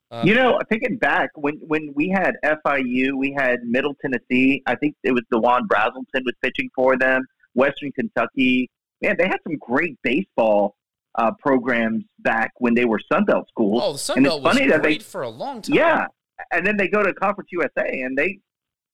Uh, 0.09 0.23
you 0.23 0.33
know, 0.33 0.59
thinking 0.69 0.97
back 0.97 1.31
when 1.35 1.55
when 1.55 1.91
we 1.93 2.07
had 2.07 2.35
FIU, 2.43 3.13
we 3.17 3.33
had 3.37 3.63
Middle 3.63 3.93
Tennessee. 4.01 4.63
I 4.65 4.75
think 4.75 4.95
it 5.03 5.11
was 5.11 5.23
Dewon 5.31 5.67
Brazelton 5.67 6.23
was 6.23 6.33
pitching 6.41 6.69
for 6.73 6.97
them. 6.97 7.25
Western 7.55 7.91
Kentucky, 7.91 8.69
man, 9.01 9.15
they 9.17 9.25
had 9.25 9.39
some 9.43 9.57
great 9.57 9.97
baseball 10.03 10.75
uh, 11.17 11.31
programs 11.39 12.03
back 12.19 12.51
when 12.57 12.73
they 12.73 12.85
were 12.85 12.99
Sunbelt 13.11 13.47
schools. 13.49 13.81
Oh, 13.83 13.93
Sunbelt 13.93 14.41
was 14.41 14.53
funny 14.53 14.67
great 14.67 14.69
that 14.69 14.83
they, 14.83 14.99
for 14.99 15.23
a 15.23 15.29
long 15.29 15.61
time. 15.61 15.75
Yeah, 15.75 16.05
and 16.51 16.65
then 16.65 16.77
they 16.77 16.87
go 16.87 17.03
to 17.03 17.13
Conference 17.13 17.49
USA, 17.51 18.01
and 18.01 18.17
they 18.17 18.39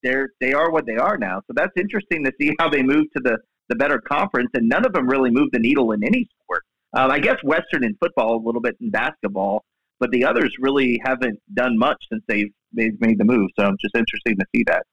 they're 0.04 0.30
they 0.40 0.54
are 0.54 0.72
what 0.72 0.86
they 0.86 0.95
are 0.95 1.18
now. 1.18 1.41
So 1.48 1.54
that's 1.56 1.74
interesting 1.78 2.24
to 2.26 2.32
see 2.40 2.54
how 2.60 2.70
they 2.70 2.84
move 2.84 3.06
to 3.16 3.22
the 3.24 3.38
the 3.70 3.76
better 3.76 4.00
conference, 4.00 4.50
and 4.54 4.68
none 4.68 4.86
of 4.86 4.94
them 4.94 5.08
really 5.08 5.32
move 5.32 5.50
the 5.52 5.60
needle 5.60 5.91
in 5.91 6.04
any 6.04 6.28
sport. 6.41 6.64
Um, 6.94 7.10
I 7.10 7.20
guess 7.20 7.38
Western 7.44 7.84
in 7.84 7.95
football, 7.95 8.36
a 8.36 8.44
little 8.45 8.62
bit 8.62 8.76
in 8.82 8.91
basketball, 8.91 9.64
but 10.00 10.12
the 10.12 10.26
others 10.26 10.54
really 10.60 11.02
haven't 11.04 11.40
done 11.54 11.78
much 11.78 11.98
since 12.12 12.24
they've 12.28 12.52
they've 12.74 13.00
made 13.00 13.18
the 13.18 13.26
move. 13.26 13.50
So 13.58 13.68
it's 13.68 13.82
just 13.82 13.95
interesting 13.95 14.36
to 14.38 14.45
see 14.56 14.64
that. 14.68 14.84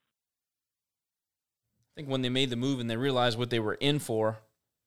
I 1.92 1.92
think 1.96 2.08
when 2.08 2.22
they 2.22 2.28
made 2.28 2.50
the 2.50 2.56
move 2.56 2.80
and 2.80 2.88
they 2.88 2.96
realized 2.96 3.38
what 3.38 3.50
they 3.50 3.58
were 3.58 3.74
in 3.74 3.98
for, 3.98 4.38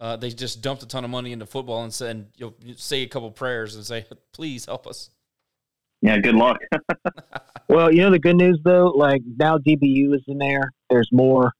uh, 0.04 0.18
they 0.18 0.30
just 0.30 0.62
dumped 0.62 0.84
a 0.84 0.86
ton 0.86 1.06
of 1.06 1.10
money 1.10 1.32
into 1.32 1.46
football 1.46 1.82
and 1.86 1.94
said, 1.94 2.28
"You'll 2.36 2.54
say 2.76 3.04
a 3.04 3.08
couple 3.08 3.32
prayers 3.32 3.76
and 3.76 3.86
say, 3.86 4.06
please 4.34 4.66
help 4.66 4.86
us." 4.86 5.10
Yeah, 6.02 6.20
good 6.20 6.36
luck. 6.36 6.58
well, 7.70 7.90
you 7.90 8.02
know 8.02 8.12
the 8.12 8.20
good 8.20 8.36
news 8.36 8.60
though, 8.66 8.88
like 8.88 9.22
now 9.38 9.58
DBU 9.58 10.14
is 10.14 10.22
in 10.28 10.40
there. 10.40 10.74
There's 10.90 11.08
more. 11.14 11.54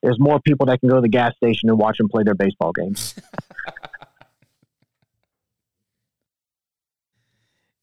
There's 0.00 0.20
more 0.20 0.38
people 0.40 0.66
that 0.66 0.78
can 0.78 0.90
go 0.90 0.94
to 0.96 1.00
the 1.00 1.08
gas 1.08 1.34
station 1.36 1.68
and 1.68 1.76
watch 1.76 1.98
them 1.98 2.08
play 2.08 2.22
their 2.22 2.36
baseball 2.36 2.70
games. 2.72 3.16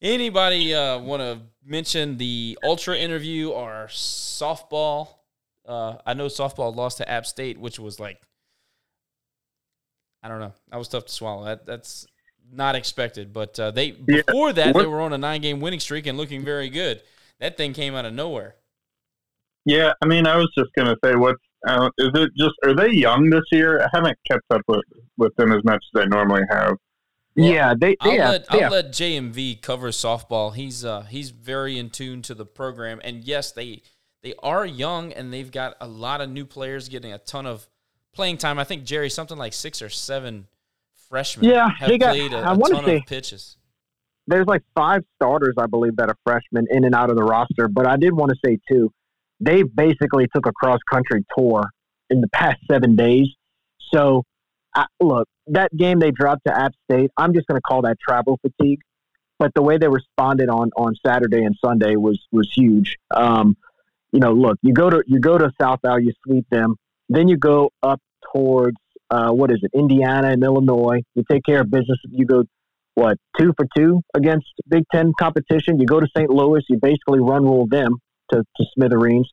Anybody 0.02 0.74
uh, 0.74 1.00
want 1.00 1.22
to 1.22 1.42
mention 1.66 2.16
the 2.18 2.58
ultra 2.64 2.98
interview 2.98 3.50
or 3.50 3.88
softball? 3.90 5.10
Uh, 5.66 5.96
I 6.06 6.14
know 6.14 6.28
softball 6.28 6.74
lost 6.74 7.00
to 7.00 7.10
App 7.10 7.26
State, 7.26 7.58
which 7.58 7.80
was 7.80 8.00
like, 8.00 8.22
I 10.24 10.28
don't 10.28 10.40
know, 10.40 10.54
that 10.70 10.78
was 10.78 10.88
tough 10.88 11.06
to 11.06 11.14
swallow. 11.14 11.46
That 11.46 11.66
that's 11.66 12.06
not 12.52 12.76
expected, 12.76 13.34
but 13.34 13.60
uh, 13.60 13.72
they 13.72 13.92
before 13.92 14.54
that 14.54 14.76
they 14.76 14.86
were 14.86 15.02
on 15.02 15.14
a 15.14 15.18
nine 15.18 15.42
game 15.42 15.60
winning 15.60 15.80
streak 15.80 16.08
and 16.08 16.18
looking 16.18 16.44
very 16.44 16.70
good. 16.70 17.02
That 17.40 17.58
thing 17.58 17.74
came 17.74 17.96
out 17.96 18.06
of 18.06 18.14
nowhere. 18.14 18.56
Yeah, 19.66 19.94
I 20.02 20.06
mean, 20.06 20.26
I 20.26 20.36
was 20.36 20.52
just 20.58 20.72
gonna 20.78 20.96
say, 21.04 21.16
what's 21.16 21.42
uh, 21.68 21.90
is 21.98 22.10
it? 22.14 22.32
Just 22.38 22.56
are 22.64 22.76
they 22.76 22.92
young 22.92 23.30
this 23.30 23.44
year? 23.52 23.82
I 23.82 23.88
haven't 23.94 24.18
kept 24.30 24.46
up 24.52 24.62
with 24.68 24.82
with 25.18 25.36
them 25.36 25.52
as 25.52 25.64
much 25.64 25.84
as 25.96 26.02
I 26.02 26.06
normally 26.06 26.44
have. 26.50 26.76
Well, 27.36 27.52
yeah, 27.52 27.74
they. 27.80 27.96
I'll, 28.00 28.14
yeah, 28.14 28.30
let, 28.30 28.46
I'll 28.50 28.72
let 28.72 28.88
JMV 28.88 29.62
cover 29.62 29.90
softball. 29.90 30.56
He's 30.56 30.84
uh 30.84 31.02
he's 31.04 31.30
very 31.32 31.78
in 31.78 31.90
tune 31.90 32.22
to 32.24 32.34
the 32.34 32.46
program, 32.46 33.00
and 33.04 33.24
yes, 33.24 33.52
they 33.52 33.84
they 34.24 34.34
are 34.44 34.66
young 34.66 35.14
and 35.14 35.34
they've 35.34 35.52
got 35.52 35.76
a 35.80 35.88
lot 35.88 36.22
of 36.22 36.30
new 36.30 36.46
players 36.46 36.90
getting 36.90 37.14
a 37.14 37.18
ton 37.18 37.46
of 37.46 37.68
playing 38.14 38.38
time. 38.38 38.60
I 38.60 38.64
think 38.64 38.84
Jerry 38.84 39.10
something 39.10 39.38
like 39.38 39.54
six 39.54 39.82
or 39.82 39.90
seven 39.90 40.48
freshmen. 41.10 41.50
Yeah, 41.50 41.70
have 41.70 42.00
got, 42.00 42.16
played 42.16 42.34
a, 42.34 42.52
a 42.52 42.58
ton 42.58 42.86
say, 42.86 42.98
of 42.98 43.06
pitches. 43.06 43.58
There's 44.28 44.48
like 44.48 44.62
five 44.76 45.04
starters, 45.16 45.56
I 45.58 45.66
believe, 45.66 45.96
that 45.98 46.10
are 46.10 46.18
freshmen 46.24 46.68
in 46.70 46.86
and 46.86 46.94
out 46.94 47.10
of 47.10 47.18
the 47.18 47.24
roster. 47.24 47.68
But 47.68 47.88
I 47.88 47.98
did 47.98 48.14
want 48.14 48.32
to 48.32 48.38
say 48.46 48.60
too, 48.70 48.92
they 49.40 49.64
basically 49.64 50.28
took 50.34 50.46
a 50.46 50.52
cross 50.52 50.80
country 50.90 51.26
tour 51.36 51.64
in 52.10 52.22
the 52.22 52.28
past 52.30 52.60
seven 52.70 52.96
days. 52.96 53.28
So, 53.94 54.24
I, 54.76 54.86
look, 55.00 55.28
that 55.48 55.76
game 55.76 56.00
they 56.00 56.12
dropped 56.12 56.46
to 56.46 56.56
App 56.56 56.74
State, 56.90 57.10
I'm 57.18 57.34
just 57.34 57.48
going 57.48 57.58
to 57.58 57.62
call 57.62 57.82
that 57.84 57.98
travel 58.00 58.40
fatigue. 58.42 58.80
But 59.40 59.54
the 59.56 59.62
way 59.62 59.78
they 59.78 59.88
responded 59.88 60.50
on, 60.50 60.70
on 60.76 60.96
Saturday 61.06 61.44
and 61.44 61.56
Sunday 61.64 61.96
was 61.96 62.20
was 62.32 62.52
huge. 62.54 62.98
Um, 63.10 63.56
you 64.12 64.20
know, 64.20 64.34
look, 64.34 64.58
you 64.62 64.74
go 64.74 64.90
to 64.90 65.02
you 65.08 65.20
go 65.20 65.38
to 65.38 65.50
South 65.60 65.80
Val, 65.82 66.00
you 66.00 66.12
sweep 66.26 66.46
them, 66.52 66.76
then 67.10 67.28
you 67.28 67.38
go 67.38 67.72
up 67.84 68.00
towards 68.34 68.78
uh, 69.12 69.32
what 69.32 69.52
is 69.52 69.58
it, 69.64 69.72
Indiana 69.74 70.30
and 70.30 70.44
Illinois. 70.44 71.02
You 71.16 71.24
take 71.30 71.44
care 71.44 71.62
of 71.62 71.72
business. 71.72 71.98
You 72.10 72.26
go 72.26 72.44
what 72.94 73.18
two 73.38 73.54
for 73.58 73.66
two 73.76 74.02
against 74.14 74.46
Big 74.68 74.84
Ten 74.94 75.14
competition. 75.20 75.80
You 75.80 75.86
go 75.86 76.00
to 76.00 76.08
St. 76.16 76.30
Louis. 76.30 76.62
You 76.70 76.78
basically 76.82 77.20
run 77.20 77.44
rule 77.44 77.68
them 77.68 77.96
to, 78.32 78.38
to 78.38 78.66
smithereens. 78.76 79.30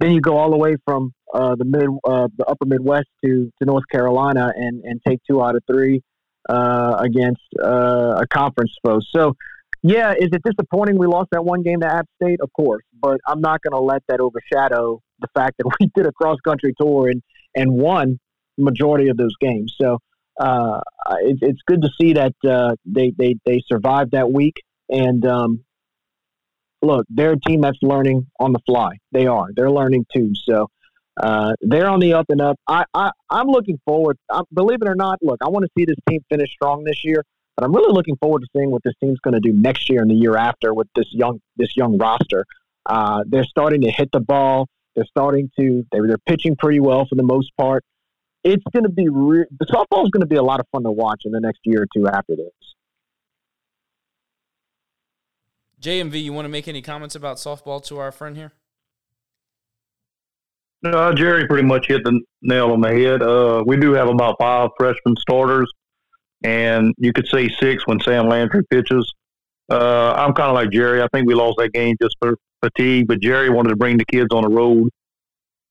Then 0.00 0.12
you 0.12 0.20
go 0.20 0.36
all 0.36 0.50
the 0.50 0.56
way 0.56 0.76
from 0.84 1.12
uh, 1.34 1.56
the 1.56 1.64
mid, 1.64 1.88
uh, 2.04 2.28
the 2.36 2.44
upper 2.46 2.66
Midwest 2.66 3.08
to, 3.24 3.50
to 3.58 3.66
North 3.66 3.84
Carolina 3.90 4.52
and, 4.54 4.82
and 4.84 5.00
take 5.06 5.18
two 5.28 5.42
out 5.42 5.56
of 5.56 5.62
three 5.70 6.02
uh, 6.48 6.96
against 7.00 7.42
uh, 7.62 8.20
a 8.20 8.26
conference 8.32 8.72
foe. 8.84 9.00
So, 9.14 9.34
yeah, 9.82 10.12
is 10.12 10.28
it 10.32 10.42
disappointing 10.44 10.98
we 10.98 11.06
lost 11.06 11.28
that 11.32 11.44
one 11.44 11.62
game 11.62 11.80
to 11.80 11.86
App 11.86 12.06
State? 12.22 12.40
Of 12.40 12.52
course, 12.52 12.84
but 13.00 13.18
I'm 13.26 13.40
not 13.40 13.60
going 13.62 13.72
to 13.72 13.84
let 13.84 14.02
that 14.08 14.20
overshadow 14.20 15.00
the 15.20 15.28
fact 15.34 15.56
that 15.58 15.70
we 15.80 15.90
did 15.94 16.06
a 16.06 16.12
cross 16.12 16.38
country 16.40 16.74
tour 16.80 17.08
and 17.08 17.22
and 17.54 17.72
won 17.72 18.18
majority 18.56 19.08
of 19.08 19.16
those 19.16 19.34
games. 19.40 19.74
So 19.80 19.98
uh, 20.40 20.80
it, 21.20 21.38
it's 21.40 21.60
good 21.66 21.82
to 21.82 21.90
see 22.00 22.14
that 22.14 22.34
uh, 22.48 22.76
they, 22.84 23.12
they 23.16 23.36
they 23.44 23.62
survived 23.66 24.12
that 24.12 24.30
week 24.30 24.54
and 24.88 25.24
um, 25.26 25.64
look, 26.82 27.06
they're 27.08 27.32
a 27.32 27.40
team 27.40 27.60
that's 27.60 27.78
learning 27.82 28.26
on 28.38 28.52
the 28.52 28.60
fly. 28.66 28.92
They 29.12 29.26
are. 29.26 29.48
They're 29.54 29.70
learning 29.70 30.06
too. 30.14 30.32
So 30.44 30.68
uh, 31.20 31.54
they're 31.60 31.88
on 31.88 32.00
the 32.00 32.14
up 32.14 32.26
and 32.28 32.40
up. 32.40 32.58
I, 32.66 32.84
I 32.94 33.10
I'm 33.30 33.48
looking 33.48 33.78
forward. 33.84 34.16
I, 34.30 34.42
believe 34.52 34.82
it 34.82 34.88
or 34.88 34.94
not, 34.94 35.18
look, 35.22 35.38
I 35.42 35.48
want 35.48 35.64
to 35.64 35.70
see 35.76 35.84
this 35.84 35.96
team 36.08 36.20
finish 36.28 36.50
strong 36.50 36.84
this 36.84 37.04
year. 37.04 37.24
But 37.56 37.64
I'm 37.64 37.74
really 37.74 37.92
looking 37.92 38.16
forward 38.16 38.42
to 38.42 38.48
seeing 38.56 38.70
what 38.70 38.82
this 38.84 38.94
team's 39.02 39.18
going 39.18 39.34
to 39.34 39.40
do 39.40 39.52
next 39.52 39.90
year 39.90 40.00
and 40.00 40.08
the 40.10 40.14
year 40.14 40.36
after 40.36 40.72
with 40.72 40.86
this 40.94 41.06
young 41.10 41.40
this 41.56 41.76
young 41.76 41.98
roster. 41.98 42.44
Uh, 42.86 43.24
they're 43.26 43.44
starting 43.44 43.80
to 43.82 43.90
hit 43.90 44.10
the 44.12 44.20
ball. 44.20 44.68
They're 44.98 45.06
starting 45.06 45.48
to 45.60 45.86
they, 45.92 45.98
they're 46.00 46.18
pitching 46.18 46.56
pretty 46.56 46.80
well 46.80 47.06
for 47.06 47.14
the 47.14 47.22
most 47.22 47.56
part. 47.56 47.84
It's 48.42 48.64
going 48.72 48.82
to 48.82 48.88
be 48.88 49.08
re- 49.08 49.44
the 49.56 49.66
softball 49.66 50.02
is 50.02 50.10
going 50.10 50.22
to 50.22 50.26
be 50.26 50.34
a 50.34 50.42
lot 50.42 50.58
of 50.58 50.66
fun 50.72 50.82
to 50.82 50.90
watch 50.90 51.22
in 51.24 51.30
the 51.30 51.38
next 51.38 51.60
year 51.62 51.82
or 51.82 51.86
two 51.94 52.08
after 52.08 52.34
this. 52.34 52.50
JMV, 55.80 56.20
you 56.20 56.32
want 56.32 56.46
to 56.46 56.48
make 56.48 56.66
any 56.66 56.82
comments 56.82 57.14
about 57.14 57.36
softball 57.36 57.80
to 57.84 57.98
our 57.98 58.10
friend 58.10 58.36
here? 58.36 58.54
Uh, 60.84 61.12
Jerry 61.12 61.46
pretty 61.46 61.62
much 61.62 61.86
hit 61.86 62.02
the 62.02 62.20
nail 62.42 62.72
on 62.72 62.80
the 62.80 62.88
head. 62.88 63.22
Uh, 63.22 63.62
we 63.64 63.76
do 63.76 63.92
have 63.92 64.08
about 64.08 64.34
five 64.40 64.70
freshman 64.76 65.14
starters, 65.16 65.70
and 66.42 66.92
you 66.98 67.12
could 67.12 67.28
say 67.28 67.48
six 67.48 67.86
when 67.86 68.00
Sam 68.00 68.28
Landry 68.28 68.64
pitches. 68.68 69.14
Uh, 69.70 70.12
I'm 70.12 70.32
kind 70.32 70.48
of 70.48 70.54
like 70.54 70.70
Jerry. 70.70 71.02
I 71.02 71.08
think 71.12 71.26
we 71.26 71.34
lost 71.34 71.58
that 71.58 71.72
game 71.72 71.96
just 72.00 72.16
for 72.20 72.36
fatigue, 72.62 73.06
but 73.06 73.20
Jerry 73.20 73.50
wanted 73.50 73.70
to 73.70 73.76
bring 73.76 73.98
the 73.98 74.04
kids 74.04 74.28
on 74.32 74.42
the 74.42 74.48
road 74.48 74.88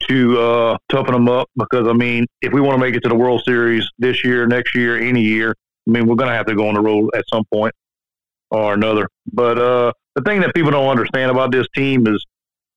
to 0.07 0.39
uh, 0.39 0.77
toughen 0.89 1.13
them 1.13 1.27
up 1.27 1.49
because 1.57 1.87
I 1.87 1.93
mean, 1.93 2.27
if 2.41 2.53
we 2.53 2.61
want 2.61 2.79
to 2.79 2.85
make 2.85 2.95
it 2.95 3.01
to 3.01 3.09
the 3.09 3.15
World 3.15 3.41
Series 3.45 3.87
this 3.97 4.23
year, 4.23 4.45
next 4.45 4.75
year, 4.75 4.97
any 4.97 5.21
year, 5.21 5.55
I 5.87 5.91
mean, 5.91 6.05
we're 6.05 6.15
going 6.15 6.29
to 6.29 6.35
have 6.35 6.45
to 6.47 6.55
go 6.55 6.67
on 6.67 6.75
the 6.75 6.81
road 6.81 7.09
at 7.15 7.25
some 7.31 7.43
point 7.51 7.73
or 8.51 8.73
another. 8.73 9.07
But 9.31 9.57
uh, 9.57 9.91
the 10.15 10.21
thing 10.21 10.41
that 10.41 10.53
people 10.53 10.71
don't 10.71 10.87
understand 10.87 11.31
about 11.31 11.51
this 11.51 11.67
team 11.75 12.07
is, 12.07 12.23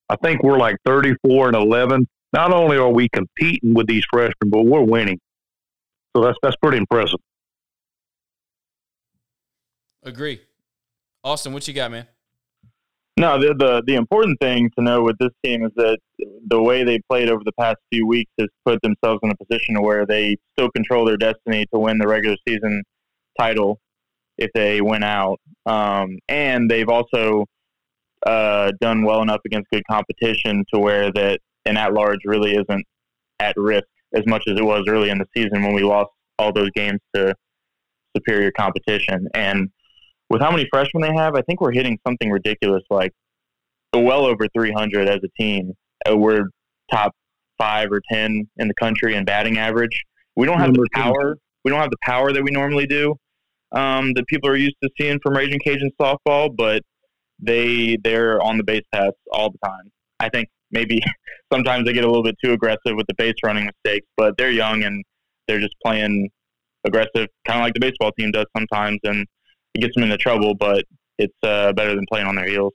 I 0.08 0.16
think 0.16 0.42
we're 0.42 0.58
like 0.58 0.76
34 0.86 1.48
and 1.48 1.56
11. 1.56 2.06
Not 2.32 2.52
only 2.52 2.76
are 2.76 2.88
we 2.90 3.08
competing 3.08 3.74
with 3.74 3.86
these 3.86 4.04
freshmen, 4.10 4.50
but 4.50 4.62
we're 4.62 4.82
winning. 4.82 5.18
So 6.16 6.22
that's 6.22 6.38
that's 6.42 6.56
pretty 6.56 6.78
impressive. 6.78 7.20
Agree. 10.02 10.40
Austin, 11.22 11.52
what 11.52 11.66
you 11.68 11.74
got, 11.74 11.90
man? 11.90 12.06
No, 13.16 13.38
the, 13.38 13.54
the 13.54 13.82
the 13.86 13.94
important 13.96 14.38
thing 14.40 14.70
to 14.78 14.82
know 14.82 15.02
with 15.02 15.18
this 15.18 15.32
team 15.44 15.64
is 15.64 15.72
that 15.76 15.98
the 16.46 16.62
way 16.62 16.84
they 16.84 17.00
played 17.10 17.28
over 17.28 17.42
the 17.44 17.52
past 17.52 17.76
few 17.92 18.06
weeks 18.06 18.30
has 18.38 18.48
put 18.64 18.80
themselves 18.82 19.20
in 19.22 19.30
a 19.30 19.36
position 19.36 19.82
where 19.82 20.06
they 20.06 20.36
still 20.56 20.70
control 20.70 21.04
their 21.04 21.18
destiny 21.18 21.66
to 21.72 21.78
win 21.78 21.98
the 21.98 22.06
regular 22.06 22.36
season 22.48 22.82
title 23.38 23.78
if 24.38 24.50
they 24.54 24.80
win 24.80 25.02
out, 25.02 25.38
um, 25.66 26.18
and 26.28 26.70
they've 26.70 26.88
also 26.88 27.44
uh, 28.26 28.72
done 28.80 29.02
well 29.02 29.20
enough 29.20 29.40
against 29.44 29.68
good 29.70 29.82
competition 29.90 30.64
to 30.72 30.80
where 30.80 31.12
that 31.12 31.40
an 31.66 31.76
at 31.76 31.92
large 31.92 32.20
really 32.24 32.52
isn't 32.52 32.86
at 33.38 33.54
risk 33.56 33.86
as 34.14 34.22
much 34.26 34.44
as 34.48 34.58
it 34.58 34.64
was 34.64 34.84
early 34.88 35.10
in 35.10 35.18
the 35.18 35.26
season 35.36 35.62
when 35.62 35.74
we 35.74 35.82
lost 35.82 36.10
all 36.38 36.52
those 36.52 36.70
games 36.74 37.00
to 37.14 37.34
superior 38.16 38.50
competition 38.50 39.28
and 39.34 39.68
with 40.30 40.40
how 40.40 40.50
many 40.50 40.66
freshmen 40.72 41.02
they 41.02 41.12
have, 41.12 41.34
I 41.34 41.42
think 41.42 41.60
we're 41.60 41.72
hitting 41.72 41.98
something 42.06 42.30
ridiculous 42.30 42.82
like 42.88 43.12
well 43.92 44.24
over 44.24 44.46
300 44.54 45.08
as 45.08 45.18
a 45.24 45.42
team. 45.42 45.74
Uh, 46.08 46.16
we're 46.16 46.44
top 46.90 47.12
five 47.58 47.88
or 47.92 48.00
10 48.10 48.48
in 48.56 48.68
the 48.68 48.74
country 48.74 49.16
in 49.16 49.24
batting 49.24 49.58
average. 49.58 50.04
We 50.36 50.46
don't 50.46 50.60
have 50.60 50.72
the 50.72 50.86
power. 50.94 51.36
We 51.64 51.70
don't 51.70 51.80
have 51.80 51.90
the 51.90 51.98
power 52.02 52.32
that 52.32 52.42
we 52.42 52.50
normally 52.50 52.86
do. 52.86 53.16
Um, 53.72 54.12
that 54.14 54.26
people 54.26 54.48
are 54.48 54.56
used 54.56 54.76
to 54.82 54.90
seeing 54.98 55.18
from 55.22 55.36
Raging 55.36 55.60
Cajun 55.64 55.90
softball, 56.00 56.54
but 56.56 56.82
they 57.38 57.96
they're 58.02 58.40
on 58.42 58.56
the 58.56 58.64
base 58.64 58.82
paths 58.92 59.16
all 59.32 59.50
the 59.50 59.58
time. 59.64 59.90
I 60.18 60.28
think 60.28 60.48
maybe 60.70 61.00
sometimes 61.52 61.84
they 61.84 61.92
get 61.92 62.04
a 62.04 62.06
little 62.06 62.24
bit 62.24 62.36
too 62.42 62.52
aggressive 62.52 62.94
with 62.96 63.06
the 63.06 63.14
base 63.14 63.34
running 63.44 63.66
mistakes, 63.66 64.06
but 64.16 64.34
they're 64.38 64.50
young 64.50 64.82
and 64.82 65.04
they're 65.46 65.60
just 65.60 65.74
playing 65.84 66.30
aggressive, 66.84 67.28
kind 67.46 67.60
of 67.60 67.60
like 67.60 67.74
the 67.74 67.80
baseball 67.80 68.10
team 68.18 68.30
does 68.30 68.46
sometimes. 68.56 68.98
And 69.04 69.26
it 69.74 69.80
gets 69.80 69.94
them 69.94 70.04
into 70.04 70.16
trouble, 70.16 70.54
but 70.54 70.84
it's 71.18 71.36
uh, 71.42 71.72
better 71.72 71.94
than 71.94 72.04
playing 72.10 72.26
on 72.26 72.34
their 72.34 72.48
heels. 72.48 72.74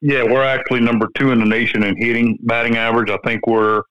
Yeah, 0.00 0.22
we're 0.22 0.44
actually 0.44 0.80
number 0.80 1.08
two 1.16 1.32
in 1.32 1.40
the 1.40 1.44
nation 1.44 1.82
in 1.82 1.96
hitting 1.96 2.38
batting 2.42 2.76
average. 2.76 3.10
I 3.10 3.18
think 3.24 3.46
we're 3.46 3.82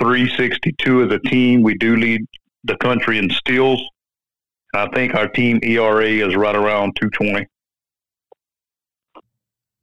362 0.00 1.04
as 1.04 1.12
a 1.12 1.18
team. 1.18 1.62
We 1.62 1.74
do 1.74 1.96
lead 1.96 2.20
the 2.64 2.76
country 2.76 3.18
in 3.18 3.28
steals. 3.30 3.82
I 4.74 4.88
think 4.94 5.14
our 5.14 5.28
team 5.28 5.58
ERA 5.62 6.06
is 6.06 6.36
right 6.36 6.54
around 6.54 6.96
220. 6.96 7.46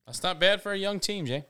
That's 0.05 0.23
not 0.23 0.39
bad 0.39 0.61
for 0.61 0.71
a 0.71 0.77
young 0.77 0.99
team, 0.99 1.25
Jay. 1.25 1.45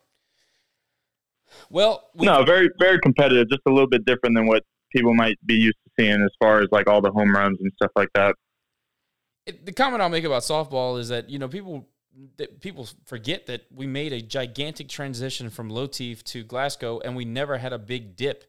Well, 1.69 2.09
we- 2.13 2.25
no, 2.25 2.43
very 2.43 2.69
very 2.79 2.99
competitive. 2.99 3.49
Just 3.49 3.61
a 3.67 3.71
little 3.71 3.87
bit 3.87 4.05
different 4.05 4.35
than 4.35 4.47
what 4.47 4.63
people 4.91 5.13
might 5.13 5.37
be 5.45 5.53
used 5.53 5.77
to 5.85 5.91
seeing 5.99 6.21
as 6.21 6.31
far 6.39 6.61
as 6.61 6.67
like 6.71 6.87
all 6.87 6.99
the 6.99 7.11
home 7.11 7.33
runs 7.33 7.59
and 7.61 7.71
stuff 7.75 7.91
like 7.95 8.09
that 8.15 8.35
it, 9.49 9.65
the 9.65 9.71
comment 9.71 10.01
I'll 10.01 10.09
make 10.09 10.23
about 10.23 10.43
softball 10.43 10.99
is 10.99 11.09
that 11.09 11.29
you 11.29 11.39
know 11.39 11.47
people 11.47 11.87
that 12.37 12.59
people 12.61 12.87
forget 13.05 13.47
that 13.47 13.65
we 13.73 13.87
made 13.87 14.13
a 14.13 14.21
gigantic 14.21 14.87
transition 14.87 15.49
from 15.49 15.69
Lotief 15.69 16.23
to 16.23 16.43
Glasgow, 16.43 16.99
and 16.99 17.15
we 17.15 17.25
never 17.25 17.57
had 17.57 17.73
a 17.73 17.79
big 17.79 18.15
dip. 18.15 18.45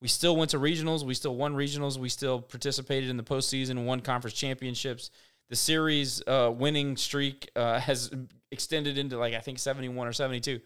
We 0.00 0.08
still 0.08 0.36
went 0.36 0.50
to 0.50 0.58
regionals. 0.58 1.04
We 1.04 1.14
still 1.14 1.34
won 1.34 1.54
regionals. 1.54 1.96
We 1.96 2.08
still 2.08 2.40
participated 2.40 3.08
in 3.08 3.16
the 3.16 3.22
postseason, 3.22 3.84
won 3.84 4.00
conference 4.00 4.34
championships. 4.34 5.10
The 5.48 5.56
series 5.56 6.22
uh, 6.26 6.52
winning 6.54 6.96
streak 6.96 7.50
uh, 7.56 7.78
has 7.80 8.10
extended 8.50 8.98
into 8.98 9.18
like 9.18 9.34
I 9.34 9.40
think 9.40 9.58
seventy 9.58 9.88
one 9.88 10.06
or 10.06 10.12
seventy 10.12 10.40
two. 10.40 10.60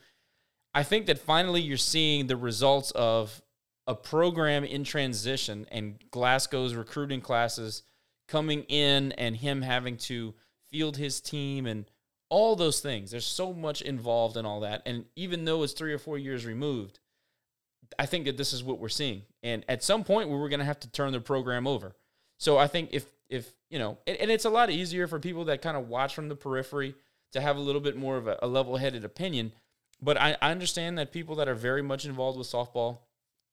I 0.75 0.83
think 0.83 1.07
that 1.07 1.19
finally 1.19 1.63
you're 1.63 1.77
seeing 1.77 2.27
the 2.27 2.37
results 2.37 2.91
of 2.93 3.43
a 3.87 3.95
program 3.95 4.65
in 4.65 4.85
transition 4.85 5.67
and 5.73 5.99
Glasgow's 6.11 6.75
recruiting 6.75 7.23
classes 7.23 7.83
coming 8.29 8.63
in 8.65 9.13
and 9.13 9.37
him 9.37 9.63
having 9.63 9.97
to 9.97 10.35
field 10.71 10.97
his 10.97 11.21
team 11.21 11.67
and 11.67 11.87
all 12.29 12.55
those 12.55 12.81
things. 12.81 13.11
There's 13.11 13.27
so 13.27 13.53
much 13.53 13.83
involved 13.83 14.37
in 14.37 14.47
all 14.47 14.61
that. 14.61 14.83
And 14.87 15.07
even 15.17 15.45
though 15.45 15.63
it's 15.63 15.73
three 15.73 15.93
or 15.93 15.99
four 15.99 16.19
years 16.19 16.45
removed, 16.45 17.01
I 17.99 18.07
think 18.07 18.27
that 18.27 18.37
this 18.37 18.53
is 18.53 18.63
what 18.63 18.79
we're 18.79 18.89
seeing. 18.91 19.23
And 19.43 19.65
at 19.69 19.83
some 19.83 20.05
point, 20.05 20.29
we 20.29 20.37
were 20.37 20.49
going 20.49 20.59
to 20.61 20.67
have 20.67 20.81
to 20.81 20.91
turn 20.91 21.13
the 21.13 21.21
program 21.21 21.67
over. 21.67 21.97
So 22.39 22.59
I 22.59 22.67
think 22.67 22.91
if, 22.93 23.07
if 23.29 23.51
you 23.71 23.79
know, 23.79 23.99
and, 24.07 24.17
and 24.19 24.31
it's 24.31 24.45
a 24.45 24.51
lot 24.51 24.71
easier 24.71 25.07
for 25.07 25.19
people 25.19 25.47
that 25.47 25.63
kind 25.63 25.77
of 25.77 25.89
watch 25.89 26.15
from 26.15 26.29
the 26.29 26.37
periphery 26.37 26.95
to 27.33 27.41
have 27.41 27.57
a 27.57 27.61
little 27.61 27.81
bit 27.81 27.97
more 27.97 28.17
of 28.17 28.27
a, 28.27 28.39
a 28.43 28.47
level 28.47 28.77
headed 28.77 29.05
opinion. 29.05 29.53
But 30.01 30.21
I, 30.21 30.37
I 30.41 30.51
understand 30.51 30.99
that 30.99 31.13
people 31.13 31.37
that 31.37 31.49
are 31.49 31.55
very 31.55 31.83
much 31.83 32.05
involved 32.05 32.39
with 32.39 32.47
softball 32.47 32.99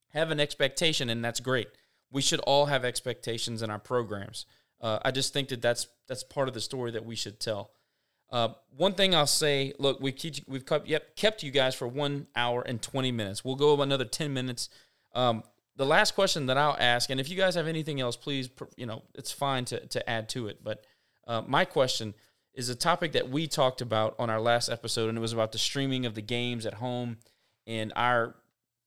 have 0.10 0.32
an 0.32 0.40
expectation, 0.40 1.10
and 1.10 1.24
that's 1.24 1.40
great. 1.40 1.70
We 2.12 2.22
should 2.22 2.40
all 2.42 2.68
have 2.68 2.86
expectations 2.86 3.62
in 3.62 3.70
our 3.70 3.80
programs. 3.80 4.46
Uh, 4.86 5.00
I 5.04 5.10
just 5.10 5.34
think 5.34 5.50
that 5.50 5.64
that's 5.64 5.88
that's 6.08 6.24
part 6.24 6.48
of 6.48 6.54
the 6.54 6.62
story 6.62 6.92
that 6.92 7.04
we 7.04 7.16
should 7.16 7.40
tell. 7.40 7.72
Uh, 8.32 8.50
one 8.78 8.94
thing 8.94 9.16
I'll 9.16 9.26
say, 9.26 9.74
look, 9.80 10.00
we 10.00 10.12
keep, 10.12 10.36
we've 10.48 10.66
kept, 10.66 10.88
yep, 10.88 11.16
kept 11.16 11.42
you 11.42 11.50
guys 11.50 11.74
for 11.74 11.88
one 11.88 12.28
hour 12.36 12.62
and 12.62 12.80
20 12.80 13.12
minutes. 13.12 13.44
We'll 13.44 13.56
go 13.56 13.82
another 13.82 14.06
10 14.06 14.32
minutes. 14.32 14.70
Um, 15.16 15.42
the 15.76 15.88
last 15.88 16.14
question 16.14 16.46
that 16.48 16.58
I'll 16.58 16.78
ask, 16.80 17.10
and 17.10 17.20
if 17.20 17.30
you 17.30 17.36
guys 17.36 17.56
have 17.56 17.66
anything 17.66 18.00
else, 18.00 18.16
please, 18.16 18.48
you 18.78 18.86
know, 18.86 19.02
it's 19.16 19.32
fine 19.32 19.66
to, 19.66 19.80
to 19.88 20.08
add 20.08 20.30
to 20.30 20.48
it. 20.48 20.64
But 20.64 20.86
uh, 21.26 21.42
my 21.48 21.66
question 21.66 22.14
is 22.54 22.70
a 22.70 22.76
topic 22.76 23.14
that 23.14 23.30
we 23.30 23.48
talked 23.48 23.82
about 23.82 24.16
on 24.20 24.30
our 24.30 24.42
last 24.42 24.70
episode, 24.70 25.10
and 25.10 25.18
it 25.18 25.22
was 25.22 25.34
about 25.34 25.52
the 25.52 25.58
streaming 25.58 26.06
of 26.06 26.14
the 26.14 26.22
games 26.22 26.68
at 26.68 26.76
home 26.76 27.18
and 27.66 27.92
our, 27.96 28.36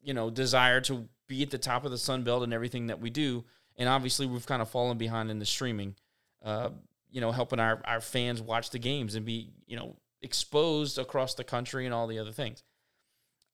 you 0.01 0.15
know, 0.15 0.31
desire 0.31 0.81
to 0.83 1.09
be 1.27 1.43
at 1.43 1.51
the 1.51 1.59
top 1.59 1.85
of 1.85 1.91
the 1.91 1.99
Sun 1.99 2.23
Belt 2.23 2.45
and 2.45 2.55
everything 2.55 2.87
that 2.87 3.01
we 3.01 3.11
do 3.11 3.45
and 3.79 3.89
obviously 3.89 4.27
we've 4.27 4.47
kind 4.47 4.61
of 4.61 4.69
fallen 4.69 4.99
behind 4.99 5.31
in 5.31 5.39
the 5.39 5.47
streaming. 5.47 5.95
Uh, 6.45 6.71
you 7.11 7.21
know, 7.21 7.33
helping 7.33 7.59
our, 7.59 7.81
our 7.87 8.01
fans 8.01 8.43
watch 8.43 8.71
the 8.71 8.79
games 8.79 9.15
and 9.15 9.25
be 9.25 9.51
you 9.67 9.77
know 9.77 9.97
exposed 10.21 10.99
across 10.99 11.35
the 11.35 11.45
country 11.45 11.87
and 11.87 11.95
all 11.95 12.07
the 12.07 12.19
other 12.19 12.33
things. 12.33 12.63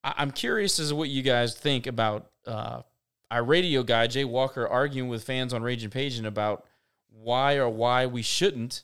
I, 0.02 0.22
am 0.22 0.30
curious 0.30 0.78
as 0.78 0.88
to 0.88 0.96
what 0.96 1.08
you 1.08 1.22
guys 1.22 1.54
think 1.54 1.86
about 1.86 2.30
uh, 2.46 2.82
our 3.30 3.44
radio 3.44 3.82
guy 3.82 4.06
Jay 4.06 4.24
Walker 4.24 4.66
arguing 4.66 5.08
with 5.08 5.24
fans 5.24 5.54
on 5.54 5.62
Raging 5.62 5.90
Cajun 5.90 6.26
about 6.26 6.66
why 7.08 7.56
or 7.56 7.68
why 7.68 8.06
we 8.06 8.22
shouldn't 8.22 8.82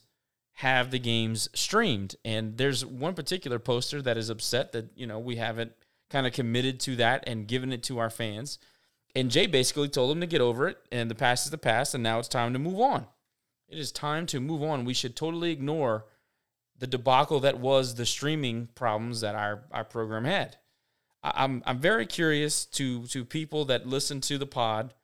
have 0.55 0.91
the 0.91 0.99
games 0.99 1.49
streamed. 1.55 2.17
And 2.25 2.57
there's 2.57 2.85
one 2.85 3.15
particular 3.15 3.59
poster 3.59 4.03
that 4.03 4.17
is 4.17 4.31
upset 4.31 4.73
that 4.73 4.87
you 4.95 5.07
know 5.07 5.19
we 5.19 5.37
haven't 5.37 5.73
kind 6.11 6.27
of 6.27 6.33
committed 6.33 6.81
to 6.81 6.97
that 6.97 7.25
and 7.27 7.47
given 7.47 7.73
it 7.73 7.83
to 7.85 7.99
our 7.99 8.11
fans. 8.11 8.59
And 9.15 9.31
Jay 9.31 9.47
basically 9.47 9.89
told 9.89 10.13
him 10.13 10.21
to 10.21 10.27
get 10.27 10.41
over 10.41 10.69
it, 10.69 10.79
and 10.93 11.11
the 11.11 11.15
past 11.15 11.47
is 11.47 11.51
the 11.51 11.59
past, 11.59 11.95
and 11.95 12.03
now 12.03 12.19
it's 12.19 12.29
time 12.29 12.53
to 12.53 12.59
move 12.59 12.81
on. 12.81 13.07
It 13.69 13.79
is 13.79 13.93
time 13.93 14.27
to 14.27 14.41
move 14.41 14.63
on. 14.63 14.85
We 14.85 14.95
should 14.95 15.17
totally 15.17 15.51
ignore 15.51 16.07
the 16.79 16.87
debacle 16.87 17.41
that 17.41 17.59
was 17.59 17.95
the 17.95 18.07
streaming 18.07 18.69
problems 18.75 19.21
that 19.21 19.35
our, 19.35 19.65
our 19.71 19.85
program 19.85 20.25
had. 20.25 20.57
I, 21.23 21.45
am 21.45 21.63
I'm 21.67 21.79
very 21.79 22.07
curious 22.07 22.65
to 22.67 23.07
to 23.09 23.25
people 23.25 23.67
that 23.67 23.87
listen 23.87 24.21
to 24.23 24.39
the 24.39 24.47
pod 24.47 24.95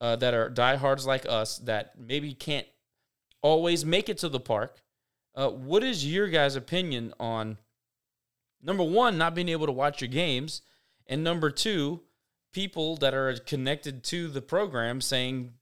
uh, 0.00 0.16
that 0.16 0.34
are 0.34 0.48
diehards 0.48 1.06
like 1.06 1.26
us 1.26 1.58
that 1.58 1.92
maybe 1.98 2.34
can't 2.34 2.66
always 3.42 3.84
make 3.84 4.08
it 4.08 4.18
to 4.18 4.28
the 4.28 4.40
park. 4.40 4.82
Uh, 5.34 5.50
what 5.50 5.84
is 5.84 6.10
your 6.10 6.28
guys' 6.28 6.56
opinion 6.56 7.12
on 7.20 7.58
number 8.62 8.82
one, 8.82 9.18
not 9.18 9.34
being 9.34 9.50
able 9.50 9.66
to 9.66 9.72
watch 9.72 10.00
your 10.00 10.08
games, 10.08 10.62
and 11.06 11.22
number 11.22 11.50
two, 11.50 12.00
people 12.56 12.96
that 12.96 13.12
are 13.12 13.34
connected 13.44 14.02
to 14.02 14.28
the 14.28 14.40
program 14.40 14.98
saying 14.98 15.52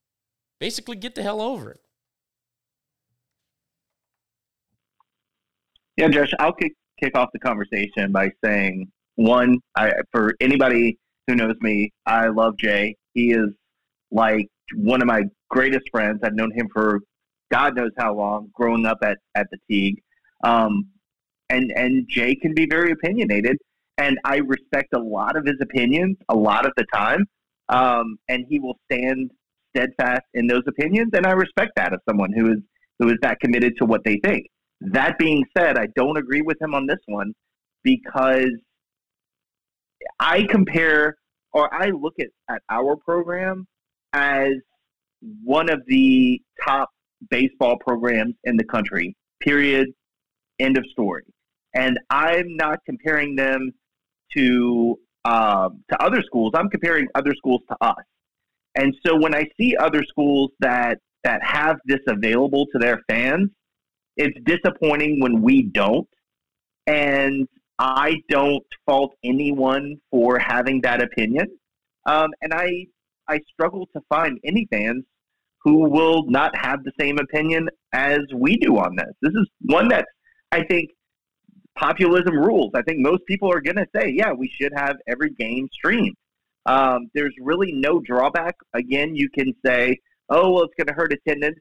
basically 0.60 0.94
get 0.94 1.16
the 1.16 1.24
hell 1.24 1.42
over 1.42 1.72
it. 1.72 1.80
Yeah, 5.96 6.06
Josh, 6.06 6.30
I'll 6.38 6.52
kick, 6.52 6.72
kick 7.02 7.18
off 7.18 7.30
the 7.32 7.40
conversation 7.40 8.12
by 8.12 8.30
saying 8.44 8.92
one, 9.16 9.58
I, 9.76 9.92
for 10.12 10.34
anybody 10.40 10.96
who 11.26 11.34
knows 11.34 11.56
me, 11.60 11.92
I 12.06 12.28
love 12.28 12.56
Jay. 12.58 12.94
He 13.12 13.32
is 13.32 13.48
like 14.12 14.46
one 14.76 15.02
of 15.02 15.08
my 15.08 15.24
greatest 15.50 15.86
friends. 15.90 16.20
I've 16.22 16.34
known 16.34 16.52
him 16.52 16.68
for 16.72 17.00
God 17.50 17.74
knows 17.74 17.90
how 17.98 18.14
long, 18.14 18.50
growing 18.54 18.86
up 18.86 18.98
at, 19.02 19.18
at 19.34 19.48
the 19.50 19.58
Tigue. 19.68 20.00
Um, 20.44 20.86
and, 21.50 21.72
and 21.72 22.06
Jay 22.08 22.36
can 22.36 22.54
be 22.54 22.66
very 22.66 22.92
opinionated 22.92 23.56
and 23.98 24.18
I 24.24 24.36
respect 24.36 24.94
a 24.94 24.98
lot 24.98 25.36
of 25.36 25.44
his 25.46 25.56
opinions 25.60 26.16
a 26.28 26.34
lot 26.34 26.66
of 26.66 26.72
the 26.76 26.84
time. 26.92 27.24
Um, 27.68 28.18
and 28.28 28.44
he 28.48 28.58
will 28.58 28.78
stand 28.90 29.30
steadfast 29.74 30.24
in 30.34 30.46
those 30.46 30.62
opinions, 30.68 31.10
and 31.14 31.26
I 31.26 31.32
respect 31.32 31.72
that 31.76 31.94
of 31.94 32.00
someone 32.08 32.30
who 32.32 32.52
is 32.52 32.58
who 32.98 33.08
is 33.08 33.16
that 33.22 33.40
committed 33.40 33.74
to 33.78 33.86
what 33.86 34.02
they 34.04 34.20
think. 34.22 34.46
That 34.80 35.18
being 35.18 35.44
said, 35.56 35.78
I 35.78 35.86
don't 35.96 36.16
agree 36.16 36.42
with 36.42 36.60
him 36.60 36.74
on 36.74 36.86
this 36.86 36.98
one 37.06 37.32
because 37.82 38.52
I 40.20 40.44
compare 40.44 41.16
or 41.52 41.72
I 41.72 41.90
look 41.90 42.14
at, 42.20 42.28
at 42.50 42.62
our 42.68 42.96
program 42.96 43.66
as 44.12 44.52
one 45.42 45.70
of 45.70 45.80
the 45.86 46.40
top 46.64 46.90
baseball 47.30 47.76
programs 47.78 48.34
in 48.44 48.56
the 48.56 48.64
country. 48.64 49.16
Period. 49.40 49.88
End 50.58 50.76
of 50.76 50.84
story. 50.92 51.24
And 51.74 51.98
I'm 52.10 52.56
not 52.56 52.78
comparing 52.86 53.34
them 53.34 53.72
to 54.36 54.98
um, 55.24 55.82
to 55.90 56.02
other 56.02 56.22
schools. 56.22 56.52
I'm 56.55 56.68
comparing 56.68 57.06
other 57.14 57.34
schools 57.34 57.62
to 57.68 57.76
us. 57.80 58.05
And 58.76 58.94
so 59.06 59.16
when 59.16 59.34
I 59.34 59.46
see 59.59 59.76
other 59.76 60.02
schools 60.05 60.51
that 60.60 60.98
that 61.22 61.42
have 61.42 61.76
this 61.86 62.01
available 62.06 62.66
to 62.72 62.78
their 62.78 63.01
fans, 63.09 63.51
it's 64.16 64.38
disappointing 64.44 65.20
when 65.20 65.42
we 65.42 65.62
don't. 65.62 66.09
And 66.86 67.48
I 67.78 68.16
don't 68.28 68.64
fault 68.84 69.14
anyone 69.24 69.96
for 70.10 70.38
having 70.38 70.80
that 70.82 71.02
opinion. 71.02 71.46
Um, 72.06 72.28
and 72.42 72.52
I 72.52 72.86
I 73.28 73.40
struggle 73.52 73.88
to 73.94 74.02
find 74.09 74.38
any 74.44 74.66
fans 74.70 75.05
who 75.62 75.88
will 75.88 76.24
not 76.28 76.55
have 76.55 76.84
the 76.84 76.92
same 77.01 77.18
opinion 77.18 77.68
as 77.94 78.18
we 78.34 78.56
do 78.59 78.76
on 78.76 78.94
this. 78.96 79.14
This 79.22 79.32
is 79.32 79.48
one 79.62 79.88
that 79.88 80.06
I 80.52 80.62
think 80.64 80.90
populism 81.76 82.36
rules. 82.36 82.72
I 82.74 82.82
think 82.82 83.01
most 83.01 83.24
people 83.26 83.52
are 83.52 83.60
going 83.60 83.76
to 83.76 83.86
say, 83.94 84.12
yeah, 84.14 84.32
we 84.32 84.51
should 84.60 84.72
have 84.76 84.96
every 85.06 85.30
game 85.30 85.68
streamed. 85.72 86.16
Um, 86.66 87.09
there's 87.14 87.34
really 87.40 87.72
no 87.72 88.01
drawback. 88.01 88.55
Again, 88.74 89.14
you 89.14 89.28
can 89.30 89.52
say, 89.64 89.98
oh, 90.30 90.52
well, 90.52 90.64
it's 90.64 90.74
going 90.78 90.86
to 90.86 90.94
hurt 90.94 91.12
attendance. 91.12 91.59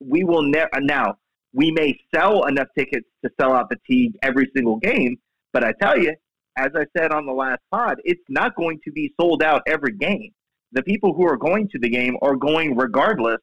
We 0.00 0.24
will 0.24 0.42
never. 0.42 0.70
Now, 0.80 1.16
we 1.52 1.70
may 1.70 1.98
sell 2.14 2.46
enough 2.46 2.68
tickets 2.76 3.06
to 3.24 3.30
sell 3.40 3.52
out 3.52 3.68
the 3.68 3.76
Tigue 3.88 4.14
every 4.22 4.50
single 4.56 4.78
game, 4.78 5.16
but 5.52 5.62
I 5.62 5.72
tell 5.80 5.98
you, 5.98 6.14
as 6.56 6.70
I 6.74 6.84
said 6.96 7.12
on 7.12 7.26
the 7.26 7.32
last 7.32 7.60
pod, 7.70 7.98
it's 8.04 8.22
not 8.28 8.56
going 8.56 8.78
to 8.84 8.92
be 8.92 9.12
sold 9.20 9.42
out 9.42 9.62
every 9.66 9.92
game. 9.92 10.30
The 10.72 10.82
people 10.82 11.14
who 11.14 11.26
are 11.26 11.36
going 11.36 11.68
to 11.68 11.78
the 11.78 11.88
game 11.88 12.16
are 12.22 12.36
going 12.36 12.76
regardless 12.76 13.38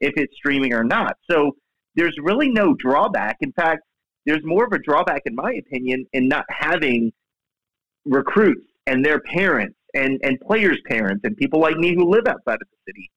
if 0.00 0.12
it's 0.16 0.34
streaming 0.36 0.72
or 0.72 0.84
not. 0.84 1.16
So 1.30 1.52
there's 1.94 2.16
really 2.20 2.50
no 2.50 2.74
drawback. 2.74 3.36
In 3.40 3.52
fact, 3.52 3.82
there's 4.26 4.44
more 4.44 4.64
of 4.64 4.72
a 4.72 4.78
drawback, 4.78 5.22
in 5.26 5.34
my 5.34 5.52
opinion, 5.54 6.06
in 6.12 6.28
not 6.28 6.44
having 6.48 7.12
recruits 8.04 8.66
and 8.86 9.04
their 9.04 9.20
parents 9.20 9.76
and, 9.94 10.18
and 10.22 10.40
players' 10.40 10.78
parents 10.88 11.22
and 11.24 11.36
people 11.36 11.60
like 11.60 11.76
me 11.76 11.94
who 11.94 12.08
live 12.10 12.26
outside 12.26 12.54
of 12.54 12.68
the 12.70 12.92
city 12.92 13.10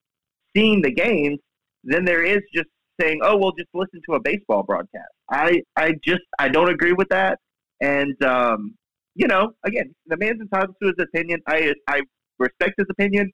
seeing 0.56 0.82
the 0.82 0.91
games 0.91 1.40
than 1.84 2.06
there 2.06 2.23
is 2.23 2.40
just 2.53 2.68
saying, 2.99 3.19
"Oh, 3.23 3.38
well, 3.38 3.52
just 3.57 3.69
listen 3.73 4.02
to 4.10 4.15
a 4.15 4.19
baseball 4.19 4.64
broadcast." 4.64 5.11
I 5.30 5.61
I 5.76 5.94
just 6.03 6.22
I 6.40 6.49
don't 6.49 6.69
agree 6.69 6.94
with 6.94 7.10
that, 7.10 7.40
and 7.82 8.22
um, 8.23 8.76
you 9.15 9.27
know, 9.27 9.53
again, 9.65 9.94
the 10.07 10.18
man's 10.18 10.41
entitled 10.41 10.76
to 10.82 10.88
his 10.88 10.95
opinion. 10.99 11.40
I 11.48 11.73
I 11.88 12.02
respect 12.40 12.76
his 12.77 12.88
opinion. 12.90 13.32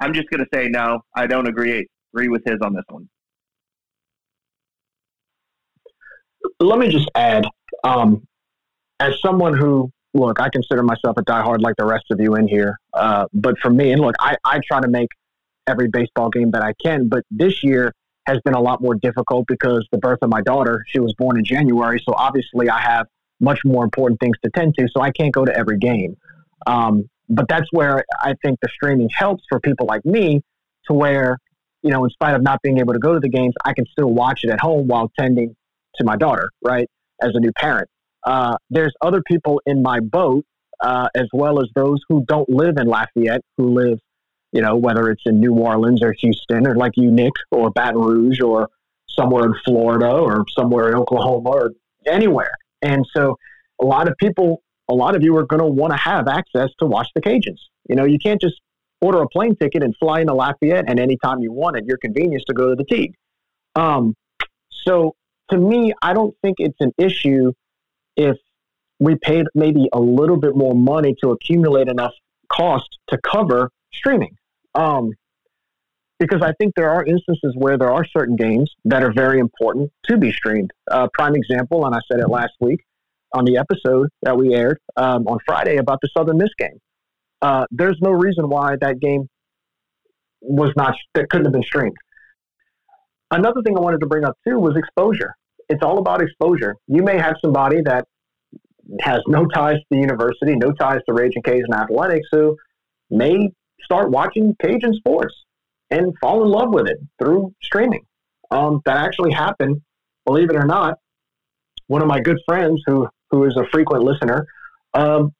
I'm 0.00 0.12
just 0.12 0.28
going 0.30 0.40
to 0.40 0.48
say 0.52 0.68
no. 0.68 1.00
I 1.16 1.26
don't 1.26 1.48
agree 1.48 1.86
agree 2.12 2.28
with 2.28 2.42
his 2.44 2.58
on 2.62 2.74
this 2.74 2.84
one. 2.88 3.08
Let 6.60 6.78
me 6.78 6.88
just 6.88 7.08
add, 7.14 7.44
um, 7.84 8.26
as 9.00 9.20
someone 9.20 9.56
who 9.56 9.90
look, 10.14 10.40
I 10.40 10.48
consider 10.48 10.82
myself 10.82 11.16
a 11.16 11.22
diehard 11.22 11.60
like 11.60 11.74
the 11.76 11.84
rest 11.84 12.04
of 12.10 12.20
you 12.20 12.36
in 12.36 12.46
here. 12.46 12.78
Uh, 12.92 13.26
but 13.32 13.58
for 13.58 13.70
me, 13.70 13.92
and 13.92 14.00
look, 14.00 14.14
I, 14.20 14.36
I 14.44 14.60
try 14.64 14.80
to 14.80 14.88
make 14.88 15.08
every 15.66 15.88
baseball 15.88 16.30
game 16.30 16.52
that 16.52 16.62
I 16.62 16.72
can. 16.82 17.08
But 17.08 17.24
this 17.30 17.64
year, 17.64 17.92
has 18.26 18.38
been 18.44 18.54
a 18.54 18.60
lot 18.60 18.80
more 18.80 18.94
difficult 18.94 19.46
because 19.46 19.86
the 19.92 19.98
birth 19.98 20.18
of 20.22 20.30
my 20.30 20.40
daughter, 20.40 20.84
she 20.88 20.98
was 20.98 21.12
born 21.14 21.38
in 21.38 21.44
January. 21.44 22.00
So 22.06 22.14
obviously 22.16 22.70
I 22.70 22.80
have 22.80 23.06
much 23.40 23.60
more 23.64 23.84
important 23.84 24.20
things 24.20 24.36
to 24.44 24.50
tend 24.50 24.74
to. 24.78 24.88
So 24.88 25.02
I 25.02 25.10
can't 25.10 25.32
go 25.32 25.44
to 25.44 25.54
every 25.56 25.78
game. 25.78 26.16
Um, 26.66 27.08
but 27.28 27.46
that's 27.48 27.68
where 27.72 28.04
I 28.22 28.34
think 28.42 28.58
the 28.60 28.68
streaming 28.68 29.08
helps 29.10 29.44
for 29.48 29.60
people 29.60 29.86
like 29.86 30.04
me 30.04 30.42
to 30.86 30.94
where, 30.94 31.38
you 31.82 31.90
know, 31.90 32.04
in 32.04 32.10
spite 32.10 32.34
of 32.34 32.42
not 32.42 32.60
being 32.62 32.78
able 32.78 32.94
to 32.94 32.98
go 32.98 33.12
to 33.14 33.20
the 33.20 33.28
games, 33.28 33.54
I 33.64 33.74
can 33.74 33.84
still 33.86 34.10
watch 34.10 34.40
it 34.44 34.50
at 34.50 34.60
home 34.60 34.86
while 34.86 35.10
tending 35.18 35.54
to 35.96 36.04
my 36.04 36.16
daughter, 36.16 36.50
right? 36.62 36.88
As 37.22 37.30
a 37.34 37.40
new 37.40 37.52
parent. 37.52 37.88
Uh, 38.24 38.56
there's 38.70 38.94
other 39.02 39.22
people 39.26 39.60
in 39.66 39.82
my 39.82 40.00
boat, 40.00 40.44
uh, 40.80 41.08
as 41.14 41.28
well 41.32 41.60
as 41.60 41.68
those 41.74 42.00
who 42.08 42.24
don't 42.26 42.48
live 42.48 42.76
in 42.78 42.86
Lafayette, 42.86 43.42
who 43.56 43.74
live 43.74 43.98
you 44.54 44.62
know, 44.62 44.76
whether 44.76 45.10
it's 45.10 45.22
in 45.26 45.40
New 45.40 45.52
Orleans 45.52 46.00
or 46.00 46.14
Houston 46.20 46.66
or 46.66 46.76
like 46.76 46.92
you, 46.94 47.10
Nick, 47.10 47.32
or 47.50 47.70
Baton 47.70 48.00
Rouge 48.00 48.40
or 48.40 48.70
somewhere 49.08 49.44
in 49.46 49.54
Florida 49.64 50.08
or 50.08 50.44
somewhere 50.48 50.88
in 50.88 50.94
Oklahoma 50.94 51.50
or 51.50 51.70
anywhere. 52.06 52.52
And 52.80 53.04
so 53.14 53.36
a 53.82 53.84
lot 53.84 54.08
of 54.08 54.16
people, 54.16 54.62
a 54.88 54.94
lot 54.94 55.16
of 55.16 55.24
you 55.24 55.36
are 55.36 55.44
going 55.44 55.60
to 55.60 55.66
want 55.66 55.92
to 55.92 55.98
have 55.98 56.28
access 56.28 56.70
to 56.78 56.86
watch 56.86 57.08
the 57.16 57.20
Cajuns. 57.20 57.58
You 57.88 57.96
know, 57.96 58.04
you 58.04 58.18
can't 58.18 58.40
just 58.40 58.60
order 59.00 59.22
a 59.22 59.28
plane 59.28 59.56
ticket 59.56 59.82
and 59.82 59.94
fly 59.96 60.20
into 60.20 60.34
Lafayette 60.34 60.84
and 60.88 61.00
anytime 61.00 61.40
you 61.40 61.52
want 61.52 61.76
at 61.76 61.84
your 61.84 61.96
convenience 61.96 62.44
to 62.44 62.54
go 62.54 62.68
to 62.68 62.76
the 62.76 62.84
Tigue. 62.84 63.14
Um, 63.74 64.14
so 64.84 65.16
to 65.50 65.58
me, 65.58 65.92
I 66.02 66.12
don't 66.12 66.34
think 66.42 66.56
it's 66.58 66.80
an 66.80 66.92
issue 66.98 67.52
if 68.16 68.36
we 69.00 69.16
paid 69.16 69.46
maybe 69.54 69.88
a 69.92 70.00
little 70.00 70.36
bit 70.36 70.56
more 70.56 70.74
money 70.74 71.14
to 71.22 71.30
accumulate 71.30 71.88
enough 71.88 72.12
cost 72.50 72.88
to 73.08 73.18
cover 73.18 73.70
streaming. 73.92 74.36
Um, 74.74 75.12
because 76.18 76.42
I 76.42 76.52
think 76.58 76.74
there 76.76 76.90
are 76.90 77.04
instances 77.04 77.54
where 77.56 77.76
there 77.76 77.92
are 77.92 78.04
certain 78.04 78.36
games 78.36 78.72
that 78.84 79.02
are 79.02 79.12
very 79.12 79.40
important 79.40 79.90
to 80.04 80.16
be 80.16 80.32
streamed. 80.32 80.70
Uh, 80.90 81.08
prime 81.12 81.34
example, 81.34 81.84
and 81.86 81.94
I 81.94 81.98
said 82.10 82.20
it 82.20 82.28
last 82.28 82.52
week 82.60 82.80
on 83.32 83.44
the 83.44 83.58
episode 83.58 84.08
that 84.22 84.36
we 84.36 84.54
aired 84.54 84.78
um, 84.96 85.26
on 85.26 85.38
Friday 85.44 85.76
about 85.76 85.98
the 86.00 86.08
Southern 86.16 86.38
Miss 86.38 86.50
game. 86.56 86.78
Uh, 87.42 87.66
there's 87.70 87.98
no 88.00 88.10
reason 88.10 88.48
why 88.48 88.76
that 88.80 89.00
game 89.00 89.28
was 90.40 90.70
not 90.76 90.94
that 91.14 91.28
couldn't 91.28 91.46
have 91.46 91.52
been 91.52 91.62
streamed. 91.62 91.96
Another 93.34 93.62
thing 93.62 93.76
I 93.76 93.80
wanted 93.80 93.98
to 94.00 94.06
bring 94.06 94.24
up 94.24 94.38
too 94.46 94.60
was 94.60 94.76
exposure. 94.76 95.34
It's 95.68 95.82
all 95.82 95.98
about 95.98 96.22
exposure. 96.22 96.76
You 96.86 97.02
may 97.02 97.18
have 97.18 97.34
somebody 97.44 97.80
that 97.82 98.06
has 99.00 99.20
no 99.26 99.44
ties 99.46 99.78
to 99.78 99.86
the 99.90 99.96
university, 99.96 100.54
no 100.54 100.70
ties 100.70 101.00
to 101.08 101.14
Raging 101.14 101.42
Cajun 101.42 101.74
athletics, 101.74 102.28
who 102.30 102.56
may 103.10 103.50
start 103.82 104.10
watching 104.10 104.54
Cajun 104.62 104.94
sports 104.94 105.34
and 105.90 106.14
fall 106.20 106.44
in 106.44 106.48
love 106.48 106.72
with 106.72 106.86
it 106.86 106.98
through 107.18 107.52
streaming. 107.60 108.04
Um, 108.52 108.80
that 108.84 108.98
actually 108.98 109.32
happened, 109.32 109.82
believe 110.24 110.50
it 110.50 110.56
or 110.56 110.66
not. 110.66 110.98
One 111.88 112.02
of 112.02 112.08
my 112.08 112.20
good 112.20 112.38
friends, 112.46 112.82
who 112.86 113.08
who 113.30 113.44
is 113.46 113.56
a 113.56 113.66
frequent 113.72 114.04
listener, 114.04 114.46
um, 114.92 115.34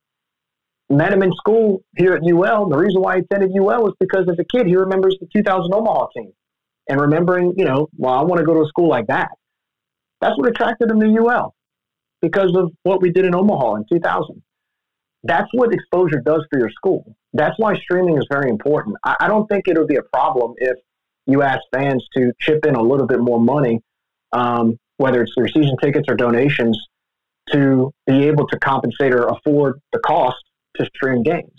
met 0.91 1.13
him 1.13 1.23
in 1.23 1.33
school 1.35 1.85
here 1.97 2.15
at 2.15 2.23
UL. 2.23 2.65
And 2.65 2.73
the 2.73 2.77
reason 2.77 3.01
why 3.01 3.17
he 3.17 3.21
attended 3.23 3.53
UL 3.57 3.85
was 3.85 3.95
because 4.01 4.27
as 4.29 4.39
a 4.41 4.45
kid 4.45 4.67
he 4.67 4.75
remembers 4.75 5.17
the 5.21 5.29
2000 5.33 5.73
Omaha 5.73 6.09
team, 6.17 6.33
and 6.89 7.01
remembering, 7.01 7.55
you 7.57 7.65
know, 7.65 7.89
well, 7.97 8.15
I 8.15 8.23
want 8.23 8.39
to 8.39 8.45
go 8.45 8.55
to 8.55 8.61
a 8.61 8.67
school 8.67 8.89
like 8.89 9.07
that. 9.07 9.31
That's 10.21 10.37
what 10.37 10.49
attracted 10.49 10.91
him 10.91 11.01
to 11.01 11.07
UL 11.07 11.55
because 12.23 12.55
of 12.57 12.73
what 12.83 13.03
we 13.03 13.11
did 13.11 13.25
in 13.25 13.35
Omaha 13.35 13.77
in 13.77 13.85
2000. 13.93 14.43
That's 15.23 15.49
what 15.53 15.73
exposure 15.73 16.21
does 16.25 16.47
for 16.51 16.59
your 16.59 16.71
school. 16.71 17.17
That's 17.33 17.59
why 17.59 17.77
streaming 17.77 18.19
is 18.19 18.27
very 18.31 18.51
important. 18.51 18.97
I, 19.05 19.17
I 19.21 19.29
don't 19.29 19.47
think 19.47 19.69
it'll 19.69 19.87
be 19.87 19.97
a 19.97 20.03
problem 20.03 20.55
if 20.59 20.77
you 21.27 21.43
ask 21.43 21.61
fans 21.73 22.07
to 22.17 22.33
chip 22.41 22.65
in 22.67 22.75
a 22.75 22.83
little 22.83 23.07
bit 23.07 23.21
more 23.21 23.41
money, 23.41 23.81
um, 24.33 24.79
whether 24.99 25.23
it's 25.23 25.33
their 25.37 25.49
season 25.49 25.77
tickets 25.83 26.07
or 26.09 26.15
donations, 26.15 26.79
to 27.53 27.93
be 28.07 28.25
able 28.25 28.47
to 28.49 28.59
compensate 28.59 29.13
or 29.13 29.27
afford 29.29 29.81
the 29.93 29.99
cost 30.01 30.37
to 30.77 30.87
stream 30.95 31.23
games. 31.23 31.53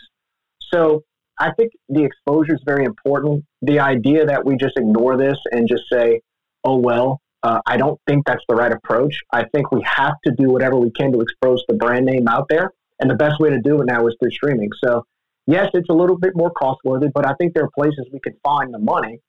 So 0.72 1.04
I 1.40 1.52
think 1.58 1.74
the 1.90 2.04
exposure 2.04 2.56
is 2.56 2.62
very 2.66 2.86
important. 2.86 3.46
The 3.66 3.80
idea 3.80 4.26
that 4.26 4.46
we 4.46 4.58
just 4.58 4.78
ignore 4.78 5.18
this 5.18 5.38
and 5.52 5.68
just 5.68 5.84
say, 5.92 6.22
oh, 6.64 6.78
well, 6.78 7.22
uh, 7.44 7.62
I 7.66 7.78
don't 7.78 8.00
think 8.08 8.26
that's 8.26 8.44
the 8.50 8.56
right 8.56 8.72
approach. 8.72 9.20
I 9.32 9.46
think 9.54 9.72
we 9.72 9.82
have 9.84 10.16
to 10.26 10.32
do 10.32 10.50
whatever 10.50 10.78
we 10.78 10.92
can 10.92 11.12
to 11.14 11.22
expose 11.22 11.64
the 11.68 11.76
brand 11.76 12.06
name 12.06 12.28
out 12.28 12.48
there. 12.50 12.72
And 13.00 13.10
the 13.10 13.16
best 13.16 13.40
way 13.40 13.50
to 13.50 13.60
do 13.60 13.82
it 13.82 13.86
now 13.86 14.08
is 14.08 14.16
through 14.20 14.32
streaming. 14.32 14.70
So, 14.84 15.04
yes, 15.46 15.70
it's 15.74 15.90
a 15.90 15.94
little 15.94 16.18
bit 16.18 16.32
more 16.36 16.52
costly, 16.52 17.08
but 17.14 17.26
I 17.26 17.34
think 17.36 17.54
there 17.54 17.66
are 17.66 17.72
places 17.78 18.08
we 18.12 18.20
can 18.20 18.34
find 18.44 18.74
the 18.74 18.80
money, 18.80 19.20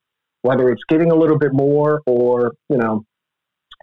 whether 0.42 0.70
it's 0.70 0.82
getting 0.88 1.10
a 1.10 1.14
little 1.14 1.38
bit 1.38 1.52
more 1.52 2.02
or, 2.06 2.54
you 2.68 2.78
know, 2.78 3.04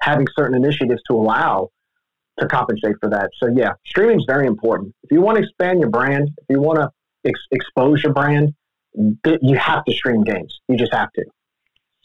having 0.02 0.26
certain 0.36 0.56
initiatives 0.56 1.02
to 1.10 1.16
allow 1.16 1.70
to 2.40 2.48
compensate 2.48 2.96
for 3.00 3.10
that. 3.10 3.30
So, 3.42 3.50
yeah, 3.56 3.74
streaming 3.86 4.20
is 4.20 4.26
very 4.28 4.48
important. 4.48 4.94
If 5.04 5.12
you 5.12 5.22
want 5.22 5.38
to 5.38 5.44
expand 5.44 5.80
your 5.80 5.90
brand, 5.90 6.30
if 6.38 6.46
you 6.50 6.60
want 6.60 6.80
to 6.80 6.90
ex- 7.26 7.48
expose 7.52 8.02
your 8.04 8.14
brand, 8.14 8.54
you 8.96 9.58
have 9.58 9.84
to 9.86 9.94
stream 9.94 10.24
games. 10.24 10.60
You 10.68 10.78
just 10.78 10.94
have 10.94 11.12
to. 11.14 11.26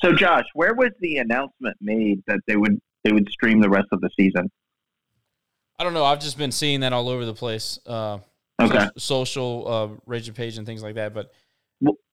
So, 0.01 0.15
Josh, 0.15 0.45
where 0.55 0.75
was 0.75 0.91
the 1.01 1.19
announcement 1.19 1.77
made 1.81 2.23
that 2.27 2.41
they 2.47 2.57
would 2.57 2.81
they 3.05 3.13
would 3.13 3.29
stream 3.31 3.61
the 3.61 3.69
rest 3.69 3.89
of 3.93 4.01
the 4.01 4.11
season? 4.19 4.51
I 5.79 5.85
don't 5.85 5.95
know. 5.95 6.05
I've 6.05 6.21
just 6.21 6.39
been 6.39 6.53
seeing 6.53 6.81
that 6.81 6.93
all 6.93 7.09
over 7.09 7.25
the 7.25 7.35
place. 7.35 7.79
Uh, 7.87 8.19
okay. 8.61 8.89
social 8.97 9.69
uh, 9.69 10.01
Raging 10.07 10.35
Page 10.35 10.57
and 10.57 10.67
things 10.67 10.83
like 10.83 10.97
that. 10.97 11.15
But 11.15 11.33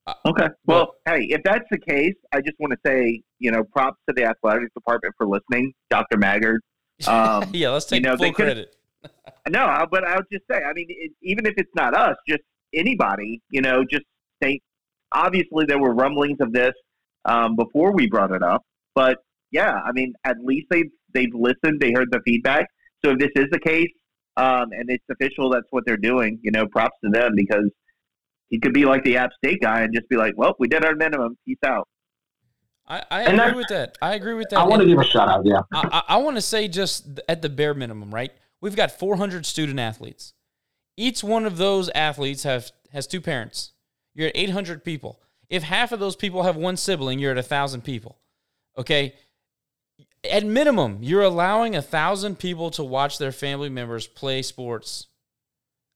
uh, 0.08 0.14
okay. 0.28 0.50
Well, 0.66 0.96
hey, 1.06 1.28
if 1.30 1.42
that's 1.44 1.66
the 1.72 1.80
case, 1.80 2.14
I 2.32 2.42
just 2.42 2.60
want 2.60 2.74
to 2.74 2.80
say, 2.86 3.22
you 3.40 3.52
know, 3.52 3.64
props 3.64 3.98
to 4.08 4.14
the 4.16 4.26
athletics 4.26 4.72
department 4.76 5.16
for 5.18 5.28
listening, 5.28 5.74
Dr. 5.90 6.18
Maggard. 6.18 6.62
Um, 7.10 7.50
yeah, 7.52 7.72
let's 7.72 7.84
take 7.88 8.04
you 8.04 8.10
know, 8.10 8.16
full 8.16 8.32
credit. 8.32 8.74
no, 9.50 9.86
but 9.92 10.06
I'll 10.06 10.24
just 10.32 10.46
say, 10.50 10.64
I 10.64 10.72
mean, 10.72 10.86
it, 10.88 11.12
even 11.22 11.46
if 11.46 11.56
it's 11.58 11.70
not 11.76 11.94
us, 11.94 12.16
just 12.26 12.44
anybody, 12.74 13.42
you 13.50 13.60
know, 13.60 13.84
just 13.84 14.06
think. 14.42 14.62
Obviously, 15.12 15.66
there 15.66 15.80
were 15.80 15.94
rumblings 15.94 16.38
of 16.42 16.52
this 16.52 16.74
um, 17.26 17.56
before 17.56 17.94
we 17.94 18.08
brought 18.08 18.32
it 18.32 18.44
up, 18.44 18.64
but 18.94 19.18
yeah, 19.52 19.74
I 19.86 19.92
mean, 19.94 20.14
at 20.24 20.38
least 20.44 20.68
they've 20.70 20.90
they've 21.14 21.34
listened, 21.34 21.80
they 21.80 21.92
heard 21.94 22.10
the 22.12 22.20
feedback. 22.26 22.68
So 23.04 23.12
if 23.12 23.20
this 23.20 23.30
is 23.36 23.46
the 23.52 23.60
case, 23.60 23.90
um, 24.38 24.72
and 24.72 24.90
it's 24.90 25.04
official, 25.10 25.50
that's 25.50 25.68
what 25.70 25.86
they're 25.86 25.96
doing. 25.98 26.40
You 26.42 26.52
know, 26.52 26.66
props 26.68 26.98
to 27.04 27.10
them 27.10 27.34
because 27.36 27.70
he 28.50 28.60
could 28.60 28.74
be 28.74 28.86
like 28.86 29.04
the 29.04 29.18
App 29.18 29.32
State 29.44 29.62
guy 29.62 29.82
and 29.82 29.94
just 29.94 30.10
be 30.10 30.18
like, 30.18 30.34
"Well, 30.36 30.56
we 30.60 30.68
did 30.68 30.84
our 30.84 30.96
minimum. 30.96 31.38
Peace 31.46 31.58
out." 31.66 31.88
I, 32.88 33.04
I 33.10 33.22
agree 33.24 33.38
that- 33.38 33.56
with 33.56 33.68
that. 33.70 33.98
I 34.02 34.16
agree 34.16 34.34
with 34.34 34.50
that. 34.50 34.60
I 34.60 34.66
want 34.66 34.82
to 34.82 34.88
give 34.88 35.00
a 35.00 35.04
shout 35.06 35.28
out. 35.28 35.46
Yeah. 35.46 35.62
I, 35.74 35.88
I, 35.92 36.16
I 36.16 36.18
want 36.18 36.36
to 36.38 36.42
say 36.42 36.68
just 36.68 37.20
at 37.28 37.42
the 37.42 37.50
bare 37.50 37.74
minimum, 37.74 38.14
right? 38.14 38.32
We've 38.62 38.76
got 38.76 38.92
400 38.92 39.46
student 39.46 39.80
athletes. 39.80 40.34
Each 40.98 41.24
one 41.24 41.46
of 41.46 41.58
those 41.58 41.90
athletes 41.90 42.44
have 42.44 42.72
has 42.92 43.08
two 43.08 43.22
parents. 43.22 43.72
You're 44.16 44.30
at 44.30 44.38
800 44.38 44.84
people. 44.84 45.20
If 45.50 45.64
half 45.64 45.92
of 45.92 46.00
those 46.00 46.16
people 46.16 46.44
have 46.44 46.56
one 46.56 46.78
sibling, 46.78 47.20
you're 47.20 47.32
at 47.32 47.38
a 47.38 47.44
thousand 47.44 47.82
people. 47.82 48.18
Okay. 48.78 49.14
At 50.30 50.44
minimum, 50.44 51.00
you're 51.02 51.22
allowing 51.22 51.76
a 51.76 51.82
thousand 51.82 52.40
people 52.40 52.72
to 52.72 52.84
watch 52.84 53.20
their 53.20 53.32
family 53.32 53.70
members 53.70 54.08
play 54.08 54.42
sports. 54.42 55.08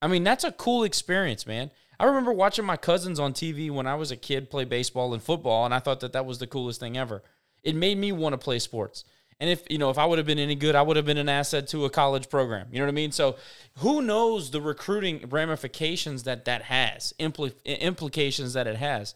I 0.01 0.07
mean, 0.07 0.23
that's 0.23 0.43
a 0.43 0.51
cool 0.51 0.83
experience, 0.83 1.47
man. 1.47 1.71
I 1.99 2.05
remember 2.05 2.31
watching 2.31 2.63
my 2.63 2.77
cousins 2.77 3.19
on 3.19 3.33
TV 3.33 3.69
when 3.71 3.87
I 3.87 3.95
was 3.95 4.11
a 4.11 4.15
kid 4.15 4.49
play 4.49 4.65
baseball 4.65 5.13
and 5.13 5.21
football, 5.21 5.65
and 5.65 5.73
I 5.73 5.79
thought 5.79 5.99
that 6.01 6.13
that 6.13 6.25
was 6.25 6.37
the 6.37 6.47
coolest 6.47 6.79
thing 6.79 6.97
ever. 6.97 7.23
It 7.63 7.75
made 7.75 7.97
me 7.97 8.11
want 8.11 8.33
to 8.33 8.37
play 8.37 8.59
sports. 8.59 9.03
And 9.39 9.49
if 9.49 9.63
you 9.69 9.77
know, 9.77 9.89
if 9.89 9.97
I 9.97 10.05
would 10.05 10.17
have 10.17 10.27
been 10.27 10.39
any 10.39 10.55
good, 10.55 10.75
I 10.75 10.81
would 10.81 10.97
have 10.97 11.05
been 11.05 11.17
an 11.17 11.29
asset 11.29 11.67
to 11.69 11.85
a 11.85 11.89
college 11.89 12.29
program. 12.29 12.67
You 12.71 12.79
know 12.79 12.85
what 12.85 12.91
I 12.91 12.95
mean? 12.95 13.11
So, 13.11 13.37
who 13.77 14.01
knows 14.01 14.51
the 14.51 14.59
recruiting 14.59 15.25
ramifications 15.29 16.23
that 16.23 16.45
that 16.45 16.63
has, 16.63 17.13
impli- 17.19 17.53
implications 17.63 18.53
that 18.53 18.67
it 18.67 18.75
has. 18.75 19.15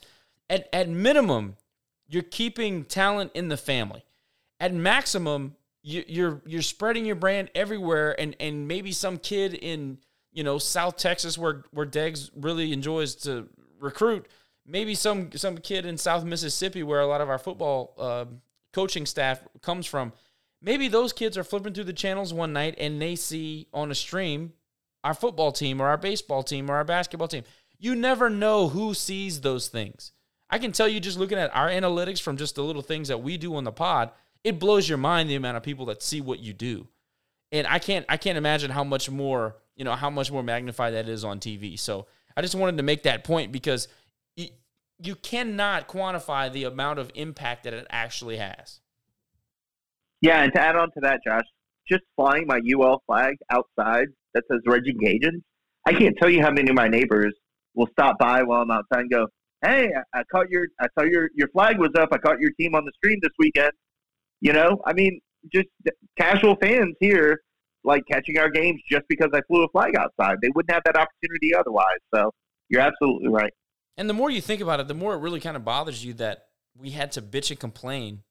At 0.49 0.69
at 0.71 0.87
minimum, 0.87 1.57
you're 2.07 2.23
keeping 2.23 2.85
talent 2.85 3.31
in 3.33 3.49
the 3.49 3.57
family. 3.57 4.05
At 4.61 4.73
maximum, 4.73 5.57
you, 5.81 6.05
you're 6.07 6.41
you're 6.45 6.61
spreading 6.61 7.05
your 7.05 7.17
brand 7.17 7.51
everywhere, 7.53 8.17
and 8.17 8.33
and 8.39 8.65
maybe 8.65 8.93
some 8.93 9.17
kid 9.17 9.53
in 9.53 9.97
you 10.31 10.45
know 10.45 10.57
South 10.57 10.95
Texas 10.95 11.37
where 11.37 11.63
where 11.71 11.85
Deggs 11.85 12.29
really 12.33 12.71
enjoys 12.71 13.15
to 13.15 13.49
recruit. 13.77 14.27
Maybe 14.65 14.95
some 14.95 15.33
some 15.33 15.57
kid 15.57 15.85
in 15.85 15.97
South 15.97 16.23
Mississippi 16.23 16.81
where 16.81 17.01
a 17.01 17.07
lot 17.07 17.19
of 17.19 17.29
our 17.29 17.37
football 17.37 17.93
uh, 17.97 18.25
coaching 18.73 19.05
staff 19.05 19.41
comes 19.61 19.85
from. 19.85 20.13
Maybe 20.61 20.87
those 20.87 21.13
kids 21.13 21.37
are 21.37 21.43
flipping 21.43 21.73
through 21.73 21.83
the 21.85 21.93
channels 21.93 22.33
one 22.33 22.53
night 22.53 22.75
and 22.77 23.01
they 23.01 23.15
see 23.15 23.67
on 23.73 23.91
a 23.91 23.95
stream 23.95 24.53
our 25.03 25.13
football 25.13 25.51
team 25.51 25.81
or 25.81 25.87
our 25.87 25.97
baseball 25.97 26.43
team 26.43 26.69
or 26.69 26.75
our 26.75 26.83
basketball 26.83 27.27
team. 27.27 27.43
You 27.77 27.95
never 27.95 28.29
know 28.29 28.69
who 28.69 28.93
sees 28.93 29.41
those 29.41 29.67
things. 29.67 30.11
I 30.49 30.59
can 30.59 30.71
tell 30.71 30.87
you 30.87 30.99
just 30.99 31.19
looking 31.19 31.37
at 31.37 31.53
our 31.55 31.67
analytics 31.67 32.21
from 32.21 32.37
just 32.37 32.55
the 32.55 32.63
little 32.63 32.81
things 32.81 33.07
that 33.09 33.21
we 33.21 33.37
do 33.37 33.55
on 33.55 33.63
the 33.63 33.71
pod, 33.71 34.11
it 34.43 34.59
blows 34.59 34.87
your 34.87 34.97
mind 34.97 35.29
the 35.29 35.35
amount 35.35 35.57
of 35.57 35.63
people 35.63 35.87
that 35.87 36.01
see 36.01 36.21
what 36.21 36.39
you 36.39 36.53
do. 36.53 36.87
And 37.51 37.67
I 37.67 37.79
can't 37.79 38.05
I 38.09 38.17
can't 38.17 38.37
imagine 38.37 38.71
how 38.71 38.83
much 38.83 39.09
more, 39.09 39.57
you 39.75 39.83
know, 39.83 39.93
how 39.93 40.09
much 40.09 40.31
more 40.31 40.43
magnified 40.43 40.93
that 40.93 41.09
is 41.09 41.23
on 41.23 41.39
TV. 41.39 41.77
So 41.77 42.07
I 42.35 42.41
just 42.41 42.55
wanted 42.55 42.77
to 42.77 42.83
make 42.83 43.03
that 43.03 43.23
point 43.23 43.51
because 43.51 43.87
you, 44.99 45.15
cannot 45.15 45.87
quantify 45.87 46.51
the 46.51 46.63
amount 46.63 46.99
of 46.99 47.11
impact 47.15 47.63
that 47.63 47.73
it 47.73 47.87
actually 47.89 48.37
has. 48.37 48.79
Yeah, 50.21 50.43
and 50.43 50.53
to 50.53 50.61
add 50.61 50.75
on 50.75 50.89
to 50.91 50.99
that, 51.01 51.19
Josh, 51.25 51.43
just 51.87 52.03
flying 52.15 52.47
my 52.47 52.59
UL 52.75 53.01
flag 53.05 53.35
outside 53.49 54.07
that 54.33 54.43
says 54.49 54.61
Raging 54.65 54.97
Cajuns, 54.97 55.41
I 55.85 55.93
can't 55.93 56.15
tell 56.17 56.29
you 56.29 56.41
how 56.41 56.51
many 56.51 56.69
of 56.69 56.75
my 56.75 56.87
neighbors 56.87 57.33
will 57.75 57.87
stop 57.91 58.17
by 58.19 58.41
while 58.43 58.61
I'm 58.61 58.71
outside 58.71 59.01
and 59.01 59.11
go, 59.11 59.27
"Hey, 59.61 59.89
I, 60.13 60.19
I 60.19 60.23
caught 60.31 60.49
your, 60.49 60.67
I 60.79 60.87
saw 60.97 61.03
your 61.05 61.29
your 61.35 61.49
flag 61.49 61.77
was 61.77 61.89
up. 61.97 62.09
I 62.13 62.17
caught 62.17 62.39
your 62.39 62.51
team 62.59 62.73
on 62.73 62.85
the 62.85 62.91
stream 62.95 63.19
this 63.21 63.33
weekend." 63.37 63.71
You 64.39 64.53
know, 64.53 64.81
I 64.85 64.93
mean, 64.93 65.19
just 65.51 65.67
casual 66.17 66.55
fans 66.61 66.95
here 66.99 67.41
like 67.83 68.03
catching 68.09 68.37
our 68.37 68.49
games 68.49 68.81
just 68.89 69.03
because 69.09 69.29
I 69.33 69.41
flew 69.47 69.63
a 69.63 69.67
flag 69.69 69.95
outside. 69.97 70.37
They 70.41 70.49
wouldn't 70.55 70.71
have 70.71 70.83
that 70.85 70.95
opportunity 70.95 71.53
otherwise. 71.53 71.99
So 72.13 72.31
you're 72.69 72.81
absolutely 72.81 73.29
right. 73.29 73.51
And 73.97 74.09
the 74.09 74.13
more 74.13 74.29
you 74.29 74.41
think 74.41 74.61
about 74.61 74.79
it, 74.79 74.87
the 74.87 74.93
more 74.93 75.13
it 75.13 75.19
really 75.19 75.39
kind 75.39 75.55
of 75.55 75.63
bothers 75.63 76.03
you 76.03 76.13
that 76.15 76.47
we 76.75 76.91
had 76.91 77.11
to 77.13 77.21
bitch 77.21 77.51
and 77.51 77.59
complain 77.59 78.23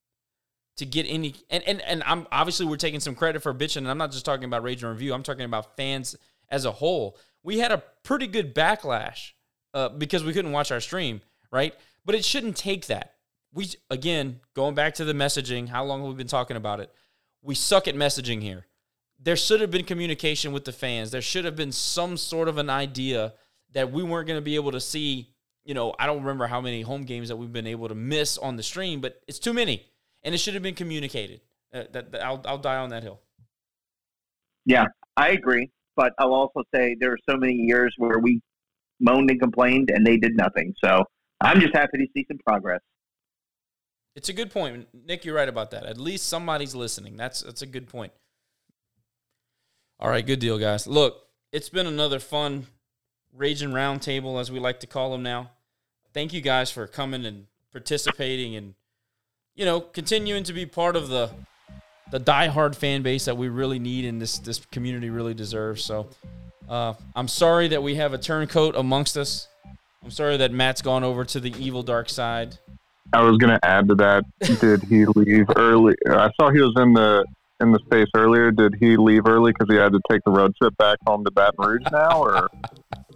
to 0.76 0.86
get 0.86 1.06
any 1.09 1.34
and, 1.51 1.62
and 1.64 1.80
and 1.82 2.02
I'm 2.05 2.26
obviously 2.32 2.66
we're 2.66 2.76
taking 2.76 3.01
some 3.01 3.14
credit 3.14 3.43
for 3.43 3.52
bitching, 3.52 3.78
and 3.78 3.90
I'm 3.90 3.98
not 3.98 4.10
just 4.10 4.24
talking 4.24 4.44
about 4.44 4.62
Rage 4.62 4.82
and 4.82 4.93
Review, 4.93 5.12
I'm 5.12 5.22
talking 5.22 5.44
about 5.44 5.76
fans 5.76 6.16
as 6.48 6.64
a 6.64 6.72
whole. 6.72 7.16
We 7.43 7.59
had 7.59 7.72
a 7.72 7.82
pretty 8.02 8.26
good 8.26 8.55
backlash 8.55 9.32
uh, 9.74 9.90
because 9.90 10.24
we 10.24 10.32
couldn't 10.32 10.52
watch 10.52 10.70
our 10.70 10.80
stream, 10.80 11.20
right? 11.51 11.74
But 12.05 12.14
it 12.14 12.24
shouldn't 12.24 12.56
take 12.56 12.86
that. 12.86 13.14
We 13.52 13.68
again, 13.90 14.40
going 14.55 14.74
back 14.74 14.94
to 14.94 15.05
the 15.05 15.12
messaging, 15.12 15.68
how 15.68 15.84
long 15.84 16.01
have 16.01 16.09
we 16.09 16.14
been 16.14 16.26
talking 16.26 16.56
about 16.56 16.80
it? 16.80 16.90
We 17.43 17.55
suck 17.55 17.86
at 17.86 17.94
messaging 17.94 18.43
here. 18.43 18.66
There 19.20 19.36
should 19.36 19.60
have 19.60 19.70
been 19.70 19.84
communication 19.84 20.52
with 20.52 20.64
the 20.64 20.72
fans. 20.72 21.10
There 21.10 21.22
should 21.22 21.44
have 21.44 21.55
been 21.55 21.70
some 21.70 22.16
sort 22.16 22.48
of 22.48 22.59
an 22.59 22.70
idea 22.70 23.34
that 23.72 23.93
we 23.93 24.02
weren't 24.02 24.26
going 24.26 24.39
to 24.39 24.44
be 24.44 24.56
able 24.56 24.72
to 24.72 24.80
see 24.80 25.32
you 25.64 25.74
know, 25.74 25.94
I 25.98 26.06
don't 26.06 26.18
remember 26.20 26.47
how 26.47 26.60
many 26.60 26.82
home 26.82 27.02
games 27.05 27.28
that 27.28 27.36
we've 27.36 27.52
been 27.52 27.66
able 27.66 27.89
to 27.89 27.94
miss 27.94 28.39
on 28.39 28.56
the 28.56 28.62
stream, 28.62 29.01
but 29.01 29.20
it's 29.28 29.39
too 29.39 29.52
many, 29.52 29.84
and 30.22 30.34
it 30.34 30.39
should 30.39 30.55
have 30.55 30.62
been 30.62 30.74
communicated. 30.74 31.40
Uh, 31.72 31.84
that, 31.93 32.12
that- 32.12 32.24
I'll 32.24 32.40
I'll 32.44 32.59
die 32.59 32.76
on 32.76 32.90
that 32.90 33.02
hill. 33.02 33.20
Yeah, 34.64 34.86
I 35.16 35.30
agree. 35.30 35.70
But 35.97 36.12
I'll 36.18 36.32
also 36.32 36.62
say 36.74 36.97
there 36.98 37.12
are 37.12 37.18
so 37.28 37.36
many 37.36 37.52
years 37.55 37.94
where 37.98 38.18
we 38.18 38.40
moaned 39.01 39.30
and 39.30 39.39
complained 39.40 39.90
and 39.90 40.06
they 40.06 40.16
did 40.16 40.36
nothing. 40.36 40.74
So 40.82 41.05
I'm 41.40 41.60
just 41.60 41.74
happy 41.74 41.98
to 41.98 42.06
see 42.16 42.24
some 42.28 42.39
progress. 42.47 42.80
It's 44.14 44.28
a 44.28 44.32
good 44.32 44.51
point, 44.51 44.89
Nick. 45.06 45.24
You're 45.24 45.34
right 45.34 45.48
about 45.48 45.70
that. 45.72 45.84
At 45.84 45.98
least 45.98 46.28
somebody's 46.28 46.74
listening. 46.74 47.16
That's 47.16 47.40
that's 47.43 47.62
a 47.62 47.66
good 47.66 47.89
point. 47.89 48.12
All 49.98 50.09
right, 50.10 50.24
good 50.26 50.39
deal, 50.40 50.59
guys. 50.59 50.86
Look, 50.86 51.26
it's 51.52 51.68
been 51.68 51.86
another 51.86 52.18
fun 52.18 52.66
raging 53.35 53.71
roundtable, 53.71 54.41
as 54.41 54.51
we 54.51 54.61
like 54.61 54.81
to 54.81 54.87
call 54.87 55.13
them 55.13 55.23
now. 55.23 55.51
Thank 56.13 56.33
you 56.33 56.41
guys 56.41 56.71
for 56.71 56.87
coming 56.87 57.25
and 57.25 57.47
participating, 57.73 58.55
and 58.57 58.75
you 59.55 59.65
know, 59.65 59.81
continuing 59.81 60.45
to 60.45 60.53
be 60.53 60.67
part 60.67 60.97
of 60.97 61.09
the 61.09 61.31
the 62.11 62.21
diehard 62.21 62.75
fan 62.75 63.03
base 63.03 63.25
that 63.25 63.37
we 63.37 63.49
really 63.49 63.79
need 63.79 64.05
and 64.05 64.21
this 64.21 64.39
this 64.39 64.59
community 64.67 65.11
really 65.11 65.35
deserves. 65.35 65.83
So, 65.83 66.09
uh, 66.69 66.95
I'm 67.17 67.29
sorry 67.29 67.69
that 67.69 67.83
we 67.83 67.95
have 67.95 68.13
a 68.13 68.19
turncoat 68.19 68.77
amongst 68.77 69.17
us. 69.17 69.49
I'm 70.05 70.11
sorry 70.11 70.37
that 70.37 70.53
Matt's 70.53 70.83
gone 70.83 71.05
over 71.05 71.25
to 71.25 71.41
the 71.41 71.55
evil 71.59 71.83
dark 71.83 72.09
side. 72.09 72.59
I 73.13 73.23
was 73.23 73.37
going 73.39 73.53
to 73.59 73.65
add 73.65 73.89
to 73.89 73.95
that. 73.97 74.25
Did 74.61 74.83
he 74.85 75.05
leave 75.17 75.47
early? 75.57 75.95
I 76.11 76.31
saw 76.41 76.51
he 76.51 76.61
was 76.61 76.75
in 76.77 76.93
the 76.93 77.25
in 77.61 77.73
the 77.73 77.79
space 77.87 78.09
earlier. 78.15 78.51
Did 78.51 78.75
he 78.81 78.97
leave 78.97 79.27
early 79.27 79.53
because 79.53 79.69
he 79.71 79.77
had 79.77 79.93
to 79.93 80.01
take 80.11 80.23
the 80.25 80.33
road 80.33 80.55
trip 80.57 80.77
back 80.77 80.99
home 81.07 81.25
to 81.25 81.31
Baton 81.31 81.65
Rouge 81.65 81.83
now, 81.93 82.23
or 82.23 82.51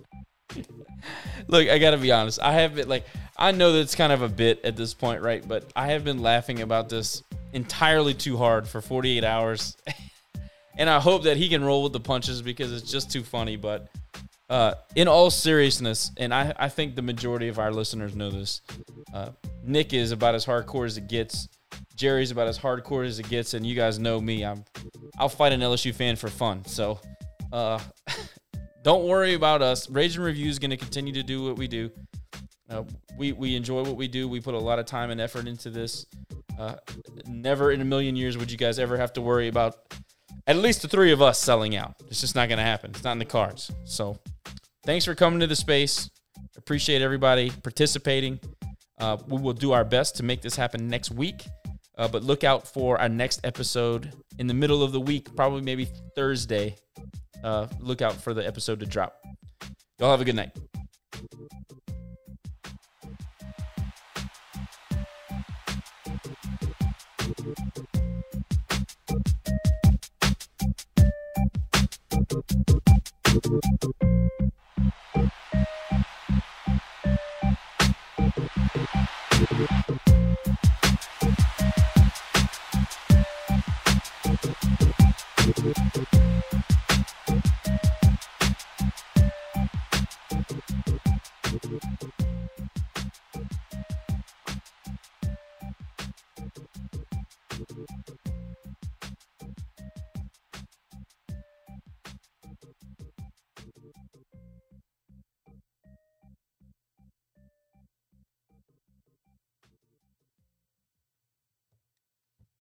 Look, 1.48 1.68
I 1.68 1.78
gotta 1.78 1.98
be 1.98 2.12
honest. 2.12 2.40
I 2.40 2.52
have 2.52 2.74
been 2.74 2.88
like, 2.88 3.06
I 3.36 3.52
know 3.52 3.72
that 3.72 3.80
it's 3.80 3.94
kind 3.94 4.12
of 4.12 4.22
a 4.22 4.28
bit 4.28 4.64
at 4.64 4.76
this 4.76 4.94
point, 4.94 5.22
right? 5.22 5.46
But 5.46 5.70
I 5.76 5.88
have 5.88 6.04
been 6.04 6.20
laughing 6.20 6.60
about 6.62 6.88
this 6.88 7.22
entirely 7.52 8.14
too 8.14 8.36
hard 8.36 8.66
for 8.66 8.80
48 8.80 9.24
hours, 9.24 9.76
and 10.78 10.90
I 10.90 11.00
hope 11.00 11.24
that 11.24 11.36
he 11.36 11.48
can 11.48 11.62
roll 11.64 11.82
with 11.82 11.92
the 11.92 12.00
punches 12.00 12.42
because 12.42 12.72
it's 12.72 12.90
just 12.90 13.10
too 13.10 13.22
funny. 13.22 13.56
But 13.56 13.88
uh, 14.48 14.74
in 14.94 15.08
all 15.08 15.30
seriousness, 15.30 16.12
and 16.16 16.32
I, 16.32 16.52
I 16.56 16.68
think 16.68 16.94
the 16.94 17.02
majority 17.02 17.48
of 17.48 17.58
our 17.58 17.72
listeners 17.72 18.14
know 18.14 18.30
this, 18.30 18.62
uh, 19.12 19.30
Nick 19.64 19.92
is 19.92 20.12
about 20.12 20.34
as 20.34 20.46
hardcore 20.46 20.86
as 20.86 20.96
it 20.96 21.08
gets. 21.08 21.48
Jerry's 21.96 22.30
about 22.30 22.46
as 22.46 22.58
hardcore 22.58 23.06
as 23.06 23.18
it 23.18 23.28
gets, 23.28 23.54
and 23.54 23.66
you 23.66 23.74
guys 23.74 23.98
know 23.98 24.20
me. 24.20 24.44
I'm, 24.44 24.64
I'll 25.18 25.28
fight 25.28 25.52
an 25.52 25.60
LSU 25.60 25.94
fan 25.94 26.16
for 26.16 26.28
fun. 26.28 26.64
So, 26.64 27.00
uh, 27.52 27.80
don't 28.86 29.08
worry 29.08 29.34
about 29.34 29.62
us. 29.62 29.90
Rage 29.90 30.14
and 30.14 30.24
Review 30.24 30.48
is 30.48 30.60
going 30.60 30.70
to 30.70 30.76
continue 30.76 31.12
to 31.12 31.24
do 31.24 31.42
what 31.42 31.56
we 31.56 31.66
do. 31.66 31.90
Uh, 32.70 32.84
we 33.18 33.32
we 33.32 33.56
enjoy 33.56 33.82
what 33.82 33.96
we 33.96 34.06
do. 34.06 34.28
We 34.28 34.40
put 34.40 34.54
a 34.54 34.58
lot 34.58 34.78
of 34.78 34.86
time 34.86 35.10
and 35.10 35.20
effort 35.20 35.48
into 35.48 35.70
this. 35.70 36.06
Uh, 36.56 36.76
never 37.26 37.72
in 37.72 37.80
a 37.80 37.84
million 37.84 38.14
years 38.14 38.38
would 38.38 38.48
you 38.48 38.56
guys 38.56 38.78
ever 38.78 38.96
have 38.96 39.12
to 39.14 39.20
worry 39.20 39.48
about 39.48 39.74
at 40.46 40.54
least 40.54 40.82
the 40.82 40.88
three 40.88 41.10
of 41.10 41.20
us 41.20 41.36
selling 41.36 41.74
out. 41.74 41.96
It's 42.06 42.20
just 42.20 42.36
not 42.36 42.48
going 42.48 42.58
to 42.58 42.64
happen. 42.64 42.90
It's 42.90 43.02
not 43.02 43.10
in 43.10 43.18
the 43.18 43.24
cards. 43.24 43.72
So, 43.82 44.20
thanks 44.84 45.04
for 45.04 45.16
coming 45.16 45.40
to 45.40 45.48
the 45.48 45.56
space. 45.56 46.08
Appreciate 46.56 47.02
everybody 47.02 47.50
participating. 47.50 48.38
Uh, 49.00 49.16
we 49.26 49.42
will 49.42 49.52
do 49.52 49.72
our 49.72 49.84
best 49.84 50.14
to 50.18 50.22
make 50.22 50.42
this 50.42 50.54
happen 50.54 50.88
next 50.88 51.10
week. 51.10 51.44
Uh, 51.98 52.06
but 52.06 52.22
look 52.22 52.44
out 52.44 52.68
for 52.68 53.00
our 53.00 53.08
next 53.08 53.40
episode 53.42 54.12
in 54.38 54.46
the 54.46 54.54
middle 54.54 54.84
of 54.84 54.92
the 54.92 55.00
week, 55.00 55.34
probably 55.34 55.62
maybe 55.62 55.88
Thursday. 56.14 56.76
Uh, 57.46 57.68
look 57.78 58.02
out 58.02 58.14
for 58.14 58.34
the 58.34 58.44
episode 58.44 58.80
to 58.80 58.86
drop. 58.86 59.24
Y'all 60.00 60.10
have 60.10 60.20
a 60.20 60.24
good 60.24 60.34
night. 60.34 60.50
Thank 73.38 74.40
you. 74.40 74.45